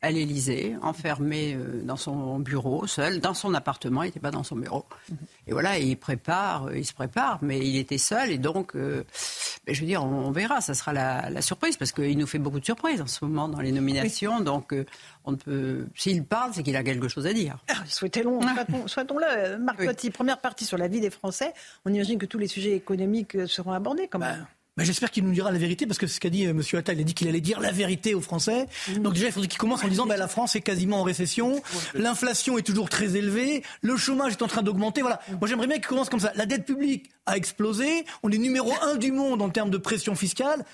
à 0.07 0.11
l'Élysée, 0.11 0.77
enfermé 0.83 1.55
euh, 1.55 1.83
dans 1.83 1.97
son 1.97 2.39
bureau, 2.39 2.87
seul, 2.87 3.21
dans 3.21 3.35
son 3.35 3.55
appartement, 3.55 4.03
il 4.03 4.07
n'était 4.07 4.21
pas 4.21 4.31
dans 4.31 4.45
son 4.45 4.57
bureau. 4.57 4.87
Et 5.47 5.53
voilà, 5.53 5.79
il 5.79 5.97
prépare, 5.97 6.67
euh, 6.67 6.79
il 6.79 6.87
se 6.87 6.95
prépare, 6.95 7.39
mais 7.43 7.59
il 7.59 7.77
était 7.77 7.99
seul, 7.99 8.31
et 8.31 8.39
donc, 8.39 8.75
euh, 8.77 9.05
ben, 9.67 9.75
je 9.75 9.81
veux 9.81 9.87
dire, 9.87 10.05
on, 10.05 10.31
verra, 10.31 10.61
ça 10.61 10.75
sera 10.75 10.93
la, 10.93 11.43
surprise, 11.43 11.77
parce 11.77 11.93
qu'il 11.93 12.17
nous 12.17 12.27
fait 12.27 12.39
beaucoup 12.39 12.61
de 12.61 12.65
surprises 12.65 13.01
en 13.01 13.07
ce 13.07 13.25
moment 13.25 13.49
dans 13.49 13.61
les 13.61 13.73
nominations, 13.73 14.41
donc 14.41 14.75
on 15.25 15.33
ne 15.33 15.37
peut... 15.37 15.87
S'il 15.95 16.25
parle, 16.25 16.53
c'est 16.55 16.63
qu'il 16.63 16.77
a 16.77 16.85
quelque 16.85 17.09
chose 17.09 17.27
à 17.27 17.33
dire. 17.33 17.59
Ah, 17.69 17.83
souhaitons-le. 17.87 18.89
Souhaitons 18.89 19.19
Marc 19.59 19.81
oui. 19.81 20.11
première 20.11 20.41
partie 20.41 20.65
sur 20.65 20.79
la 20.79 20.89
vie 20.89 21.01
des 21.01 21.11
Français. 21.11 21.53
On 21.85 21.93
imagine 21.93 22.19
que 22.19 22.27
tous 22.27 22.39
les 22.39 22.47
sujets 22.47 22.73
économiques 22.73 23.37
seront 23.47 23.73
abordés 23.73 24.09
quand 24.09 24.19
même. 24.19 24.39
Ben, 24.39 24.47
bah, 24.77 24.85
j'espère 24.85 25.11
qu'il 25.11 25.25
nous 25.25 25.33
dira 25.33 25.51
la 25.51 25.59
vérité, 25.59 25.87
parce 25.87 25.99
que 25.99 26.07
c'est 26.07 26.15
ce 26.17 26.21
qu'a 26.21 26.31
dit 26.31 26.47
euh, 26.47 26.51
M. 26.51 26.63
Attal. 26.75 26.97
Il 26.97 27.01
a 27.01 27.05
dit 27.05 27.15
qu'il 27.15 27.29
allait 27.29 27.41
dire 27.41 27.61
la 27.61 27.73
vérité 27.73 28.15
aux 28.15 28.21
Français. 28.21 28.67
Mmh. 28.89 28.99
Donc 29.03 29.15
déjà, 29.15 29.27
il 29.27 29.33
faudrait 29.33 29.49
qu'il 29.49 29.59
commence 29.59 29.83
en 29.85 29.89
disant 29.89 30.07
bah, 30.07 30.17
la 30.17 30.29
France 30.29 30.55
est 30.57 30.61
quasiment 30.61 31.01
en 31.01 31.03
récession, 31.03 31.63
l'inflation 31.95 32.59
est 32.59 32.63
toujours 32.63 32.89
très 32.89 33.17
élevée, 33.17 33.63
le 33.83 33.97
chômage 33.97 34.33
est 34.33 34.43
en 34.43 34.49
train 34.49 34.63
d'augmenter. 34.63 35.01
Voilà. 35.01 35.21
Mmh. 35.29 35.37
Moi, 35.41 35.49
j'aimerais 35.49 35.67
bien 35.67 35.77
qu'il 35.77 35.87
commence 35.87 36.09
comme 36.09 36.21
ça. 36.21 36.33
La 36.37 36.47
dette 36.47 36.65
publique 36.67 37.11
a 37.27 37.37
explosé, 37.37 38.05
on 38.23 38.31
est 38.31 38.39
numéro 38.39 38.73
un 38.83 38.95
du 38.97 39.11
monde 39.11 39.43
en 39.43 39.49
termes 39.51 39.71
de 39.71 39.79
pression 39.79 40.15
fiscale. 40.15 40.65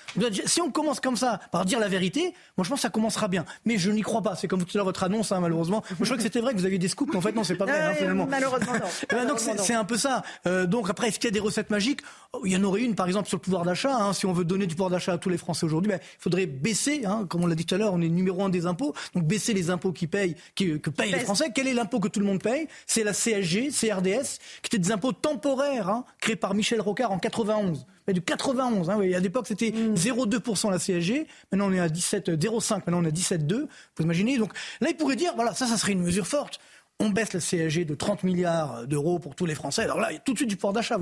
Si 0.45 0.61
on 0.61 0.69
commence 0.69 0.99
comme 0.99 1.15
ça, 1.17 1.39
par 1.51 1.65
dire 1.65 1.79
la 1.79 1.87
vérité, 1.87 2.33
moi 2.57 2.63
je 2.63 2.69
pense 2.69 2.77
que 2.79 2.81
ça 2.83 2.89
commencera 2.91 3.27
bien. 3.27 3.43
Mais 3.65 3.77
je 3.79 3.89
n'y 3.89 4.01
crois 4.01 4.21
pas. 4.21 4.35
C'est 4.35 4.47
comme 4.47 4.63
tout 4.63 4.69
à 4.73 4.77
l'heure 4.77 4.85
votre 4.85 5.03
annonce, 5.03 5.31
hein, 5.31 5.39
malheureusement. 5.39 5.83
Moi, 5.89 5.97
je 6.01 6.05
crois 6.05 6.17
que 6.17 6.21
c'était 6.23 6.41
vrai 6.41 6.53
que 6.53 6.59
vous 6.59 6.65
aviez 6.65 6.77
des 6.77 6.87
scoops, 6.89 7.11
mais 7.11 7.17
en 7.17 7.21
fait 7.21 7.31
non, 7.31 7.43
c'est 7.43 7.55
pas 7.55 7.65
vrai. 7.65 7.81
hein, 7.81 7.93
finalement. 7.97 8.27
Malheureusement 8.29 8.73
non. 8.73 8.79
Ben, 9.09 9.27
donc 9.27 9.39
c'est 9.39 9.73
un 9.73 9.85
peu 9.85 9.97
ça. 9.97 10.21
Euh, 10.45 10.67
donc 10.67 10.89
après, 10.89 11.07
est-ce 11.07 11.17
qu'il 11.19 11.27
y 11.27 11.33
a 11.33 11.33
des 11.33 11.39
recettes 11.39 11.69
magiques? 11.71 12.01
Oh, 12.33 12.41
Il 12.45 12.51
y 12.51 12.57
en 12.57 12.63
aurait 12.63 12.81
une, 12.81 12.93
par 12.93 13.07
exemple, 13.07 13.27
sur 13.29 13.37
le 13.37 13.41
pouvoir 13.41 13.63
d'achat. 13.63 13.92
Hein, 13.97 14.13
si 14.13 14.25
on 14.25 14.33
veut 14.33 14.45
donner 14.45 14.67
du 14.67 14.75
pouvoir 14.75 14.89
d'achat 14.89 15.13
à 15.13 15.17
tous 15.17 15.29
les 15.29 15.37
Français 15.37 15.65
aujourd'hui, 15.65 15.89
ben, 15.89 15.99
il 16.01 16.21
faudrait 16.21 16.45
baisser, 16.45 17.05
hein, 17.05 17.25
comme 17.29 17.43
on 17.43 17.47
l'a 17.47 17.55
dit 17.55 17.65
tout 17.65 17.75
à 17.75 17.77
l'heure, 17.77 17.93
on 17.93 18.01
est 18.01 18.09
numéro 18.09 18.43
un 18.43 18.49
des 18.49 18.65
impôts, 18.65 18.93
donc 19.13 19.25
baisser 19.25 19.53
les 19.53 19.69
impôts 19.69 19.91
qui 19.91 20.07
payent, 20.07 20.35
qui, 20.55 20.79
que 20.79 20.89
payent 20.89 21.11
les 21.11 21.19
Français. 21.19 21.51
Quel 21.53 21.67
est 21.67 21.73
l'impôt 21.73 21.99
que 21.99 22.07
tout 22.07 22.19
le 22.19 22.25
monde 22.25 22.41
paye? 22.41 22.67
C'est 22.85 23.03
la 23.03 23.13
CSG, 23.13 23.69
CRDS, 23.69 24.39
qui 24.61 24.67
étaient 24.67 24.77
des 24.77 24.91
impôts 24.91 25.13
temporaires, 25.13 25.89
hein, 25.89 26.05
créés 26.19 26.35
par 26.35 26.53
Michel 26.53 26.81
Rocard 26.81 27.11
en 27.11 27.19
91. 27.19 27.85
Mais 28.07 28.13
du 28.13 28.21
91, 28.21 28.89
hein, 28.89 28.95
oui, 28.99 29.15
à 29.15 29.19
l'époque 29.19 29.47
c'était 29.47 29.69
0,2% 29.69 30.69
la 30.69 30.77
CSG, 30.77 31.25
maintenant 31.51 31.69
on 31.69 31.73
est 31.73 31.79
à 31.79 31.87
17,05, 31.87 32.79
maintenant 32.79 32.99
on 32.99 33.05
est 33.05 33.07
à 33.07 33.11
17,2. 33.11 33.67
Vous 33.97 34.03
imaginez? 34.03 34.37
Donc 34.37 34.51
là 34.81 34.89
il 34.89 34.97
pourrait 34.97 35.15
dire, 35.15 35.33
voilà, 35.35 35.53
ça, 35.53 35.67
ça 35.67 35.77
serait 35.77 35.93
une 35.93 36.03
mesure 36.03 36.27
forte 36.27 36.59
on 37.03 37.09
baisse 37.09 37.33
la 37.33 37.39
CSG 37.39 37.85
de 37.85 37.95
30 37.95 38.23
milliards 38.23 38.87
d'euros 38.87 39.19
pour 39.19 39.35
tous 39.35 39.45
les 39.45 39.55
Français. 39.55 39.83
Alors 39.83 39.99
là, 39.99 40.11
il 40.11 40.13
y 40.13 40.17
a 40.17 40.19
tout 40.19 40.33
de 40.33 40.37
suite 40.37 40.49
du 40.49 40.55
pouvoir 40.55 40.73
d'achat. 40.73 40.97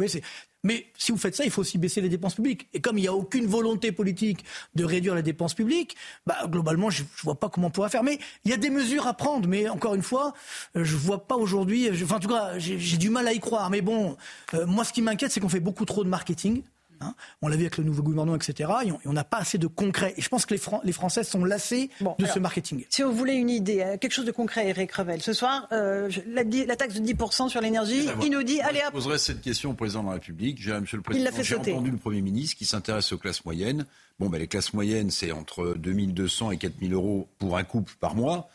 Mais 0.63 0.87
si 0.97 1.11
vous 1.11 1.17
faites 1.17 1.35
ça, 1.35 1.43
il 1.43 1.51
faut 1.51 1.61
aussi 1.61 1.77
baisser 1.77 2.01
les 2.01 2.09
dépenses 2.09 2.35
publiques. 2.35 2.67
Et 2.73 2.81
comme 2.81 2.97
il 2.97 3.01
n'y 3.01 3.07
a 3.07 3.13
aucune 3.13 3.45
volonté 3.45 3.91
politique 3.91 4.43
de 4.75 4.83
réduire 4.83 5.15
les 5.15 5.23
dépenses 5.23 5.53
publiques, 5.53 5.95
bah, 6.25 6.37
globalement, 6.47 6.89
je 6.89 7.03
ne 7.03 7.07
vois 7.23 7.39
pas 7.39 7.49
comment 7.49 7.67
on 7.67 7.71
pourrait 7.71 7.89
faire. 7.89 8.03
Mais 8.03 8.19
il 8.45 8.51
y 8.51 8.53
a 8.53 8.57
des 8.57 8.69
mesures 8.69 9.07
à 9.07 9.13
prendre. 9.13 9.47
Mais 9.47 9.69
encore 9.69 9.95
une 9.95 10.03
fois, 10.03 10.33
euh, 10.75 10.83
je 10.83 10.95
ne 10.95 10.99
vois 10.99 11.27
pas 11.27 11.35
aujourd'hui. 11.35 11.89
Enfin, 12.03 12.15
en 12.15 12.19
tout 12.19 12.29
cas, 12.29 12.57
j'ai 12.57 12.97
du 12.97 13.09
mal 13.09 13.27
à 13.27 13.33
y 13.33 13.39
croire. 13.39 13.69
Mais 13.69 13.81
bon, 13.81 14.17
euh, 14.53 14.65
moi, 14.65 14.83
ce 14.83 14.93
qui 14.93 15.01
m'inquiète, 15.01 15.31
c'est 15.31 15.39
qu'on 15.39 15.49
fait 15.49 15.59
beaucoup 15.59 15.85
trop 15.85 16.03
de 16.03 16.09
marketing. 16.09 16.63
Hein. 17.01 17.15
on 17.41 17.47
l'a 17.47 17.55
vu 17.55 17.63
avec 17.63 17.77
le 17.77 17.83
nouveau 17.83 18.03
gouvernement, 18.03 18.35
etc. 18.35 18.69
Et 18.85 18.91
on 19.05 19.13
n'a 19.13 19.23
pas 19.23 19.37
assez 19.37 19.57
de 19.57 19.67
concret. 19.67 20.13
Et 20.17 20.21
je 20.21 20.29
pense 20.29 20.45
que 20.45 20.53
les, 20.53 20.91
Français 20.91 21.23
sont 21.23 21.43
lassés 21.43 21.89
de 22.19 22.25
ce 22.25 22.39
marketing. 22.39 22.85
Si 22.89 23.01
vous 23.01 23.13
voulez 23.13 23.33
une 23.33 23.49
idée, 23.49 23.81
euh, 23.81 23.97
quelque 23.97 24.11
chose 24.11 24.25
de 24.25 24.31
concret, 24.31 24.67
Eric 24.69 24.91
Revel, 24.91 25.21
ce 25.21 25.33
soir, 25.33 25.67
euh, 25.71 26.09
la, 26.27 26.75
taxe 26.75 26.95
de 26.95 27.05
10% 27.05 27.49
sur 27.49 27.61
l'énergie, 27.61 28.07
il 28.21 28.31
nous 28.31 28.43
dit, 28.43 28.61
allez 28.61 28.81
Je 28.85 28.91
poserai 28.91 29.17
cette 29.17 29.41
question 29.41 29.71
au 29.71 29.73
président 29.73 30.01
de 30.03 30.07
la 30.07 30.13
République. 30.13 30.61
J'ai, 30.61 30.79
monsieur 30.79 30.97
le 30.97 31.03
président, 31.03 31.31
j'ai 31.41 31.55
entendu 31.55 31.91
le 31.91 31.97
Premier 31.97 32.21
ministre 32.21 32.57
qui 32.57 32.65
s'intéresse 32.65 33.11
aux 33.11 33.17
classes 33.17 33.43
moyennes. 33.45 33.85
Bon, 34.19 34.29
ben, 34.29 34.37
les 34.37 34.47
classes 34.47 34.73
moyennes, 34.73 35.09
c'est 35.09 35.31
entre 35.31 35.75
2200 35.77 36.51
et 36.51 36.57
4000 36.57 36.93
euros 36.93 37.27
pour 37.39 37.57
un 37.57 37.63
couple 37.63 37.93
par 37.99 38.15
mois. 38.15 38.49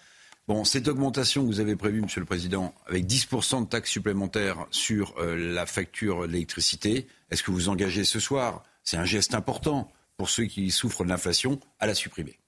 Bon, 0.49 0.63
cette 0.63 0.87
augmentation 0.87 1.43
que 1.43 1.49
vous 1.49 1.59
avez 1.59 1.75
prévue, 1.75 2.03
Monsieur 2.03 2.21
le 2.21 2.27
Président, 2.27 2.73
avec 2.87 3.05
10% 3.05 3.65
de 3.65 3.69
taxes 3.69 3.91
supplémentaires 3.91 4.67
sur 4.71 5.13
euh, 5.19 5.35
la 5.55 5.67
facture 5.67 6.29
d'électricité, 6.29 7.09
est-ce 7.33 7.43
que 7.43 7.51
vous 7.51 7.69
engagez 7.69 8.05
ce 8.05 8.21
soir? 8.21 8.63
C'est 8.85 8.97
un 8.97 9.05
geste 9.05 9.35
important 9.35 9.91
pour 10.17 10.31
ceux 10.31 10.45
qui 10.45 10.71
souffrent 10.71 11.03
de 11.03 11.09
l'inflation 11.09 11.59
à 11.81 11.87
la 11.89 11.95
supprimer. 11.95 12.39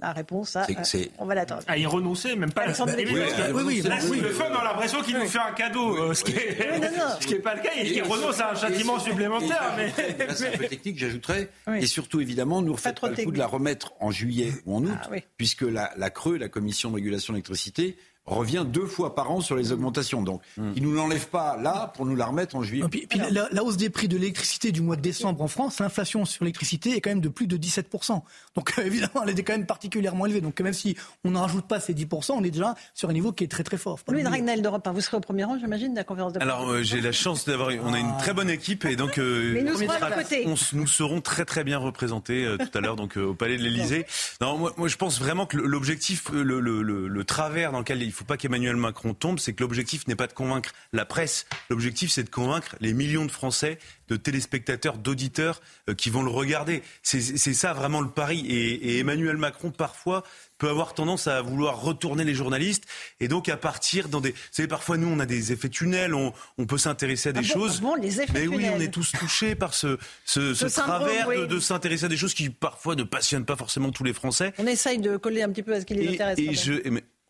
La 0.00 0.12
réponse, 0.12 0.54
à, 0.54 0.62
euh, 0.62 1.04
on 1.18 1.26
va 1.26 1.34
l'attendre. 1.34 1.62
À 1.66 1.76
y 1.76 1.84
renoncer, 1.84 2.36
même 2.36 2.52
pas. 2.52 2.66
oui, 2.68 3.04
oui, 3.52 3.62
oui, 3.66 3.82
là, 3.82 3.98
le 3.98 4.30
fun, 4.30 4.44
on 4.48 4.54
a 4.54 4.62
l'impression 4.62 5.02
qu'il 5.02 5.18
nous 5.18 5.26
fait 5.26 5.40
un 5.40 5.50
cadeau, 5.50 5.96
euh, 5.96 6.14
ce 6.14 6.22
qui 6.22 6.34
n'est 6.34 7.38
pas 7.42 7.56
le 7.56 7.62
cas. 7.62 7.70
Il, 7.82 8.02
renonce 8.04 8.38
à 8.38 8.52
un 8.52 8.54
châtiment 8.54 9.00
supplémentaire. 9.00 9.74
mais... 9.76 9.92
c'est 10.34 10.54
un 10.54 10.56
peu 10.56 10.68
technique, 10.68 10.98
j'ajouterais. 10.98 11.50
Et 11.74 11.86
surtout, 11.86 12.20
évidemment, 12.20 12.62
nous 12.62 12.74
refaites 12.74 13.00
pas, 13.00 13.08
le 13.08 13.16
coup 13.16 13.32
de 13.32 13.38
la 13.38 13.48
remettre 13.48 13.92
en 13.98 14.12
juillet 14.12 14.52
ou 14.66 14.76
en 14.76 14.84
août, 14.84 14.98
ah 15.02 15.16
puisque 15.36 15.62
la, 15.62 15.92
la 15.96 16.10
Creux, 16.10 16.38
la 16.38 16.48
Commission 16.48 16.90
de 16.90 16.94
régulation 16.94 17.32
de 17.32 17.38
l'électricité, 17.38 17.96
revient 18.28 18.64
deux 18.66 18.86
fois 18.86 19.14
par 19.14 19.30
an 19.30 19.40
sur 19.40 19.56
les 19.56 19.72
augmentations. 19.72 20.22
Donc, 20.22 20.42
mm. 20.56 20.72
il 20.76 20.82
ne 20.82 20.88
nous 20.88 20.94
l'enlève 20.94 21.28
pas 21.28 21.56
là 21.56 21.92
pour 21.94 22.06
nous 22.06 22.16
la 22.16 22.26
remettre 22.26 22.56
en 22.56 22.62
juillet. 22.62 22.84
puis, 22.90 23.06
la, 23.30 23.62
hausse 23.62 23.76
des 23.76 23.90
prix 23.90 24.08
de 24.08 24.16
l'électricité 24.16 24.72
du 24.72 24.80
mois 24.80 24.96
de 24.96 25.02
décembre 25.02 25.42
en 25.42 25.48
France, 25.48 25.80
l'inflation 25.80 26.24
sur 26.24 26.44
l'électricité 26.44 26.96
est 26.96 27.00
quand 27.00 27.10
même 27.10 27.20
de 27.20 27.28
plus 27.28 27.46
de 27.46 27.56
17%. 27.56 28.20
Donc, 28.56 28.74
évidemment, 28.78 29.22
elle 29.26 29.38
est 29.38 29.42
quand 29.42 29.52
même 29.52 29.66
particulièrement 29.66 30.26
élevée. 30.26 30.40
Donc, 30.40 30.60
même 30.60 30.72
si 30.72 30.96
on 31.24 31.30
n'en 31.30 31.42
rajoute 31.42 31.66
pas 31.66 31.80
ces 31.80 31.94
10%, 31.94 32.32
on 32.32 32.44
est 32.44 32.50
déjà 32.50 32.74
sur 32.94 33.08
un 33.08 33.12
niveau 33.12 33.32
qui 33.32 33.44
est 33.44 33.48
très 33.48 33.64
très 33.64 33.76
fort. 33.76 33.98
Louis 34.08 34.22
Dragnel 34.22 34.62
d'Europe 34.62 34.88
vous 34.92 35.00
serez 35.00 35.16
au 35.16 35.20
premier 35.20 35.44
rang, 35.44 35.58
j'imagine, 35.58 35.92
de 35.92 35.96
la 35.96 36.04
conférence 36.04 36.32
de 36.32 36.38
presse. 36.38 36.48
Alors, 36.48 36.70
euh, 36.70 36.82
j'ai 36.82 37.00
la 37.00 37.12
chance 37.12 37.44
d'avoir. 37.44 37.70
On 37.82 37.92
a 37.92 37.98
une 37.98 38.16
très 38.18 38.32
bonne 38.32 38.50
équipe 38.50 38.84
et 38.84 38.96
donc. 38.96 39.18
Euh, 39.18 39.52
Mais 39.54 39.62
nous, 39.62 39.76
serons 39.76 39.90
à 39.90 40.10
côté. 40.10 40.46
nous 40.72 40.86
serons 40.86 41.20
très 41.20 41.44
très 41.44 41.64
bien 41.64 41.78
représentés 41.78 42.44
euh, 42.44 42.56
tout 42.56 42.76
à 42.76 42.80
l'heure 42.80 42.96
donc 42.96 43.16
au 43.16 43.34
Palais 43.34 43.56
de 43.56 43.62
l'Élysée. 43.62 44.06
Non, 44.40 44.56
moi, 44.58 44.72
moi, 44.76 44.88
je 44.88 44.96
pense 44.96 45.18
vraiment 45.20 45.46
que 45.46 45.56
l'objectif, 45.56 46.30
le, 46.32 46.42
le, 46.42 46.82
le, 46.82 47.08
le, 47.08 47.24
travers 47.24 47.72
dans 47.72 47.78
lequel 47.78 48.02
il 48.02 48.08
ne 48.08 48.12
faut 48.18 48.24
pas 48.24 48.36
qu'Emmanuel 48.36 48.76
Macron 48.76 49.14
tombe, 49.14 49.38
c'est 49.38 49.52
que 49.52 49.62
l'objectif 49.62 50.06
n'est 50.08 50.16
pas 50.16 50.26
de 50.26 50.32
convaincre 50.32 50.72
la 50.92 51.04
presse. 51.04 51.46
L'objectif, 51.70 52.10
c'est 52.10 52.24
de 52.24 52.30
convaincre 52.30 52.74
les 52.80 52.92
millions 52.92 53.24
de 53.24 53.30
Français, 53.30 53.78
de 54.08 54.16
téléspectateurs, 54.16 54.98
d'auditeurs 54.98 55.60
euh, 55.88 55.94
qui 55.94 56.10
vont 56.10 56.22
le 56.22 56.30
regarder. 56.30 56.82
C'est 57.02 57.20
ça 57.54 57.72
vraiment 57.72 58.00
le 58.00 58.08
pari. 58.08 58.44
Et, 58.48 58.98
Emmanuel 58.98 59.36
Macron, 59.36 59.70
parfois, 59.70 60.24
peut 60.58 60.68
avoir 60.68 60.94
tendance 60.94 61.28
à 61.28 61.40
vouloir 61.40 61.80
retourner 61.80 62.24
les 62.24 62.34
journalistes 62.34 62.84
et 63.20 63.28
donc 63.28 63.48
à 63.48 63.56
partir 63.56 64.08
dans 64.08 64.20
des. 64.20 64.32
Vous 64.32 64.36
savez, 64.50 64.66
parfois 64.66 64.96
nous 64.96 65.06
on 65.06 65.20
a 65.20 65.26
des 65.26 65.52
effets 65.52 65.68
tunnels, 65.68 66.14
on, 66.14 66.66
peut 66.66 66.78
s'intéresser 66.78 67.28
à 67.28 67.32
des 67.32 67.40
ah 67.48 67.54
choses. 67.54 67.80
mais 68.34 68.48
oui, 68.48 68.66
on 68.74 68.80
est 68.80 68.92
tous 68.92 69.12
touchés 69.12 69.54
par 69.54 69.72
ce, 69.72 69.98
ce, 70.24 70.66
travers 70.66 71.28
de, 71.46 71.60
s'intéresser 71.60 72.06
à 72.06 72.08
des 72.08 72.16
choses 72.16 72.34
qui 72.34 72.50
parfois 72.50 72.96
ne 72.96 73.04
passionnent 73.04 73.44
pas 73.44 73.54
forcément 73.54 73.92
tous 73.92 74.02
les 74.02 74.12
Français. 74.12 74.52
On 74.58 74.66
essaye 74.66 74.98
de 74.98 75.16
coller 75.16 75.42
un 75.42 75.50
petit 75.50 75.62
peu 75.62 75.74
à 75.74 75.80
ce 75.80 75.86
qui 75.86 75.94
les 75.94 76.14
intéresse. 76.14 76.38
Et, 76.40 76.54
je, 76.54 76.72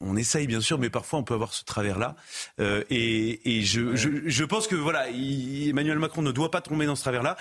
on 0.00 0.16
essaye 0.16 0.46
bien 0.46 0.60
sûr, 0.60 0.78
mais 0.78 0.90
parfois 0.90 1.18
on 1.18 1.24
peut 1.24 1.34
avoir 1.34 1.52
ce 1.52 1.64
travers-là. 1.64 2.14
Euh, 2.60 2.84
et, 2.90 3.62
je, 3.62 3.96
je, 3.96 4.44
pense 4.44 4.66
que 4.68 4.76
voilà, 4.76 5.08
Emmanuel 5.10 5.98
Macron 5.98 6.22
ne 6.22 6.32
doit 6.32 6.50
pas 6.50 6.60
tomber 6.60 6.86
dans 6.86 6.96
ce 6.96 7.02
travers-là. 7.02 7.36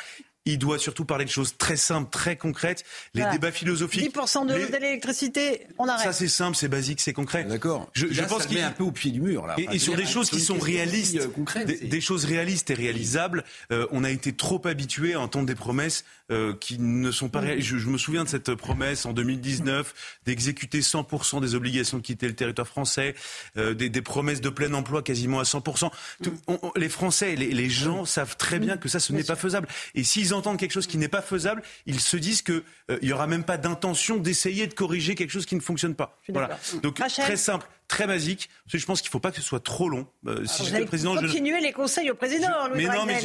Il 0.47 0.57
doit 0.57 0.79
surtout 0.79 1.05
parler 1.05 1.25
de 1.25 1.29
choses 1.29 1.55
très 1.57 1.77
simples, 1.77 2.09
très 2.09 2.35
concrètes, 2.35 2.83
les 3.13 3.23
débats 3.31 3.51
philosophiques. 3.51 4.13
10% 4.13 4.47
de 4.47 4.53
hausse 4.53 4.71
de 4.71 4.77
l'électricité, 4.77 5.67
on 5.77 5.87
arrête. 5.87 6.05
Ça 6.05 6.13
c'est 6.13 6.27
simple, 6.27 6.55
c'est 6.55 6.67
basique, 6.67 7.01
c'est 7.01 7.13
concret. 7.13 7.43
D'accord. 7.43 7.89
Je, 7.93 8.07
je 8.09 8.23
pense 8.23 8.45
qu'il 8.45 8.57
est 8.57 8.61
un 8.61 8.71
peu 8.71 8.83
au 8.83 8.91
pied 8.91 9.11
du 9.11 9.21
mur 9.21 9.47
là. 9.47 9.55
Et, 9.57 9.79
sur 9.79 9.95
des 9.95 10.05
choses 10.05 10.29
qui 10.29 10.39
sont 10.39 10.57
réalistes, 10.57 11.17
des, 11.65 12.01
choses 12.01 12.25
réalistes 12.25 12.69
et 12.71 12.73
réalisables. 12.73 13.43
Euh, 13.71 13.87
on 13.91 14.03
a 14.03 14.09
été 14.09 14.33
trop 14.33 14.65
habitué 14.65 15.13
à 15.13 15.19
entendre 15.19 15.45
des 15.45 15.55
promesses 15.55 16.05
euh, 16.31 16.53
qui 16.59 16.77
ne 16.79 17.11
sont 17.11 17.29
pas 17.29 17.39
réalistes. 17.39 17.69
Je, 17.69 17.77
je, 17.77 17.87
me 17.87 17.97
souviens 17.97 18.23
de 18.23 18.29
cette 18.29 18.53
promesse 18.55 19.05
en 19.05 19.13
2019 19.13 19.93
d'exécuter 20.25 20.81
100% 20.81 21.41
des 21.41 21.55
obligations 21.55 21.97
de 21.97 22.03
quitter 22.03 22.27
le 22.27 22.35
territoire 22.35 22.67
français, 22.67 23.15
euh, 23.57 23.73
des, 23.73 23.89
des, 23.89 24.01
promesses 24.01 24.41
de 24.41 24.49
plein 24.49 24.73
emploi 24.73 25.01
quasiment 25.01 25.39
à 25.39 25.43
100%. 25.43 25.89
Tout, 26.23 26.33
on, 26.47 26.59
on, 26.61 26.71
les 26.75 26.89
Français, 26.89 27.35
les, 27.35 27.51
les, 27.51 27.69
gens 27.69 28.05
savent 28.05 28.35
très 28.37 28.59
bien 28.59 28.77
que 28.77 28.89
ça, 28.89 28.99
ce 28.99 29.13
n'est 29.13 29.23
pas 29.23 29.35
faisable. 29.35 29.67
Et 29.95 30.03
s'ils 30.03 30.33
quelque 30.57 30.71
chose 30.71 30.87
qui 30.87 30.97
n'est 30.97 31.07
pas 31.07 31.21
faisable, 31.21 31.61
ils 31.85 31.99
se 31.99 32.17
disent 32.17 32.41
qu'il 32.41 32.63
euh, 32.91 32.99
n'y 33.01 33.11
aura 33.11 33.27
même 33.27 33.43
pas 33.43 33.57
d'intention 33.57 34.17
d'essayer 34.17 34.67
de 34.67 34.73
corriger 34.73 35.15
quelque 35.15 35.31
chose 35.31 35.45
qui 35.45 35.55
ne 35.55 35.61
fonctionne 35.61 35.95
pas. 35.95 36.17
Voilà. 36.29 36.59
Donc 36.83 36.99
Rachel. 36.99 37.25
très 37.25 37.37
simple 37.37 37.67
très 37.87 38.07
basique. 38.07 38.49
Parce 38.65 38.73
que 38.73 38.77
je 38.77 38.85
pense 38.85 39.01
qu'il 39.01 39.09
ne 39.09 39.11
faut 39.11 39.19
pas 39.19 39.31
que 39.31 39.37
ce 39.37 39.43
soit 39.43 39.63
trop 39.63 39.89
long. 39.89 40.07
Euh, 40.25 40.45
si 40.45 40.65
j'étais 40.65 40.85
président, 40.85 41.15
continuer 41.15 41.59
je... 41.59 41.65
les 41.65 41.71
conseils 41.71 42.11
au 42.11 42.15
président. 42.15 42.47
Je... 42.73 42.77
Mais 42.77 42.85
non, 42.85 43.05
mais 43.05 43.19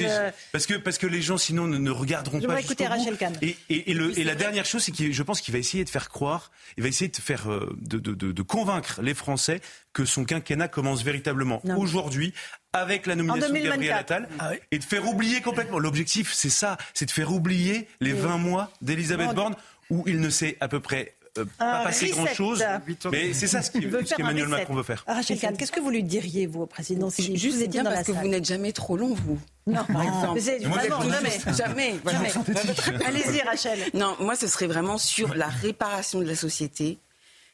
parce 0.53 0.67
que 0.67 0.75
parce 0.75 0.99
que 0.99 1.07
les 1.07 1.23
gens 1.23 1.39
sinon 1.39 1.67
ne, 1.67 1.79
ne 1.79 1.91
regarderont 1.91 2.41
je 2.41 2.47
pas. 2.47 2.61
écouter 2.61 2.87
Rachel 2.87 3.17
Kahn. 3.17 3.37
Et, 3.43 3.57
et, 3.69 3.91
et, 3.91 3.95
le, 3.95 4.19
et 4.19 4.25
la 4.25 4.35
dernière 4.35 4.65
chose, 4.65 4.83
c'est 4.83 4.93
que 4.93 5.13
je 5.13 5.23
pense 5.23 5.41
qu'il 5.41 5.53
va 5.53 5.59
essayer 5.59 5.85
de 5.85 5.91
faire 5.91 6.09
croire, 6.09 6.51
il 6.77 6.83
va 6.83 6.89
essayer 6.89 7.09
de 7.09 7.17
faire 7.17 7.51
euh, 7.51 7.75
de, 7.81 7.99
de, 7.99 8.15
de, 8.15 8.33
de, 8.33 8.43
convaincre 8.43 9.01
les 9.03 9.15
Français 9.15 9.61
que 9.93 10.05
son 10.05 10.25
quinquennat 10.25 10.69
commence 10.69 11.03
véritablement 11.03 11.61
aujourd'hui 11.77 12.33
avec 12.73 13.07
la 13.07 13.15
nomination 13.15 13.53
de 13.53 13.59
Gabriel 13.59 13.93
Attal 13.93 14.29
ah 14.39 14.51
oui. 14.53 14.59
et 14.71 14.79
de 14.79 14.85
faire 14.85 15.07
oublier 15.07 15.41
complètement. 15.41 15.79
L'objectif, 15.79 16.33
c'est 16.33 16.51
ça, 16.51 16.77
c'est 16.95 17.07
de 17.07 17.11
faire 17.11 17.33
oublier 17.33 17.89
les 18.01 18.13
20 18.13 18.39
mois 18.39 18.71
d'Elisabeth 18.81 19.35
Borne 19.35 19.55
où 19.91 20.05
il 20.07 20.21
ne 20.21 20.31
s'est 20.31 20.57
à 20.61 20.69
peu 20.69 20.81
près 20.81 21.15
euh, 21.39 21.47
pas 21.59 21.81
Un 21.81 21.85
passer 21.85 22.11
grand 22.11 22.27
chose, 22.27 22.63
mais 23.11 23.33
c'est 23.33 23.47
ça 23.47 23.63
ce 23.63 23.71
qu'Emmanuel 23.71 24.45
qu 24.45 24.51
Macron 24.51 24.75
veut 24.75 24.83
faire. 24.83 25.03
Rachel 25.07 25.39
Kahn, 25.39 25.57
qu'est-ce 25.57 25.73
que 25.73 25.81
vous 25.81 25.89
lui 25.89 26.03
diriez, 26.03 26.47
vous, 26.47 26.63
au 26.63 26.67
président 26.67 27.09
si 27.09 27.37
Juste 27.39 27.59
vous 27.59 27.69
bien 27.69 27.83
dans 27.83 27.91
parce 27.91 28.07
la 28.09 28.15
que 28.15 28.21
vous 28.21 28.29
n'êtes 28.29 28.45
jamais 28.45 28.73
trop 28.73 28.97
long, 28.99 29.15
vous. 29.15 29.39
Non, 29.67 29.85
par 29.85 30.03
exemple. 30.03 30.41
Mais 30.45 30.59
vraiment, 30.59 31.01
jamais, 31.03 31.31
jamais, 31.57 31.95
jamais. 32.05 33.05
Allez-y, 33.07 33.41
Rachel. 33.43 33.79
Non, 33.95 34.15
moi, 34.21 34.37
ce 34.37 34.47
serait 34.47 34.67
vraiment 34.67 34.99
sur 34.99 35.35
la 35.35 35.49
réparation 35.49 36.21
de 36.21 36.27
la 36.27 36.35
société, 36.35 36.99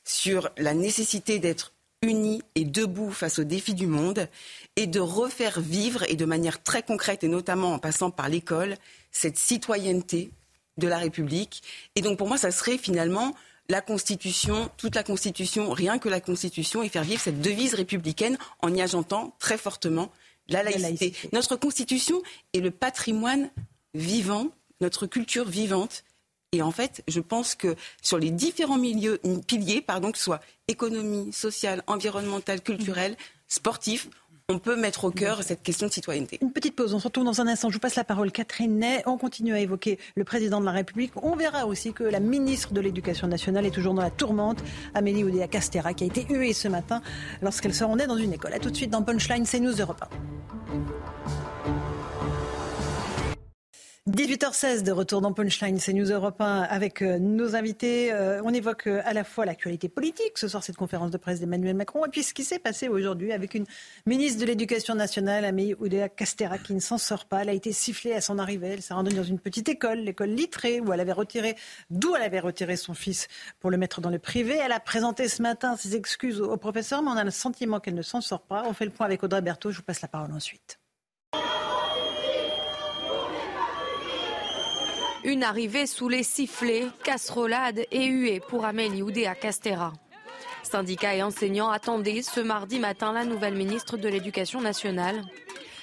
sur 0.05 0.51
la 0.57 0.75
nécessité 0.75 1.39
d'être 1.39 1.73
unis 2.03 2.43
et 2.55 2.65
debout 2.65 3.11
face 3.11 3.39
aux 3.39 3.45
défis 3.45 3.75
du 3.75 3.87
monde 3.87 4.29
et 4.77 4.87
de 4.87 5.01
refaire 5.01 5.61
vivre, 5.61 6.05
et 6.09 6.15
de 6.15 6.25
manière 6.25 6.63
très 6.63 6.83
concrète, 6.83 7.25
et 7.25 7.29
notamment 7.29 7.73
en 7.75 7.79
passant 7.79 8.11
par 8.11 8.29
l'école, 8.29 8.77
cette 9.11 9.37
citoyenneté 9.37 10.31
de 10.77 10.87
la 10.87 10.99
République. 10.99 11.63
Et 11.97 12.03
donc, 12.03 12.19
pour 12.19 12.29
moi, 12.29 12.39
ça 12.39 12.53
serait 12.53 12.79
finalement 12.79 13.35
la 13.69 13.81
Constitution, 13.81 14.71
toute 14.77 14.95
la 14.95 15.03
Constitution, 15.03 15.71
rien 15.71 15.99
que 15.99 16.09
la 16.09 16.21
Constitution, 16.21 16.83
et 16.83 16.89
faire 16.89 17.05
vivre 17.05 17.21
cette 17.21 17.41
devise 17.41 17.75
républicaine 17.75 18.39
en 18.63 18.73
y 18.73 18.81
agentant 18.81 19.35
très 19.39 19.59
fortement 19.59 20.11
la 20.49 20.63
laïcité. 20.63 20.83
la 20.83 20.89
laïcité. 20.89 21.29
Notre 21.33 21.57
Constitution 21.57 22.23
est 22.55 22.61
le 22.61 22.71
patrimoine 22.71 23.51
vivant, 23.95 24.49
notre 24.81 25.07
culture 25.07 25.49
vivante. 25.49 26.05
Et 26.53 26.63
en 26.63 26.71
fait, 26.71 27.03
je 27.09 27.21
pense 27.21 27.55
que 27.55 27.77
sur 28.01 28.19
les 28.19 28.31
différents 28.31 28.79
milieux, 28.79 29.21
piliers, 29.47 29.83
pardon, 29.83 30.13
que 30.13 30.17
ce 30.17 30.25
soit 30.25 30.41
économie, 30.67 31.31
sociale, 31.31 31.83
environnementale, 31.87 32.63
culturelle, 32.63 33.17
sportif, 33.49 34.09
on 34.49 34.59
peut 34.59 34.77
mettre 34.77 35.05
au 35.05 35.11
cœur 35.11 35.43
cette 35.43 35.63
question 35.63 35.89
de 35.89 35.93
citoyenneté. 35.93 36.39
Une 36.41 36.53
petite 36.53 36.75
pause, 36.75 36.95
on 36.95 36.99
se 36.99 37.05
retrouve 37.05 37.27
dans 37.27 37.43
un 37.43 37.49
instant. 37.49 37.69
Je 37.69 37.75
vous 37.75 37.81
passe 37.81 37.97
la 37.97 38.05
parole, 38.05 38.33
Catherine 38.33 38.79
Ney. 38.79 39.03
On 39.05 39.19
continue 39.19 39.53
à 39.53 39.61
évoquer 39.61 39.99
le 40.15 40.25
président 40.25 40.59
de 40.59 40.65
la 40.65 40.73
République. 40.73 41.13
On 41.23 41.37
verra 41.37 41.67
aussi 41.67 41.93
que 41.93 42.03
la 42.03 42.19
ministre 42.19 42.73
de 42.73 42.81
l'Éducation 42.81 43.27
nationale 43.27 43.67
est 43.67 43.71
toujours 43.71 43.93
dans 43.93 44.01
la 44.01 44.11
tourmente, 44.11 44.65
Amélie 44.95 45.25
Oudéa 45.25 45.49
Castera, 45.49 45.93
qui 45.93 46.05
a 46.05 46.07
été 46.07 46.25
huée 46.31 46.55
ce 46.55 46.69
matin 46.69 47.03
lorsqu'elle 47.43 47.75
se 47.75 47.85
rendait 47.85 48.07
dans 48.07 48.17
une 48.17 48.33
école. 48.33 48.55
A 48.55 48.59
tout 48.59 48.71
de 48.71 48.77
suite 48.77 48.89
dans 48.89 49.03
Punchline, 49.03 49.45
c'est 49.45 49.61
News 49.61 49.79
Europe 49.79 50.03
1. 50.73 51.48
18h16 54.09 54.85
de 54.85 54.91
retour 54.91 55.21
dans 55.21 55.35
Punchline, 55.35 55.79
c'est 55.79 55.93
News 55.93 56.11
Europe 56.11 56.41
1 56.41 56.63
avec 56.63 57.03
nos 57.03 57.55
invités. 57.55 58.11
Euh, 58.11 58.41
on 58.43 58.55
évoque 58.55 58.87
à 58.87 59.13
la 59.13 59.23
fois 59.23 59.45
l'actualité 59.45 59.91
politique, 59.91 60.39
ce 60.39 60.49
soir 60.49 60.65
cette 60.65 60.79
conférence 60.79 61.11
de 61.11 61.19
presse 61.19 61.41
d'Emmanuel 61.41 61.77
Macron, 61.77 62.07
et 62.07 62.09
puis 62.09 62.23
ce 62.23 62.33
qui 62.33 62.43
s'est 62.43 62.59
passé 62.59 62.89
aujourd'hui 62.89 63.33
avec 63.33 63.53
une 63.53 63.67
ministre 64.07 64.41
de 64.41 64.47
l'Éducation 64.47 64.95
nationale, 64.95 65.45
Amélie 65.45 65.75
Oudéa 65.75 66.09
Castera, 66.09 66.57
qui 66.57 66.73
ne 66.73 66.81
s'en 66.81 66.97
sort 66.97 67.27
pas. 67.27 67.43
Elle 67.43 67.51
a 67.51 67.53
été 67.53 67.71
sifflée 67.71 68.15
à 68.15 68.23
son 68.23 68.39
arrivée. 68.39 68.69
Elle 68.69 68.83
s'est 68.83 68.95
rendue 68.95 69.15
dans 69.15 69.25
une 69.25 69.39
petite 69.39 69.69
école, 69.69 69.99
l'école 69.99 70.31
Littré, 70.31 70.81
où 70.81 70.91
elle 70.91 71.01
avait 71.01 71.13
retiré, 71.13 71.55
d'où 71.91 72.17
elle 72.17 72.23
avait 72.23 72.41
retiré 72.41 72.77
son 72.77 72.95
fils 72.95 73.29
pour 73.61 73.71
le 73.71 73.77
mettre 73.77 74.01
dans 74.01 74.11
le 74.11 74.19
privé. 74.19 74.57
Elle 74.57 74.73
a 74.73 74.81
présenté 74.81 75.29
ce 75.29 75.43
matin 75.43 75.77
ses 75.77 75.97
excuses 75.97 76.41
au 76.41 76.57
professeur, 76.57 77.03
mais 77.03 77.11
on 77.11 77.17
a 77.19 77.25
le 77.25 77.31
sentiment 77.31 77.79
qu'elle 77.79 77.95
ne 77.95 78.01
s'en 78.01 78.23
sort 78.23 78.43
pas. 78.43 78.63
On 78.67 78.73
fait 78.73 78.87
le 78.87 78.91
point 78.91 79.05
avec 79.05 79.23
Audrey 79.23 79.43
Berthaud. 79.43 79.71
Je 79.71 79.77
vous 79.77 79.83
passe 79.83 80.01
la 80.01 80.09
parole 80.09 80.33
ensuite. 80.33 80.79
Une 85.25 85.43
arrivée 85.43 85.87
sous 85.87 86.09
les 86.09 86.23
sifflets, 86.23 86.87
casserolades 87.03 87.85
et 87.91 88.07
huées 88.07 88.41
pour 88.41 88.65
Amélie 88.65 89.03
Oudéa 89.03 89.35
Castera. 89.35 89.93
Syndicats 90.63 91.17
et 91.17 91.23
enseignants 91.23 91.71
attendaient 91.71 92.23
ce 92.23 92.41
mardi 92.41 92.79
matin 92.79 93.13
la 93.13 93.25
nouvelle 93.25 93.57
ministre 93.57 93.97
de 93.97 94.09
l'Éducation 94.09 94.61
nationale. 94.61 95.23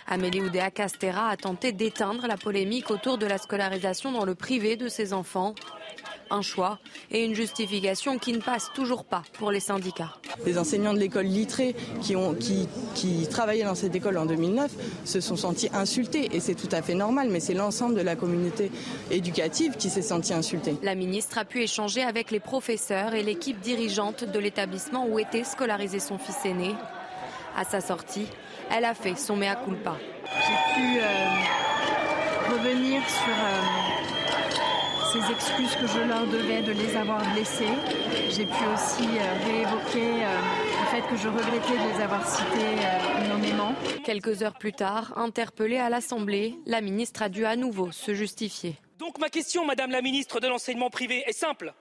Amélie 0.08 0.42
Oudéa 0.42 0.72
Castera 0.72 1.30
a 1.30 1.36
tenté 1.36 1.74
d'éteindre 1.74 2.28
la 2.28 2.38
polémique 2.38 2.92
autour 2.92 3.18
de 3.18 3.26
la 3.26 3.38
scolarisation 3.38 4.12
dans 4.14 4.24
le 4.24 4.36
privé 4.36 4.78
de 4.78 4.88
ses 4.88 5.12
enfants. 5.12 5.54
Un 6.30 6.42
choix 6.42 6.80
et 7.12 7.24
une 7.24 7.36
justification 7.36 8.18
qui 8.18 8.34
ne 8.34 8.40
passe 8.40 8.72
toujours 8.74 9.06
pas 9.06 9.24
pour 9.34 9.52
les 9.52 9.60
syndicats. 9.60 10.14
Les 10.46 10.58
enseignants 10.58 10.94
de 10.94 11.00
l'école 11.00 11.26
Littré 11.26 11.76
qui, 12.02 12.16
ont, 12.16 12.34
qui, 12.34 12.68
qui 12.94 13.28
travaillaient 13.30 13.66
dans 13.66 13.76
cette 13.76 13.96
école 13.96 14.18
en 14.18 14.26
2009 14.26 14.72
se 15.06 15.22
sont 15.22 15.36
sentis 15.36 15.70
insultés 15.74 16.30
et 16.36 16.40
c'est 16.40 16.56
tout 16.56 16.70
à 16.72 16.82
fait 16.82 16.96
normal, 16.96 17.30
mais 17.30 17.40
c'est 17.40 17.54
l'ensemble 17.54 17.96
de 17.96 18.02
la 18.02 18.16
communauté 18.16 18.72
éducative 19.12 19.76
qui 19.78 19.90
s'est 19.90 20.02
sentie 20.02 20.34
insultée. 20.34 20.76
La 20.84 20.96
ministre 20.96 21.38
a 21.38 21.46
pu 21.46 21.62
échanger 21.62 22.02
avec 22.04 22.32
les 22.32 22.40
professeurs 22.40 23.14
et 23.14 23.24
l'équipe 23.24 23.60
dirigeante 23.60 24.24
de 24.24 24.40
l'établissement 24.40 25.08
où 25.08 25.20
était 25.20 25.44
scolarisé 25.44 26.00
son 26.00 26.18
fils 26.18 26.46
aîné. 26.46 26.74
À 27.58 27.64
sa 27.64 27.80
sortie, 27.80 28.28
elle 28.76 28.86
a 28.86 28.94
fait 28.94 29.16
son 29.16 29.38
mea 29.38 29.56
culpa. 29.56 29.96
J'ai 30.26 30.74
pu 30.76 31.00
euh, 31.00 32.52
revenir 32.52 33.02
sur 33.08 33.30
euh, 33.30 33.95
ces 35.16 35.32
excuses 35.32 35.76
que 35.76 35.88
je 35.88 36.00
leur 36.00 36.26
devais 36.28 36.62
de 36.62 36.72
les 36.72 36.96
avoir 36.96 37.22
blessés. 37.34 37.70
J'ai 38.30 38.46
pu 38.46 38.64
aussi 38.74 39.04
euh, 39.04 39.46
réévoquer 39.46 40.22
le 40.22 40.86
fait 40.92 41.08
que 41.10 41.16
je 41.16 41.28
regrettais 41.28 41.78
de 41.78 41.96
les 41.96 42.04
avoir 42.04 42.28
cités 42.28 43.30
nommément. 43.30 43.74
Quelques 44.04 44.44
heures 44.44 44.58
plus 44.58 44.74
tard, 44.74 45.18
interpellée 45.18 45.78
à 45.78 45.90
l'Assemblée, 45.90 46.56
la 46.66 46.82
ministre 46.82 47.22
a 47.22 47.30
dû 47.30 47.46
à 47.46 47.56
nouveau 47.56 47.92
se 47.92 48.14
justifier. 48.14 48.76
Donc 49.00 49.20
ma 49.20 49.30
question, 49.30 49.66
Madame 49.66 49.92
la 49.92 50.02
ministre 50.02 50.40
de 50.40 50.48
l'enseignement 50.48 50.90
privé, 50.90 51.24
est 51.28 51.34
simple. 51.34 51.74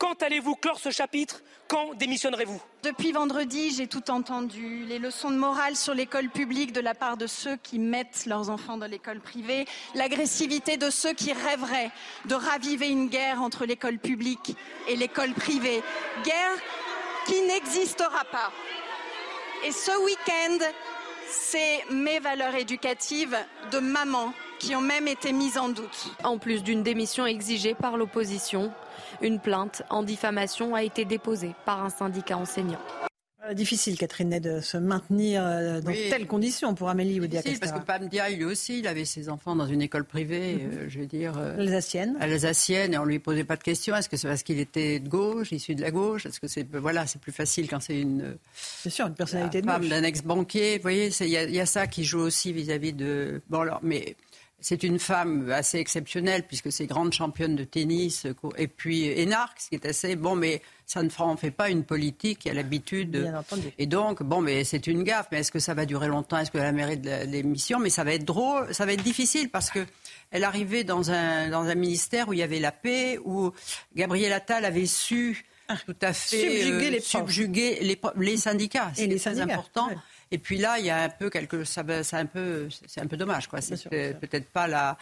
Quand 0.00 0.22
allez-vous 0.22 0.54
clore 0.54 0.78
ce 0.80 0.90
chapitre? 0.90 1.42
Quand 1.68 1.92
démissionnerez-vous? 1.92 2.58
Depuis 2.82 3.12
vendredi, 3.12 3.70
j'ai 3.70 3.86
tout 3.86 4.10
entendu. 4.10 4.86
Les 4.86 4.98
leçons 4.98 5.30
de 5.30 5.36
morale 5.36 5.76
sur 5.76 5.92
l'école 5.92 6.30
publique 6.30 6.72
de 6.72 6.80
la 6.80 6.94
part 6.94 7.18
de 7.18 7.26
ceux 7.26 7.56
qui 7.56 7.78
mettent 7.78 8.24
leurs 8.24 8.48
enfants 8.48 8.78
dans 8.78 8.86
l'école 8.86 9.20
privée, 9.20 9.66
l'agressivité 9.94 10.78
de 10.78 10.88
ceux 10.88 11.12
qui 11.12 11.34
rêveraient 11.34 11.90
de 12.24 12.34
raviver 12.34 12.88
une 12.88 13.08
guerre 13.08 13.42
entre 13.42 13.66
l'école 13.66 13.98
publique 13.98 14.56
et 14.88 14.96
l'école 14.96 15.34
privée. 15.34 15.82
Guerre 16.24 16.56
qui 17.26 17.42
n'existera 17.42 18.24
pas. 18.32 18.50
Et 19.66 19.70
ce 19.70 20.02
week-end, 20.02 20.64
c'est 21.28 21.84
mes 21.90 22.20
valeurs 22.20 22.54
éducatives 22.54 23.36
de 23.70 23.78
maman 23.80 24.32
qui 24.58 24.74
ont 24.74 24.80
même 24.80 25.08
été 25.08 25.32
mises 25.32 25.58
en 25.58 25.68
doute. 25.68 26.08
En 26.24 26.38
plus 26.38 26.62
d'une 26.62 26.82
démission 26.82 27.26
exigée 27.26 27.74
par 27.74 27.98
l'opposition, 27.98 28.72
une 29.20 29.38
plainte 29.38 29.82
en 29.90 30.02
diffamation 30.02 30.74
a 30.74 30.82
été 30.82 31.04
déposée 31.04 31.54
par 31.64 31.84
un 31.84 31.90
syndicat 31.90 32.36
enseignant. 32.36 32.80
Euh, 33.48 33.54
difficile, 33.54 33.96
Catherine 33.96 34.28
Ney, 34.28 34.40
de 34.40 34.60
se 34.60 34.76
maintenir 34.76 35.42
euh, 35.42 35.80
dans 35.80 35.90
oui. 35.90 36.08
telles 36.10 36.26
conditions 36.26 36.74
pour 36.74 36.90
Amélie 36.90 37.20
Oudéa 37.20 37.40
Parce 37.58 37.72
que 37.72 37.78
Pam 37.78 38.06
Dia, 38.06 38.28
lui 38.28 38.44
aussi, 38.44 38.80
il 38.80 38.86
avait 38.86 39.06
ses 39.06 39.30
enfants 39.30 39.56
dans 39.56 39.66
une 39.66 39.80
école 39.80 40.04
privée, 40.04 40.58
euh, 40.60 40.84
je 40.88 40.98
veux 40.98 41.06
dire... 41.06 41.38
Alsacienne. 41.38 42.16
Alsacienne, 42.20 42.92
et 42.92 42.98
on 42.98 43.04
lui 43.06 43.18
posait 43.18 43.44
pas 43.44 43.56
de 43.56 43.62
questions. 43.62 43.96
Est-ce 43.96 44.10
que 44.10 44.18
c'est 44.18 44.28
parce 44.28 44.42
qu'il 44.42 44.60
était 44.60 45.00
de 45.00 45.08
gauche, 45.08 45.52
issu 45.52 45.74
de 45.74 45.80
la 45.80 45.90
gauche? 45.90 46.26
Est-ce 46.26 46.38
que 46.38 46.48
c'est... 46.48 46.66
Voilà, 46.70 47.06
c'est 47.06 47.20
plus 47.20 47.32
facile 47.32 47.66
quand 47.68 47.80
c'est 47.80 47.98
une... 47.98 48.36
C'est 48.54 48.90
sûr, 48.90 49.06
une 49.06 49.14
personnalité 49.14 49.62
de 49.62 49.66
femme 49.66 49.80
gauche. 49.80 49.90
d'un 49.90 50.02
ex-banquier. 50.02 50.76
Vous 50.76 50.82
voyez, 50.82 51.08
il 51.20 51.26
y, 51.26 51.30
y, 51.30 51.60
a 51.60 51.66
ça 51.66 51.86
qui 51.86 52.04
joue 52.04 52.20
aussi 52.20 52.52
vis-à-vis 52.52 52.92
-vis 52.92 52.96
de... 52.96 53.40
Bon, 53.48 53.60
alors, 53.60 53.80
mais 53.82 54.16
c'est 54.60 54.82
une 54.82 54.98
femme 54.98 55.50
assez 55.50 55.78
exceptionnelle 55.78 56.44
puisque 56.46 56.70
c'est 56.70 56.86
grande 56.86 57.12
championne 57.12 57.56
de 57.56 57.64
tennis 57.64 58.26
et 58.56 58.68
puis 58.68 59.06
énarque, 59.06 59.60
ce 59.60 59.68
qui 59.68 59.74
est 59.74 59.86
assez 59.86 60.16
bon, 60.16 60.36
mais 60.36 60.62
ça 60.86 61.02
ne 61.02 61.08
fait 61.08 61.50
pas 61.50 61.70
une 61.70 61.84
politique 61.84 62.40
qui 62.40 62.50
a 62.50 62.52
l'habitude. 62.52 63.16
Bien 63.16 63.38
entendu. 63.38 63.68
Et 63.78 63.86
donc, 63.86 64.22
bon, 64.22 64.40
mais 64.40 64.64
c'est 64.64 64.86
une 64.86 65.04
gaffe. 65.04 65.28
Mais 65.30 65.38
est-ce 65.38 65.52
que 65.52 65.60
ça 65.60 65.72
va 65.72 65.86
durer 65.86 66.08
longtemps 66.08 66.38
Est-ce 66.38 66.50
qu'elle 66.50 66.62
a 66.62 66.72
mérite 66.72 67.04
l'émission 67.04 67.78
Mais 67.78 67.90
ça 67.90 68.02
va 68.02 68.14
être 68.14 68.24
drôle, 68.24 68.74
ça 68.74 68.86
va 68.86 68.92
être 68.92 69.02
difficile 69.02 69.50
parce 69.50 69.70
que 69.70 69.86
elle 70.32 70.44
arrivait 70.44 70.84
dans 70.84 71.10
un, 71.10 71.48
dans 71.48 71.64
un 71.64 71.74
ministère 71.74 72.28
où 72.28 72.32
il 72.32 72.40
y 72.40 72.42
avait 72.42 72.60
la 72.60 72.72
paix, 72.72 73.18
où 73.24 73.52
Gabriel 73.94 74.32
Attal 74.32 74.64
avait 74.64 74.86
su 74.86 75.44
ah, 75.68 75.76
tout 75.86 75.96
à 76.02 76.12
fait 76.12 76.36
subjuguer, 76.36 76.86
euh, 76.86 76.90
les, 76.90 77.00
subjuguer 77.00 77.78
les, 77.80 78.00
les, 78.16 78.36
syndicats. 78.36 78.90
Les 78.98 79.18
syndicats. 79.18 79.44
important. 79.44 79.88
Et 80.32 80.38
puis 80.38 80.58
là, 80.58 80.78
il 80.78 80.84
y 80.84 80.90
a 80.90 81.02
un 81.02 81.08
peu 81.08 81.28
quelque, 81.28 81.64
ça, 81.64 81.82
c'est 82.04 82.16
un 82.16 82.26
peu, 82.26 82.68
c'est 82.86 83.00
un 83.00 83.06
peu 83.06 83.16
dommage, 83.16 83.48
quoi. 83.48 83.60
C'est 83.60 83.88
peut-être 84.20 84.48
pas 84.50 84.68
la, 84.68 84.96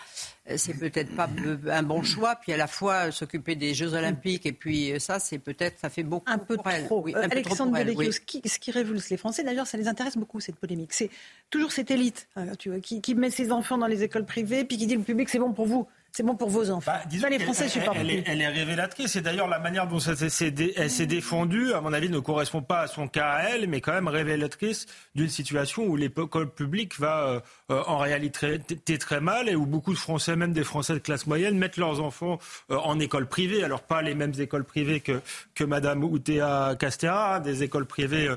c'est 0.56 0.72
peut-être 0.72 1.14
pas 1.14 1.28
un 1.70 1.82
bon 1.82 2.02
choix. 2.02 2.36
Puis 2.36 2.52
à 2.52 2.56
la 2.56 2.66
fois 2.66 3.10
s'occuper 3.10 3.54
des 3.54 3.74
Jeux 3.74 3.92
Olympiques 3.92 4.46
et 4.46 4.52
puis 4.52 4.98
ça, 4.98 5.18
c'est 5.18 5.38
peut-être, 5.38 5.78
ça 5.78 5.90
fait 5.90 6.02
beaucoup 6.02 6.30
un 6.30 6.38
peu 6.38 6.56
pour 6.56 6.70
elle. 6.70 6.86
Oui, 6.90 7.14
un 7.14 7.28
Alexandre 7.28 7.76
Devecchio, 7.76 8.12
ce, 8.12 8.20
qui, 8.20 8.40
ce 8.48 8.58
qui 8.58 8.70
révulse 8.70 9.10
les 9.10 9.18
Français, 9.18 9.44
d'ailleurs, 9.44 9.66
ça 9.66 9.76
les 9.76 9.88
intéresse 9.88 10.16
beaucoup 10.16 10.40
cette 10.40 10.56
polémique. 10.56 10.92
C'est 10.92 11.10
toujours 11.50 11.72
cette 11.72 11.90
élite, 11.90 12.26
hein, 12.36 12.46
tu 12.58 12.70
vois, 12.70 12.80
qui, 12.80 13.02
qui 13.02 13.14
met 13.14 13.30
ses 13.30 13.52
enfants 13.52 13.76
dans 13.76 13.86
les 13.86 14.02
écoles 14.02 14.24
privées, 14.24 14.64
puis 14.64 14.78
qui 14.78 14.86
dit 14.86 14.96
le 14.96 15.02
public 15.02 15.28
c'est 15.28 15.38
bon 15.38 15.52
pour 15.52 15.66
vous. 15.66 15.86
C'est 16.12 16.22
bon 16.22 16.34
pour 16.34 16.48
vos 16.48 16.70
enfants. 16.70 16.90
Bah, 16.90 17.28
les 17.28 17.38
Français 17.38 17.66
elle, 17.76 17.90
elle, 17.94 18.10
est, 18.10 18.24
elle, 18.26 18.40
est, 18.40 18.48
révélatrice. 18.48 19.14
Et 19.16 19.20
d'ailleurs, 19.20 19.46
la 19.46 19.58
manière 19.58 19.86
dont 19.86 19.98
elle 20.00 20.30
s'est 20.30 21.06
défendue, 21.06 21.72
à 21.72 21.80
mon 21.80 21.92
avis, 21.92 22.08
ne 22.08 22.18
correspond 22.18 22.62
pas 22.62 22.80
à 22.80 22.86
son 22.86 23.08
cas 23.08 23.28
à 23.28 23.42
elle, 23.50 23.68
mais 23.68 23.80
quand 23.80 23.92
même 23.92 24.08
révélatrice 24.08 24.86
d'une 25.14 25.28
situation 25.28 25.84
où 25.84 25.96
l'école 25.96 26.50
publique 26.50 26.98
va 26.98 27.26
euh, 27.26 27.40
euh, 27.70 27.82
en 27.86 27.98
réalité 27.98 28.58
très, 28.58 28.98
très 28.98 29.20
mal 29.20 29.48
et 29.48 29.54
où 29.54 29.66
beaucoup 29.66 29.92
de 29.92 29.98
Français, 29.98 30.34
même 30.34 30.52
des 30.52 30.64
Français 30.64 30.94
de 30.94 30.98
classe 30.98 31.26
moyenne, 31.26 31.56
mettent 31.56 31.76
leurs 31.76 32.00
enfants 32.00 32.38
euh, 32.70 32.76
en 32.78 32.98
école 32.98 33.28
privée. 33.28 33.62
Alors 33.62 33.82
pas 33.82 34.02
les 34.02 34.14
mêmes 34.14 34.34
écoles 34.38 34.64
privées 34.64 35.00
que, 35.00 35.20
que 35.54 35.62
Madame 35.62 36.02
Outea 36.02 36.74
Castera, 36.78 37.36
hein, 37.36 37.40
des 37.40 37.62
écoles 37.62 37.86
privées 37.86 38.28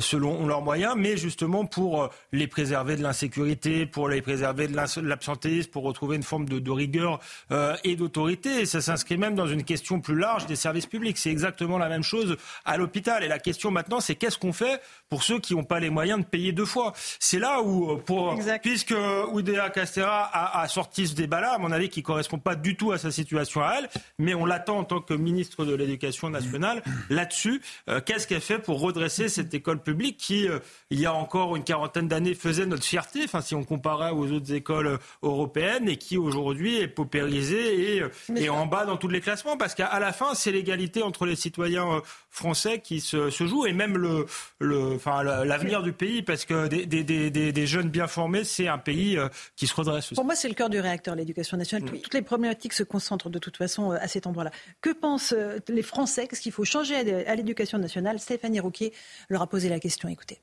selon 0.00 0.46
leurs 0.46 0.62
moyens, 0.62 0.94
mais 0.96 1.16
justement 1.16 1.64
pour 1.64 2.10
les 2.32 2.46
préserver 2.46 2.96
de 2.96 3.02
l'insécurité, 3.02 3.86
pour 3.86 4.08
les 4.08 4.22
préserver 4.22 4.68
de 4.68 4.76
l'absentéisme, 5.02 5.70
pour 5.70 5.84
retrouver 5.84 6.16
une 6.16 6.22
forme 6.22 6.48
de, 6.48 6.58
de 6.58 6.70
rigueur 6.70 7.13
euh, 7.50 7.76
et 7.84 7.96
d'autorité. 7.96 8.60
Et 8.60 8.66
ça 8.66 8.80
s'inscrit 8.80 9.16
même 9.16 9.34
dans 9.34 9.46
une 9.46 9.64
question 9.64 10.00
plus 10.00 10.16
large 10.16 10.46
des 10.46 10.56
services 10.56 10.86
publics. 10.86 11.18
C'est 11.18 11.30
exactement 11.30 11.78
la 11.78 11.88
même 11.88 12.02
chose 12.02 12.36
à 12.64 12.76
l'hôpital. 12.76 13.24
Et 13.24 13.28
la 13.28 13.38
question 13.38 13.70
maintenant, 13.70 14.00
c'est 14.00 14.14
qu'est-ce 14.14 14.38
qu'on 14.38 14.52
fait 14.52 14.80
pour 15.08 15.22
ceux 15.22 15.38
qui 15.38 15.54
n'ont 15.54 15.64
pas 15.64 15.80
les 15.80 15.90
moyens 15.90 16.20
de 16.20 16.24
payer 16.24 16.52
deux 16.52 16.64
fois? 16.64 16.92
C'est 17.18 17.38
là 17.38 17.60
où, 17.62 17.90
euh, 17.90 18.58
puisque 18.62 18.94
Oudéa 19.32 19.70
Castera 19.70 20.30
a, 20.60 20.68
sorti 20.68 21.06
ce 21.06 21.14
débat-là, 21.14 21.54
à 21.54 21.58
mon 21.58 21.72
avis, 21.72 21.88
qui 21.88 22.02
correspond 22.02 22.38
pas 22.38 22.54
du 22.54 22.76
tout 22.76 22.92
à 22.92 22.98
sa 22.98 23.10
situation 23.10 23.62
à 23.62 23.76
elle, 23.78 23.88
mais 24.18 24.34
on 24.34 24.44
l'attend 24.44 24.78
en 24.78 24.84
tant 24.84 25.00
que 25.00 25.14
ministre 25.14 25.64
de 25.64 25.74
l'Éducation 25.74 26.30
nationale 26.30 26.82
là-dessus. 27.10 27.62
Euh, 27.88 28.00
qu'est-ce 28.04 28.26
qu'elle 28.26 28.40
fait 28.40 28.58
pour 28.58 28.80
redresser 28.80 29.28
cette 29.28 29.52
école 29.54 29.82
publique 29.82 30.16
qui, 30.16 30.48
il 30.90 31.00
y 31.00 31.06
a 31.06 31.14
encore 31.14 31.56
une 31.56 31.64
quarantaine 31.64 32.08
d'années, 32.08 32.34
faisait 32.34 32.66
notre 32.66 32.84
fierté, 32.84 33.20
enfin, 33.24 33.40
si 33.40 33.54
on 33.54 33.64
comparait 33.64 34.10
aux 34.10 34.30
autres 34.32 34.52
écoles 34.52 34.98
européennes, 35.22 35.88
et 35.88 35.96
qui 35.96 36.16
aujourd'hui 36.16 36.78
est 36.78 36.88
paupérisé 37.04 37.96
et, 37.96 38.02
euh, 38.02 38.08
et 38.36 38.48
en 38.48 38.66
bas 38.66 38.84
dans 38.86 38.96
tous 38.96 39.08
les 39.08 39.20
classements, 39.20 39.56
parce 39.56 39.74
qu'à 39.74 39.98
la 39.98 40.12
fin, 40.12 40.34
c'est 40.34 40.52
l'égalité 40.52 41.02
entre 41.02 41.26
les 41.26 41.36
citoyens 41.36 41.96
euh, 41.96 42.00
français 42.30 42.80
qui 42.80 43.00
se, 43.00 43.30
se 43.30 43.46
joue 43.46 43.66
et 43.66 43.72
même 43.72 43.96
le, 43.98 44.26
le, 44.58 44.94
enfin, 44.94 45.22
l'avenir 45.22 45.82
du 45.82 45.92
pays, 45.92 46.22
parce 46.22 46.44
que 46.44 46.66
des, 46.68 46.86
des, 46.86 47.04
des, 47.04 47.52
des 47.52 47.66
jeunes 47.66 47.90
bien 47.90 48.06
formés, 48.06 48.44
c'est 48.44 48.68
un 48.68 48.78
pays 48.78 49.18
euh, 49.18 49.28
qui 49.56 49.66
se 49.66 49.74
redresse. 49.74 50.14
Pour 50.14 50.24
moi, 50.24 50.34
c'est 50.34 50.48
le 50.48 50.54
cœur 50.54 50.70
du 50.70 50.80
réacteur, 50.80 51.14
l'éducation 51.14 51.56
nationale. 51.56 51.90
Toutes 51.90 52.14
les 52.14 52.22
problématiques 52.22 52.72
se 52.72 52.82
concentrent 52.82 53.30
de 53.30 53.38
toute 53.38 53.56
façon 53.56 53.90
à 53.90 54.08
cet 54.08 54.26
endroit-là. 54.26 54.50
Que 54.80 54.92
pensent 54.92 55.34
les 55.68 55.82
Français? 55.82 56.26
Qu'est-ce 56.26 56.40
qu'il 56.40 56.52
faut 56.52 56.64
changer 56.64 56.96
à 57.26 57.34
l'éducation 57.34 57.78
nationale? 57.78 58.18
Stéphanie 58.18 58.60
Rouquier 58.60 58.92
leur 59.28 59.42
a 59.42 59.46
posé 59.46 59.68
la 59.68 59.78
question. 59.78 60.08
Écoutez. 60.08 60.40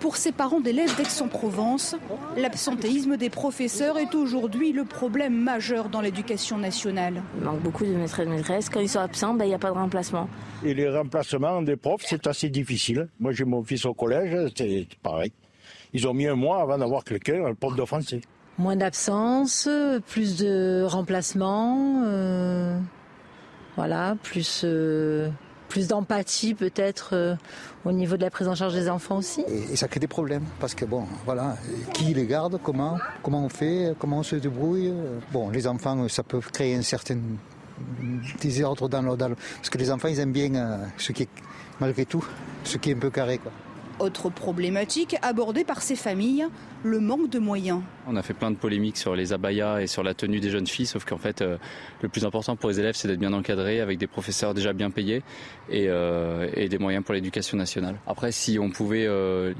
Pour 0.00 0.16
ces 0.16 0.32
parents 0.32 0.60
d'élèves 0.60 0.96
d'Aix-en-Provence, 0.96 1.94
l'absentéisme 2.34 3.18
des 3.18 3.28
professeurs 3.28 3.98
est 3.98 4.14
aujourd'hui 4.14 4.72
le 4.72 4.84
problème 4.84 5.38
majeur 5.38 5.90
dans 5.90 6.00
l'éducation 6.00 6.56
nationale. 6.56 7.22
Il 7.36 7.44
manque 7.44 7.60
beaucoup 7.60 7.84
de 7.84 7.92
maîtres 7.92 8.20
et 8.20 8.24
de 8.24 8.30
maîtresses. 8.30 8.70
Quand 8.70 8.80
ils 8.80 8.88
sont 8.88 9.00
absents, 9.00 9.34
ben, 9.34 9.44
il 9.44 9.48
n'y 9.48 9.54
a 9.54 9.58
pas 9.58 9.68
de 9.68 9.74
remplacement. 9.74 10.26
Et 10.64 10.72
les 10.72 10.88
remplacements 10.88 11.60
des 11.60 11.76
profs, 11.76 12.04
c'est 12.06 12.26
assez 12.26 12.48
difficile. 12.48 13.08
Moi, 13.20 13.32
j'ai 13.32 13.44
mon 13.44 13.62
fils 13.62 13.84
au 13.84 13.92
collège, 13.92 14.50
c'est 14.56 14.88
pareil. 15.02 15.32
Ils 15.92 16.08
ont 16.08 16.14
mis 16.14 16.26
un 16.26 16.34
mois 16.34 16.62
avant 16.62 16.78
d'avoir 16.78 17.04
quelqu'un, 17.04 17.44
un 17.44 17.54
prof 17.54 17.76
de 17.76 17.84
français. 17.84 18.22
Moins 18.56 18.76
d'absence, 18.76 19.68
plus 20.08 20.38
de 20.38 20.82
remplacements, 20.88 22.04
euh, 22.06 22.78
voilà, 23.76 24.16
plus... 24.22 24.62
Euh, 24.64 25.28
plus 25.70 25.88
d'empathie 25.88 26.52
peut-être 26.54 27.10
euh, 27.14 27.34
au 27.86 27.92
niveau 27.92 28.16
de 28.16 28.22
la 28.22 28.30
prise 28.30 28.48
en 28.48 28.54
charge 28.54 28.74
des 28.74 28.90
enfants 28.90 29.18
aussi. 29.18 29.42
Et, 29.48 29.76
ça 29.76 29.88
crée 29.88 30.00
des 30.00 30.08
problèmes 30.08 30.44
parce 30.58 30.74
que 30.74 30.84
bon, 30.84 31.06
voilà, 31.24 31.56
qui 31.94 32.12
les 32.12 32.26
garde, 32.26 32.60
comment, 32.62 32.98
comment 33.22 33.44
on 33.44 33.48
fait, 33.48 33.94
comment 33.98 34.18
on 34.18 34.22
se 34.22 34.36
débrouille. 34.36 34.92
Bon, 35.32 35.48
les 35.48 35.66
enfants, 35.66 36.06
ça 36.08 36.22
peut 36.22 36.40
créer 36.40 36.74
un 36.74 36.82
certain 36.82 37.16
désordre 38.40 38.88
dans 38.88 39.02
l'ordre, 39.02 39.30
parce 39.56 39.70
que 39.70 39.78
les 39.78 39.90
enfants, 39.90 40.08
ils 40.08 40.18
aiment 40.20 40.32
bien 40.32 40.54
euh, 40.54 40.84
ce 40.98 41.12
qui 41.12 41.22
est, 41.24 41.28
malgré 41.80 42.04
tout, 42.04 42.24
ce 42.64 42.76
qui 42.76 42.90
est 42.90 42.94
un 42.94 42.98
peu 42.98 43.10
carré, 43.10 43.38
quoi. 43.38 43.52
Autre 44.00 44.30
problématique 44.30 45.16
abordée 45.20 45.62
par 45.62 45.82
ces 45.82 45.94
familles, 45.94 46.46
le 46.84 47.00
manque 47.00 47.28
de 47.28 47.38
moyens. 47.38 47.82
On 48.08 48.16
a 48.16 48.22
fait 48.22 48.32
plein 48.32 48.50
de 48.50 48.56
polémiques 48.56 48.96
sur 48.96 49.14
les 49.14 49.34
abayas 49.34 49.82
et 49.82 49.86
sur 49.86 50.02
la 50.02 50.14
tenue 50.14 50.40
des 50.40 50.48
jeunes 50.48 50.66
filles, 50.66 50.86
sauf 50.86 51.04
qu'en 51.04 51.18
fait, 51.18 51.42
euh, 51.42 51.58
le 52.00 52.08
plus 52.08 52.24
important 52.24 52.56
pour 52.56 52.70
les 52.70 52.80
élèves, 52.80 52.94
c'est 52.94 53.08
d'être 53.08 53.20
bien 53.20 53.34
encadrés, 53.34 53.80
avec 53.80 53.98
des 53.98 54.06
professeurs 54.06 54.54
déjà 54.54 54.72
bien 54.72 54.90
payés 54.90 55.22
et, 55.68 55.84
euh, 55.88 56.48
des 56.66 56.78
moyens 56.78 57.04
pour 57.04 57.12
l'éducation 57.12 57.58
nationale. 57.58 57.96
Après, 58.06 58.32
si 58.32 58.58
on 58.58 58.70
pouvait 58.70 59.04
euh, 59.06 59.52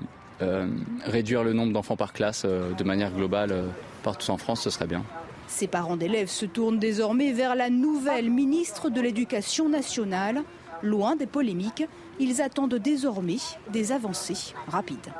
réduire 1.05 1.45
le 1.45 1.53
nombre 1.53 1.75
d'enfants 1.75 1.97
par 1.97 2.15
classe 2.15 2.47
de 2.47 2.85
manière 2.85 3.13
globale 3.13 3.65
partout 4.03 4.31
en 4.31 4.39
France, 4.39 4.63
ce 4.63 4.71
serait 4.71 4.87
bien. 4.87 5.05
Ces 5.49 5.67
parents 5.67 5.99
d'élèves 5.99 6.31
se 6.31 6.47
tournent 6.47 6.79
désormais 6.79 7.33
vers 7.33 7.57
la 7.57 7.69
nouvelle 7.69 8.31
ministre 8.31 8.89
de 8.89 9.03
l'Éducation 9.03 9.69
nationale. 9.69 10.45
Loin 10.83 11.15
des 11.17 11.27
polémiques, 11.27 11.85
ils 12.21 12.41
attendent 12.43 12.75
désormais 12.77 13.39
des 13.73 13.93
avancées 13.93 14.55
rapides. 14.69 15.13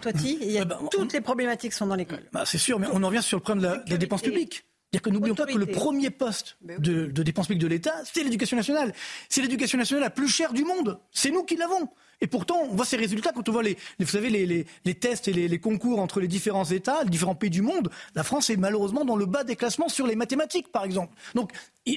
Toiti, 0.00 0.38
il 0.40 0.50
y 0.50 0.58
a, 0.58 0.64
bah, 0.64 0.78
toutes 0.90 1.12
les 1.12 1.20
problématiques 1.20 1.72
sont 1.72 1.86
dans 1.86 1.94
l'école. 1.94 2.22
Bah, 2.32 2.44
c'est 2.46 2.58
sûr, 2.58 2.78
mais 2.78 2.86
on 2.92 3.02
en 3.02 3.08
revient 3.08 3.22
sur 3.22 3.38
le 3.38 3.42
problème 3.42 3.82
de 3.86 3.90
la, 3.90 3.96
dépense 3.96 4.22
publique. 4.22 4.64
C'est-à-dire 4.92 5.02
que 5.02 5.10
n'oublions 5.10 5.34
pas 5.34 5.46
que 5.46 5.58
le 5.58 5.66
premier 5.66 6.10
poste 6.10 6.56
de, 6.60 7.06
de 7.06 7.22
dépense 7.22 7.46
publique 7.46 7.62
de 7.62 7.66
l'État, 7.66 7.94
c'est 8.04 8.22
l'éducation 8.22 8.56
nationale. 8.56 8.92
C'est 9.28 9.40
l'éducation 9.40 9.78
nationale 9.78 10.04
la 10.04 10.10
plus 10.10 10.28
chère 10.28 10.52
du 10.52 10.64
monde. 10.64 11.00
C'est 11.10 11.30
nous 11.30 11.42
qui 11.42 11.56
l'avons. 11.56 11.88
Et 12.20 12.26
pourtant, 12.26 12.56
on 12.70 12.74
voit 12.74 12.84
ces 12.84 12.96
résultats 12.96 13.32
quand 13.32 13.48
on 13.48 13.52
voit 13.52 13.62
les, 13.62 13.76
vous 13.98 14.06
savez, 14.06 14.30
les, 14.30 14.94
tests 14.94 15.28
et 15.28 15.32
les, 15.32 15.58
concours 15.58 16.00
entre 16.00 16.20
les 16.20 16.28
différents 16.28 16.64
États, 16.64 17.04
les 17.04 17.10
différents 17.10 17.34
pays 17.34 17.50
du 17.50 17.62
monde. 17.62 17.90
La 18.14 18.22
France 18.22 18.50
est 18.50 18.56
malheureusement 18.56 19.04
dans 19.04 19.16
le 19.16 19.26
bas 19.26 19.44
des 19.44 19.56
classements 19.56 19.88
sur 19.88 20.06
les 20.06 20.16
mathématiques, 20.16 20.70
par 20.72 20.84
exemple. 20.84 21.14
Donc, 21.34 21.52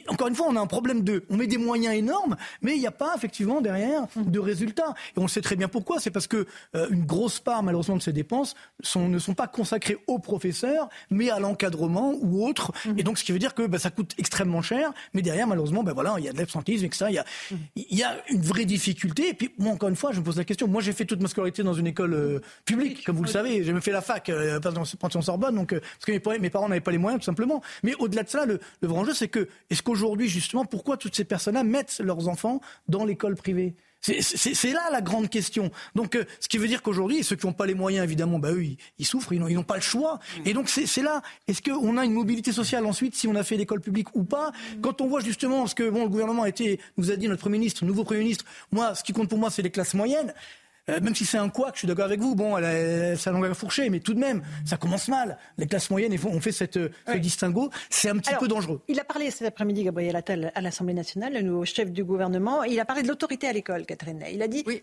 encore 0.09 0.28
une 0.28 0.36
fois, 0.36 0.47
on 0.49 0.55
a 0.55 0.59
un 0.59 0.68
problème 0.68 1.03
de, 1.03 1.24
on 1.30 1.38
met 1.38 1.47
des 1.47 1.57
moyens 1.57 1.95
énormes, 1.95 2.36
mais 2.61 2.76
il 2.76 2.80
n'y 2.80 2.88
a 2.88 2.91
pas 2.91 3.13
effectivement 3.15 3.61
derrière 3.61 4.05
de 4.15 4.39
résultats. 4.39 4.93
Et 5.15 5.20
on 5.20 5.28
sait 5.28 5.41
très 5.41 5.55
bien 5.55 5.68
pourquoi. 5.68 5.99
C'est 5.99 6.11
parce 6.11 6.28
que 6.28 6.45
euh, 6.76 6.88
une 6.89 7.05
grosse 7.05 7.39
part, 7.39 7.63
malheureusement, 7.63 7.95
de 7.95 8.01
ces 8.01 8.13
dépenses 8.13 8.55
ne 8.95 9.20
sont 9.20 9.34
pas 9.34 9.47
consacrées 9.47 9.97
aux 10.07 10.20
professeurs, 10.20 10.89
mais 11.09 11.30
à 11.30 11.39
l'encadrement 11.39 12.13
ou 12.20 12.45
autre. 12.45 12.74
Et 12.97 13.03
donc, 13.03 13.18
ce 13.18 13.24
qui 13.24 13.32
veut 13.32 13.39
dire 13.39 13.53
que 13.53 13.65
bah, 13.65 13.80
ça 13.80 13.89
coûte 13.89 14.13
extrêmement 14.18 14.61
cher, 14.61 14.91
mais 15.13 15.22
derrière, 15.22 15.47
malheureusement, 15.47 15.84
ben 15.84 15.93
voilà, 15.93 16.15
il 16.18 16.26
y 16.26 16.30
a 16.30 16.34
de 16.34 16.38
l'absentisme, 16.38 16.86
etc. 16.86 17.05
Il 17.09 17.15
y 17.15 17.20
a, 17.20 17.26
il 17.76 17.97
y 17.97 18.03
a 18.03 18.18
une 18.30 18.41
vraie 18.41 18.65
difficulté. 18.65 19.30
Et 19.30 19.34
puis, 19.34 19.51
moi, 19.57 19.74
encore 19.74 19.89
une 19.89 19.95
fois, 19.95 20.07
je 20.12 20.20
me 20.20 20.26
pose 20.26 20.38
la 20.38 20.43
question. 20.43 20.68
Moi, 20.68 20.82
j'ai 20.82 20.93
fait 20.93 21.05
toute 21.05 21.22
ma 21.22 21.28
scolarité 21.28 21.64
dans 21.64 21.74
une 21.74 21.88
école 21.88 22.14
euh, 22.14 22.39
publique, 22.66 23.03
comme 23.05 23.16
vous 23.16 23.24
le 23.24 23.30
savez. 23.30 23.64
J'ai 23.64 23.74
même 23.74 23.82
fait 23.82 23.91
la 23.91 24.01
fac, 24.01 24.30
euh, 24.30 24.60
pension 24.99 25.22
Sorbonne, 25.22 25.55
donc 25.55 25.74
euh, 25.74 25.80
parce 25.80 26.05
que 26.05 26.39
mes, 26.39 26.49
parents 26.49 26.70
n'avaient 26.70 26.82
pas 26.82 26.91
les 26.91 26.97
moyens, 26.97 27.22
tout 27.22 27.26
simplement. 27.26 27.62
Mais 27.84 27.93
au-delà 27.95 28.24
de 28.24 28.30
cela, 28.30 28.45
le, 28.45 28.60
vrai 28.82 28.99
enjeu, 28.99 29.14
c'est 29.14 29.28
que 29.28 29.47
est-ce 29.70 29.82
qu'aujourd'hui, 29.84 30.28
justement, 30.28 30.66
pourquoi 30.66 30.97
toutes 30.97 31.16
ces 31.16 31.26
personnes-là 31.26 31.64
mettent 31.64 31.99
leurs 32.03 32.28
enfants 32.28 32.62
dans 32.88 33.05
l'école 33.05 33.36
privée? 33.36 33.76
C'est 34.02 34.72
là 34.72 34.89
la 34.91 35.02
grande 35.02 35.30
question. 35.30 35.72
Donc, 35.95 36.16
euh, 36.16 36.26
ce 36.39 36.48
qui 36.48 36.58
veut 36.58 36.68
dire 36.68 36.82
qu'aujourd'hui, 36.82 37.24
ceux 37.24 37.36
qui 37.36 37.45
n'ont 37.45 37.54
pas 37.54 37.66
les 37.66 37.74
moyens, 37.74 38.04
évidemment, 38.04 38.39
bah, 38.39 38.52
eux, 38.52 38.64
ils, 38.98 39.06
souffrent, 39.06 39.34
ils 39.34 39.39
n'ont 39.39 39.64
pas 39.64 39.76
le 39.76 39.82
choix. 39.82 40.20
Et 40.45 40.54
donc, 40.54 40.70
c'est 40.70 41.02
là, 41.02 41.22
est-ce 41.48 41.62
qu'on 41.62 41.98
a 41.98 42.06
une 42.06 42.14
mobilité 42.14 42.52
sociale 42.52 42.86
ensuite, 42.86 43.16
si 43.16 43.28
on 43.28 43.36
a 43.36 43.43
fait 43.43 43.58
l'école 43.58 43.82
publique 43.82 44.16
ou 44.16 44.24
pas? 44.24 44.52
Quand 44.82 45.02
on 45.02 45.08
voit 45.08 45.22
justement 45.22 45.68
ce 45.68 45.76
que 45.76 45.89
bon, 45.89 46.04
le 46.04 46.10
gouvernement 46.10 46.43
a 46.43 46.50
été, 46.50 46.80
nous 46.98 47.12
a 47.12 47.16
dit 47.16 47.28
notre 47.28 47.41
Premier 47.41 47.58
ministre, 47.58 47.86
nouveau 47.86 48.04
Premier 48.04 48.22
ministre, 48.22 48.45
moi, 48.72 48.95
ce 48.95 49.04
qui 49.04 49.14
compte 49.14 49.30
pour 49.30 49.39
moi, 49.39 49.50
c'est 49.50 49.62
les 49.62 49.72
classes 49.72 49.93
moyennes. 49.93 50.34
Euh, 50.90 51.00
même 51.02 51.16
si 51.16 51.26
c'est 51.26 51.38
un 51.38 51.50
couac, 51.50 51.72
je 51.74 51.80
suis 51.80 51.88
d'accord 51.88 52.06
avec 52.06 52.20
vous. 52.20 52.36
Bon, 52.36 52.58
elle 52.58 52.66
a 52.66 53.16
sa 53.18 53.32
langue 53.32 53.46
à 53.46 53.54
fourcher, 53.54 53.90
mais 53.90 54.00
tout 54.00 54.14
de 54.14 54.20
même, 54.20 54.42
ça 54.66 54.78
commence 54.78 55.08
mal. 55.08 55.38
Les 55.58 55.68
classes 55.68 55.90
moyennes 55.90 56.18
ont 56.26 56.42
fait 56.42 56.52
cette, 56.52 56.80
ce 57.08 57.18
distinguo. 57.18 57.70
C'est 57.90 58.10
un 58.10 58.18
petit 58.18 58.34
peu 58.40 58.48
dangereux. 58.48 58.82
Il 58.88 59.00
a 59.00 59.04
parlé 59.04 59.32
cet 59.32 59.48
après-midi, 59.48 59.84
Gabriel 59.84 60.16
Attal, 60.16 60.52
à 60.56 60.62
l'Assemblée 60.62 60.94
nationale, 60.94 61.34
le 61.34 61.42
nouveau 61.42 61.66
chef 61.66 61.92
du 61.92 62.04
gouvernement. 62.04 62.64
Il 62.64 62.80
a 62.80 62.86
parlé 62.86 63.04
de 63.04 63.08
l'autorité 63.08 63.48
à 63.48 63.54
l'école, 63.54 63.86
Catherine 63.86 64.24
Il 64.32 64.42
a 64.42 64.48
dit 64.48 64.64
oui. 64.66 64.82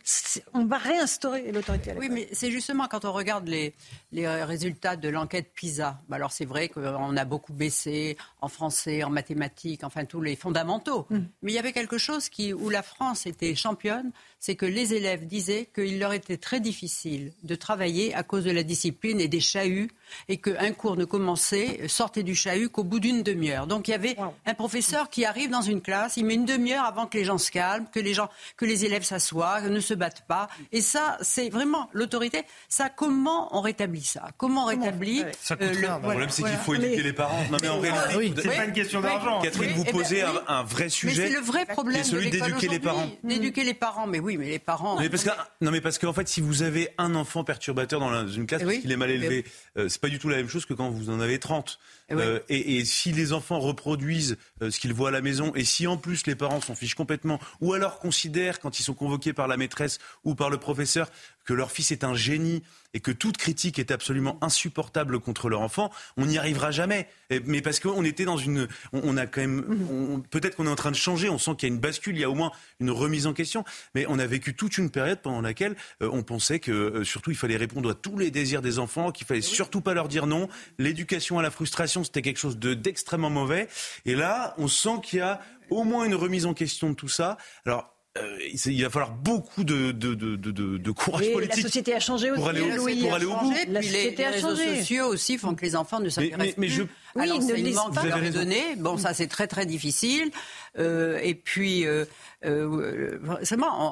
on 0.52 0.64
va 0.66 0.78
réinstaurer 0.78 1.52
l'autorité 1.52 1.90
à 1.90 1.94
l'école. 1.94 2.08
Oui, 2.08 2.14
mais 2.14 2.28
c'est 2.32 2.50
justement 2.50 2.86
quand 2.88 3.04
on 3.04 3.12
regarde 3.12 3.48
les, 3.48 3.74
les 4.12 4.28
résultats 4.28 4.96
de 4.96 5.08
l'enquête 5.08 5.52
PISA. 5.54 6.00
Bah, 6.08 6.16
alors 6.16 6.32
c'est 6.32 6.44
vrai 6.44 6.68
qu'on 6.68 7.16
a 7.16 7.24
beaucoup 7.24 7.52
baissé 7.52 8.16
en 8.40 8.48
français, 8.48 9.02
en 9.02 9.10
mathématiques, 9.10 9.84
enfin 9.84 10.04
tous 10.04 10.20
les 10.20 10.36
fondamentaux. 10.36 11.06
Mm. 11.10 11.18
Mais 11.42 11.52
il 11.52 11.54
y 11.54 11.58
avait 11.58 11.72
quelque 11.72 11.98
chose 11.98 12.28
qui, 12.28 12.52
où 12.52 12.68
la 12.68 12.82
France 12.82 13.26
était 13.26 13.54
championne, 13.54 14.10
c'est 14.44 14.56
que 14.56 14.66
les 14.66 14.92
élèves 14.92 15.26
disaient 15.26 15.70
qu'il 15.74 15.98
leur 15.98 16.12
était 16.12 16.36
très 16.36 16.60
difficile 16.60 17.32
de 17.44 17.54
travailler 17.54 18.14
à 18.14 18.22
cause 18.22 18.44
de 18.44 18.50
la 18.50 18.62
discipline 18.62 19.18
et 19.18 19.26
des 19.26 19.40
chahuts 19.40 19.88
et 20.28 20.36
qu'un 20.36 20.72
cours 20.72 20.98
ne 20.98 21.06
commençait, 21.06 21.88
sortait 21.88 22.22
du 22.22 22.34
chahut 22.34 22.68
qu'au 22.68 22.84
bout 22.84 23.00
d'une 23.00 23.22
demi-heure. 23.22 23.66
Donc 23.66 23.88
il 23.88 23.92
y 23.92 23.94
avait 23.94 24.16
un 24.44 24.52
professeur 24.52 25.08
qui 25.08 25.24
arrive 25.24 25.48
dans 25.48 25.62
une 25.62 25.80
classe, 25.80 26.18
il 26.18 26.26
met 26.26 26.34
une 26.34 26.44
demi-heure 26.44 26.84
avant 26.84 27.06
que 27.06 27.16
les 27.16 27.24
gens 27.24 27.38
se 27.38 27.50
calment, 27.50 27.86
que 27.90 28.00
les 28.00 28.12
gens, 28.12 28.28
que 28.58 28.66
les 28.66 28.84
élèves 28.84 29.02
s'assoient, 29.02 29.62
ne 29.62 29.80
se 29.80 29.94
battent 29.94 30.26
pas. 30.28 30.50
Et 30.72 30.82
ça, 30.82 31.16
c'est 31.22 31.48
vraiment 31.48 31.88
l'autorité. 31.94 32.42
Ça, 32.68 32.90
comment 32.90 33.48
on 33.56 33.62
rétablit 33.62 34.04
ça? 34.04 34.28
Comment 34.36 34.64
on 34.64 34.66
rétablit 34.66 35.22
euh, 35.22 35.56
le... 35.58 36.00
problème, 36.02 36.28
c'est 36.28 36.42
qu'il 36.42 36.52
faut 36.52 36.74
éduquer 36.74 37.02
les 37.02 37.14
parents. 37.14 37.44
Non, 37.50 37.56
mais 37.62 37.68
en 37.70 37.80
réalité, 37.80 38.42
c'est 38.42 38.56
pas 38.56 38.66
une 38.66 38.72
question 38.72 39.00
d'argent. 39.00 39.40
Catherine, 39.40 39.72
vous 39.72 39.84
eh 39.86 39.90
ben 39.90 39.98
posez 39.98 40.22
un, 40.22 40.62
vrai 40.64 40.90
sujet. 40.90 41.22
Mais 41.22 41.28
c'est 41.28 41.34
le 41.34 41.40
vrai 41.40 41.64
problème. 41.64 42.04
celui 42.04 42.28
d'éduquer 42.28 42.68
les 42.68 42.78
parents. 42.78 43.08
D'éduquer 43.22 43.64
les 43.64 43.72
parents, 43.72 44.06
mais 44.06 44.20
oui, 44.20 44.33
mais 44.38 44.48
les 44.48 44.58
parents. 44.58 44.98
Mais 44.98 45.08
parce 45.08 45.24
que, 45.24 45.30
non, 45.60 45.70
mais 45.70 45.80
parce 45.80 45.98
qu'en 45.98 46.12
fait, 46.12 46.28
si 46.28 46.40
vous 46.40 46.62
avez 46.62 46.88
un 46.98 47.14
enfant 47.14 47.44
perturbateur 47.44 48.00
dans 48.00 48.26
une 48.28 48.46
classe, 48.46 48.62
parce 48.62 48.78
qu'il 48.78 48.92
est 48.92 48.96
mal 48.96 49.10
élevé, 49.10 49.44
euh, 49.76 49.88
c'est 49.88 50.00
pas 50.00 50.08
du 50.08 50.18
tout 50.18 50.28
la 50.28 50.36
même 50.36 50.48
chose 50.48 50.66
que 50.66 50.74
quand 50.74 50.90
vous 50.90 51.10
en 51.10 51.20
avez 51.20 51.38
30. 51.38 51.78
Eh 52.10 52.14
euh, 52.14 52.38
et, 52.48 52.84
si 52.84 53.12
les 53.12 53.32
enfants 53.32 53.58
reproduisent 53.58 54.36
euh, 54.60 54.70
ce 54.70 54.78
qu'ils 54.78 54.92
voient 54.92 55.08
à 55.08 55.12
la 55.12 55.22
maison, 55.22 55.52
et 55.54 55.64
si 55.64 55.86
en 55.86 55.96
plus 55.96 56.26
les 56.26 56.34
parents 56.34 56.60
s'en 56.60 56.74
fichent 56.74 56.94
complètement, 56.94 57.40
ou 57.60 57.72
alors 57.72 57.98
considèrent, 57.98 58.60
quand 58.60 58.78
ils 58.78 58.82
sont 58.82 58.94
convoqués 58.94 59.32
par 59.32 59.48
la 59.48 59.56
maîtresse 59.56 59.98
ou 60.24 60.34
par 60.34 60.50
le 60.50 60.58
professeur, 60.58 61.10
que 61.44 61.54
leur 61.54 61.70
fils 61.70 61.92
est 61.92 62.04
un 62.04 62.14
génie 62.14 62.62
et 62.94 63.00
que 63.00 63.10
toute 63.10 63.36
critique 63.36 63.78
est 63.78 63.90
absolument 63.90 64.38
insupportable 64.40 65.18
contre 65.18 65.48
leur 65.48 65.60
enfant, 65.60 65.90
on 66.16 66.26
n'y 66.26 66.38
arrivera 66.38 66.70
jamais. 66.70 67.08
Mais 67.44 67.60
parce 67.60 67.80
qu'on 67.80 68.04
était 68.04 68.24
dans 68.24 68.36
une, 68.36 68.68
on, 68.92 69.16
a 69.16 69.26
quand 69.26 69.40
même, 69.40 70.22
peut-être 70.30 70.56
qu'on 70.56 70.66
est 70.66 70.70
en 70.70 70.76
train 70.76 70.92
de 70.92 70.96
changer. 70.96 71.28
On 71.28 71.38
sent 71.38 71.52
qu'il 71.58 71.68
y 71.68 71.72
a 71.72 71.74
une 71.74 71.80
bascule, 71.80 72.16
il 72.16 72.20
y 72.20 72.24
a 72.24 72.30
au 72.30 72.34
moins 72.34 72.52
une 72.80 72.90
remise 72.90 73.26
en 73.26 73.32
question. 73.32 73.64
Mais 73.94 74.06
on 74.08 74.18
a 74.18 74.26
vécu 74.26 74.54
toute 74.54 74.78
une 74.78 74.90
période 74.90 75.20
pendant 75.20 75.40
laquelle 75.40 75.74
euh, 76.02 76.08
on 76.12 76.22
pensait 76.22 76.60
que 76.60 77.02
surtout 77.02 77.32
il 77.32 77.36
fallait 77.36 77.56
répondre 77.56 77.90
à 77.90 77.94
tous 77.94 78.16
les 78.16 78.30
désirs 78.30 78.62
des 78.62 78.78
enfants, 78.78 79.10
qu'il 79.10 79.26
fallait 79.26 79.40
surtout 79.40 79.80
pas 79.80 79.94
leur 79.94 80.08
dire 80.08 80.26
non. 80.26 80.48
L'éducation 80.78 81.38
à 81.38 81.42
la 81.42 81.50
frustration, 81.50 81.93
c'était 82.02 82.22
quelque 82.22 82.38
chose 82.38 82.58
d'extrêmement 82.58 83.30
mauvais. 83.30 83.68
Et 84.06 84.14
là, 84.14 84.54
on 84.58 84.66
sent 84.66 85.00
qu'il 85.02 85.20
y 85.20 85.22
a 85.22 85.40
au 85.70 85.84
moins 85.84 86.04
une 86.04 86.14
remise 86.14 86.46
en 86.46 86.54
question 86.54 86.90
de 86.90 86.94
tout 86.94 87.08
ça. 87.08 87.36
Alors 87.64 87.90
euh, 88.16 88.38
il 88.66 88.80
va 88.82 88.90
falloir 88.90 89.10
beaucoup 89.10 89.64
de, 89.64 89.90
de, 89.90 90.14
de, 90.14 90.36
de 90.36 90.90
courage 90.92 91.32
politique. 91.32 91.56
La 91.56 91.62
société 91.62 91.94
a 91.94 92.00
changé 92.00 92.30
aussi. 92.30 92.40
Pour 92.40 92.48
aller, 92.48 92.60
au, 92.60 92.76
pour 92.76 93.14
aller 93.14 93.24
au 93.24 93.36
bout. 93.36 93.52
La 93.68 93.82
société 93.82 94.16
les, 94.18 94.24
a 94.24 94.30
réseaux 94.30 94.56
sociaux 94.56 95.06
aussi 95.06 95.36
font 95.36 95.54
que 95.54 95.64
les 95.64 95.74
enfants 95.74 95.98
ne 96.00 96.08
s'intéressent 96.08 96.54
plus 96.54 96.68
je... 96.68 96.82
à 97.18 97.26
l'enseignement 97.26 97.90
que 97.90 98.00
vous 98.00 98.12
avez 98.12 98.30
donné. 98.30 98.76
Bon, 98.76 98.96
ça 98.96 99.14
c'est 99.14 99.28
très 99.28 99.46
très 99.46 99.66
difficile. 99.66 100.30
Euh, 100.78 101.18
et 101.22 101.34
puis, 101.34 101.86
euh, 101.86 102.04
euh, 102.44 103.18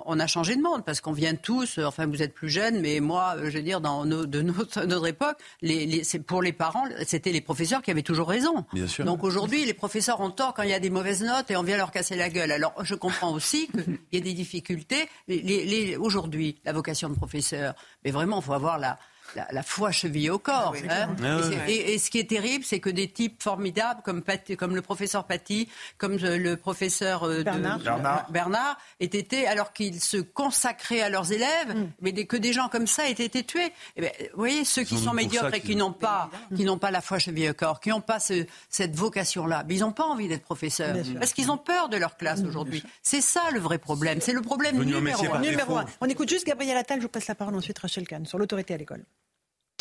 on, 0.06 0.18
a 0.18 0.26
changé 0.26 0.56
de 0.56 0.62
monde 0.62 0.84
parce 0.84 1.00
qu'on 1.00 1.12
vient 1.12 1.34
tous. 1.34 1.78
Enfin, 1.78 2.06
vous 2.06 2.22
êtes 2.22 2.34
plus 2.34 2.50
jeunes, 2.50 2.80
mais 2.80 3.00
moi, 3.00 3.36
je 3.44 3.56
veux 3.56 3.62
dire, 3.62 3.80
dans 3.80 4.04
nos, 4.04 4.26
de 4.26 4.42
notre, 4.42 4.84
notre 4.86 5.06
époque, 5.06 5.36
les, 5.60 5.86
les, 5.86 6.18
pour 6.20 6.42
les 6.42 6.52
parents, 6.52 6.84
c'était 7.06 7.32
les 7.32 7.40
professeurs 7.40 7.82
qui 7.82 7.90
avaient 7.90 8.02
toujours 8.02 8.28
raison. 8.28 8.64
Bien 8.72 8.86
sûr. 8.86 9.04
Donc 9.04 9.22
aujourd'hui, 9.22 9.64
les 9.64 9.74
professeurs 9.74 10.20
ont 10.20 10.30
tort 10.30 10.54
quand 10.54 10.62
il 10.62 10.70
y 10.70 10.74
a 10.74 10.80
des 10.80 10.90
mauvaises 10.90 11.22
notes 11.22 11.50
et 11.50 11.56
on 11.56 11.62
vient 11.62 11.76
leur 11.76 11.92
casser 11.92 12.16
la 12.16 12.28
gueule. 12.28 12.50
Alors, 12.50 12.74
je 12.84 12.94
comprends 12.94 13.32
aussi 13.32 13.68
qu'il 13.72 13.98
y 14.12 14.16
a 14.16 14.20
des 14.20 14.34
difficultés. 14.34 15.08
Les, 15.28 15.96
aujourd'hui, 15.96 16.60
la 16.64 16.72
vocation 16.72 17.08
de 17.08 17.14
professeur, 17.14 17.74
mais 18.04 18.10
vraiment, 18.10 18.40
il 18.40 18.44
faut 18.44 18.54
avoir 18.54 18.78
la 18.78 18.98
la, 19.34 19.62
foi 19.62 19.90
chevillée 19.90 20.30
au 20.30 20.38
corps. 20.38 20.74
Ah 20.88 21.04
hein. 21.04 21.16
ah 21.22 21.70
et, 21.70 21.98
ce 21.98 22.10
qui 22.10 22.18
est 22.18 22.28
terrible, 22.28 22.64
c'est 22.64 22.80
que 22.80 22.90
des 22.90 23.08
types 23.08 23.42
formidables 23.42 24.02
comme, 24.02 24.22
comme 24.58 24.74
le 24.74 24.82
professeur 24.82 25.24
Paty, 25.24 25.68
comme 25.98 26.16
le 26.16 26.56
professeur 26.56 27.24
euh, 27.24 27.42
Bernard, 27.42 28.30
Bernard. 28.30 28.78
aient 29.00 29.06
été, 29.06 29.46
alors 29.46 29.72
qu'ils 29.72 30.00
se 30.00 30.16
consacraient 30.16 31.00
à 31.00 31.08
leurs 31.08 31.32
élèves, 31.32 31.74
mm. 31.74 31.90
mais 32.00 32.12
que 32.26 32.36
des 32.36 32.52
gens 32.52 32.68
comme 32.68 32.86
ça 32.86 33.08
aient 33.08 33.12
été 33.12 33.42
tués. 33.44 33.66
Et 33.66 33.72
eh 33.96 34.00
ben, 34.02 34.10
vous 34.32 34.38
voyez, 34.38 34.64
ceux 34.64 34.84
qui 34.84 34.98
sont 34.98 35.12
médiocres 35.12 35.54
et 35.54 35.60
qui 35.60 35.76
n'ont 35.76 35.92
pas, 35.92 36.30
qui 36.54 36.64
n'ont 36.64 36.78
pas 36.78 36.90
la 36.90 37.00
foi 37.00 37.18
chevillée 37.18 37.50
au 37.50 37.54
corps, 37.54 37.80
qui 37.80 37.90
n'ont 37.90 38.00
pas 38.00 38.18
cette 38.20 38.94
vocation-là, 38.94 39.64
ils 39.68 39.80
n'ont 39.80 39.92
pas 39.92 40.04
envie 40.04 40.28
d'être 40.28 40.42
professeurs 40.42 40.96
parce 41.18 41.32
qu'ils 41.32 41.50
ont 41.50 41.58
peur 41.58 41.88
de 41.88 41.96
leur 41.96 42.16
classe 42.16 42.42
mm. 42.42 42.46
aujourd'hui. 42.46 42.84
C'est 43.02 43.20
ça 43.20 43.42
le 43.52 43.60
vrai 43.60 43.78
problème. 43.78 44.20
C'est 44.20 44.32
le 44.32 44.42
problème 44.42 44.82
numéro 44.82 45.76
un. 45.76 45.86
On 46.00 46.06
écoute 46.06 46.28
juste 46.28 46.46
Gabriel 46.46 46.76
Attal. 46.76 46.98
Je 46.98 47.04
vous 47.04 47.08
passe 47.08 47.26
la 47.26 47.34
parole 47.34 47.54
ensuite 47.54 47.78
Rachel 47.78 48.06
Kahn 48.06 48.26
sur 48.26 48.38
l'autorité 48.38 48.74
à 48.74 48.76
l'école. 48.76 49.04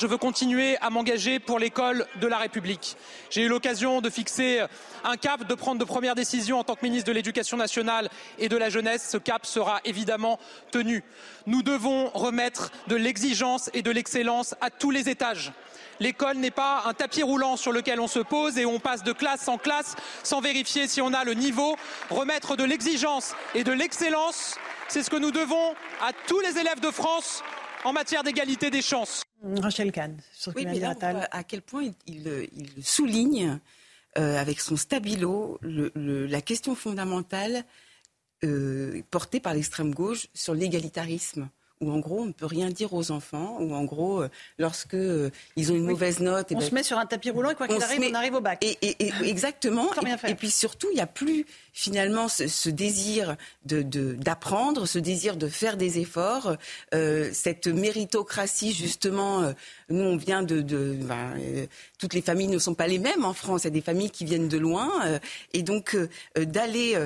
Je 0.01 0.07
veux 0.07 0.17
continuer 0.17 0.77
à 0.81 0.89
m'engager 0.89 1.37
pour 1.37 1.59
l'école 1.59 2.07
de 2.19 2.25
la 2.25 2.39
République. 2.39 2.97
J'ai 3.29 3.43
eu 3.43 3.47
l'occasion 3.47 4.01
de 4.01 4.09
fixer 4.09 4.65
un 5.03 5.15
cap, 5.15 5.45
de 5.45 5.53
prendre 5.53 5.77
de 5.77 5.85
premières 5.85 6.15
décisions 6.15 6.57
en 6.57 6.63
tant 6.63 6.73
que 6.73 6.83
ministre 6.83 7.07
de 7.07 7.13
l'Éducation 7.13 7.55
nationale 7.55 8.09
et 8.39 8.49
de 8.49 8.57
la 8.57 8.71
jeunesse. 8.71 9.07
Ce 9.11 9.17
cap 9.17 9.45
sera 9.45 9.79
évidemment 9.85 10.39
tenu. 10.71 11.03
Nous 11.45 11.61
devons 11.61 12.09
remettre 12.15 12.71
de 12.87 12.95
l'exigence 12.95 13.69
et 13.75 13.83
de 13.83 13.91
l'excellence 13.91 14.55
à 14.59 14.71
tous 14.71 14.89
les 14.89 15.07
étages. 15.07 15.51
L'école 15.99 16.37
n'est 16.37 16.49
pas 16.49 16.81
un 16.87 16.95
tapis 16.95 17.21
roulant 17.21 17.55
sur 17.55 17.71
lequel 17.71 17.99
on 17.99 18.07
se 18.07 18.17
pose 18.17 18.57
et 18.57 18.65
on 18.65 18.79
passe 18.79 19.03
de 19.03 19.13
classe 19.13 19.47
en 19.47 19.59
classe 19.59 19.95
sans 20.23 20.41
vérifier 20.41 20.87
si 20.87 20.99
on 20.99 21.13
a 21.13 21.23
le 21.23 21.35
niveau. 21.35 21.75
Remettre 22.09 22.55
de 22.55 22.63
l'exigence 22.63 23.35
et 23.53 23.63
de 23.63 23.71
l'excellence, 23.71 24.55
c'est 24.87 25.03
ce 25.03 25.11
que 25.11 25.17
nous 25.17 25.29
devons 25.29 25.75
à 26.01 26.11
tous 26.25 26.39
les 26.39 26.57
élèves 26.57 26.79
de 26.79 26.89
France 26.89 27.43
en 27.83 27.93
matière 27.93 28.23
d'égalité 28.23 28.69
des 28.69 28.81
chances. 28.81 29.23
Rachel 29.43 29.91
Kahn, 29.91 30.17
sur 30.33 30.53
oui, 30.55 30.65
mais 30.65 30.83
à 30.83 31.43
quel 31.43 31.61
point 31.61 31.89
il, 32.07 32.49
souligne 32.81 33.59
euh, 34.17 34.37
avec 34.37 34.59
son 34.59 34.75
stabilo 34.75 35.59
la 35.63 36.41
question 36.41 36.75
fondamentale 36.75 37.63
euh, 38.43 39.01
portée 39.11 39.39
par 39.39 39.53
l'extrême 39.53 39.93
gauche 39.93 40.27
sur 40.33 40.53
l'égalitarisme 40.53 41.49
où 41.81 41.91
en 41.91 41.99
gros 41.99 42.21
on 42.21 42.25
ne 42.27 42.31
peut 42.31 42.45
rien 42.45 42.69
dire 42.69 42.93
aux 42.93 43.11
enfants, 43.11 43.57
où 43.59 43.73
en 43.73 43.83
gros 43.83 44.21
euh, 44.21 44.29
lorsque 44.57 44.95
ils 45.55 45.71
ont 45.71 45.75
une 45.75 45.85
mauvaise 45.85 46.19
note, 46.19 46.47
on 46.51 46.59
ben, 46.59 46.61
se 46.61 46.73
met 46.73 46.83
sur 46.83 46.97
un 46.97 47.05
tapis 47.05 47.31
roulant 47.31 47.49
et 47.49 47.55
quoi 47.55 47.67
qu'il 47.67 47.81
arrive, 47.81 48.01
on 48.11 48.13
arrive 48.13 48.35
au 48.35 48.41
bac. 48.41 48.63
Et, 48.63 48.77
exactement. 49.23 49.89
et, 50.27 50.35
puis 50.35 50.49
surtout, 50.49 50.87
il 50.91 50.95
n'y 50.95 51.01
a 51.01 51.07
plus 51.07 51.45
finalement 51.73 52.27
ce, 52.27 52.69
désir 52.69 53.35
d'apprendre, 53.65 54.81
de, 54.81 54.85
ce 54.85 54.99
désir 54.99 55.37
de 55.37 55.47
faire 55.47 55.77
des 55.77 55.99
efforts, 55.99 56.55
euh, 56.93 57.29
cette 57.33 57.67
méritocratie 57.67 58.73
justement. 58.73 59.41
Euh, 59.41 59.53
nous, 59.89 60.03
on 60.03 60.17
vient 60.17 60.43
de, 60.43 60.61
ben, 60.61 61.33
euh, 61.37 61.65
toutes 61.97 62.13
les 62.13 62.21
familles 62.21 62.47
ne 62.47 62.59
sont 62.59 62.73
pas 62.73 62.87
les 62.87 62.99
mêmes 62.99 63.25
en 63.25 63.33
France. 63.33 63.63
Il 63.63 63.65
y 63.65 63.67
a 63.67 63.71
des 63.71 63.81
familles 63.81 64.11
qui 64.11 64.25
viennent 64.25 64.47
de 64.47 64.57
loin, 64.57 64.91
et 65.53 65.63
donc 65.63 65.97
d'aller 66.35 66.97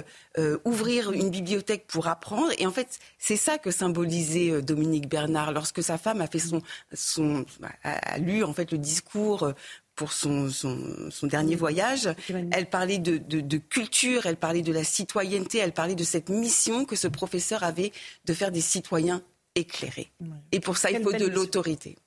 ouvrir 0.66 1.12
une 1.12 1.30
bibliothèque 1.30 1.86
pour 1.88 2.08
apprendre. 2.08 2.52
Et 2.58 2.66
en 2.66 2.72
fait, 2.72 3.00
c'est 3.18 3.36
ça 3.36 3.58
que 3.58 3.72
symbolisait 3.72 4.62
Dominique 4.66 5.08
Bernard 5.08 5.52
lorsque 5.52 5.82
sa 5.82 5.98
femme 5.98 6.22
a 6.22 6.28
fait 6.28 6.40
son, 6.40 6.62
son 6.94 7.46
a 7.84 8.18
lu 8.18 8.44
en 8.44 8.54
fait 8.54 8.72
le 8.72 8.78
discours 8.78 9.54
pour 9.96 10.12
son, 10.12 10.50
son, 10.50 11.10
son, 11.10 11.28
dernier 11.28 11.56
voyage. 11.56 12.10
Elle 12.52 12.70
parlait 12.70 12.98
de, 12.98 13.18
de, 13.18 13.40
de, 13.40 13.58
culture, 13.58 14.26
elle 14.26 14.36
parlait 14.36 14.62
de 14.62 14.74
la 14.74 14.84
citoyenneté, 14.84 15.60
elle 15.60 15.72
parlait 15.72 15.96
de 15.96 16.04
cette 16.04 16.30
mission 16.30 16.86
que 16.86 16.98
ce 16.98 17.08
professeur 17.08 17.64
avait 17.64 17.94
de 18.26 18.34
faire 18.34 18.52
des 18.52 18.62
citoyens 18.62 19.22
éclairé. 19.56 20.12
Et 20.52 20.60
pour 20.60 20.78
ça, 20.78 20.92
il 20.92 21.02
faut 21.02 21.14
de 21.14 21.28
l'autorité. 21.28 21.98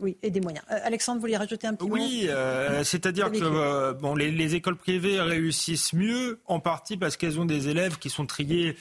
oui, 0.00 0.16
et 0.22 0.30
des 0.30 0.40
moyens. 0.40 0.64
Euh, 0.72 0.78
Alexandre, 0.82 1.18
vous 1.18 1.22
voulez 1.22 1.36
rajouter 1.36 1.68
un 1.68 1.74
petit 1.74 1.84
oui, 1.84 1.90
mot 1.90 1.96
Oui, 1.96 2.26
euh, 2.28 2.82
c'est-à-dire 2.82 3.30
que 3.30 3.38
euh, 3.42 3.92
bon, 3.92 4.16
les, 4.16 4.32
les, 4.32 4.56
écoles 4.56 4.76
privées 4.76 5.20
réussissent 5.20 5.92
mieux, 5.92 6.40
en 6.46 6.58
partie 6.58 6.96
parce 6.96 7.16
qu'elles 7.16 7.38
ont 7.38 7.44
des 7.44 7.68
élèves 7.68 7.98
qui 7.98 8.10
sont 8.10 8.26
triés 8.26 8.76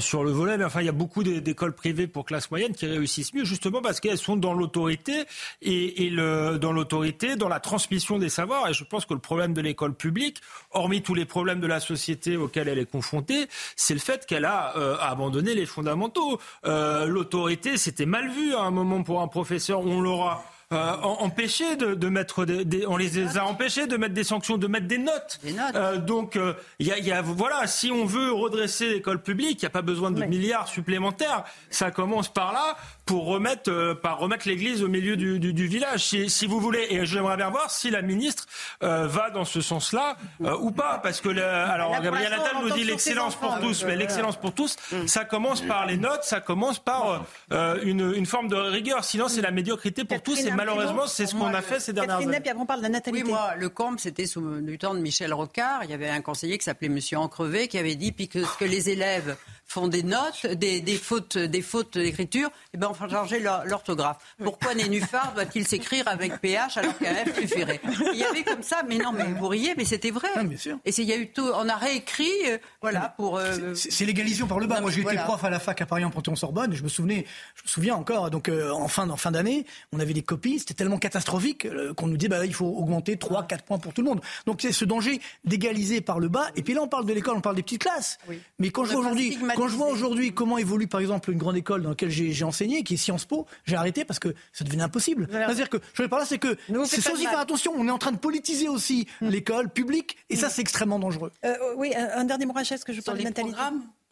sur 0.00 0.24
le 0.24 0.32
volet. 0.32 0.58
Mais 0.58 0.64
enfin, 0.64 0.80
il 0.80 0.86
y 0.86 0.88
a 0.88 0.92
beaucoup 0.92 1.22
d'écoles 1.22 1.74
privées 1.74 2.08
pour 2.08 2.24
classe 2.24 2.50
moyenne 2.50 2.72
qui 2.72 2.86
réussissent 2.86 3.32
mieux, 3.34 3.44
justement 3.44 3.80
parce 3.80 4.00
qu'elles 4.00 4.18
sont 4.18 4.36
dans 4.36 4.52
l'autorité 4.52 5.24
et, 5.62 6.06
et 6.06 6.10
le, 6.10 6.58
dans 6.58 6.72
l'autorité, 6.72 7.36
dans 7.36 7.48
la 7.48 7.60
transmission 7.60 8.18
des 8.18 8.28
savoirs. 8.28 8.68
Et 8.68 8.74
je 8.74 8.82
pense 8.82 9.06
que 9.06 9.14
le 9.14 9.20
problème 9.20 9.54
de 9.54 9.60
l'école 9.60 9.94
publique, 9.94 10.40
hormis 10.72 11.02
tous 11.02 11.14
les 11.14 11.24
problèmes 11.24 11.60
de 11.60 11.68
la 11.68 11.78
société 11.78 12.36
auxquels 12.36 12.66
elle 12.66 12.78
est 12.78 12.90
confrontée, 12.90 13.46
c'est 13.76 13.94
le 13.94 14.00
fait 14.00 14.26
qu'elle 14.26 14.44
a 14.44 14.72
abandonné 15.00 15.54
les 15.54 15.66
fondamentaux. 15.66 16.40
l'autorité 16.64 17.59
c'était 17.76 18.06
mal 18.06 18.30
vu 18.30 18.54
à 18.54 18.62
un 18.62 18.70
moment 18.70 19.02
pour 19.02 19.20
un 19.20 19.28
professeur. 19.28 19.80
On 19.80 20.00
l'aura 20.00 20.44
euh, 20.72 20.92
empêché 21.02 21.76
de, 21.76 21.94
de 21.94 22.08
mettre 22.08 22.44
des, 22.44 22.86
on 22.86 22.96
les 22.96 23.36
a 23.36 23.44
empêchés 23.44 23.86
de 23.86 23.96
mettre 23.96 24.14
des 24.14 24.24
sanctions, 24.24 24.56
de 24.56 24.66
mettre 24.66 24.86
des 24.86 24.98
notes. 24.98 25.40
Euh, 25.74 25.98
donc 25.98 26.38
il 26.78 26.86
y, 26.86 26.92
a, 26.92 26.98
y, 26.98 27.12
a, 27.12 27.22
voilà, 27.22 27.66
si 27.66 27.90
on 27.90 28.04
veut 28.04 28.32
redresser 28.32 28.88
l'école 28.88 29.22
publique, 29.22 29.62
il 29.62 29.64
n'y 29.64 29.68
a 29.68 29.70
pas 29.70 29.82
besoin 29.82 30.10
de 30.10 30.24
milliards 30.24 30.68
supplémentaires. 30.68 31.44
Ça 31.70 31.90
commence 31.90 32.28
par 32.28 32.52
là 32.52 32.76
pour 33.04 33.26
remettre, 33.26 33.94
par 33.94 34.18
remettre 34.18 34.46
l'église 34.46 34.82
au 34.82 34.88
milieu 34.88 35.16
du, 35.16 35.40
du, 35.40 35.52
du 35.52 35.66
village, 35.66 36.04
si, 36.04 36.30
si, 36.30 36.46
vous 36.46 36.60
voulez. 36.60 36.86
Et 36.90 37.04
j'aimerais 37.04 37.36
bien 37.36 37.50
voir 37.50 37.70
si 37.70 37.90
la 37.90 38.02
ministre 38.02 38.46
va 38.80 39.30
dans 39.30 39.44
ce 39.44 39.60
sens-là 39.60 40.16
ou 40.60 40.70
pas, 40.70 41.00
parce 41.02 41.20
que 41.20 41.28
le, 41.28 41.42
alors 41.44 42.00
Gabriel 42.00 42.32
Attal 42.32 42.62
nous 42.62 42.70
dit 42.70 42.84
l'excellence 42.84 43.34
pour 43.34 43.58
tous, 43.60 43.84
mais 43.84 43.96
l'excellence 43.96 44.36
pour 44.36 44.52
tous, 44.52 44.76
ça 45.06 45.24
commence 45.24 45.60
par 45.62 45.86
les 45.86 45.96
notes, 45.96 46.22
ça 46.22 46.40
commence 46.40 46.78
par 46.78 47.24
euh, 47.52 47.78
une, 47.82 48.12
une, 48.14 48.26
forme 48.26 48.48
de 48.48 48.56
rigueur. 48.56 49.04
Sinon, 49.04 49.28
c'est 49.28 49.40
la 49.40 49.50
médiocrité 49.50 50.04
pour 50.04 50.22
tous. 50.22 50.38
Et 50.38 50.50
malheureusement, 50.64 51.06
c'est 51.06 51.26
ce 51.26 51.34
qu'on 51.34 51.52
a 51.54 51.62
fait 51.62 51.80
ces 51.80 51.92
dernières 51.92 52.18
années. 52.18 52.38
on 52.56 52.66
parle 52.66 52.80
de 52.80 52.84
la 52.84 52.90
natalité. 52.90 53.24
Oui, 53.24 53.30
moi, 53.30 53.54
le 53.56 53.68
comble, 53.68 53.98
c'était 53.98 54.26
sous 54.26 54.60
du 54.60 54.78
temps 54.78 54.94
de 54.94 55.00
Michel 55.00 55.32
Rocard. 55.32 55.84
Il 55.84 55.90
y 55.90 55.94
avait 55.94 56.08
un 56.08 56.20
conseiller 56.20 56.58
qui 56.58 56.64
s'appelait 56.64 56.88
Monsieur 56.88 57.18
Encrevé 57.18 57.68
qui 57.68 57.78
avait 57.78 57.94
dit 57.94 58.12
puis 58.12 58.28
que, 58.28 58.40
que 58.58 58.64
les 58.64 58.90
élèves 58.90 59.36
font 59.70 59.86
des 59.86 60.02
notes, 60.02 60.46
des, 60.46 60.80
des 60.80 60.96
fautes, 60.96 61.38
des 61.38 61.62
fautes 61.62 61.96
d'écriture, 61.96 62.50
eh 62.74 62.76
ben 62.76 62.88
on 62.90 62.92
va 62.92 63.08
changer 63.08 63.38
l'orthographe. 63.38 64.16
Pourquoi 64.42 64.74
Nénuphar 64.74 65.32
doit-il 65.34 65.64
s'écrire 65.66 66.08
avec 66.08 66.40
PH 66.40 66.76
alors 66.76 66.98
qu'un 66.98 67.14
F 67.14 67.38
suffirait? 67.38 67.80
Il 68.12 68.18
y 68.18 68.24
avait 68.24 68.42
comme 68.42 68.64
ça, 68.64 68.82
mais 68.88 68.98
non, 68.98 69.12
mais 69.12 69.24
vous 69.24 69.46
riez, 69.46 69.74
mais 69.76 69.84
c'était 69.84 70.10
vrai. 70.10 70.28
bien 70.42 70.58
sûr. 70.58 70.76
Et 70.84 70.90
il 70.98 71.04
y 71.04 71.12
a 71.12 71.16
eu 71.16 71.28
tout, 71.28 71.48
on 71.54 71.68
a 71.68 71.76
réécrit, 71.76 72.28
euh, 72.48 72.58
voilà, 72.82 73.14
pour. 73.16 73.38
Euh, 73.38 73.74
c'est 73.74 74.04
l'égalisation 74.04 74.48
par 74.48 74.58
le 74.58 74.66
bas. 74.66 74.80
Moi, 74.80 74.90
j'ai 74.90 75.02
été 75.02 75.14
prof 75.16 75.42
à 75.44 75.50
la 75.50 75.60
fac 75.60 75.80
à 75.80 75.86
Paris 75.86 76.04
en 76.04 76.10
Panthéon-Sorbonne, 76.10 76.72
et 76.72 76.76
je 76.76 76.82
me 76.82 76.88
souvenais, 76.88 77.24
je 77.54 77.62
me 77.62 77.68
souviens 77.68 77.94
encore, 77.94 78.28
donc 78.30 78.48
euh, 78.48 78.72
en 78.72 78.88
fin, 78.88 79.08
en 79.08 79.16
fin 79.16 79.30
d'année, 79.30 79.66
on 79.92 80.00
avait 80.00 80.14
des 80.14 80.22
copies, 80.22 80.58
c'était 80.58 80.74
tellement 80.74 80.98
catastrophique 80.98 81.68
qu'on 81.96 82.08
nous 82.08 82.16
dit, 82.16 82.26
bah 82.26 82.44
il 82.44 82.54
faut 82.54 82.66
augmenter 82.66 83.16
3, 83.16 83.46
4 83.46 83.64
points 83.64 83.78
pour 83.78 83.94
tout 83.94 84.02
le 84.02 84.08
monde. 84.08 84.20
Donc 84.46 84.62
c'est 84.62 84.72
ce 84.72 84.84
danger 84.84 85.20
d'égaliser 85.44 86.00
par 86.00 86.18
le 86.18 86.28
bas. 86.28 86.48
Et 86.56 86.62
puis 86.62 86.74
là, 86.74 86.82
on 86.82 86.88
parle 86.88 87.06
de 87.06 87.12
l'école, 87.12 87.36
on 87.36 87.40
parle 87.40 87.56
des 87.56 87.62
petites 87.62 87.82
classes. 87.82 88.18
Mais 88.58 88.70
quand 88.70 88.84
je 88.84 88.90
vois 88.92 89.00
aujourd'hui, 89.00 89.38
quand 89.60 89.68
je 89.68 89.76
vois 89.76 89.88
aujourd'hui 89.88 90.32
comment 90.32 90.56
évolue 90.56 90.88
par 90.88 91.02
exemple 91.02 91.30
une 91.30 91.36
grande 91.36 91.56
école 91.56 91.82
dans 91.82 91.90
laquelle 91.90 92.08
j'ai 92.08 92.44
enseigné, 92.44 92.82
qui 92.82 92.94
est 92.94 92.96
Sciences 92.96 93.26
Po, 93.26 93.46
j'ai 93.66 93.76
arrêté 93.76 94.06
parce 94.06 94.18
que 94.18 94.34
ça 94.54 94.64
devenait 94.64 94.82
impossible. 94.82 95.28
C'est-à-dire 95.30 95.68
que 95.68 95.76
je 95.92 96.02
vais 96.02 96.08
par 96.08 96.18
là, 96.18 96.24
c'est 96.24 96.38
que 96.38 96.56
c'est 96.86 97.02
sans 97.02 97.14
y 97.20 97.26
faire 97.26 97.38
attention. 97.38 97.72
On 97.76 97.86
est 97.86 97.90
en 97.90 97.98
train 97.98 98.12
de 98.12 98.18
politiser 98.18 98.68
aussi 98.68 99.06
hmm. 99.20 99.28
l'école 99.28 99.68
publique, 99.68 100.16
et 100.30 100.36
ça 100.36 100.46
hmm. 100.46 100.50
c'est 100.50 100.62
extrêmement 100.62 100.98
dangereux. 100.98 101.30
Euh, 101.44 101.54
oui, 101.76 101.92
un, 101.94 102.24
dernier 102.24 102.46
mot, 102.46 102.54
Rachel, 102.54 102.78
que 102.80 102.94
je 102.94 103.02
parle 103.02 103.18
de 103.18 103.24
natalité 103.24 103.58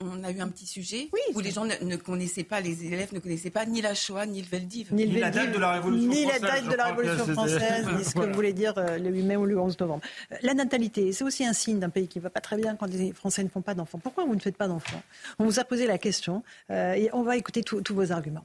on 0.00 0.22
a 0.22 0.30
eu 0.30 0.40
un 0.40 0.48
petit 0.48 0.66
sujet 0.66 1.10
où 1.34 1.40
les 1.40 1.50
gens 1.50 1.64
ne, 1.64 1.96
connaissaient 1.96 2.44
pas, 2.44 2.60
les 2.60 2.84
élèves 2.84 3.12
ne 3.12 3.18
connaissaient 3.18 3.50
pas 3.50 3.66
ni 3.66 3.80
la 3.80 3.94
Shoah, 3.94 4.26
ni 4.26 4.40
le 4.42 4.46
Veldiv. 4.46 4.92
Ni, 4.92 5.06
la 5.06 5.30
date 5.30 5.52
de 5.52 5.58
la 5.58 5.72
Révolution 5.72 6.08
ni 6.08 6.22
française. 6.22 6.42
la 6.42 6.48
date 6.48 6.68
de 6.68 6.76
la 6.76 6.84
Révolution 6.84 7.26
française, 7.26 7.86
ni 7.96 8.04
ce 8.04 8.14
que 8.14 8.32
voulait 8.32 8.52
dire 8.52 8.74
euh, 8.78 8.98
le 8.98 9.10
8 9.10 9.22
mai 9.22 9.36
ou 9.36 9.44
le 9.44 9.58
11 9.58 9.78
novembre. 9.80 10.02
Euh, 10.30 10.36
la 10.42 10.54
natalité, 10.54 11.12
c'est 11.12 11.24
aussi 11.24 11.44
un 11.44 11.52
signe 11.52 11.80
d'un 11.80 11.90
pays 11.90 12.06
qui 12.06 12.18
ne 12.18 12.22
va 12.22 12.30
pas 12.30 12.40
très 12.40 12.56
bien 12.56 12.76
quand 12.76 12.86
les 12.86 13.12
Français 13.12 13.42
ne 13.42 13.48
font 13.48 13.60
pas 13.60 13.74
d'enfants. 13.74 13.98
Pourquoi 13.98 14.24
vous 14.24 14.36
ne 14.36 14.40
faites 14.40 14.56
pas 14.56 14.68
d'enfants? 14.68 15.02
On 15.40 15.44
vous 15.44 15.58
a 15.58 15.64
posé 15.64 15.88
la 15.88 15.98
question 15.98 16.44
euh, 16.70 16.92
et 16.92 17.10
on 17.12 17.22
va 17.22 17.36
écouter 17.36 17.62
tous 17.62 17.94
vos 17.94 18.12
arguments. 18.12 18.44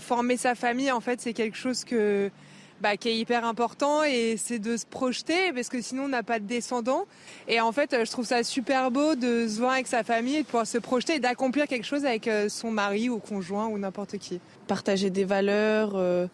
Former 0.00 0.36
sa 0.36 0.54
famille, 0.54 0.92
en 0.92 1.00
fait, 1.00 1.20
c'est 1.20 1.32
quelque 1.32 1.56
chose 1.56 1.84
que 1.84 2.30
bah, 2.80 2.96
qui 2.96 3.08
est 3.08 3.16
hyper 3.16 3.44
important 3.44 4.04
et 4.04 4.36
c'est 4.36 4.58
de 4.58 4.76
se 4.76 4.86
projeter 4.86 5.52
parce 5.52 5.68
que 5.68 5.80
sinon 5.80 6.04
on 6.04 6.08
n'a 6.08 6.22
pas 6.22 6.38
de 6.38 6.44
descendants. 6.44 7.06
Et 7.48 7.60
en 7.60 7.72
fait, 7.72 7.96
je 8.04 8.10
trouve 8.10 8.26
ça 8.26 8.42
super 8.42 8.90
beau 8.90 9.14
de 9.14 9.46
se 9.48 9.58
voir 9.58 9.72
avec 9.72 9.86
sa 9.86 10.04
famille 10.04 10.36
et 10.36 10.42
de 10.42 10.46
pouvoir 10.46 10.66
se 10.66 10.78
projeter 10.78 11.16
et 11.16 11.20
d'accomplir 11.20 11.66
quelque 11.66 11.86
chose 11.86 12.04
avec 12.04 12.28
euh, 12.28 12.48
son 12.48 12.70
mari 12.70 13.08
ou 13.08 13.18
conjoint 13.18 13.66
ou 13.66 13.78
n'importe 13.78 14.18
qui. 14.18 14.40
Partager 14.66 15.10
des 15.10 15.24
valeurs. 15.24 15.92
Euh, 15.94 16.26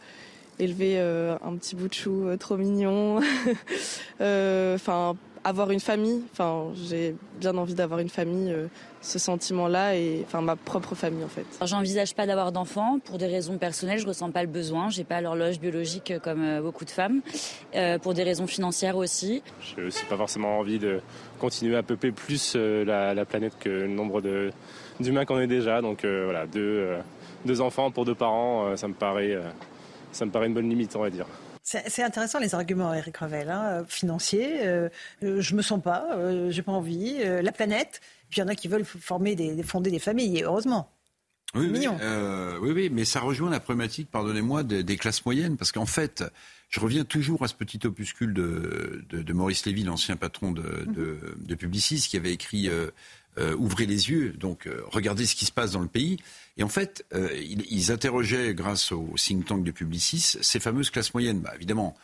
élever 0.60 0.98
euh, 0.98 1.36
un 1.44 1.56
petit 1.56 1.74
bout 1.74 1.88
de 1.88 1.94
chou 1.94 2.28
trop 2.38 2.56
mignon, 2.56 3.18
enfin 4.20 5.16
avoir 5.44 5.70
une 5.70 5.80
famille. 5.80 6.22
Enfin, 6.32 6.72
j'ai 6.88 7.14
bien 7.38 7.56
envie 7.56 7.74
d'avoir 7.74 8.00
une 8.00 8.08
famille, 8.08 8.50
euh, 8.50 8.66
ce 9.02 9.18
sentiment-là, 9.18 9.96
et 9.96 10.22
enfin 10.26 10.40
ma 10.40 10.56
propre 10.56 10.94
famille 10.94 11.22
en 11.22 11.28
fait. 11.28 11.44
J'envisage 11.64 12.14
pas 12.14 12.26
d'avoir 12.26 12.50
d'enfants 12.50 12.98
pour 13.04 13.18
des 13.18 13.26
raisons 13.26 13.58
personnelles. 13.58 13.98
Je 13.98 14.06
ressens 14.06 14.30
pas 14.30 14.42
le 14.42 14.48
besoin. 14.48 14.88
J'ai 14.88 15.04
pas 15.04 15.20
l'horloge 15.20 15.60
biologique 15.60 16.14
comme 16.22 16.42
euh, 16.42 16.62
beaucoup 16.62 16.86
de 16.86 16.90
femmes. 16.90 17.20
Euh, 17.74 17.98
pour 17.98 18.14
des 18.14 18.22
raisons 18.22 18.46
financières 18.46 18.96
aussi. 18.96 19.42
J'ai 19.60 19.84
aussi 19.84 20.04
pas 20.06 20.16
forcément 20.16 20.58
envie 20.58 20.78
de 20.78 21.00
continuer 21.38 21.76
à 21.76 21.82
peupler 21.82 22.12
plus 22.12 22.56
la, 22.56 23.24
planète 23.24 23.54
que 23.60 23.68
le 23.68 23.88
nombre 23.88 24.22
d'humains 25.00 25.24
qu'on 25.24 25.40
est 25.40 25.46
déjà. 25.46 25.82
Donc 25.82 26.04
voilà, 26.04 26.46
deux, 26.46 26.96
deux 27.44 27.60
enfants 27.60 27.90
pour 27.90 28.04
deux 28.04 28.14
parents, 28.14 28.76
ça 28.76 28.88
me 28.88 28.94
paraît, 28.94 29.36
ça 30.12 30.24
me 30.24 30.30
paraît 30.30 30.46
une 30.46 30.54
bonne 30.54 30.68
limite, 30.68 30.96
on 30.96 31.00
va 31.00 31.10
dire. 31.10 31.26
C'est 31.66 32.02
intéressant 32.02 32.40
les 32.40 32.54
arguments, 32.54 32.92
Eric 32.92 33.16
Revel, 33.16 33.48
hein, 33.48 33.86
financiers. 33.88 34.66
Euh, 34.66 34.90
euh, 35.22 35.40
je 35.40 35.54
me 35.54 35.62
sens 35.62 35.80
pas, 35.82 36.08
euh, 36.12 36.50
j'ai 36.50 36.60
pas 36.60 36.72
envie. 36.72 37.16
la 37.24 37.52
planète. 37.52 38.02
Puis 38.28 38.40
il 38.40 38.42
y 38.42 38.44
en 38.44 38.48
a 38.48 38.54
qui 38.54 38.68
veulent 38.68 38.84
former 38.84 39.34
des, 39.34 39.62
fonder 39.62 39.90
des 39.90 39.98
familles, 39.98 40.42
heureusement. 40.42 40.90
Oui, 41.54 41.70
oui, 41.72 41.86
oui, 42.60 42.70
oui, 42.72 42.90
mais 42.92 43.04
ça 43.04 43.20
rejoint 43.20 43.48
la 43.48 43.60
problématique, 43.60 44.10
pardonnez-moi, 44.10 44.62
des, 44.62 44.96
classes 44.96 45.24
moyennes, 45.24 45.56
parce 45.56 45.72
qu'en 45.72 45.86
fait, 45.86 46.24
je 46.68 46.80
reviens 46.80 47.04
toujours 47.04 47.44
à 47.44 47.48
ce 47.48 47.54
petit 47.54 47.78
opuscule 47.86 48.34
de, 48.34 49.04
de, 49.08 49.32
Maurice 49.32 49.64
Lévy, 49.64 49.84
l'ancien 49.84 50.16
patron 50.16 50.50
de, 50.50 50.84
de, 50.86 51.54
Publicis, 51.54 52.08
qui 52.10 52.16
avait 52.16 52.32
écrit 52.32 52.68
euh, 53.36 53.56
ouvrez 53.56 53.86
les 53.86 54.10
yeux, 54.10 54.32
donc 54.32 54.66
euh, 54.68 54.82
regardez 54.86 55.26
ce 55.26 55.34
qui 55.34 55.44
se 55.44 55.50
passe 55.50 55.72
dans 55.72 55.80
le 55.80 55.88
pays. 55.88 56.18
Et 56.56 56.62
en 56.62 56.68
fait, 56.68 57.04
euh, 57.14 57.30
ils, 57.36 57.90
interrogeaient, 57.90 58.54
grâce 58.54 58.92
au 58.92 59.14
think 59.16 59.44
tank 59.44 59.64
de 59.64 59.70
Publicis, 59.72 60.36
ces 60.40 60.60
fameuses 60.60 60.90
classes 60.90 61.12
moyennes. 61.12 61.40
Bah, 61.40 61.52
évidemment, 61.56 61.96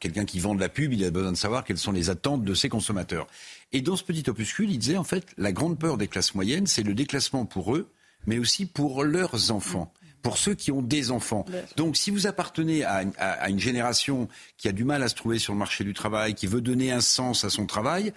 quelqu'un 0.00 0.24
qui 0.24 0.38
vend 0.38 0.54
de 0.54 0.60
la 0.60 0.68
pub, 0.68 0.92
il 0.92 1.02
a 1.04 1.10
besoin 1.10 1.32
de 1.32 1.36
savoir 1.36 1.64
quelles 1.64 1.78
sont 1.78 1.92
les 1.92 2.10
attentes 2.10 2.44
de 2.44 2.54
ses 2.54 2.68
consommateurs. 2.68 3.26
Et 3.72 3.80
dans 3.80 3.96
ce 3.96 4.04
petit 4.04 4.28
opuscule, 4.28 4.70
il 4.70 4.78
disait 4.78 4.96
en 4.96 5.04
fait, 5.04 5.26
la 5.38 5.50
grande 5.50 5.78
peur 5.78 5.96
des 5.96 6.08
classes 6.08 6.34
moyennes, 6.34 6.66
c'est 6.66 6.82
le 6.82 6.94
déclassement 6.94 7.46
pour 7.46 7.74
eux, 7.74 7.90
mais 8.26 8.38
aussi 8.38 8.66
pour 8.66 9.02
leurs 9.02 9.50
enfants 9.50 9.92
pour 10.26 10.38
ceux 10.38 10.54
qui 10.54 10.72
ont 10.72 10.82
des 10.82 11.12
enfants. 11.12 11.44
Donc 11.76 11.96
si 11.96 12.10
vous 12.10 12.26
appartenez 12.26 12.82
à, 12.82 13.48
une 13.48 13.60
génération 13.60 14.26
qui 14.56 14.66
a 14.66 14.72
du 14.72 14.82
mal 14.82 15.00
à 15.04 15.08
se 15.08 15.14
trouver 15.14 15.38
sur 15.38 15.52
le 15.52 15.58
marché 15.60 15.84
du 15.84 15.94
travail, 15.94 16.34
qui 16.34 16.48
veut 16.48 16.60
donner 16.60 16.90
un 16.90 17.00
sens 17.00 17.44
à 17.44 17.50
son 17.50 17.64
travail, 17.64 18.12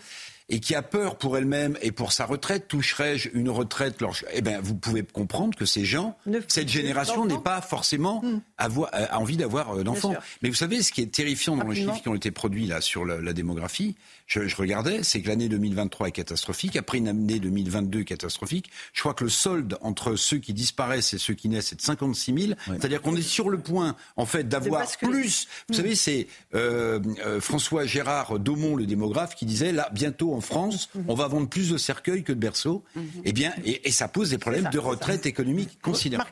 et 0.49 0.59
qui 0.59 0.73
a 0.73 0.81
peur 0.81 1.17
pour 1.17 1.38
elle-même 1.38 1.77
et 1.81 1.91
pour 1.91 2.11
sa 2.11 2.26
retraite, 2.26 2.67
toucherais-je 2.67 3.30
une 3.34 3.49
retraite? 3.49 3.97
Eh 4.34 4.41
bien, 4.41 4.59
vous 4.61 4.76
pouvez 4.76 5.03
comprendre 5.03 5.55
que 5.55 5.65
ces 5.65 5.85
gens, 5.85 6.17
cette 6.47 6.69
génération 6.69 7.26
n'est 7.26 7.38
pas 7.38 7.61
forcément 7.61 8.21
hmm. 8.23 8.41
avoir, 8.57 8.89
euh, 8.95 9.05
envie 9.11 9.38
d'avoir 9.38 9.77
euh, 9.77 9.84
d'enfants. 9.84 10.15
Mais 10.41 10.49
vous 10.49 10.55
savez, 10.55 10.81
ce 10.81 10.91
qui 10.91 11.01
est 11.01 11.11
terrifiant 11.11 11.55
dans 11.55 11.67
les 11.67 11.76
chiffres 11.76 12.01
qui 12.01 12.09
ont 12.09 12.15
été 12.15 12.31
produits 12.31 12.65
là 12.65 12.81
sur 12.81 13.05
la, 13.05 13.34
démographie, 13.34 13.95
je, 14.26 14.47
je 14.47 14.55
regardais, 14.55 15.03
c'est 15.03 15.21
que 15.21 15.27
l'année 15.27 15.49
2023 15.49 16.07
est 16.07 16.11
catastrophique. 16.11 16.76
Après 16.76 16.97
une 16.97 17.07
année 17.07 17.39
2022 17.39 18.03
catastrophique, 18.03 18.71
je 18.93 19.01
crois 19.01 19.13
que 19.13 19.23
le 19.23 19.30
solde 19.30 19.77
entre 19.81 20.15
ceux 20.15 20.38
qui 20.38 20.53
disparaissent 20.53 21.13
et 21.13 21.19
ceux 21.19 21.35
qui 21.35 21.47
naissent 21.47 21.73
est 21.73 21.77
de 21.77 21.81
56 21.81 22.34
000. 22.34 22.53
C'est-à-dire 22.65 23.01
qu'on 23.01 23.15
est 23.15 23.21
sur 23.21 23.49
le 23.49 23.59
point, 23.59 23.95
en 24.17 24.26
fait, 24.26 24.47
d'avoir 24.47 24.88
plus. 24.97 25.47
Vous 25.67 25.73
hmm. 25.73 25.77
savez, 25.77 25.95
c'est 25.95 26.27
euh, 26.55 26.99
François 27.39 27.85
Gérard 27.85 28.39
Daumont, 28.39 28.76
le 28.76 28.88
démographe, 28.88 29.35
qui 29.35 29.45
disait 29.45 29.71
là, 29.71 29.89
bientôt 29.93 30.39
en 30.40 30.41
France, 30.41 30.90
on 31.10 31.16
va 31.16 31.28
vendre 31.28 31.49
plus 31.49 31.70
de 31.70 31.78
cercueils 31.78 32.24
que 32.24 32.32
de 32.32 32.40
berceaux. 32.40 32.82
Mhm. 32.95 33.03
Eh 33.26 33.34
bien, 33.34 33.52
et, 33.66 33.91
ça 33.91 34.07
pose 34.07 34.30
des 34.30 34.38
problèmes 34.38 34.70
de 34.72 34.80
retraite 34.80 35.26
économique 35.26 35.82
considérables. 35.82 36.30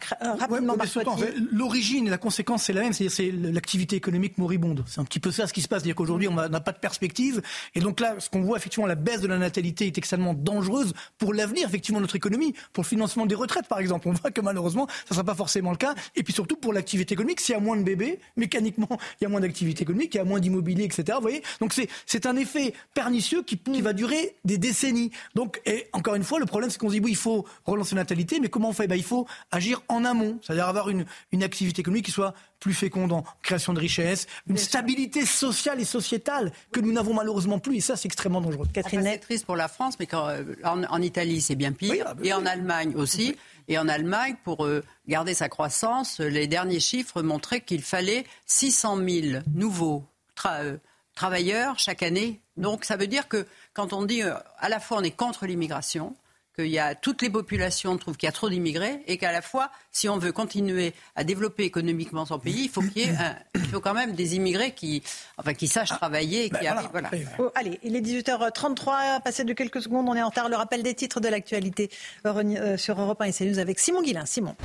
L'origine 1.52 2.08
et 2.08 2.10
la 2.10 2.18
conséquence, 2.18 2.64
c'est 2.64 2.74
la 2.74 2.82
même. 2.82 2.94
C'est 2.94 3.32
l'activité 3.32 3.98
économique 3.98 4.38
moribonde. 4.38 4.86
C'est 4.88 5.02
un 5.02 5.04
petit 5.04 5.20
peu 5.20 5.32
ça 5.32 5.46
ce 5.46 5.54
qui 5.54 5.62
se 5.62 5.68
passe. 5.68 5.80
C'est-à-dire 5.80 5.96
qu'aujourd'hui, 5.96 6.30
on 6.30 6.34
n'a 6.34 6.60
pas 6.62 6.72
de 6.72 6.80
perspective. 6.80 7.42
Et 7.76 7.82
donc 7.82 8.00
là, 8.00 8.16
ce 8.20 8.30
qu'on 8.30 8.42
voit, 8.42 8.58
effectivement, 8.58 8.88
la 8.88 8.96
baisse 8.96 9.20
de 9.20 9.28
la 9.28 9.38
natalité 9.38 9.88
est 9.88 9.98
extrêmement 9.98 10.34
dangereuse 10.34 10.94
pour 11.18 11.34
l'avenir, 11.34 11.68
effectivement, 11.68 12.00
de 12.00 12.04
notre 12.04 12.16
économie, 12.16 12.54
pour 12.72 12.84
le 12.84 12.88
financement 12.88 13.26
des 13.26 13.36
retraites, 13.36 13.68
par 13.68 13.80
exemple. 13.80 14.08
On 14.08 14.14
voit 14.14 14.32
que 14.32 14.42
malheureusement, 14.42 14.88
ça 14.88 14.94
ne 15.10 15.16
sera 15.16 15.24
pas 15.26 15.36
forcément 15.36 15.72
le 15.72 15.78
cas. 15.78 15.96
Et 16.16 16.24
puis 16.24 16.34
surtout 16.34 16.56
pour 16.56 16.72
l'activité 16.72 17.14
économique, 17.14 17.42
s'il 17.42 17.54
y 17.54 17.58
a 17.58 17.62
moins 17.62 17.76
de 17.76 17.84
bébés, 17.84 18.20
mécaniquement, 18.38 18.88
il 19.20 19.24
y 19.24 19.26
a 19.26 19.30
moins 19.30 19.42
d'activité 19.42 19.84
économique, 19.84 20.16
il 20.16 20.18
y 20.18 20.22
a 20.22 20.24
moins 20.24 20.40
d'immobilier, 20.40 20.86
etc. 20.86 21.04
Vous 21.16 21.22
voyez 21.22 21.44
Donc 21.60 21.74
c'est 22.06 22.26
un 22.26 22.36
effet 22.36 22.74
pernicieux 22.94 23.44
qui, 23.44 23.58
qui 23.58 23.82
va 23.82 23.94
durer 23.98 24.36
des 24.46 24.58
décennies. 24.58 25.12
Donc, 25.36 25.62
et 25.66 25.88
encore 25.92 26.16
une 26.16 26.24
fois, 26.24 26.40
le 26.40 26.46
problème, 26.46 26.70
c'est 26.70 26.78
qu'on 26.78 26.88
se 26.88 26.94
dit, 26.94 27.02
oui, 27.02 27.12
il 27.12 27.18
faut 27.18 27.46
relancer 27.66 27.96
la 27.96 28.02
natalité, 28.02 28.40
mais 28.40 28.48
comment 28.48 28.70
on 28.70 28.74
fait? 28.74 28.88
Ben, 28.88 28.96
Il 28.96 29.04
faut 29.04 29.28
agir 29.52 29.82
en 29.90 30.06
amont, 30.06 30.40
c'est-à-dire 30.42 30.68
avoir 30.68 30.90
une, 30.90 31.06
une 31.34 31.44
activité 31.44 31.82
économique 31.82 32.06
qui 32.06 32.12
soit 32.12 32.34
plus 32.60 32.74
féconde 32.74 33.12
en 33.12 33.24
création 33.44 33.74
de 33.74 33.80
richesses, 33.80 34.28
une 34.48 34.58
stabilité 34.58 35.26
sociale 35.26 35.80
et 35.80 35.86
sociétale 35.86 36.52
que 36.72 36.80
nous 36.80 36.92
n'avons 36.92 37.14
malheureusement 37.14 37.60
plus, 37.60 37.78
et 37.78 37.82
ça, 37.82 37.96
c'est 37.96 38.08
extrêmement 38.08 38.42
dangereux. 38.42 38.68
Catherine, 38.74 39.04
c'est 39.04 39.20
triste 39.20 39.46
pour 39.46 39.56
la 39.56 39.68
France, 39.68 39.96
mais 40.00 40.08
quand, 40.08 40.28
euh, 40.28 40.44
en, 40.64 41.02
Italie, 41.02 41.42
c'est 41.42 41.56
bien 41.56 41.72
pire, 41.72 42.06
ah, 42.08 42.14
bah 42.14 42.22
et 42.24 42.34
en 42.34 42.46
Allemagne 42.46 42.94
aussi. 42.96 43.36
Et 43.68 43.78
en 43.78 43.88
Allemagne, 43.88 44.36
pour 44.44 44.66
euh, 44.66 44.84
garder 45.08 45.34
sa 45.34 45.50
croissance, 45.50 46.20
les 46.20 46.48
derniers 46.48 46.80
chiffres 46.80 47.22
montraient 47.22 47.62
qu'il 47.62 47.82
fallait 47.82 48.26
600 48.46 48.98
000 48.98 49.44
nouveaux 49.54 50.06
euh, 50.46 50.78
travailleurs 51.18 51.80
chaque 51.80 52.04
année. 52.04 52.40
Donc 52.56 52.86
ça 52.86 52.96
veut 52.96 53.08
dire 53.08 53.28
que 53.28 53.46
quand 53.74 53.92
on 53.92 54.06
dit 54.06 54.24
euh, 54.24 54.36
à 54.60 54.70
la 54.70 54.80
fois 54.80 54.98
on 55.00 55.04
est 55.04 55.12
contre 55.12 55.48
l'immigration, 55.48 56.16
qu'il 56.56 56.68
y 56.68 56.80
a 56.80 56.96
toutes 56.96 57.22
les 57.22 57.30
populations 57.30 57.98
trouvent 57.98 58.18
qu'il 58.18 58.26
y 58.26 58.30
a 58.30 58.32
trop 58.32 58.50
d'immigrés 58.50 59.04
et 59.06 59.18
qu'à 59.18 59.32
la 59.32 59.42
fois, 59.42 59.70
si 59.92 60.10
on 60.10 60.18
veut 60.18 60.32
continuer 60.32 60.94
à 61.16 61.24
développer 61.24 61.64
économiquement 61.64 62.26
son 62.26 62.40
pays, 62.40 62.64
il 62.64 62.70
faut 62.70 62.82
qu'il 62.82 62.98
y 62.98 63.10
ait 63.10 63.16
il 63.56 63.68
faut 63.68 63.80
quand 63.80 63.94
même 63.94 64.14
des 64.14 64.36
immigrés 64.36 64.72
qui, 64.72 65.04
enfin, 65.38 65.54
qui 65.54 65.68
sachent 65.68 65.90
travailler 65.90 66.46
et 66.46 66.50
qui 66.50 66.62
ben 66.62 66.78
arrivent. 66.78 66.90
Voilà. 66.92 67.12
Oh, 67.38 67.52
allez, 67.54 67.80
il 67.84 67.96
est 67.96 68.02
18h33, 68.02 69.22
passé 69.22 69.44
de 69.44 69.54
quelques 69.54 69.82
secondes, 69.82 70.08
on 70.10 70.16
est 70.16 70.22
en 70.22 70.30
retard. 70.30 70.50
Le 70.50 70.56
rappel 70.56 70.82
des 70.82 70.96
titres 70.96 71.20
de 71.20 71.28
l'actualité 71.28 71.92
euh, 72.26 72.78
sur 72.78 73.00
Europe 73.00 73.22
1 73.22 73.26
et 73.26 73.34
CNews 73.34 73.60
avec 73.60 73.78
Simon 73.80 74.02
Guillain. 74.02 74.26
Simon. 74.26 74.56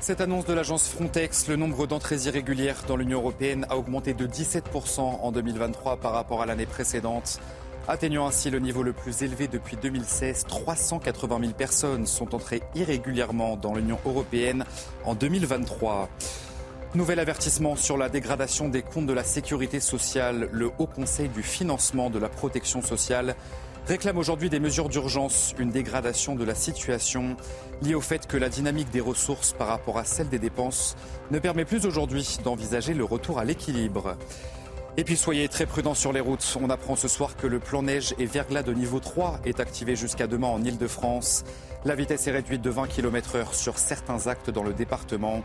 Cette 0.00 0.22
annonce 0.22 0.46
de 0.46 0.54
l'agence 0.54 0.88
Frontex, 0.88 1.46
le 1.46 1.56
nombre 1.56 1.86
d'entrées 1.86 2.16
irrégulières 2.24 2.84
dans 2.88 2.96
l'Union 2.96 3.18
européenne 3.18 3.66
a 3.68 3.76
augmenté 3.76 4.14
de 4.14 4.26
17% 4.26 5.00
en 5.00 5.30
2023 5.30 5.98
par 5.98 6.12
rapport 6.12 6.40
à 6.40 6.46
l'année 6.46 6.64
précédente, 6.64 7.38
atteignant 7.86 8.26
ainsi 8.26 8.48
le 8.48 8.60
niveau 8.60 8.82
le 8.82 8.94
plus 8.94 9.22
élevé 9.22 9.46
depuis 9.46 9.76
2016. 9.76 10.44
380 10.48 11.40
000 11.40 11.52
personnes 11.52 12.06
sont 12.06 12.34
entrées 12.34 12.62
irrégulièrement 12.74 13.58
dans 13.58 13.74
l'Union 13.74 13.98
européenne 14.06 14.64
en 15.04 15.14
2023. 15.14 16.08
Nouvel 16.94 17.20
avertissement 17.20 17.76
sur 17.76 17.98
la 17.98 18.08
dégradation 18.08 18.70
des 18.70 18.80
comptes 18.80 19.06
de 19.06 19.12
la 19.12 19.22
sécurité 19.22 19.80
sociale. 19.80 20.48
Le 20.50 20.70
Haut 20.78 20.86
Conseil 20.86 21.28
du 21.28 21.42
financement 21.42 22.08
de 22.08 22.18
la 22.18 22.30
protection 22.30 22.80
sociale 22.80 23.36
réclame 23.90 24.18
aujourd'hui 24.18 24.50
des 24.50 24.60
mesures 24.60 24.88
d'urgence, 24.88 25.52
une 25.58 25.72
dégradation 25.72 26.36
de 26.36 26.44
la 26.44 26.54
situation 26.54 27.36
liée 27.82 27.96
au 27.96 28.00
fait 28.00 28.28
que 28.28 28.36
la 28.36 28.48
dynamique 28.48 28.88
des 28.90 29.00
ressources 29.00 29.52
par 29.52 29.66
rapport 29.66 29.98
à 29.98 30.04
celle 30.04 30.28
des 30.28 30.38
dépenses 30.38 30.94
ne 31.32 31.40
permet 31.40 31.64
plus 31.64 31.86
aujourd'hui 31.86 32.38
d'envisager 32.44 32.94
le 32.94 33.02
retour 33.02 33.40
à 33.40 33.44
l'équilibre. 33.44 34.16
Et 34.96 35.02
puis 35.02 35.16
soyez 35.16 35.48
très 35.48 35.66
prudents 35.66 35.94
sur 35.94 36.12
les 36.12 36.20
routes. 36.20 36.56
On 36.62 36.70
apprend 36.70 36.94
ce 36.94 37.08
soir 37.08 37.34
que 37.36 37.48
le 37.48 37.58
plan 37.58 37.82
neige 37.82 38.14
et 38.20 38.26
verglas 38.26 38.62
de 38.62 38.72
niveau 38.72 39.00
3 39.00 39.40
est 39.44 39.58
activé 39.58 39.96
jusqu'à 39.96 40.28
demain 40.28 40.46
en 40.46 40.62
Ile-de-France. 40.62 41.42
La 41.84 41.96
vitesse 41.96 42.28
est 42.28 42.32
réduite 42.32 42.62
de 42.62 42.70
20 42.70 42.86
km/h 42.86 43.54
sur 43.54 43.76
certains 43.76 44.28
actes 44.28 44.50
dans 44.50 44.62
le 44.62 44.72
département. 44.72 45.42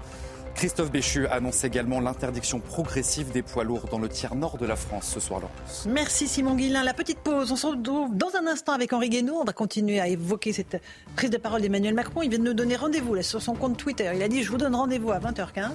Christophe 0.56 0.90
Béchu 0.90 1.27
annonce 1.27 1.65
également 1.65 1.99
l'interdiction 1.99 2.60
progressive 2.60 3.32
des 3.32 3.41
poids 3.41 3.65
lourds 3.65 3.88
dans 3.91 3.99
le 3.99 4.07
tiers 4.07 4.36
nord 4.36 4.57
de 4.57 4.65
la 4.65 4.77
France 4.77 5.11
ce 5.14 5.19
soir, 5.19 5.41
Laurence. 5.41 5.86
Merci 5.90 6.30
Simon 6.30 6.56
Guillain. 6.56 6.82
La 6.82 6.94
petite 6.94 7.19
pause. 7.19 7.52
On 7.52 7.57
se 7.57 7.68
retrouve 7.68 8.15
dans 8.15 8.30
un 8.41 8.48
instant 8.48 8.72
avec 8.72 8.94
Henri 8.94 9.10
Guénaud. 9.10 9.36
On 9.36 9.44
va 9.44 9.52
continuer 9.52 9.99
à 9.99 10.07
évoquer 10.07 10.53
cette 10.53 10.82
prise 11.18 11.30
de 11.30 11.38
parole 11.38 11.61
d'Emmanuel 11.61 11.94
Macron. 11.94 12.22
Il 12.22 12.30
vient 12.30 12.40
de 12.40 12.45
nous 12.45 12.53
donner 12.53 12.77
rendez-vous 12.77 13.22
sur 13.22 13.41
son 13.41 13.53
compte 13.53 13.77
Twitter. 13.77 14.10
Il 14.15 14.23
a 14.23 14.30
dit 14.30 14.44
Je 14.44 14.49
vous 14.49 14.57
donne 14.57 14.76
rendez-vous 14.76 15.11
à 15.11 15.19
20h15. 15.19 15.72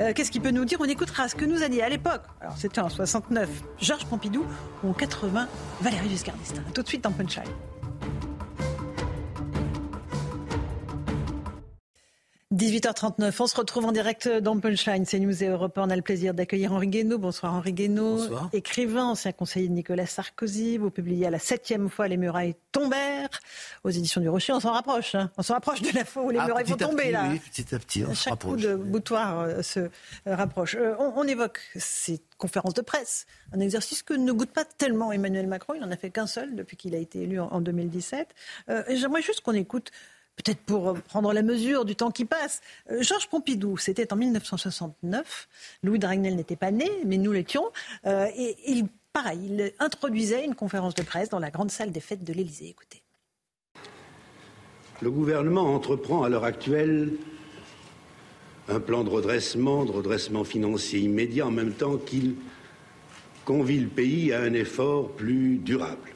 Euh, 0.00 0.12
Qu'est-ce 0.14 0.30
qu'il 0.30 0.40
peut 0.40 0.50
nous 0.50 0.64
dire? 0.64 0.78
On 0.80 0.84
écoutera 0.86 1.28
ce 1.28 1.34
que 1.34 1.44
nous 1.44 1.62
a 1.62 1.68
dit 1.68 1.82
à 1.82 1.90
l'époque. 1.90 2.22
Alors 2.40 2.56
c'était 2.56 2.80
en 2.80 2.88
69 2.88 3.48
Georges 3.80 4.06
Pompidou 4.06 4.46
ou 4.82 4.90
en 4.90 4.92
80 4.94 5.46
Valérie 5.82 6.08
Giscard 6.08 6.36
d'Estaing. 6.36 6.62
Tout 6.72 6.82
de 6.82 6.88
suite 6.88 7.04
dans 7.04 7.12
Punchline. 7.12 7.44
18h39, 12.52 13.34
on 13.40 13.46
se 13.46 13.56
retrouve 13.56 13.86
en 13.86 13.92
direct 13.92 14.28
dans 14.28 14.60
Punchline, 14.60 15.06
c'est 15.06 15.18
News 15.18 15.42
et 15.42 15.48
Europe. 15.48 15.72
On 15.78 15.88
a 15.88 15.96
le 15.96 16.02
plaisir 16.02 16.34
d'accueillir 16.34 16.74
Henri 16.74 16.86
Guénaud. 16.86 17.16
Bonsoir 17.16 17.54
Henri 17.54 17.72
Guénaud. 17.72 18.16
Bonsoir. 18.16 18.50
Écrivain, 18.52 19.06
ancien 19.06 19.32
conseiller 19.32 19.68
de 19.68 19.72
Nicolas 19.72 20.04
Sarkozy. 20.04 20.76
Vous 20.76 20.90
publiez 20.90 21.26
à 21.26 21.30
la 21.30 21.38
septième 21.38 21.88
fois 21.88 22.08
Les 22.08 22.18
murailles 22.18 22.54
tombèrent 22.70 23.40
aux 23.84 23.88
éditions 23.88 24.20
du 24.20 24.28
Rocher. 24.28 24.52
On 24.52 24.60
s'en 24.60 24.72
rapproche. 24.72 25.14
Hein. 25.14 25.30
On 25.38 25.42
s'en 25.42 25.54
rapproche 25.54 25.80
de 25.80 25.94
la 25.94 26.04
fois 26.04 26.24
où 26.24 26.30
les 26.30 26.40
ah, 26.40 26.46
murailles 26.46 26.66
vont 26.66 26.76
tomber 26.76 27.04
petit, 27.04 27.12
là. 27.12 27.28
Oui, 27.30 27.38
petit 27.38 27.74
à 27.74 27.78
petit, 27.78 28.04
on 28.04 28.08
Chaque 28.08 28.16
se 28.16 28.28
rapproche. 28.28 28.60
coup 28.60 28.66
de 28.66 28.74
boutoir 28.74 29.40
euh, 29.40 29.62
se 29.62 29.80
euh, 29.80 29.88
rapproche. 30.26 30.74
Euh, 30.74 30.94
on, 30.98 31.14
on, 31.16 31.24
évoque 31.24 31.60
ces 31.76 32.20
conférences 32.36 32.74
de 32.74 32.82
presse, 32.82 33.24
un 33.54 33.60
exercice 33.60 34.02
que 34.02 34.12
ne 34.12 34.30
goûte 34.30 34.50
pas 34.50 34.66
tellement 34.66 35.10
Emmanuel 35.10 35.46
Macron. 35.46 35.72
Il 35.72 35.80
n'en 35.80 35.90
a 35.90 35.96
fait 35.96 36.10
qu'un 36.10 36.26
seul 36.26 36.54
depuis 36.54 36.76
qu'il 36.76 36.94
a 36.94 36.98
été 36.98 37.22
élu 37.22 37.40
en, 37.40 37.46
en 37.46 37.62
2017. 37.62 38.28
Euh, 38.68 38.82
J'aimerais 38.90 39.22
juste 39.22 39.40
qu'on 39.40 39.54
écoute 39.54 39.90
peut-être 40.36 40.60
pour 40.60 40.94
prendre 40.94 41.32
la 41.32 41.42
mesure 41.42 41.84
du 41.84 41.96
temps 41.96 42.10
qui 42.10 42.24
passe. 42.24 42.60
Euh, 42.90 43.02
Georges 43.02 43.28
Pompidou, 43.28 43.76
c'était 43.76 44.12
en 44.12 44.16
1969. 44.16 45.48
Louis 45.82 45.98
de 45.98 46.06
Ragnel 46.06 46.36
n'était 46.36 46.56
pas 46.56 46.70
né, 46.70 46.90
mais 47.04 47.18
nous 47.18 47.32
l'étions. 47.32 47.70
Euh, 48.06 48.26
et 48.36 48.56
il, 48.66 48.86
pareil, 49.12 49.40
il 49.44 49.72
introduisait 49.78 50.44
une 50.44 50.54
conférence 50.54 50.94
de 50.94 51.02
presse 51.02 51.28
dans 51.28 51.38
la 51.38 51.50
grande 51.50 51.70
salle 51.70 51.92
des 51.92 52.00
fêtes 52.00 52.24
de 52.24 52.32
l'Élysée. 52.32 52.68
Écoutez. 52.68 53.02
Le 55.00 55.10
gouvernement 55.10 55.74
entreprend 55.74 56.22
à 56.22 56.28
l'heure 56.28 56.44
actuelle 56.44 57.12
un 58.68 58.80
plan 58.80 59.02
de 59.02 59.10
redressement, 59.10 59.84
de 59.84 59.90
redressement 59.90 60.44
financier 60.44 61.00
immédiat, 61.00 61.46
en 61.46 61.50
même 61.50 61.72
temps 61.72 61.96
qu'il 61.96 62.36
convie 63.44 63.80
le 63.80 63.88
pays 63.88 64.32
à 64.32 64.40
un 64.40 64.52
effort 64.54 65.10
plus 65.10 65.56
durable. 65.56 66.10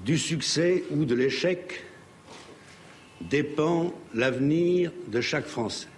Du 0.00 0.18
succès 0.18 0.84
ou 0.90 1.06
de 1.06 1.14
l'échec 1.14 1.82
dépend 3.30 3.92
l'avenir 4.14 4.92
de 5.08 5.20
chaque 5.20 5.46
Français. 5.46 5.88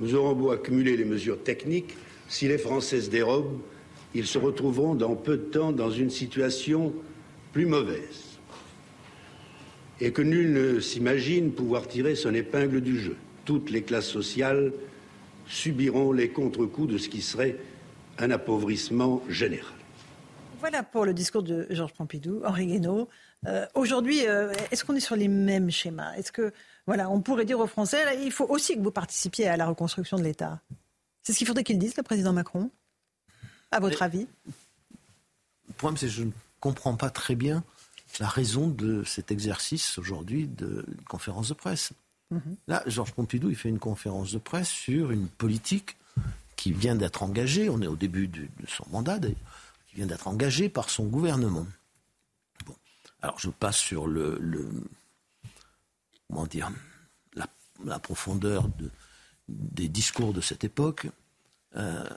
Nous 0.00 0.14
aurons 0.14 0.32
beau 0.32 0.50
accumuler 0.50 0.96
les 0.96 1.04
mesures 1.04 1.42
techniques, 1.42 1.96
si 2.28 2.48
les 2.48 2.58
Français 2.58 3.00
se 3.00 3.10
dérobent, 3.10 3.60
ils 4.14 4.26
se 4.26 4.38
retrouveront 4.38 4.94
dans 4.94 5.14
peu 5.14 5.36
de 5.36 5.44
temps 5.44 5.72
dans 5.72 5.90
une 5.90 6.10
situation 6.10 6.92
plus 7.52 7.66
mauvaise. 7.66 8.38
Et 10.00 10.12
que 10.12 10.22
nul 10.22 10.52
ne 10.52 10.80
s'imagine 10.80 11.52
pouvoir 11.52 11.86
tirer 11.86 12.14
son 12.14 12.34
épingle 12.34 12.80
du 12.80 12.98
jeu. 12.98 13.16
Toutes 13.44 13.70
les 13.70 13.82
classes 13.82 14.08
sociales 14.08 14.72
subiront 15.46 16.12
les 16.12 16.30
contre-coups 16.30 16.92
de 16.92 16.98
ce 16.98 17.08
qui 17.08 17.20
serait 17.20 17.56
un 18.18 18.30
appauvrissement 18.30 19.22
général. 19.28 19.74
Voilà 20.60 20.82
pour 20.82 21.04
le 21.04 21.14
discours 21.14 21.42
de 21.42 21.66
Georges 21.70 21.94
Pompidou, 21.94 22.42
Henri 22.44 22.66
Guénaud. 22.66 23.08
Euh, 23.46 23.66
Aujourd'hui, 23.74 24.26
euh, 24.26 24.52
est-ce 24.70 24.84
qu'on 24.84 24.94
est 24.94 25.00
sur 25.00 25.16
les 25.16 25.28
mêmes 25.28 25.70
schémas? 25.70 26.14
Est-ce 26.14 26.32
que, 26.32 26.52
voilà, 26.86 27.10
on 27.10 27.20
pourrait 27.20 27.44
dire 27.44 27.58
aux 27.58 27.66
Français, 27.66 28.04
là, 28.04 28.14
il 28.14 28.32
faut 28.32 28.46
aussi 28.46 28.76
que 28.76 28.80
vous 28.80 28.90
participiez 28.90 29.48
à 29.48 29.56
la 29.56 29.66
reconstruction 29.66 30.18
de 30.18 30.22
l'État 30.22 30.60
C'est 31.22 31.32
ce 31.32 31.38
qu'il 31.38 31.46
faudrait 31.46 31.64
qu'il 31.64 31.78
dise, 31.78 31.96
le 31.96 32.02
président 32.02 32.32
Macron 32.32 32.70
À 33.70 33.80
votre 33.80 33.98
Mais, 34.00 34.06
avis? 34.06 34.26
Le 35.68 35.74
problème, 35.74 35.96
c'est 35.96 36.06
que 36.06 36.12
je 36.12 36.24
ne 36.24 36.32
comprends 36.60 36.96
pas 36.96 37.10
très 37.10 37.34
bien 37.34 37.64
la 38.18 38.28
raison 38.28 38.66
de 38.66 39.04
cet 39.04 39.30
exercice 39.30 39.96
aujourd'hui 39.98 40.46
de 40.48 40.84
conférence 41.08 41.48
de 41.48 41.54
presse. 41.54 41.92
Mhm. 42.30 42.56
Là, 42.66 42.82
Georges 42.86 43.12
Pompidou, 43.12 43.50
il 43.50 43.56
fait 43.56 43.68
une 43.68 43.78
conférence 43.78 44.32
de 44.32 44.38
presse 44.38 44.68
sur 44.68 45.10
une 45.10 45.28
politique 45.28 45.96
qui 46.56 46.72
vient 46.72 46.96
d'être 46.96 47.22
engagée, 47.22 47.70
on 47.70 47.80
est 47.80 47.86
au 47.86 47.96
début 47.96 48.28
de, 48.28 48.42
de 48.42 48.66
son 48.68 48.84
mandat 48.90 49.18
qui 49.18 49.96
vient 49.96 50.06
d'être 50.06 50.28
engagée 50.28 50.68
par 50.68 50.90
son 50.90 51.06
gouvernement. 51.06 51.66
Alors 53.22 53.38
je 53.38 53.50
passe 53.50 53.76
sur 53.76 54.06
le, 54.06 54.38
le 54.40 54.68
comment 56.28 56.46
dire, 56.46 56.70
la, 57.34 57.46
la 57.84 57.98
profondeur 57.98 58.68
de, 58.68 58.90
des 59.48 59.88
discours 59.88 60.32
de 60.32 60.40
cette 60.40 60.64
époque 60.64 61.06
euh, 61.76 62.08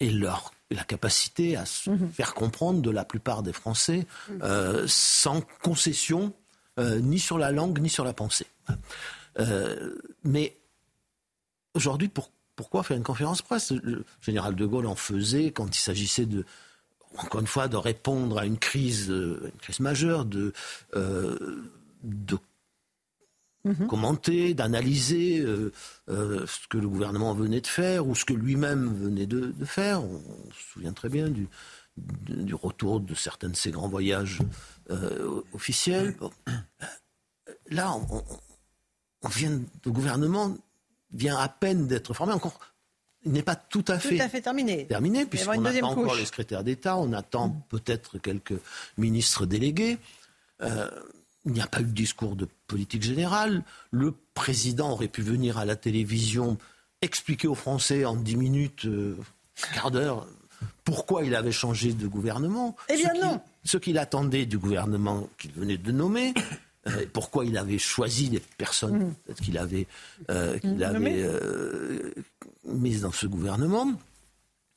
et 0.00 0.10
leur 0.10 0.52
la 0.70 0.84
capacité 0.84 1.56
à 1.56 1.66
se 1.66 1.90
mmh. 1.90 2.12
faire 2.12 2.34
comprendre 2.34 2.80
de 2.82 2.90
la 2.90 3.04
plupart 3.04 3.42
des 3.42 3.52
Français 3.52 4.06
euh, 4.42 4.84
sans 4.88 5.40
concession 5.62 6.34
euh, 6.80 6.98
ni 7.00 7.20
sur 7.20 7.38
la 7.38 7.52
langue 7.52 7.80
ni 7.80 7.88
sur 7.88 8.04
la 8.04 8.12
pensée. 8.12 8.46
Mais 10.24 10.56
aujourd'hui, 11.74 12.08
pour, 12.08 12.30
pourquoi 12.56 12.82
faire 12.82 12.96
une 12.96 13.02
conférence 13.02 13.42
presse? 13.42 13.70
Le 13.72 14.04
général 14.20 14.54
de 14.54 14.66
Gaulle 14.66 14.86
en 14.86 14.94
faisait 14.94 15.50
quand 15.50 15.76
il 15.76 15.80
s'agissait 15.80 16.26
de 16.26 16.44
encore 17.18 17.40
une 17.40 17.46
fois, 17.46 17.68
de 17.68 17.76
répondre 17.76 18.38
à 18.38 18.46
une 18.46 18.58
crise, 18.58 19.08
une 19.08 19.58
crise 19.60 19.80
majeure, 19.80 20.24
de, 20.24 20.52
euh, 20.96 21.62
de 22.02 22.38
mmh. 23.64 23.86
commenter, 23.86 24.54
d'analyser 24.54 25.40
euh, 25.40 25.72
euh, 26.08 26.46
ce 26.46 26.66
que 26.68 26.78
le 26.78 26.88
gouvernement 26.88 27.34
venait 27.34 27.60
de 27.60 27.66
faire 27.66 28.06
ou 28.06 28.14
ce 28.14 28.24
que 28.24 28.34
lui-même 28.34 28.92
venait 28.94 29.26
de, 29.26 29.52
de, 29.52 29.64
faire. 29.64 30.02
On, 30.02 30.22
on, 30.46 30.52
se 30.52 30.72
souvient 30.72 30.92
très 30.92 31.08
bien 31.08 31.28
du, 31.28 31.48
du, 31.96 32.54
retour 32.54 33.00
de 33.00 33.14
certains 33.14 33.48
de 33.48 33.56
ses 33.56 33.70
grands 33.70 33.88
voyages 33.88 34.40
officiels. 35.52 36.16
Bon. 36.18 36.30
Là, 37.70 37.92
on, 37.92 38.24
on, 39.22 39.28
vient, 39.28 39.60
le 39.84 39.90
gouvernement 39.90 40.56
vient 41.12 41.38
à 41.38 41.48
peine 41.48 41.86
d'être 41.86 42.12
formé, 42.12 42.32
encore 42.32 42.58
il 43.24 43.32
n'est 43.32 43.42
pas 43.42 43.56
tout 43.56 43.84
à 43.88 43.98
fait, 43.98 44.16
tout 44.16 44.22
à 44.22 44.28
fait 44.28 44.40
terminé. 44.40 44.86
Terminé, 44.86 45.24
puisqu'on 45.24 45.64
attend 45.64 45.90
encore 45.90 46.14
les 46.14 46.24
secrétaires 46.24 46.64
d'État, 46.64 46.96
on 46.96 47.12
attend 47.12 47.48
mmh. 47.48 47.62
peut-être 47.68 48.18
quelques 48.18 48.58
ministres 48.98 49.46
délégués. 49.46 49.98
Euh, 50.62 50.88
il 51.46 51.52
n'y 51.52 51.60
a 51.60 51.66
pas 51.66 51.80
eu 51.80 51.84
de 51.84 51.90
discours 51.90 52.36
de 52.36 52.48
politique 52.66 53.02
générale. 53.02 53.62
Le 53.90 54.14
président 54.34 54.92
aurait 54.92 55.08
pu 55.08 55.22
venir 55.22 55.58
à 55.58 55.64
la 55.64 55.76
télévision 55.76 56.58
expliquer 57.02 57.48
aux 57.48 57.54
Français 57.54 58.04
en 58.04 58.16
10 58.16 58.36
minutes, 58.36 58.86
euh, 58.86 59.16
un 59.70 59.74
quart 59.74 59.90
d'heure, 59.90 60.26
pourquoi 60.84 61.24
il 61.24 61.34
avait 61.34 61.52
changé 61.52 61.92
de 61.92 62.06
gouvernement. 62.06 62.76
Eh 62.88 62.96
bien 62.96 63.10
ce 63.14 63.20
non. 63.20 63.40
Ce 63.64 63.76
qu'il 63.76 63.98
attendait 63.98 64.46
du 64.46 64.58
gouvernement 64.58 65.28
qu'il 65.38 65.52
venait 65.52 65.78
de 65.78 65.92
nommer. 65.92 66.34
Euh, 66.86 67.06
pourquoi 67.12 67.44
il 67.44 67.56
avait 67.56 67.78
choisi 67.78 68.28
des 68.28 68.40
personnes 68.40 69.14
mmh. 69.28 69.34
qu'il 69.42 69.58
avait, 69.58 69.86
euh, 70.30 70.58
qu'il 70.58 70.84
avait 70.84 71.22
euh, 71.22 72.12
mises 72.64 73.02
dans 73.02 73.12
ce 73.12 73.26
gouvernement. 73.26 73.92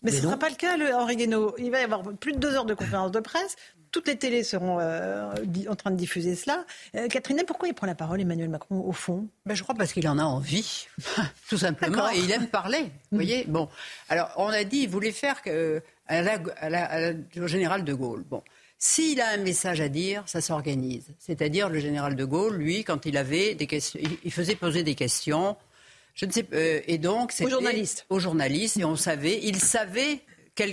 Mais, 0.04 0.12
ce 0.12 0.18
ne 0.18 0.22
sera 0.22 0.38
pas 0.38 0.50
le 0.50 0.56
cas, 0.56 0.78
le 0.78 0.94
Henri 0.94 1.16
Guénaud. 1.16 1.56
Il 1.58 1.72
va 1.72 1.80
y 1.80 1.84
avoir 1.84 2.04
plus 2.04 2.34
de 2.34 2.38
deux 2.38 2.54
heures 2.54 2.66
de 2.66 2.74
conférence 2.74 3.12
de 3.12 3.20
presse. 3.20 3.56
Toutes 3.92 4.08
les 4.08 4.18
télés 4.18 4.44
seront 4.44 4.80
euh, 4.80 5.34
en 5.68 5.76
train 5.76 5.92
de 5.92 5.96
diffuser 5.96 6.36
cela. 6.36 6.66
Euh, 6.96 7.08
Catherine, 7.08 7.42
pourquoi 7.48 7.68
il 7.68 7.74
prend 7.74 7.88
la 7.88 7.96
parole, 7.96 8.22
Emmanuel 8.22 8.50
Macron, 8.50 8.80
au 8.80 8.92
fond? 8.92 9.28
Ben, 9.46 9.56
Je 9.56 9.64
crois 9.64 9.76
parce 9.76 9.92
qu'il 9.94 10.08
en 10.08 10.20
a 10.20 10.24
envie, 10.24 10.88
tout 11.50 11.58
simplement, 11.58 12.10
et 12.12 12.20
il 12.20 12.32
aime 12.32 12.48
parler. 12.48 12.92
Vous 13.12 13.18
mm. 13.18 13.22
voyez? 13.22 13.46
Bon, 13.48 13.70
alors 14.10 14.32
on 14.38 14.48
a 14.48 14.64
dit 14.64 14.82
qu'il 14.82 14.90
voulait 14.90 15.12
faire 15.12 15.42
à 16.08 16.22
la, 16.22 16.40
à 16.70 17.12
au 17.42 17.48
général 17.48 17.84
de 17.84 17.94
Gaulle. 17.94 18.24
Bon, 18.30 18.44
s'il 18.80 19.22
a 19.22 19.30
un 19.30 19.38
message 19.38 19.82
à 19.82 19.90
dire, 19.90 20.24
ça 20.28 20.40
s'organise. 20.40 21.08
C'est-à-dire 21.20 21.70
le 21.70 21.80
général 21.80 22.16
de 22.16 22.26
Gaulle, 22.26 22.58
lui, 22.58 22.84
quand 22.84 23.06
il 23.06 23.18
avait 23.18 23.56
des 23.56 23.66
questions, 23.66 24.00
il 24.24 24.32
faisait 24.32 24.56
poser 24.56 24.84
des 24.84 24.94
questions. 24.94 25.58
Je 26.14 26.26
ne 26.26 26.32
sais, 26.32 26.46
euh, 26.54 26.82
et 26.88 26.98
donc 26.98 27.34
aux 27.42 27.50
journalistes. 27.50 28.06
Aux 28.10 28.20
journalistes, 28.20 28.78
et 28.78 28.86
on 28.86 28.96
savait, 28.96 29.40
il 29.44 29.60
savait 29.60 30.22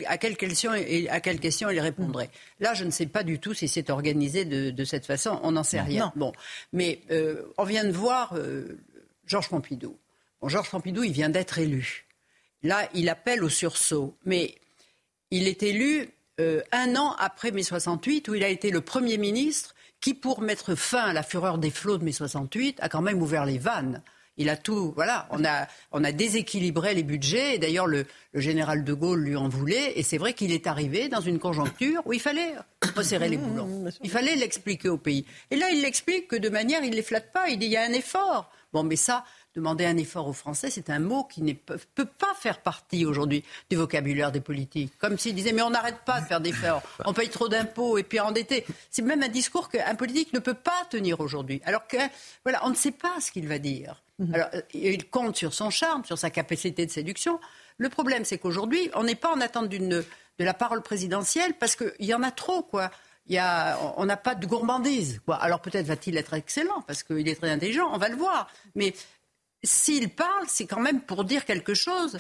à, 0.07 0.19
quelle 0.19 0.37
question, 0.37 0.73
à 0.73 1.21
quelle 1.21 1.41
question 1.41 1.71
il 1.71 1.81
répondrait. 1.81 2.31
Là, 2.61 2.75
je 2.75 2.85
ne 2.85 2.91
sais 2.91 3.07
pas 3.07 3.23
du 3.23 3.39
tout 3.39 3.55
si 3.55 3.69
c'est 3.69 3.91
organisé 3.91 4.45
de, 4.45 4.85
cette 4.85 5.07
façon. 5.07 5.41
On 5.43 5.53
n'en 5.53 5.65
sait 5.65 5.81
rien. 5.81 6.13
Bon, 6.17 6.33
mais 6.73 7.01
euh, 7.11 7.43
on 7.59 7.65
vient 7.65 7.85
de 7.85 7.93
voir 7.93 8.35
euh, 8.37 8.79
Georges 9.27 9.49
Pompidou. 9.49 9.97
Bon, 10.41 10.49
Georges 10.49 10.71
Pompidou, 10.71 11.05
il 11.05 11.13
vient 11.13 11.31
d'être 11.31 11.59
élu. 11.59 12.05
Là, 12.63 12.89
il 12.95 13.09
appelle 13.09 13.45
au 13.45 13.49
sursaut, 13.49 14.17
mais 14.25 14.55
il 15.31 15.49
est 15.49 15.63
élu 15.63 16.11
un 16.39 16.97
an 16.97 17.15
après 17.19 17.51
mai 17.51 17.63
68, 17.63 18.29
où 18.29 18.35
il 18.35 18.45
a 18.45 18.49
été 18.49 18.71
le 18.71 18.81
premier 18.81 19.19
ministre 19.19 19.75
qui, 20.01 20.15
pour 20.15 20.41
mettre 20.41 20.75
fin 20.75 21.05
à 21.05 21.13
la 21.13 21.23
fureur 21.23 21.59
des 21.59 21.71
flots 21.71 21.99
de 21.99 22.05
mai 22.05 22.13
68, 22.13 22.79
a 22.81 22.89
quand 22.89 23.03
même 23.03 23.23
ouvert 23.23 23.47
les 23.47 23.59
vannes. 23.59 24.03
Il 24.37 24.49
a 24.49 24.57
tout, 24.57 24.93
voilà, 24.97 25.29
on 25.31 25.45
a, 25.45 25.69
on 25.93 26.03
a 26.03 26.11
déséquilibré 26.11 26.93
les 26.95 27.05
budgets. 27.05 27.55
Et 27.55 27.59
d'ailleurs, 27.59 27.87
le, 27.87 28.05
général 28.35 28.83
de 28.83 28.93
Gaulle 28.93 29.21
lui 29.21 29.37
en 29.37 29.49
voulait. 29.49 29.93
Et 29.97 30.03
c'est 30.03 30.19
vrai 30.19 30.33
qu'il 30.33 30.51
est 30.51 30.67
arrivé 30.67 31.09
dans 31.09 31.21
une 31.21 31.39
conjoncture 31.39 32.03
où 32.05 32.13
il 32.13 32.21
fallait 32.21 32.55
resserrer 32.97 33.29
les 33.29 33.37
boulons. 33.37 33.85
Il 34.03 34.11
fallait 34.11 34.35
l'expliquer 34.35 34.89
au 34.89 34.99
pays. 34.99 35.25
Et 35.53 35.57
là, 35.57 35.71
il 35.71 35.83
l'explique 35.83 36.27
que 36.27 36.37
de 36.37 36.49
manière, 36.49 36.83
il 36.83 36.91
ne 36.91 36.97
les 36.97 37.03
flatte 37.03 37.33
pas. 37.33 37.49
Il 37.49 37.59
dit 37.59 37.67
il 37.67 37.73
y 37.73 37.77
a 37.77 37.85
un 37.85 37.93
effort. 37.93 38.51
Bon, 38.73 38.83
mais 38.83 38.97
ça, 38.97 39.25
demander 39.55 39.87
un 39.87 39.97
effort 39.97 40.27
aux 40.27 40.33
Français, 40.33 40.71
c'est 40.71 40.91
un 40.91 40.99
mot 40.99 41.25
qui 41.25 41.43
ne 41.43 41.53
peut, 41.53 41.79
pas 42.05 42.35
faire 42.35 42.61
partie 42.61 43.07
aujourd'hui 43.07 43.45
du 43.71 43.77
vocabulaire 43.77 44.33
des 44.33 44.41
politiques. 44.41 44.93
Comme 44.99 45.19
s'ils 45.19 45.35
disaient, 45.35 45.53
mais 45.53 45.63
on 45.63 45.71
n'arrête 45.71 46.01
pas 46.05 46.21
de 46.21 46.27
faire 46.27 46.41
des 46.41 46.51
efforts, 46.51 46.83
on 47.05 47.13
paye 47.13 47.29
trop 47.29 47.49
d'impôts 47.49 47.99
et 47.99 48.03
puis 48.03 48.21
endetté. 48.21 48.65
C'est 48.91 49.03
même 49.03 49.23
un 49.23 49.29
discours 49.29 49.69
qu'un 49.69 49.95
politique 49.95 50.33
ne 50.33 50.41
peut 50.41 50.55
pas 50.55 50.85
tenir 50.91 51.21
aujourd'hui. 51.21 51.63
Alors 51.65 51.87
que, 51.87 51.99
voilà, 52.45 52.65
on 52.67 52.71
ne 52.71 52.75
sait 52.75 52.93
pas 52.93 53.21
ce 53.21 53.31
qu'il 53.31 53.47
va 53.49 53.59
dire. 53.59 54.03
Mhm. 54.19 54.35
Alors, 54.35 54.49
euh, 54.55 54.61
il 54.73 55.09
compte 55.09 55.37
sur 55.37 55.55
son 55.55 55.71
charme, 55.71 56.05
sur 56.05 56.19
sa 56.19 56.31
capacité 56.31 56.87
de 56.87 56.91
séduction. 56.91 57.41
Le 57.79 57.89
problème, 57.89 58.25
c'est 58.25 58.39
qu'aujourd'hui, 58.39 58.91
on 58.95 59.05
n'est 59.05 59.15
pas 59.15 59.33
en 59.33 59.41
attente 59.41 59.69
de 59.69 60.05
la 60.39 60.55
parole 60.55 60.83
présidentielle 60.83 61.55
parce 61.59 61.77
qu'il 61.77 61.93
y 62.01 62.15
en 62.15 62.23
a 62.23 62.31
trop, 62.31 62.63
quoi. 62.63 62.91
Il 63.27 63.35
y 63.35 63.39
a, 63.39 63.79
on 63.97 64.05
n'a 64.05 64.19
pas 64.19 64.35
de 64.35 64.47
gourmandise. 64.47 65.21
Quoi. 65.25 65.37
Alors 65.37 65.61
peut-être 65.61 65.87
va-t-il 65.87 66.17
être 66.19 66.35
excellent 66.35 66.83
parce 66.87 67.03
qu'il 67.03 67.27
est 67.27 67.37
très 67.37 67.51
intelligent, 67.51 67.89
on 67.91 67.97
va 67.97 68.11
le 68.11 68.17
voir. 68.17 68.51
Mais 68.75 68.93
s'il 69.65 70.09
parle, 70.11 70.45
c'est 70.49 70.67
quand 70.67 70.81
même 70.81 71.01
pour 71.01 71.25
dire 71.25 71.45
quelque 71.45 71.75
chose. 71.75 72.17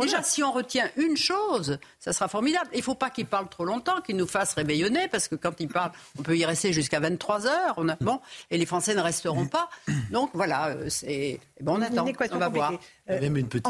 Déjà, 0.00 0.22
si 0.22 0.42
on 0.42 0.52
retient 0.52 0.88
une 0.96 1.16
chose, 1.16 1.78
ça 1.98 2.12
sera 2.12 2.28
formidable. 2.28 2.70
Il 2.72 2.78
ne 2.78 2.82
faut 2.82 2.94
pas 2.94 3.10
qu'il 3.10 3.26
parle 3.26 3.48
trop 3.48 3.64
longtemps, 3.64 4.00
qu'il 4.00 4.16
nous 4.16 4.26
fasse 4.26 4.54
réveillonner, 4.54 5.08
parce 5.08 5.28
que 5.28 5.34
quand 5.34 5.60
il 5.60 5.68
parle, 5.68 5.92
on 6.18 6.22
peut 6.22 6.36
y 6.36 6.44
rester 6.44 6.72
jusqu'à 6.72 7.00
23 7.00 7.46
heures. 7.46 7.74
On 7.76 7.88
a, 7.88 7.96
bon, 7.96 8.20
et 8.50 8.58
les 8.58 8.66
Français 8.66 8.94
ne 8.94 9.00
resteront 9.00 9.46
pas. 9.46 9.68
Donc 10.10 10.30
voilà, 10.34 10.68
euh, 10.68 10.88
c'est 10.88 11.40
bon, 11.60 11.78
on 11.78 11.82
attend, 11.82 12.06
on 12.32 12.38
va 12.38 12.48
voir. 12.48 12.72
même 13.08 13.36
une 13.36 13.48
petite... 13.48 13.66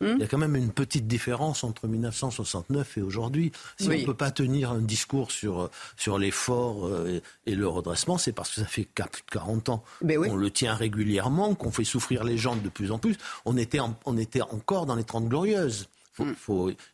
Hmm? 0.00 0.14
Il 0.16 0.20
y 0.20 0.22
a 0.22 0.26
quand 0.26 0.38
même 0.38 0.56
une 0.56 0.70
petite 0.70 1.06
différence 1.06 1.64
entre 1.64 1.86
1969 1.86 2.98
et 2.98 3.02
aujourd'hui. 3.02 3.52
Si 3.78 3.88
on 3.88 3.92
ne 3.92 4.04
peut 4.04 4.14
pas 4.14 4.30
tenir 4.30 4.72
un 4.72 4.80
discours 4.80 5.30
sur, 5.30 5.70
sur 5.96 6.18
l'effort 6.18 6.86
euh, 6.86 7.20
et 7.46 7.54
le 7.54 7.68
redressement, 7.68 8.18
c'est 8.18 8.32
parce 8.32 8.50
que 8.50 8.60
ça 8.60 8.66
fait 8.66 8.84
plus 8.84 9.22
de 9.22 9.30
40 9.30 9.68
ans 9.68 9.84
qu'on 10.00 10.36
le 10.36 10.50
tient 10.50 10.74
régulièrement, 10.74 11.54
qu'on 11.54 11.70
fait 11.70 11.84
souffrir 11.84 12.24
les 12.24 12.38
gens 12.38 12.56
de 12.56 12.68
plus 12.68 12.90
en 12.90 12.98
plus. 12.98 13.16
On 13.44 13.56
était, 13.56 13.80
on 14.04 14.16
était 14.16 14.42
encore 14.42 14.86
dans 14.86 14.94
les 14.94 15.04
30 15.04 15.28
glorieuses. 15.28 15.88
Hmm. 16.18 16.32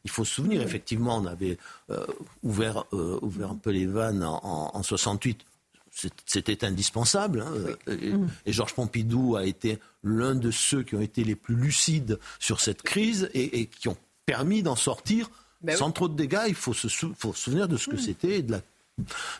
il 0.04 0.10
faut 0.10 0.24
se 0.24 0.34
souvenir, 0.34 0.60
effectivement, 0.60 1.16
on 1.16 1.24
avait 1.24 1.56
euh, 1.88 2.04
ouvert, 2.42 2.84
euh, 2.92 3.18
ouvert 3.22 3.52
un 3.52 3.56
peu 3.56 3.70
les 3.70 3.86
vannes 3.86 4.22
en, 4.22 4.70
en 4.74 4.82
68 4.82 5.46
c'était 6.26 6.64
indispensable. 6.64 7.44
Hein. 7.46 7.92
Et, 8.46 8.52
Georges 8.52 8.74
Pompidou 8.74 9.36
a 9.36 9.44
été 9.44 9.78
l'un 10.02 10.34
de 10.34 10.50
ceux 10.50 10.82
qui 10.82 10.94
ont 10.96 11.00
été 11.00 11.24
les 11.24 11.36
plus 11.36 11.54
lucides 11.54 12.18
sur 12.38 12.60
cette 12.60 12.82
crise 12.82 13.30
et, 13.34 13.66
qui 13.66 13.88
ont 13.88 13.96
permis 14.26 14.62
d'en 14.62 14.76
sortir 14.76 15.30
ben 15.62 15.76
sans 15.76 15.92
trop 15.92 16.08
de 16.08 16.16
dégâts. 16.16 16.44
Il 16.48 16.54
faut 16.54 16.74
se, 16.74 16.88
souvenir 16.88 17.68
de 17.68 17.76
ce 17.76 17.88
que 17.88 17.96
mm. 17.96 18.00
c'était 18.00 18.38
et 18.38 18.42
de 18.42 18.60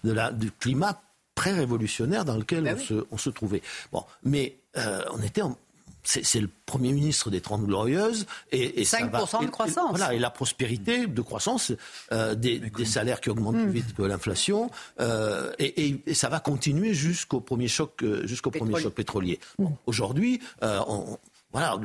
la, 0.05 0.33
du 0.33 0.51
climat 0.53 1.03
pré-révolutionnaire 1.35 2.25
dans 2.25 2.37
lequel 2.37 2.65
ben 2.65 2.79
on, 3.11 3.19
se, 3.19 3.31
trouvait. 3.31 3.63
Bon, 3.93 4.05
mais 4.23 4.57
euh, 4.77 5.03
on 5.13 5.23
était 5.23 5.43
en, 5.43 5.59
c'est 6.05 6.41
le 6.41 6.49
Premier 6.67 6.93
ministre 6.93 7.31
des 7.31 7.41
Trente 7.41 7.65
Glorieuses. 7.65 8.27
Et, 8.53 8.81
et 8.81 8.85
5% 8.85 9.45
de 9.45 9.51
croissance. 9.51 9.95
Et, 9.95 9.97
voilà, 9.97 10.15
et 10.15 10.19
la 10.19 10.31
prospérité 10.31 11.07
de 11.07 11.23
croissance, 11.23 11.73
euh, 12.13 12.35
des, 12.35 12.61
salaires 12.85 13.21
qui 13.21 13.31
augmentent 13.31 13.57
plus 13.57 13.67
hmm. 13.67 13.71
vite 13.71 13.95
que 13.95 14.03
l'inflation. 14.03 14.71
Euh, 15.01 15.53
et, 15.59 16.03
ça 16.13 16.29
va 16.29 16.41
continuer 16.41 16.95
jusqu'au 16.95 17.41
premier 17.41 17.69
choc, 17.69 18.03
euh, 18.03 18.27
jusqu'au 18.27 18.51
premier 18.51 18.79
choc 18.81 18.95
pétrolier. 18.95 19.41
Aujourd'hui, 19.87 20.41
on 20.63 21.19
voilà, 21.55 21.79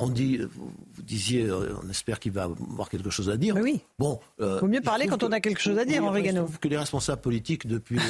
on 0.00 0.08
dit, 0.08 0.38
vous 0.38 1.02
disiez, 1.04 1.44
euh, 1.44 1.72
on 1.80 1.88
espère 1.88 2.18
qu'il 2.18 2.32
va 2.32 2.42
avoir 2.42 2.88
quelque 2.90 3.10
chose 3.10 3.30
à 3.30 3.36
dire. 3.36 3.54
oui. 3.54 3.80
Bon, 3.96 4.18
euh, 4.40 4.58
vaut 4.58 4.66
mieux 4.66 4.80
parler 4.80 5.06
quand 5.06 5.22
on 5.22 5.30
a 5.30 5.38
quelque 5.38 5.60
chose 5.60 5.78
à 5.78 5.84
dire, 5.84 6.02
Henri 6.02 6.34
trouve 6.34 6.58
que 6.58 6.66
les 6.66 6.76
responsables 6.76 7.22
politiques 7.22 7.68
depuis 7.68 8.00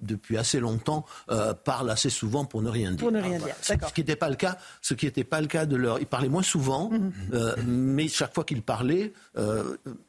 depuis 0.00 0.38
assez 0.38 0.58
longtemps 0.58 1.04
euh, 1.30 1.52
parlent 1.52 1.90
assez 1.90 2.08
souvent 2.08 2.46
pour 2.46 2.62
ne 2.62 2.70
rien 2.70 2.92
dire. 2.92 3.00
Pour 3.00 3.12
ne 3.12 3.20
rien 3.20 3.38
dire. 3.38 3.54
Ce 3.60 3.74
qui 3.74 4.00
n'était 4.00 4.16
pas 4.16 4.30
le 4.30 4.36
cas, 4.36 4.56
ce 4.80 4.94
qui 4.94 5.04
n'était 5.04 5.22
pas 5.22 5.42
le 5.42 5.48
cas 5.48 5.66
de 5.66 5.76
leur, 5.76 6.00
ils 6.00 6.06
parlaient 6.06 6.30
moins 6.30 6.42
souvent, 6.42 6.88
mhm. 6.88 7.12
mais 7.66 8.08
chaque 8.08 8.32
fois 8.32 8.44
qu'ils 8.44 8.62
parlaient, 8.62 9.12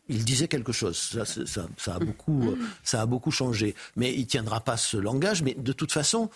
ils 0.08 0.24
disaient 0.24 0.48
quelque 0.48 0.72
chose. 0.72 0.98
Ça, 0.98 1.26
ça, 1.26 1.96
a 1.96 2.00
beaucoup, 2.00 2.56
ça 2.82 3.02
a 3.02 3.06
beaucoup 3.06 3.32
changé. 3.32 3.76
Mais 3.98 4.14
il 4.14 4.26
tiendra 4.26 4.62
pas 4.62 4.78
ce 4.78 4.96
langage. 4.96 5.44
Mais 5.44 5.54
de 5.54 5.74
toute 5.74 5.92
façon. 5.92 6.30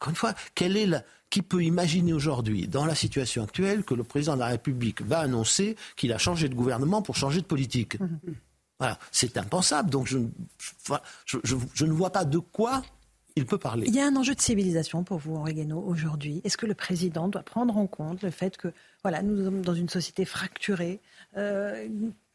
Encore 0.00 0.10
une 0.10 0.16
fois, 0.16 0.34
quelle 0.54 0.76
est 0.76 0.86
la, 0.86 1.02
qui 1.30 1.42
peut 1.42 1.62
imaginer 1.62 2.12
aujourd'hui, 2.12 2.68
dans 2.68 2.86
la 2.86 2.94
situation 2.94 3.42
actuelle, 3.42 3.84
que 3.84 3.94
le 3.94 4.04
président 4.04 4.34
de 4.34 4.40
la 4.40 4.46
République 4.46 5.02
va 5.02 5.18
annoncer 5.18 5.76
qu'il 5.96 6.12
a 6.12 6.18
changé 6.18 6.48
de 6.48 6.54
gouvernement 6.54 7.02
pour 7.02 7.16
changer 7.16 7.40
de 7.40 7.46
politique 7.46 8.00
mhm. 8.00 8.18
Voilà, 8.78 8.98
c'est 9.10 9.36
impensable. 9.36 9.90
Donc 9.90 10.06
je, 10.06 10.18
je, 11.24 11.84
ne 11.84 11.92
vois 11.92 12.10
pas 12.10 12.24
de 12.24 12.38
quoi 12.38 12.82
il 13.34 13.44
peut 13.44 13.58
parler. 13.58 13.86
Il 13.88 13.94
y 13.94 14.00
a 14.00 14.06
un 14.06 14.14
enjeu 14.16 14.34
de 14.34 14.40
civilisation 14.40 15.02
pour 15.02 15.18
vous, 15.18 15.34
Henri 15.36 15.54
Guénaud, 15.54 15.82
aujourd'hui. 15.84 16.40
Est-ce 16.44 16.56
que 16.56 16.66
le 16.66 16.74
président 16.74 17.28
doit 17.28 17.42
prendre 17.42 17.76
en 17.76 17.86
compte 17.86 18.22
le 18.22 18.30
fait 18.30 18.56
que 18.56 18.72
voilà, 19.02 19.22
nous 19.22 19.44
sommes 19.44 19.62
dans 19.62 19.74
une 19.74 19.88
société 19.88 20.24
fracturée, 20.24 21.00
euh, 21.36 21.88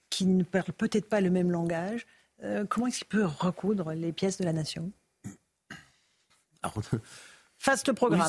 qui 0.10 0.26
ne 0.26 0.44
parle 0.44 0.74
peut-être 0.78 1.08
pas 1.08 1.22
le 1.22 1.30
même 1.30 1.50
langage 1.50 2.06
euh, 2.44 2.66
Comment 2.68 2.88
est-ce 2.88 3.00
qu'il 3.00 3.08
peut 3.08 3.26
recoudre 3.26 3.94
les 3.94 4.12
pièces 4.12 4.38
de 4.38 4.44
la 4.44 4.54
nation? 4.54 4.92
Faste 7.64 7.94
programme. 7.94 8.28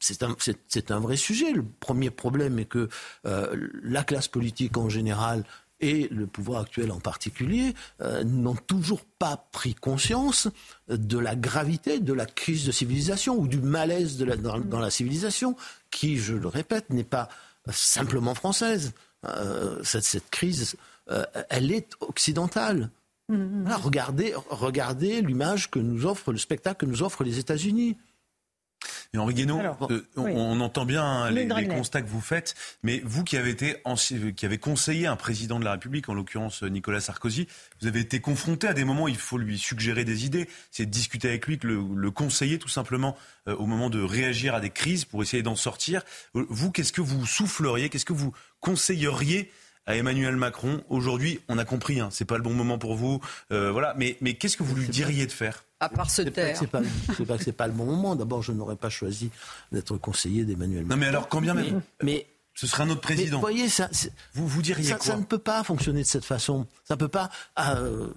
c'est 0.00 0.90
un, 0.90 0.98
vrai 0.98 1.16
sujet. 1.16 1.52
Le 1.52 1.62
premier 1.62 2.10
problème 2.10 2.58
est 2.58 2.64
que 2.64 2.88
euh, 3.26 3.68
la 3.80 4.02
classe 4.02 4.26
politique 4.26 4.76
en 4.76 4.88
général 4.88 5.44
et 5.78 6.08
le 6.08 6.26
pouvoir 6.26 6.62
actuel 6.62 6.90
en 6.90 6.98
particulier 6.98 7.74
euh, 8.00 8.24
n'ont 8.24 8.56
toujours 8.56 9.04
pas 9.20 9.46
pris 9.52 9.76
conscience 9.76 10.48
de 10.88 11.16
la 11.16 11.36
gravité 11.36 12.00
de 12.00 12.12
la 12.12 12.26
crise 12.26 12.66
de 12.66 12.72
civilisation 12.72 13.38
ou 13.38 13.46
du 13.46 13.60
malaise 13.60 14.18
dans, 14.18 14.80
la 14.80 14.90
civilisation 14.90 15.54
qui, 15.92 16.18
je 16.18 16.34
le 16.34 16.48
répète, 16.48 16.90
n'est 16.90 17.04
pas 17.04 17.28
simplement 17.70 18.34
française. 18.34 18.94
Euh, 19.26 19.80
cette, 19.84 20.28
crise, 20.30 20.74
elle 21.50 21.70
est 21.70 21.92
occidentale. 22.00 22.90
Mm-hmm. 23.30 23.74
regardez, 23.82 24.34
regardez 24.50 25.20
l'image 25.20 25.70
que 25.70 25.80
nous 25.80 26.06
offre, 26.06 26.32
le 26.32 26.38
spectacle 26.38 26.86
que 26.86 26.86
nous 26.86 27.02
offrent 27.02 27.24
les 27.24 27.38
États-Unis. 27.38 27.96
Et 29.14 29.18
Henri 29.18 29.34
Guénaud, 29.34 29.60
euh, 29.90 30.02
on, 30.16 30.60
entend 30.60 30.84
bien 30.84 31.30
les, 31.30 31.48
constats 31.68 32.02
que 32.02 32.08
vous 32.08 32.20
faites, 32.20 32.54
mais 32.82 33.00
vous 33.04 33.24
qui 33.24 33.36
avez 33.36 33.50
été 33.50 33.82
qui 34.36 34.46
avez 34.46 34.58
conseillé 34.58 35.06
un 35.06 35.16
président 35.16 35.58
de 35.58 35.64
la 35.64 35.72
République, 35.72 36.08
en 36.08 36.14
l'occurrence 36.14 36.62
Nicolas 36.62 37.00
Sarkozy, 37.00 37.46
vous 37.80 37.86
avez 37.86 38.00
été 38.00 38.20
confronté 38.20 38.68
à 38.68 38.74
des 38.74 38.84
moments 38.84 39.04
où 39.04 39.08
il 39.08 39.16
faut 39.16 39.38
lui 39.38 39.58
suggérer 39.58 40.04
des 40.04 40.24
idées, 40.24 40.48
c'est 40.70 40.86
de 40.86 40.90
discuter 40.90 41.28
avec 41.28 41.46
lui, 41.46 41.58
le, 41.62 41.82
le 41.94 42.10
conseiller 42.10 42.58
tout 42.58 42.68
simplement 42.68 43.16
euh, 43.48 43.56
au 43.56 43.66
moment 43.66 43.90
de 43.90 44.02
réagir 44.02 44.54
à 44.54 44.60
des 44.60 44.70
crises 44.70 45.04
pour 45.04 45.22
essayer 45.22 45.42
d'en 45.42 45.56
sortir. 45.56 46.02
Euh, 46.34 46.46
vous, 46.48 46.70
qu'est-ce 46.70 46.92
que 46.92 47.00
vous 47.00 47.26
souffleriez, 47.26 47.88
qu'est-ce 47.88 48.04
que 48.04 48.12
vous 48.12 48.32
conseilleriez 48.60 49.50
à 49.86 49.96
Emmanuel 49.96 50.36
Macron. 50.36 50.82
Aujourd'hui, 50.88 51.40
on 51.48 51.58
a 51.58 51.64
compris, 51.64 52.00
hein, 52.00 52.08
c'est 52.10 52.24
pas 52.24 52.36
le 52.36 52.42
bon 52.42 52.52
moment 52.54 52.78
pour 52.78 52.94
vous, 52.96 53.20
euh, 53.52 53.70
voilà. 53.72 53.94
Mais, 53.96 54.16
mais 54.20 54.34
qu'est-ce 54.34 54.56
que 54.56 54.62
vous 54.62 54.74
lui 54.74 54.88
diriez 54.88 55.26
de 55.26 55.32
faire? 55.32 55.64
À 55.80 55.88
part 55.88 56.10
se 56.10 56.22
taire. 56.22 56.56
C'est 56.56 56.66
pas, 56.66 56.80
pas, 57.26 57.38
que 57.38 57.44
c'est 57.44 57.52
pas 57.52 57.66
le 57.66 57.72
bon 57.72 57.84
moment. 57.84 58.16
D'abord, 58.16 58.42
je 58.42 58.52
n'aurais 58.52 58.76
pas 58.76 58.88
choisi 58.90 59.30
d'être 59.72 59.96
conseiller 59.98 60.44
d'Emmanuel 60.44 60.82
Macron. 60.84 60.96
Non, 60.96 61.00
mais 61.00 61.06
alors, 61.08 61.28
combien 61.28 61.54
même 61.54 61.82
Mais, 62.02 62.26
Ce 62.54 62.66
serait 62.66 62.82
un 62.84 62.90
autre 62.90 63.02
président. 63.02 63.36
vous 63.36 63.40
voyez, 63.42 63.68
ça, 63.68 63.88
vous 64.34 64.48
vous 64.48 64.62
diriez 64.62 64.88
ça, 64.88 64.96
quoi? 64.96 65.04
ça 65.04 65.16
ne 65.16 65.24
peut 65.24 65.38
pas 65.38 65.62
fonctionner 65.64 66.00
de 66.02 66.06
cette 66.06 66.24
façon. 66.24 66.66
Ça 66.84 66.94
ne 66.94 66.98
peut 66.98 67.08
pas. 67.08 67.30
euh, 67.58 68.08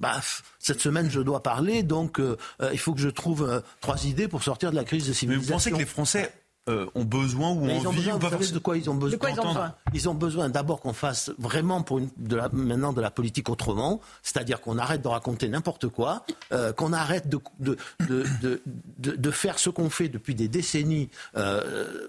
bah, 0.00 0.20
cette 0.58 0.80
semaine, 0.80 1.08
je 1.08 1.20
dois 1.20 1.40
parler, 1.42 1.84
donc 1.84 2.18
euh, 2.18 2.36
il 2.72 2.78
faut 2.80 2.92
que 2.94 3.00
je 3.00 3.08
trouve 3.08 3.48
euh, 3.48 3.60
trois 3.80 4.04
idées 4.06 4.26
pour 4.26 4.42
sortir 4.42 4.72
de 4.72 4.76
la 4.76 4.82
crise 4.84 5.04
de 5.04 5.10
Mais 5.10 5.14
civilisation. 5.14 5.46
vous 5.46 5.52
pensez 5.54 5.70
que 5.70 5.76
les 5.76 5.86
Français 5.86 6.32
euh, 6.68 6.86
ont 6.94 7.04
besoin 7.04 7.50
ou 7.50 7.64
Mais 7.66 7.76
ils 7.78 7.86
ont 7.86 7.90
envie 7.90 7.98
besoin, 7.98 8.14
ou 8.14 8.18
pas 8.18 8.26
vous 8.26 8.30
savez 8.32 8.36
forcément 8.44 8.54
de 8.58 8.62
quoi 8.62 8.76
ils 8.78 8.90
ont 8.90 8.94
besoin 8.94 9.18
quoi 9.18 9.30
ils 9.30 9.40
ont 9.40 9.44
besoin? 9.46 9.74
Ils 9.92 10.08
ont 10.08 10.14
besoin 10.14 10.48
d'abord 10.48 10.80
qu'on 10.80 10.92
fasse 10.94 11.30
vraiment 11.38 11.82
pour 11.82 11.98
une, 11.98 12.08
de 12.16 12.36
la, 12.36 12.48
maintenant 12.50 12.92
de 12.92 13.00
la 13.02 13.10
politique 13.10 13.48
autrement, 13.50 14.00
c'est-à-dire 14.22 14.60
qu'on 14.60 14.78
arrête 14.78 15.02
de 15.02 15.08
raconter 15.08 15.48
n'importe 15.48 15.88
quoi, 15.88 16.24
euh, 16.52 16.72
qu'on 16.72 16.92
arrête 16.92 17.28
de, 17.28 17.38
de, 17.60 17.76
de, 18.08 18.24
de, 18.40 18.62
de- 18.98 19.16
de 19.16 19.30
faire 19.30 19.58
ce 19.58 19.68
qu'on 19.70 19.90
fait 19.90 20.08
depuis 20.08 20.34
des 20.34 20.48
décennies. 20.48 21.08
euh, 21.36 22.08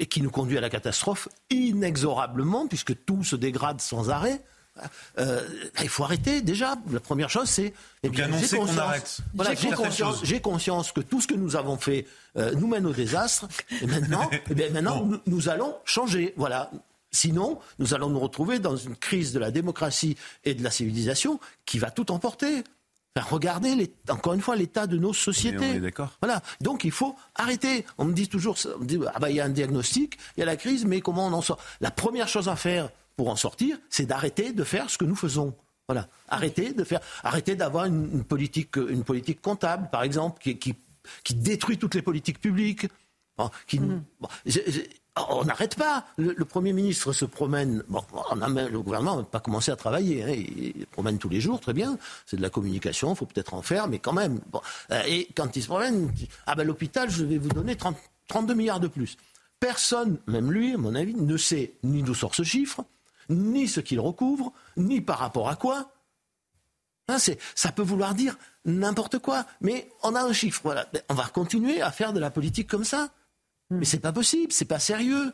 et 0.00 0.06
qui 0.06 0.22
nous 0.22 0.30
conduit 0.30 0.56
à 0.56 0.60
la 0.60 0.70
catastrophe 0.70 1.28
inexorablement, 1.50 2.68
puisque 2.68 3.04
tout 3.04 3.24
se 3.24 3.34
dégrade 3.34 3.80
sans 3.80 4.10
arrêt. 4.10 4.40
Euh, 5.18 5.46
il 5.82 5.88
faut 5.88 6.04
arrêter 6.04 6.40
déjà. 6.42 6.76
La 6.90 7.00
première 7.00 7.30
chose, 7.30 7.48
c'est 7.48 7.72
eh 8.02 8.08
bien, 8.08 8.28
j'ai 8.38 8.48
qu'on 8.56 8.64
conscience- 8.66 8.78
arrête. 8.78 9.18
Voilà, 9.34 9.50
conscience, 10.40 10.92
que 10.92 11.00
tout 11.00 11.20
ce 11.20 11.26
que 11.26 11.34
nous 11.34 11.56
avons 11.56 11.76
fait 11.76 12.06
euh, 12.36 12.52
nous 12.54 12.66
mène 12.66 12.86
au 12.86 12.92
désastre. 12.92 13.46
Et 13.82 13.86
maintenant, 13.86 14.28
eh 14.50 14.54
bien, 14.54 14.70
maintenant 14.70 15.04
nous, 15.04 15.18
nous 15.26 15.48
allons 15.48 15.74
changer. 15.84 16.34
Voilà. 16.36 16.70
Sinon, 17.10 17.58
nous 17.78 17.94
allons 17.94 18.10
nous 18.10 18.20
retrouver 18.20 18.58
dans 18.58 18.76
une 18.76 18.94
crise 18.94 19.32
de 19.32 19.38
la 19.38 19.50
démocratie 19.50 20.16
et 20.44 20.54
de 20.54 20.62
la 20.62 20.70
civilisation 20.70 21.40
qui 21.64 21.78
va 21.78 21.90
tout 21.90 22.10
emporter. 22.12 22.62
Regardez, 23.30 23.74
les- 23.74 23.92
encore 24.10 24.34
une 24.34 24.40
fois, 24.40 24.54
l'état 24.54 24.86
de 24.86 24.96
nos 24.96 25.12
sociétés. 25.12 25.80
Voilà. 26.22 26.40
Donc 26.60 26.84
il 26.84 26.92
faut 26.92 27.16
arrêter. 27.34 27.84
On 27.96 28.04
me 28.04 28.12
dit 28.12 28.28
toujours, 28.28 28.58
ça, 28.58 28.68
on 28.76 28.80
me 28.80 28.84
dit, 28.86 28.98
ah 29.12 29.18
bah, 29.18 29.28
il 29.30 29.36
y 29.36 29.40
a 29.40 29.44
un 29.44 29.48
diagnostic, 29.48 30.18
il 30.36 30.40
y 30.40 30.42
a 30.44 30.46
la 30.46 30.54
crise, 30.56 30.84
mais 30.84 31.00
comment 31.00 31.26
on 31.26 31.32
en 31.32 31.42
sort? 31.42 31.58
La 31.80 31.90
première 31.90 32.28
chose 32.28 32.48
à 32.48 32.54
faire 32.54 32.90
pour 33.18 33.28
en 33.30 33.36
sortir, 33.36 33.76
c'est 33.90 34.06
d'arrêter 34.06 34.52
de 34.52 34.62
faire 34.64 34.88
ce 34.88 34.96
que 34.96 35.04
nous 35.04 35.16
faisons. 35.16 35.52
Voilà. 35.88 36.06
Arrêter 36.28 36.72
de 36.72 36.84
faire, 36.84 37.00
arrêter 37.24 37.56
d'avoir 37.56 37.86
une, 37.86 38.08
une 38.12 38.22
politique, 38.24 38.76
une 38.76 39.02
politique 39.02 39.42
comptable, 39.42 39.88
par 39.90 40.04
exemple, 40.04 40.40
qui, 40.40 40.56
qui, 40.56 40.76
qui 41.24 41.34
détruit 41.34 41.78
toutes 41.78 41.96
les 41.96 42.02
politiques 42.02 42.40
publiques. 42.40 42.86
Qui, 43.66 43.78
bon, 43.80 43.98
j'ai- 44.46 44.88
on 45.30 45.44
n'arrête 45.44 45.74
pas. 45.76 46.04
Le, 46.16 46.32
le 46.36 46.44
Premier 46.44 46.72
ministre 46.72 47.12
se 47.12 47.24
promène. 47.24 47.82
Bon, 47.88 48.04
on 48.30 48.40
a 48.40 48.48
même- 48.48 48.68
le 48.70 48.80
gouvernement 48.80 49.16
n'a 49.16 49.22
pas 49.24 49.40
commencé 49.40 49.72
à 49.72 49.76
travailler. 49.76 50.22
hein. 50.22 50.28
il, 50.30 50.76
il 50.76 50.86
promène 50.86 51.18
tous 51.18 51.28
les 51.28 51.40
jours, 51.40 51.58
très 51.60 51.72
bien. 51.72 51.98
C'est 52.26 52.36
de 52.36 52.42
la 52.42 52.50
communication, 52.50 53.12
il 53.14 53.16
faut 53.16 53.26
peut-être 53.26 53.54
en 53.54 53.62
faire, 53.62 53.88
mais 53.88 53.98
quand 53.98 54.12
même. 54.12 54.38
Bon. 54.52 54.60
Euh, 54.92 55.02
Et 55.08 55.26
quand 55.36 55.56
il 55.56 55.62
se 55.62 55.66
promène, 55.66 56.04
il 56.04 56.12
dit, 56.12 56.28
ah 56.46 56.54
ben 56.54 56.64
l'hôpital, 56.64 57.10
je 57.10 57.24
vais 57.24 57.38
vous 57.38 57.48
donner 57.48 57.74
30 57.74 57.96
32 58.28 58.54
milliards 58.54 58.78
de 58.80 58.86
plus. 58.88 59.16
Personne, 59.58 60.18
même 60.28 60.52
lui, 60.52 60.74
à 60.74 60.78
mon 60.78 60.94
avis, 60.94 61.14
ne 61.14 61.36
sait 61.36 61.72
ni 61.82 62.02
d'où 62.04 62.14
sort 62.14 62.34
ce 62.36 62.44
chiffre, 62.44 62.84
ni 63.28 63.68
ce 63.68 63.80
qu'il 63.80 64.00
recouvre, 64.00 64.52
ni 64.76 65.00
par 65.00 65.18
rapport 65.18 65.48
à 65.48 65.56
quoi. 65.56 65.92
Hein, 67.08 67.16
ça 67.54 67.72
peut 67.72 67.82
vouloir 67.82 68.14
dire 68.14 68.36
n'importe 68.64 69.18
quoi, 69.18 69.46
mais 69.60 69.90
on 70.02 70.14
a 70.14 70.22
un 70.22 70.32
chiffre. 70.32 70.60
Voilà. 70.62 70.86
On 71.08 71.14
va 71.14 71.26
continuer 71.26 71.80
à 71.80 71.90
faire 71.90 72.12
de 72.12 72.20
la 72.20 72.30
politique 72.30 72.68
comme 72.68 72.84
ça. 72.84 73.10
Mais 73.70 73.84
c'est 73.84 74.00
pas 74.00 74.12
possible, 74.12 74.52
c'est 74.52 74.64
pas 74.64 74.78
sérieux. 74.78 75.32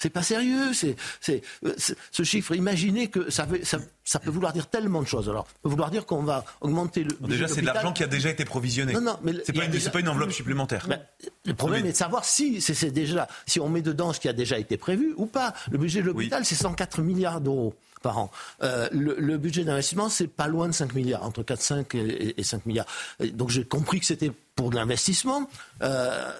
C'est 0.00 0.10
pas 0.10 0.22
sérieux. 0.22 0.72
C'est, 0.72 0.96
c'est, 1.20 1.42
euh, 1.64 1.74
ce 2.10 2.22
chiffre, 2.22 2.54
imaginez 2.54 3.08
que 3.08 3.30
ça, 3.30 3.44
veut- 3.44 3.62
ça, 3.64 3.78
ça 4.02 4.18
peut 4.18 4.30
vouloir 4.30 4.52
dire 4.54 4.66
tellement 4.68 5.02
de 5.02 5.06
choses. 5.06 5.28
Alors, 5.28 5.46
ça 5.46 5.54
peut 5.62 5.68
vouloir 5.68 5.90
dire 5.90 6.06
qu'on 6.06 6.22
va 6.22 6.44
augmenter 6.62 7.04
le. 7.04 7.14
budget 7.20 7.28
Déjà, 7.42 7.48
c'est 7.48 7.60
de 7.60 7.66
l'argent 7.66 7.92
qui 7.92 8.02
a 8.02 8.06
déjà 8.06 8.30
été 8.30 8.44
provisionné. 8.44 8.94
Non, 8.94 9.00
non, 9.02 9.18
mais 9.22 9.32
c'est 9.44 9.52
pas, 9.52 9.66
déjà- 9.66 9.84
c'est 9.84 9.90
pas 9.90 10.00
une 10.00 10.08
enveloppe 10.08 10.32
supplémentaire. 10.32 10.86
Ben, 10.88 11.00
le 11.44 11.54
problème 11.54 11.84
est 11.86 11.92
de 11.92 11.96
savoir 11.96 12.24
si 12.24 12.60
c'est, 12.60 12.90
déjà 12.90 13.28
si 13.46 13.60
on 13.60 13.68
met 13.68 13.82
dedans 13.82 14.12
ce 14.14 14.20
qui 14.20 14.28
a 14.28 14.32
déjà 14.32 14.58
été 14.58 14.76
prévu 14.78 15.12
ou 15.16 15.26
pas. 15.26 15.52
Le 15.70 15.76
budget 15.78 16.00
de 16.00 16.06
l'hôpital, 16.06 16.44
c'est 16.46 16.54
104 16.54 17.02
milliards 17.02 17.40
d'euros 17.42 17.74
par 18.02 18.16
an. 18.16 18.30
Euh, 18.62 18.88
le, 18.92 19.14
le 19.18 19.36
budget 19.36 19.62
d'investissement, 19.64 20.08
c'est 20.08 20.26
pas 20.28 20.48
loin 20.48 20.66
de 20.68 20.72
5 20.72 20.94
milliards, 20.94 21.22
entre 21.22 21.42
4, 21.42 21.60
5 21.60 21.94
et, 21.94 22.40
et 22.40 22.42
5 22.42 22.64
milliards. 22.64 22.86
Donc 23.34 23.50
j'ai 23.50 23.64
compris 23.64 24.00
que 24.00 24.06
c'était 24.06 24.32
pour 24.56 24.70
de 24.70 24.76
l'investissement. 24.76 25.46
Euh, 25.82 26.32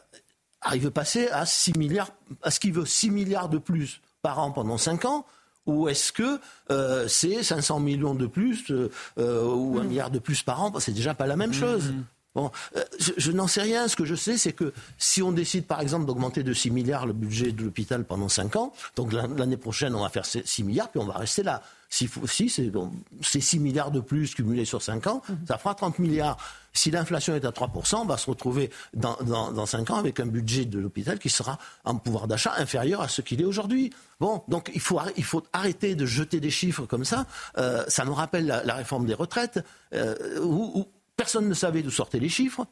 il 0.74 0.80
veut 0.80 0.90
passer 0.90 1.28
à 1.28 1.46
6 1.46 1.76
milliards, 1.76 2.10
à 2.42 2.50
ce 2.50 2.60
qu'il 2.60 2.72
veut 2.72 2.86
6 2.86 3.10
milliards 3.10 3.48
de 3.48 3.58
plus 3.58 4.00
par 4.22 4.38
an 4.38 4.50
pendant 4.52 4.78
5 4.78 5.04
ans 5.06 5.26
ou 5.66 5.88
est-ce 5.88 6.12
que 6.12 6.40
euh, 6.70 7.06
c'est 7.08 7.42
500 7.42 7.80
millions 7.80 8.14
de 8.14 8.26
plus 8.26 8.70
euh, 8.70 8.90
euh, 9.18 9.44
ou 9.44 9.78
un 9.78 9.84
milliard 9.84 10.10
de 10.10 10.18
plus 10.18 10.42
par 10.42 10.62
an? 10.62 10.72
C'est 10.78 10.92
déjà 10.92 11.14
pas 11.14 11.26
la 11.26 11.36
même 11.36 11.52
chose. 11.52 11.94
Bon, 12.34 12.50
euh, 12.76 12.84
je, 13.00 13.10
je 13.16 13.32
n'en 13.32 13.48
sais 13.48 13.62
rien. 13.62 13.88
Ce 13.88 13.96
que 13.96 14.04
je 14.04 14.14
sais, 14.14 14.38
c'est 14.38 14.52
que 14.52 14.72
si 14.98 15.20
on 15.22 15.32
décide, 15.32 15.66
par 15.66 15.80
exemple, 15.80 16.06
d'augmenter 16.06 16.42
de 16.44 16.52
6 16.52 16.70
milliards 16.70 17.06
le 17.06 17.12
budget 17.12 17.50
de 17.50 17.64
l'hôpital 17.64 18.04
pendant 18.04 18.28
5 18.28 18.54
ans, 18.54 18.72
donc 18.94 19.12
l'an- 19.12 19.28
l'année 19.36 19.56
prochaine, 19.56 19.94
on 19.96 20.02
va 20.02 20.08
faire 20.10 20.24
6 20.24 20.62
milliards, 20.62 20.90
puis 20.90 21.00
on 21.00 21.06
va 21.06 21.14
rester 21.14 21.42
là. 21.42 21.60
Si, 21.92 22.08
si 22.26 22.48
c'est 22.48 22.70
bon, 22.70 22.92
c'est 23.20 23.40
6 23.40 23.58
milliards 23.58 23.90
de 23.90 23.98
plus 23.98 24.32
cumulés 24.36 24.64
sur 24.64 24.80
5 24.80 25.08
ans, 25.08 25.22
ça 25.48 25.58
fera 25.58 25.74
30 25.74 25.98
milliards. 25.98 26.36
Si 26.72 26.92
l'inflation 26.92 27.34
est 27.34 27.44
à 27.44 27.50
3%, 27.50 27.96
on 27.96 28.04
va 28.04 28.16
se 28.16 28.30
retrouver 28.30 28.70
dans, 28.94 29.16
dans, 29.22 29.50
dans 29.50 29.66
5 29.66 29.90
ans 29.90 29.96
avec 29.96 30.20
un 30.20 30.26
budget 30.26 30.66
de 30.66 30.78
l'hôpital 30.78 31.18
qui 31.18 31.30
sera 31.30 31.58
en 31.84 31.96
pouvoir 31.96 32.28
d'achat 32.28 32.54
inférieur 32.58 33.00
à 33.00 33.08
ce 33.08 33.22
qu'il 33.22 33.40
est 33.40 33.44
aujourd'hui. 33.44 33.92
Bon, 34.20 34.44
donc 34.46 34.70
il 34.72 34.80
faut, 34.80 35.00
il 35.16 35.24
faut 35.24 35.42
arrêter 35.52 35.96
de 35.96 36.06
jeter 36.06 36.38
des 36.38 36.50
chiffres 36.50 36.86
comme 36.86 37.04
ça. 37.04 37.26
Euh, 37.58 37.82
ça 37.88 38.04
me 38.04 38.12
rappelle 38.12 38.46
la, 38.46 38.62
la 38.62 38.74
réforme 38.74 39.04
des 39.06 39.14
retraites, 39.14 39.58
euh, 39.92 40.14
où, 40.44 40.70
où 40.78 40.86
personne 41.20 41.50
ne 41.50 41.54
savait 41.54 41.82
d'où 41.82 41.90
sortaient 41.90 42.18
les 42.18 42.30
chiffres. 42.30 42.66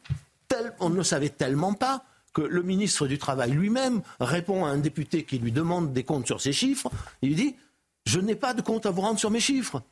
On 0.79 0.89
ne 0.89 0.95
le 0.95 1.03
savait 1.03 1.29
tellement 1.29 1.73
pas 1.75 2.03
que 2.33 2.41
le 2.41 2.63
ministre 2.63 3.05
du 3.05 3.19
Travail 3.19 3.51
lui-même 3.51 4.01
répond 4.19 4.65
à 4.65 4.69
un 4.69 4.79
député 4.79 5.23
qui 5.23 5.37
lui 5.37 5.51
demande 5.51 5.93
des 5.93 6.03
comptes 6.03 6.25
sur 6.25 6.41
ces 6.41 6.51
chiffres. 6.51 6.89
Il 7.21 7.29
lui 7.29 7.35
dit 7.35 7.55
Je 8.07 8.19
n'ai 8.19 8.33
pas 8.33 8.55
de 8.55 8.63
compte 8.63 8.87
à 8.87 8.91
vous 8.91 9.01
rendre 9.01 9.19
sur 9.19 9.29
mes 9.29 9.39
chiffres. 9.39 9.83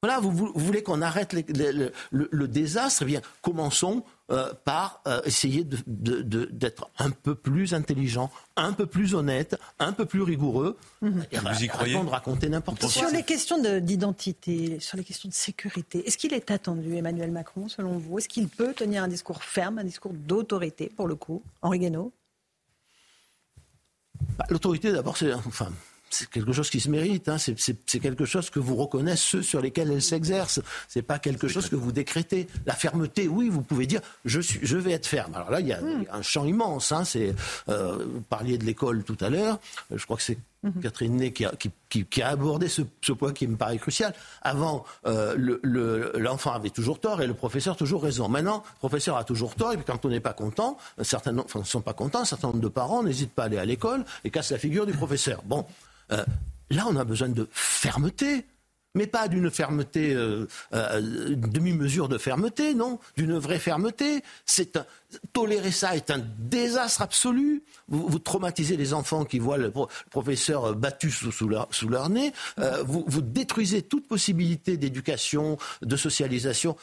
Voilà, 0.00 0.20
vous, 0.20 0.52
voulez 0.54 0.84
qu'on 0.84 1.02
arrête 1.02 1.32
le 1.32 2.46
désastre? 2.46 3.02
Eh 3.02 3.06
bien, 3.06 3.20
commençons 3.40 4.04
euh, 4.32 4.52
par 4.64 5.02
euh, 5.06 5.20
essayer 5.24 5.62
de- 5.64 5.78
de- 5.86 6.22
de- 6.22 6.44
d'être 6.46 6.88
un 6.98 7.10
peu 7.10 7.34
plus 7.34 7.74
intelligent, 7.74 8.30
un 8.56 8.72
peu 8.72 8.86
plus 8.86 9.14
honnête, 9.14 9.58
un 9.78 9.92
peu 9.92 10.06
plus 10.06 10.22
rigoureux. 10.22 10.76
Et 11.02 11.06
Vous 11.08 11.64
y 11.64 11.68
croyez 11.68 11.94
arrêtons 11.94 12.04
de 12.04 12.10
raconter 12.10 12.48
n'importe 12.48 12.80
quoi. 12.80 12.88
Sur 12.88 13.08
les 13.10 13.22
questions 13.24 13.60
de- 13.60 13.78
d'identité, 13.78 14.80
sur 14.80 14.96
les 14.96 15.04
questions 15.04 15.28
de 15.28 15.34
sécurité, 15.34 16.06
est-ce 16.06 16.16
qu'il 16.18 16.32
est 16.32 16.50
attendu, 16.50 16.96
Emmanuel 16.96 17.30
Macron, 17.30 17.68
selon 17.68 17.98
vous? 17.98 18.18
Est-ce 18.18 18.28
qu'il 18.28 18.48
peut 18.48 18.72
tenir 18.74 19.02
un 19.02 19.08
discours 19.08 19.42
ferme, 19.44 19.78
un 19.78 19.84
discours 19.84 20.12
d'autorité, 20.14 20.90
pour 20.96 21.06
le 21.08 21.14
coup? 21.14 21.42
Henri 21.60 21.78
Guénaud? 21.78 22.12
Bah, 24.38 24.46
L'autorité, 24.50 24.92
d'abord, 24.92 25.16
c'est 25.16 25.32
enfin, 25.34 25.70
c'est 26.14 26.28
quelque 26.30 26.52
chose 26.52 26.70
qui 26.70 26.80
se 26.80 26.88
mérite. 26.90 27.28
hein. 27.28 27.38
C'est- 27.38 27.98
quelque 28.00 28.24
chose 28.24 28.50
que 28.50 28.58
vous 28.58 28.76
reconnaissez 28.76 29.22
ceux 29.32 29.42
sur 29.42 29.60
lesquels 29.60 29.90
elle 29.90 30.02
s'exerce. 30.02 30.60
C'est 30.88 31.02
pas 31.02 31.18
quelque 31.18 31.48
chose 31.48 31.68
que 31.68 31.76
vous 31.76 31.92
décrétez. 31.92 32.46
La 32.66 32.74
fermeté, 32.74 33.28
oui, 33.28 33.48
vous 33.48 33.62
pouvez 33.62 33.86
dire 33.86 34.00
je 34.24 34.40
suis, 34.40 34.60
je 34.62 34.76
vais 34.76 34.92
être 34.92 35.06
ferme. 35.06 35.34
Alors 35.34 35.50
là, 35.50 35.60
il 35.60 35.66
y 35.68 35.72
a, 35.72 35.80
a 36.10 36.16
un 36.18 36.22
champ 36.22 36.44
immense. 36.44 36.92
Hein. 36.92 37.04
C'est, 37.04 37.34
euh, 37.68 38.04
vous 38.04 38.20
parliez 38.22 38.58
de 38.58 38.64
l'école 38.64 39.04
tout 39.04 39.16
à 39.20 39.30
l'heure. 39.30 39.58
Je 39.94 40.04
crois 40.04 40.16
que 40.16 40.22
c'est 40.22 40.38
Catherine 40.80 41.16
Ney 41.16 41.32
qui 41.32 41.44
a, 42.22 42.28
abordé 42.28 42.68
ce, 42.68 42.82
point 43.12 43.32
qui 43.32 43.46
me 43.48 43.56
paraît 43.56 43.78
crucial. 43.78 44.14
Avant, 44.42 44.84
euh, 45.06 45.34
le- 45.36 45.58
le- 45.62 46.12
l'enfant 46.16 46.52
avait 46.52 46.70
toujours 46.70 47.00
tort 47.00 47.20
et 47.20 47.26
le 47.26 47.34
professeur 47.34 47.76
toujours 47.76 48.02
raison. 48.02 48.28
Maintenant, 48.28 48.62
le 48.74 48.78
professeur 48.78 49.16
a 49.16 49.24
toujours 49.24 49.54
tort 49.56 49.72
et 49.72 49.76
puis 49.76 49.84
quand 49.84 50.04
on 50.04 50.08
n'est 50.08 50.20
pas 50.20 50.32
content, 50.34 50.78
un 50.98 51.04
certain 51.04 51.32
nombre, 51.32 51.46
enfin, 51.46 51.58
ne 51.60 51.64
sont 51.64 51.80
pas 51.80 51.94
contents, 51.94 52.20
un 52.20 52.24
certain 52.24 52.48
nombre 52.48 52.60
de 52.60 52.68
parents 52.68 53.02
n'hésitent 53.02 53.32
pas 53.34 53.42
à 53.42 53.46
aller 53.46 53.58
à 53.58 53.64
l'école 53.64 54.04
et 54.24 54.30
cassent 54.30 54.52
la 54.52 54.58
figure 54.58 54.86
du 54.86 54.92
professeur. 54.92 55.42
Bon, 55.44 55.66
euh, 56.12 56.24
là, 56.70 56.84
on 56.88 56.94
a 56.96 57.04
besoin 57.04 57.28
de 57.28 57.48
fermeté. 57.50 58.44
Mais 58.94 59.06
pas 59.06 59.26
d'une 59.28 59.50
fermeté, 59.50 60.12
euh, 60.14 60.46
euh, 60.74 61.34
demi-mesure 61.34 62.08
de 62.08 62.18
fermeté, 62.18 62.74
non, 62.74 62.98
d'une 63.16 63.38
vraie 63.38 63.58
fermeté. 63.58 64.22
C'est 64.44 64.78
tolérer 65.32 65.70
ça 65.70 65.96
est 65.96 66.10
un 66.10 66.22
désastre 66.38 67.00
absolu. 67.00 67.62
Vous, 67.88 68.18
traumatisez 68.18 68.76
les 68.76 68.92
enfants 68.92 69.24
qui 69.24 69.38
voient 69.38 69.56
le, 69.56 69.70
pro- 69.70 69.88
le 70.04 70.10
professeur 70.10 70.64
euh, 70.66 70.72
battu 70.74 71.10
sous, 71.10 71.48
leur, 71.48 72.10
nez. 72.10 72.32
Vous, 72.84 73.22
détruisez 73.22 73.82
toute 73.82 74.06
possibilité 74.06 74.76
d'éducation, 74.76 75.56
de 75.80 75.96
socialisation. 75.96 76.76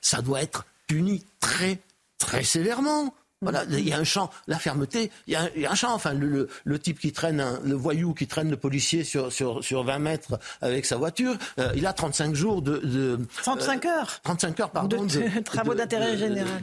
Ça 0.00 0.20
doit 0.22 0.42
être 0.42 0.66
puni 0.86 1.24
très, 1.40 1.80
très 2.18 2.44
sévèrement. 2.44 3.14
Voilà, 3.44 3.64
il 3.70 3.88
y 3.88 3.92
a 3.92 3.98
un 3.98 4.04
champ, 4.04 4.30
la 4.48 4.58
fermeté, 4.58 5.10
il 5.26 5.32
y 5.32 5.36
a 5.36 5.42
un, 5.42 5.48
il 5.54 5.62
y 5.62 5.66
a 5.66 5.70
un 5.70 5.74
champ. 5.74 5.94
Enfin, 5.94 6.12
le, 6.14 6.26
le- 6.28 6.48
le 6.64 6.78
type 6.78 6.98
qui 6.98 7.12
traîne, 7.12 7.40
un- 7.40 7.60
le 7.62 7.74
voyou 7.74 8.12
qui 8.14 8.26
traîne 8.26 8.50
le 8.50 8.56
policier 8.56 9.04
sur, 9.04 9.32
sur, 9.32 9.62
sur 9.62 9.84
20 9.84 9.98
mètres 9.98 10.38
avec 10.60 10.86
sa 10.86 10.96
voiture, 10.96 11.36
euh, 11.58 11.72
il 11.76 11.86
a 11.86 11.92
35 11.92 12.34
jours 12.34 12.62
de. 12.62 12.78
de 12.78 13.18
35 13.42 13.84
heures 13.86 14.20
35 14.22 14.60
heures, 14.60 14.70
pardon. 14.70 14.96
De- 15.04 15.40
travaux 15.44 15.74
d'intérêt 15.74 16.16
général. 16.18 16.62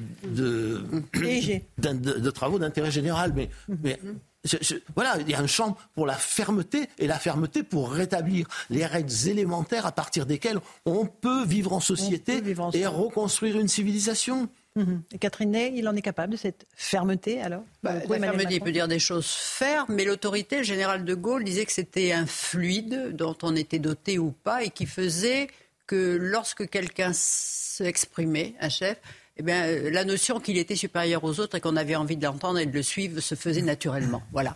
De, 1.78 1.92
de- 1.92 2.30
travaux 2.32 2.60
d'intérêt 2.60 2.92
général. 2.92 3.32
Mais, 3.36 3.50
mais 3.84 4.00
je- 4.44 4.58
je- 4.62 4.76
voilà, 4.96 5.18
il 5.20 5.30
y 5.30 5.34
a 5.36 5.40
un 5.40 5.48
champ 5.48 5.78
pour 5.94 6.06
la 6.08 6.16
fermeté 6.16 6.88
et 6.98 7.08
la 7.08 7.20
fermeté 7.20 7.64
pour 7.64 7.92
rétablir 7.92 8.48
les 8.70 8.86
règles 8.86 9.12
élémentaires 9.28 9.86
à 9.86 9.92
partir 9.92 10.26
desquelles 10.26 10.60
on 10.86 11.06
peut 11.06 11.46
vivre 11.46 11.74
en 11.74 11.80
société 11.80 12.42
et 12.80 12.86
reconstruire 12.88 13.60
une 13.60 13.68
civilisation. 13.68 14.50
Mhm. 14.76 15.04
Et 15.12 15.18
Catherine 15.18 15.52
Ney, 15.52 15.74
il 15.76 15.88
en 15.88 15.96
est 15.96 16.02
capable 16.02 16.34
de 16.34 16.38
cette 16.38 16.66
fermeté 16.76 17.42
alors? 17.42 17.64
Bah, 17.84 17.96
La 18.08 18.20
fermeté, 18.20 18.56
il 18.56 18.62
peut 18.62 18.72
dire 18.72 18.88
des 18.88 19.00
choses 19.00 19.28
fermes, 19.28 19.94
mais 19.94 20.06
l'autorité, 20.06 20.60
le 20.60 20.64
général 20.64 21.04
de 21.04 21.14
Gaulle 21.14 21.44
disait 21.44 21.66
que 21.66 21.74
c'était 21.74 22.14
un 22.14 22.26
fluide 22.26 23.14
dont 23.14 23.36
on 23.44 23.56
était 23.56 23.80
doté 23.80 24.18
ou 24.18 24.32
pas 24.32 24.64
et 24.64 24.70
qui 24.70 24.86
faisait 24.86 25.48
que 25.88 26.18
lorsque 26.20 26.70
quelqu'un 26.70 27.12
s'exprimait, 27.14 28.56
un 28.62 28.70
chef, 28.70 28.98
eh 29.38 29.44
bien, 29.44 29.68
euh, 29.68 29.90
la 29.90 30.06
notion 30.06 30.40
qu'il 30.40 30.58
était 30.58 30.76
supérieur 30.76 31.24
aux 31.24 31.40
autres 31.42 31.58
et 31.58 31.62
qu'on 31.62 31.76
avait 31.76 31.96
envie 31.96 32.16
de 32.16 32.24
l'entendre 32.24 32.60
et 32.60 32.66
de 32.66 32.74
le 32.74 32.84
suivre 32.84 33.20
se 33.20 33.36
faisait 33.36 33.62
naturellement. 33.62 34.24
Voilà. 34.32 34.56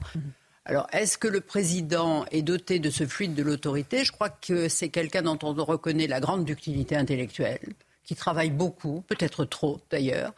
Alors, 0.64 0.88
est-ce 0.94 1.18
que 1.18 1.28
le 1.28 1.42
président 1.42 2.26
est 2.32 2.42
doté 2.42 2.80
de 2.80 2.90
ce 2.90 3.06
fluide 3.06 3.36
de 3.36 3.44
l'autorité? 3.44 4.04
Je 4.04 4.12
crois 4.12 4.30
que 4.30 4.70
c'est 4.70 4.90
quelqu'un 4.90 5.22
dont 5.24 5.38
on 5.44 5.54
reconnaît 5.54 6.08
la 6.08 6.20
grande 6.20 6.46
ductilité 6.46 6.96
intellectuelle, 6.96 7.60
qui 8.06 8.16
travaille 8.16 8.52
beaucoup, 8.52 9.02
peut-être 9.08 9.46
trop 9.46 9.80
d'ailleurs, 9.90 10.34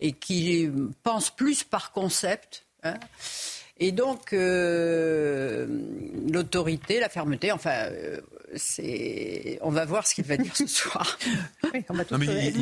et 0.00 0.12
qui 0.12 0.68
pense 1.02 1.30
plus 1.30 1.64
par 1.64 1.92
concept. 1.92 2.66
Hein. 2.84 2.98
et 3.78 3.92
donc, 3.92 4.32
euh, 4.32 5.66
l'autorité, 6.32 6.98
la 6.98 7.08
fermeté, 7.08 7.52
enfin, 7.52 7.86
euh, 7.92 8.20
on 9.60 9.70
va 9.70 9.84
voir 9.84 10.06
ce 10.06 10.14
qu'il 10.14 10.24
va 10.24 10.36
dire 10.36 10.54
ce 10.54 10.66
soir. 10.66 11.18
il 11.62 12.60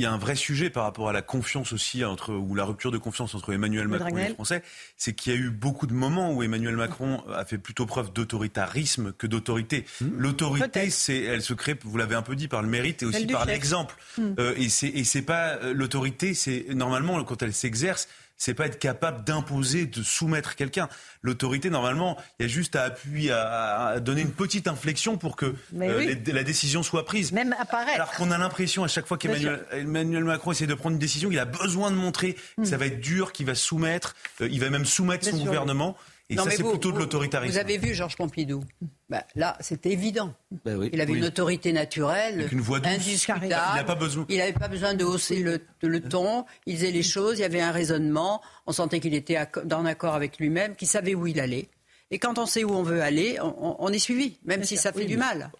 y, 0.00 0.06
a 0.06 0.12
un 0.12 0.18
vrai 0.18 0.36
sujet 0.36 0.70
par 0.70 0.84
rapport 0.84 1.08
à 1.08 1.12
la 1.12 1.22
confiance 1.22 1.72
aussi 1.72 2.04
entre 2.04 2.32
ou 2.32 2.54
la 2.54 2.64
rupture 2.64 2.90
de 2.90 2.98
confiance 2.98 3.34
entre 3.34 3.52
Emmanuel 3.52 3.88
Macron 3.88 4.16
et 4.16 4.28
les 4.28 4.34
Français, 4.34 4.62
c'est 4.96 5.14
qu'il 5.14 5.32
y 5.32 5.36
a 5.36 5.38
eu 5.38 5.50
beaucoup 5.50 5.86
de 5.86 5.94
moments 5.94 6.32
où 6.32 6.42
Emmanuel 6.42 6.76
Macron 6.76 7.22
a 7.32 7.44
fait 7.44 7.58
plutôt 7.58 7.86
preuve 7.86 8.12
d'autoritarisme 8.12 9.12
que 9.12 9.26
d'autorité. 9.26 9.84
Hmm. 10.00 10.10
L'autorité, 10.16 10.90
c'est, 10.90 11.22
elle 11.22 11.42
se 11.42 11.54
crée, 11.54 11.76
vous 11.82 11.98
l'avez 11.98 12.14
un 12.14 12.22
peu 12.22 12.36
dit, 12.36 12.48
par 12.48 12.62
le 12.62 12.68
mérite 12.68 13.02
et 13.02 13.06
aussi 13.06 13.26
par 13.26 13.46
l'exemple. 13.46 13.96
Hmm. 14.18 14.34
Euh, 14.38 14.54
et 14.56 14.68
c'est 14.68 14.88
et 14.88 15.04
c'est 15.04 15.22
pas 15.22 15.56
euh, 15.56 15.74
l'autorité, 15.74 16.34
c'est 16.34 16.66
normalement 16.70 17.22
quand 17.24 17.42
elle 17.42 17.52
s'exerce 17.52 18.08
c'est 18.36 18.54
pas 18.54 18.66
être 18.66 18.78
capable 18.78 19.24
d'imposer, 19.24 19.86
de 19.86 20.02
soumettre 20.02 20.56
quelqu'un. 20.56 20.88
L'autorité, 21.22 21.70
normalement, 21.70 22.16
il 22.38 22.46
y 22.46 22.46
a 22.46 22.48
juste 22.52 22.76
à 22.76 22.82
appuyer, 22.82 23.30
à, 23.30 24.00
donner 24.00 24.22
une 24.22 24.32
petite 24.32 24.68
inflexion 24.68 25.16
pour 25.16 25.36
que 25.36 25.54
euh, 25.80 26.14
la 26.26 26.42
décision 26.42 26.82
soit 26.82 27.04
prise. 27.04 27.32
Même 27.32 27.54
apparaître. 27.58 27.94
Alors 27.94 28.12
qu'on 28.12 28.30
a 28.30 28.38
l'impression 28.38 28.84
à 28.84 28.88
chaque 28.88 29.06
fois 29.06 29.18
qu'Emmanuel 29.18 30.24
Macron 30.24 30.52
essaie 30.52 30.66
de 30.66 30.74
prendre 30.74 30.94
une 30.94 31.00
décision, 31.00 31.30
il 31.30 31.38
a 31.38 31.44
besoin 31.44 31.90
de 31.90 31.96
montrer 31.96 32.34
que 32.34 32.62
hmm. 32.62 32.64
ça 32.64 32.76
va 32.76 32.86
être 32.86 33.00
dur, 33.00 33.32
qu'il 33.32 33.46
va 33.46 33.54
soumettre, 33.54 34.14
euh, 34.40 34.48
il 34.50 34.60
va 34.60 34.70
même 34.70 34.84
soumettre 34.84 35.26
son 35.26 35.38
gouvernement. 35.38 35.96
Et 36.30 36.36
ça, 36.36 36.50
c'est 36.50 36.62
plutôt 36.62 36.90
de 36.90 36.98
l'autoritarisme. 36.98 37.52
Vous 37.52 37.58
avez 37.58 37.76
vu 37.76 37.92
Georges 37.92 38.16
Pompidou 38.16 38.64
bah, 39.10 39.24
Là, 39.34 39.56
c'était 39.60 39.90
évident. 39.90 40.34
Ben 40.64 40.88
il 40.90 41.00
avait 41.00 41.12
une 41.12 41.24
autorité 41.24 41.72
naturelle, 41.72 42.48
une 42.50 42.60
voix 42.60 42.80
indiscutable. 42.84 43.44
Il 43.44 43.50
n'avait 43.50 43.84
pas 43.84 43.94
besoin. 43.94 44.24
Il 44.30 44.38
n'avait 44.38 44.52
pas 44.54 44.68
besoin 44.68 44.94
de 44.94 45.04
hausser 45.04 45.40
le, 45.42 45.60
le, 45.82 46.00
ton. 46.00 46.46
Il 46.66 46.76
faisait 46.76 46.92
les 46.92 47.02
choses. 47.02 47.38
Il 47.38 47.42
y 47.42 47.44
avait 47.44 47.60
un 47.60 47.72
raisonnement. 47.72 48.40
On 48.66 48.72
sentait 48.72 49.00
qu'il 49.00 49.14
était 49.14 49.38
en 49.70 49.84
accord 49.84 50.14
avec 50.14 50.38
lui-même, 50.38 50.76
qu'il 50.76 50.88
savait 50.88 51.14
où 51.14 51.26
il 51.26 51.38
allait. 51.40 51.68
Et 52.10 52.18
quand 52.18 52.38
on 52.38 52.46
sait 52.46 52.64
où 52.64 52.70
on 52.70 52.82
veut 52.82 53.02
aller, 53.02 53.38
on, 53.40 53.88
est 53.88 53.98
suivi, 53.98 54.38
même 54.44 54.62
si 54.62 54.76
ça 54.76 54.92
fait 54.92 55.06
du 55.06 55.16
mal. 55.16 55.50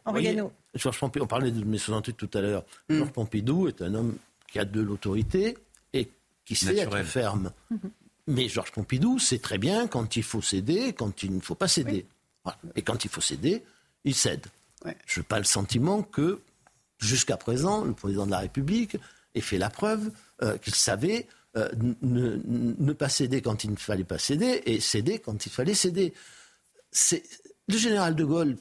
Georges 0.75 0.99
Pompidou, 0.99 1.25
on 1.25 1.29
parlait 1.29 1.51
de 1.51 1.65
mai 1.65 1.79
68 1.79 2.15
tout 2.15 2.31
à 2.35 2.41
l'heure. 2.41 2.65
Hmm. 2.89 2.99
Georges 2.99 3.13
Pompidou 3.13 3.69
est 3.69 3.83
un 3.83 3.95
homme 3.95 4.17
qui 4.51 4.59
a 4.59 4.65
de 4.65 4.81
l'autorité 4.81 5.57
et 5.93 6.09
qui 6.45 6.55
sait 6.55 6.77
être 6.77 7.03
ferme. 7.03 7.53
Mhm. 7.71 7.91
Mais 8.27 8.49
Georges 8.49 8.73
Pompidou 8.73 9.19
sait 9.19 9.39
très 9.39 9.59
bien 9.59 9.87
quand 9.87 10.17
il 10.17 10.23
faut 10.23 10.43
céder, 10.43 10.93
quand 10.93 11.23
il 11.23 11.35
ne 11.35 11.41
faut 11.41 11.55
pas 11.55 11.69
céder. 11.69 12.07
Et 12.75 12.83
quand 12.83 13.05
il 13.05 13.11
faut 13.11 13.21
céder, 13.21 13.63
il 14.05 14.15
cède. 14.15 14.47
Je 15.07 15.21
n'ai 15.21 15.25
pas 15.25 15.39
le 15.39 15.45
sentiment 15.45 16.03
que, 16.03 16.41
jusqu'à 16.99 17.37
présent, 17.37 17.85
le 17.85 17.93
président 17.93 18.27
de 18.27 18.31
la 18.31 18.39
République 18.39 18.97
ait 19.35 19.41
fait 19.41 19.59
la 19.59 19.71
preuve 19.71 20.11
euh, 20.43 20.59
qu'il 20.59 20.75
savait 20.75 21.27
euh, 21.57 21.71
ne, 22.03 22.93
pas 22.93 23.09
céder 23.09 23.41
quand 23.41 23.65
il 23.65 23.71
ne 23.71 23.77
fallait 23.77 24.05
pas 24.05 24.19
céder 24.19 24.63
et 24.67 24.81
céder 24.81 25.19
quand 25.19 25.47
il 25.47 25.53
fallait 25.53 25.75
céder. 25.75 26.13
Le 27.69 27.79
général 27.79 28.15
de 28.15 28.25
Gaulle, 28.25 28.57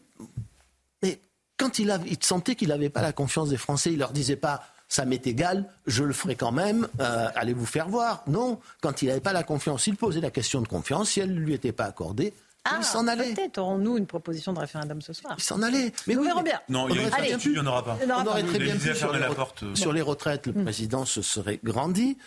mais 1.01 1.19
quand 1.57 1.79
il, 1.79 1.93
il 2.07 2.23
sentait 2.23 2.55
qu'il 2.55 2.69
n'avait 2.69 2.89
pas 2.89 3.01
la 3.01 3.11
confiance 3.11 3.49
des 3.49 3.57
Français, 3.57 3.91
il 3.91 3.99
leur 3.99 4.13
disait 4.13 4.37
pas 4.37 4.72
ça 4.93 5.05
m'est 5.05 5.25
égal, 5.25 5.65
je 5.87 6.03
le 6.03 6.13
ferai 6.13 6.35
quand 6.35 6.51
même, 6.51 6.87
euh, 6.99 7.27
allez 7.33 7.53
vous 7.53 7.65
faire 7.65 7.89
voir. 7.89 8.23
Non, 8.27 8.59
quand 8.79 9.01
il 9.01 9.07
n'avait 9.07 9.21
pas 9.21 9.33
la 9.33 9.41
confiance, 9.41 9.87
il 9.87 9.95
posait 9.95 10.21
la 10.21 10.29
question 10.29 10.61
de 10.61 10.67
confiance, 10.67 11.09
si 11.09 11.19
elle 11.19 11.33
ne 11.33 11.39
lui 11.39 11.55
était 11.55 11.71
pas 11.71 11.85
accordée, 11.85 12.35
ah, 12.65 12.75
il 12.77 12.85
s'en 12.85 13.07
allait. 13.07 13.33
Peut-être 13.33 13.57
aurons-nous 13.57 13.97
une 13.97 14.05
proposition 14.05 14.53
de 14.53 14.59
référendum 14.59 15.01
ce 15.01 15.11
soir? 15.11 15.33
Il 15.37 15.43
s'en 15.43 15.63
allait. 15.63 15.91
Mais 16.07 16.13
Nous 16.13 16.23
verrons 16.23 16.43
bien. 16.43 16.61
Non, 16.69 16.87
il 16.87 17.51
n'y 17.51 17.59
en 17.59 17.65
aura 17.65 17.83
pas. 17.83 17.97
On 18.07 18.25
aurait 18.27 18.43
très 18.43 18.59
bien 18.59 18.77
pu 18.77 18.95
sur 18.95 19.11
les, 19.11 19.19
porte. 19.35 19.63
sur 19.75 19.91
les 19.91 20.01
retraites, 20.01 20.45
le 20.45 20.53
hmm. 20.53 20.63
président 20.63 21.05
se 21.05 21.23
serait 21.23 21.59
grandi, 21.63 22.17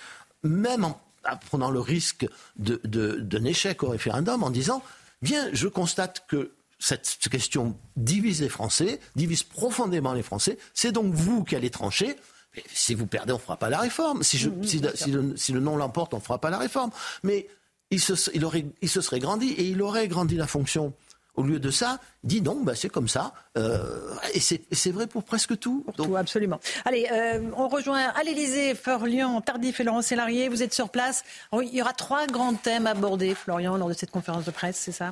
même 0.43 0.84
en, 0.84 1.01
prenant 1.48 1.70
le 1.70 1.80
risque 1.80 2.26
d'un 2.56 2.76
de, 2.84 3.47
échec 3.47 3.84
au 3.84 3.90
référendum, 3.90 4.43
en 4.43 4.51
disant, 4.51 4.82
bien, 5.22 5.48
je 5.52 5.68
constate 5.68 6.24
que 6.26 6.52
cette 6.80 7.16
question 7.30 7.78
divise 7.94 8.43
les 8.43 8.48
Français, 8.48 9.01
divise 9.14 9.44
profondément 9.44 10.12
les 10.12 10.22
Français, 10.24 10.59
c'est 10.74 10.93
donc 10.93 11.14
vous 11.14 11.44
qui 11.44 11.55
allez 11.55 11.70
trancher 11.70 12.16
si 12.73 12.95
vous 12.95 13.07
perdez, 13.07 13.33
on 13.33 13.37
ne 13.37 13.41
fera 13.41 13.57
pas 13.57 13.70
la 13.70 13.78
réforme. 13.78 14.23
Si, 14.23 14.39
le, 14.39 15.61
non 15.61 15.77
l'emporte, 15.77 16.15
on 16.15 16.19
ne 16.19 16.23
fera 16.23 16.41
pas 16.41 16.51
la 16.51 16.59
réforme. 16.59 16.91
Mais 17.23 17.47
il 17.91 18.01
se, 18.01 18.15
aurait, 18.45 18.66
il 18.83 18.89
se 18.89 19.01
serait 19.01 19.20
grandi 19.20 19.51
et 19.51 19.65
il 19.65 19.83
aurait 19.83 20.09
grandi 20.09 20.37
la 20.37 20.47
fonction. 20.47 20.93
Au 21.35 21.43
lieu 21.43 21.61
de 21.61 21.70
ça, 21.70 22.01
dit 22.24 22.41
non, 22.41 22.62
bah, 22.62 22.74
c'est 22.74 22.89
comme 22.89 23.09
ça. 23.09 23.35
Euh, 23.59 24.15
et 24.33 24.41
c'est 24.41 24.91
vrai 24.91 25.07
pour 25.07 25.23
presque 25.23 25.59
tout. 25.59 25.83
Pour 25.85 26.07
tout, 26.07 26.16
absolument. 26.16 26.59
Allez, 26.87 27.07
euh, 27.12 27.51
on 27.57 27.69
rejoint 27.69 28.09
à 28.09 28.23
l'Élysée 28.23 28.74
Florian 28.74 29.43
Tardif 29.43 29.78
et 29.78 29.85
Laurent 29.85 30.01
Sélarié. 30.01 30.49
Vous 30.49 30.62
êtes 30.62 30.73
sur 30.73 30.89
place. 30.89 31.24
Il 31.53 31.74
y 31.74 31.83
aura 31.83 31.93
trois 31.93 32.27
grands 32.27 32.55
thèmes 32.55 32.87
abordés, 32.87 33.35
Florian, 33.35 33.77
lors 33.77 33.89
de 33.89 33.95
cette 33.95 34.11
conférence 34.11 34.47
de 34.47 34.51
presse, 34.51 34.78
c'est 34.78 34.93
ça? 34.93 35.11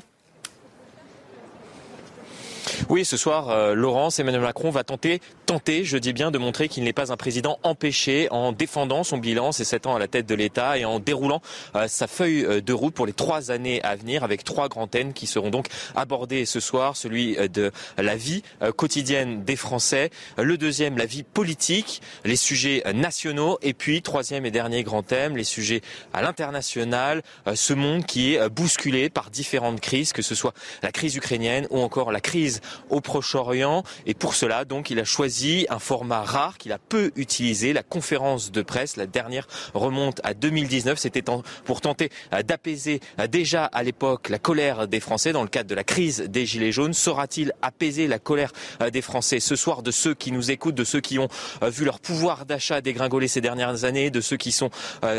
Oui, 2.88 3.04
ce 3.04 3.16
soir, 3.16 3.50
euh, 3.50 3.74
Laurence, 3.74 4.18
Emmanuel 4.18 4.42
Macron 4.42 4.70
va 4.70 4.84
tenter, 4.84 5.20
tenter, 5.46 5.84
je 5.84 5.96
dis 5.96 6.12
bien, 6.12 6.30
de 6.30 6.38
montrer 6.38 6.68
qu'il 6.68 6.84
n'est 6.84 6.92
pas 6.92 7.12
un 7.12 7.16
président 7.16 7.58
empêché 7.62 8.28
en 8.30 8.52
défendant 8.52 9.04
son 9.04 9.18
bilan, 9.18 9.52
ses 9.52 9.64
sept 9.64 9.86
ans 9.86 9.96
à 9.96 9.98
la 9.98 10.08
tête 10.08 10.26
de 10.26 10.34
l'État 10.34 10.78
et 10.78 10.84
en 10.84 10.98
déroulant 10.98 11.40
euh, 11.74 11.88
sa 11.88 12.06
feuille 12.06 12.44
euh, 12.44 12.60
de 12.60 12.72
route 12.72 12.94
pour 12.94 13.06
les 13.06 13.12
trois 13.12 13.50
années 13.50 13.82
à 13.82 13.96
venir 13.96 14.24
avec 14.24 14.44
trois 14.44 14.68
grands 14.68 14.86
thèmes 14.86 15.12
qui 15.12 15.26
seront 15.26 15.50
donc 15.50 15.68
abordés 15.94 16.46
ce 16.46 16.60
soir, 16.60 16.96
celui 16.96 17.36
de 17.48 17.70
la 17.98 18.16
vie 18.16 18.42
quotidienne 18.76 19.44
des 19.44 19.56
Français, 19.56 20.10
le 20.38 20.56
deuxième, 20.56 20.96
la 20.96 21.06
vie 21.06 21.22
politique, 21.22 22.00
les 22.24 22.36
sujets 22.36 22.82
nationaux 22.94 23.58
et 23.62 23.74
puis 23.74 24.02
troisième 24.02 24.46
et 24.46 24.50
dernier 24.50 24.82
grand 24.82 25.02
thème, 25.02 25.36
les 25.36 25.44
sujets 25.44 25.80
à 26.12 26.22
l'international, 26.22 27.22
ce 27.54 27.74
monde 27.74 28.04
qui 28.06 28.34
est 28.34 28.48
bousculé 28.48 29.10
par 29.10 29.30
différentes 29.30 29.80
crises, 29.80 30.12
que 30.12 30.22
ce 30.22 30.34
soit 30.34 30.54
la 30.82 30.92
crise 30.92 31.16
ukrainienne 31.16 31.66
ou 31.70 31.80
encore 31.80 32.12
la 32.12 32.20
crise 32.20 32.53
au 32.90 33.00
Proche-Orient. 33.00 33.82
Et 34.06 34.14
pour 34.14 34.34
cela, 34.34 34.64
donc, 34.64 34.90
il 34.90 34.98
a 35.00 35.04
choisi 35.04 35.66
un 35.68 35.78
format 35.78 36.22
rare 36.22 36.58
qu'il 36.58 36.72
a 36.72 36.78
peu 36.78 37.12
utilisé, 37.16 37.72
la 37.72 37.82
conférence 37.82 38.52
de 38.52 38.62
presse. 38.62 38.96
La 38.96 39.06
dernière 39.06 39.46
remonte 39.74 40.20
à 40.24 40.34
2019. 40.34 40.98
C'était 40.98 41.22
pour 41.22 41.80
tenter 41.80 42.10
euh, 42.32 42.42
d'apaiser 42.42 43.00
euh, 43.20 43.26
déjà 43.26 43.64
à 43.64 43.82
l'époque 43.82 44.28
la 44.28 44.38
colère 44.38 44.88
des 44.88 45.00
Français 45.00 45.32
dans 45.32 45.42
le 45.42 45.48
cadre 45.48 45.68
de 45.68 45.74
la 45.74 45.84
crise 45.84 46.20
des 46.20 46.46
Gilets 46.46 46.72
jaunes. 46.72 46.92
Saura-t-il 46.92 47.52
apaiser 47.62 48.06
la 48.06 48.18
colère 48.18 48.52
euh, 48.80 48.90
des 48.90 49.02
Français 49.02 49.40
ce 49.40 49.56
soir 49.56 49.82
de 49.82 49.90
ceux 49.90 50.14
qui 50.14 50.32
nous 50.32 50.50
écoutent, 50.50 50.74
de 50.74 50.84
ceux 50.84 51.00
qui 51.00 51.18
ont 51.18 51.28
vu 51.62 51.84
leur 51.84 52.00
pouvoir 52.00 52.46
d'achat 52.46 52.80
dégringoler 52.80 53.28
ces 53.28 53.40
dernières 53.40 53.84
années, 53.84 54.10
de 54.10 54.20
ceux 54.20 54.36
qui 54.36 54.52
sont 54.52 54.70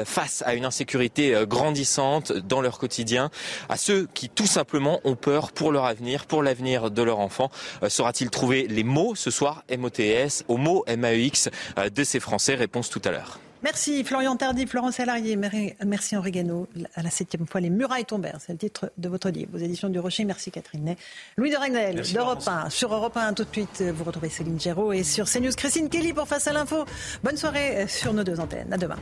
face 0.06 0.44
à 0.46 0.56
une 0.56 0.66
insécurité 0.66 1.44
grandissante 1.48 2.32
dans 2.32 2.62
leur 2.62 2.78
quotidien, 2.78 3.30
à 3.70 3.78
ceux 3.78 4.08
qui 4.14 4.30
tout 4.30 4.46
simplement 4.46 5.00
ont 5.04 5.16
peur 5.16 5.52
pour 5.52 5.72
leur 5.72 5.86
avenir, 5.86 6.26
pour 6.26 6.44
l'avenir 6.44 6.92
de 6.92 7.02
leur 7.02 7.20
enfant 7.26 7.52
euh, 7.84 7.90
saura-t-il 7.90 8.30
trouver 8.30 8.68
les 8.68 8.84
mots 8.84 9.16
ce 9.16 9.32
soir 9.32 9.64
MOTS 9.78 10.44
au 10.48 10.58
mot 10.58 10.86
MAEX 10.88 11.50
euh, 11.78 11.90
de 11.90 12.04
ces 12.04 12.20
Français 12.20 12.56
Réponse 12.56 12.90
tout 12.90 13.02
à 13.04 13.12
l'heure. 13.12 13.40
Merci 13.64 14.04
Florian 14.04 14.36
Tardy, 14.36 14.68
Florent 14.68 14.92
Salarié, 14.92 15.36
merci 15.84 16.16
Henri 16.16 16.30
Guénaud. 16.30 16.68
À 16.94 17.02
la 17.02 17.10
septième 17.10 17.48
fois, 17.48 17.62
les 17.62 17.72
murailles 17.72 18.06
tombèrent, 18.06 18.38
c'est 18.40 18.52
le 18.52 18.60
titre 18.60 18.92
de 19.00 19.10
votre 19.10 19.30
livre, 19.30 19.50
vos 19.54 19.58
éditions 19.58 19.90
du 19.90 19.98
Rocher. 19.98 20.24
Merci 20.24 20.52
Catherine 20.52 20.84
Ney. 20.84 20.98
Louis 21.36 21.50
de 21.50 21.56
Ragnel, 21.56 22.04
d'Europe 22.14 22.44
1. 22.46 22.70
Sur 22.70 22.94
Europe 22.94 23.18
1, 23.18 23.34
tout 23.34 23.44
de 23.44 23.52
suite, 23.52 23.82
vous 23.82 24.04
retrouvez 24.04 24.30
Céline 24.30 24.60
Géraud 24.60 24.94
et 24.94 25.04
sur 25.04 25.28
CNews, 25.28 25.54
Christine 25.58 25.90
Kelly 25.90 26.14
pour 26.14 26.28
Face 26.28 26.48
à 26.48 26.54
l'info. 26.54 26.86
Bonne 27.24 27.38
soirée 27.38 27.88
sur 27.88 28.14
nos 28.14 28.24
deux 28.24 28.40
antennes. 28.40 28.72
À 28.72 28.78
demain. 28.78 29.00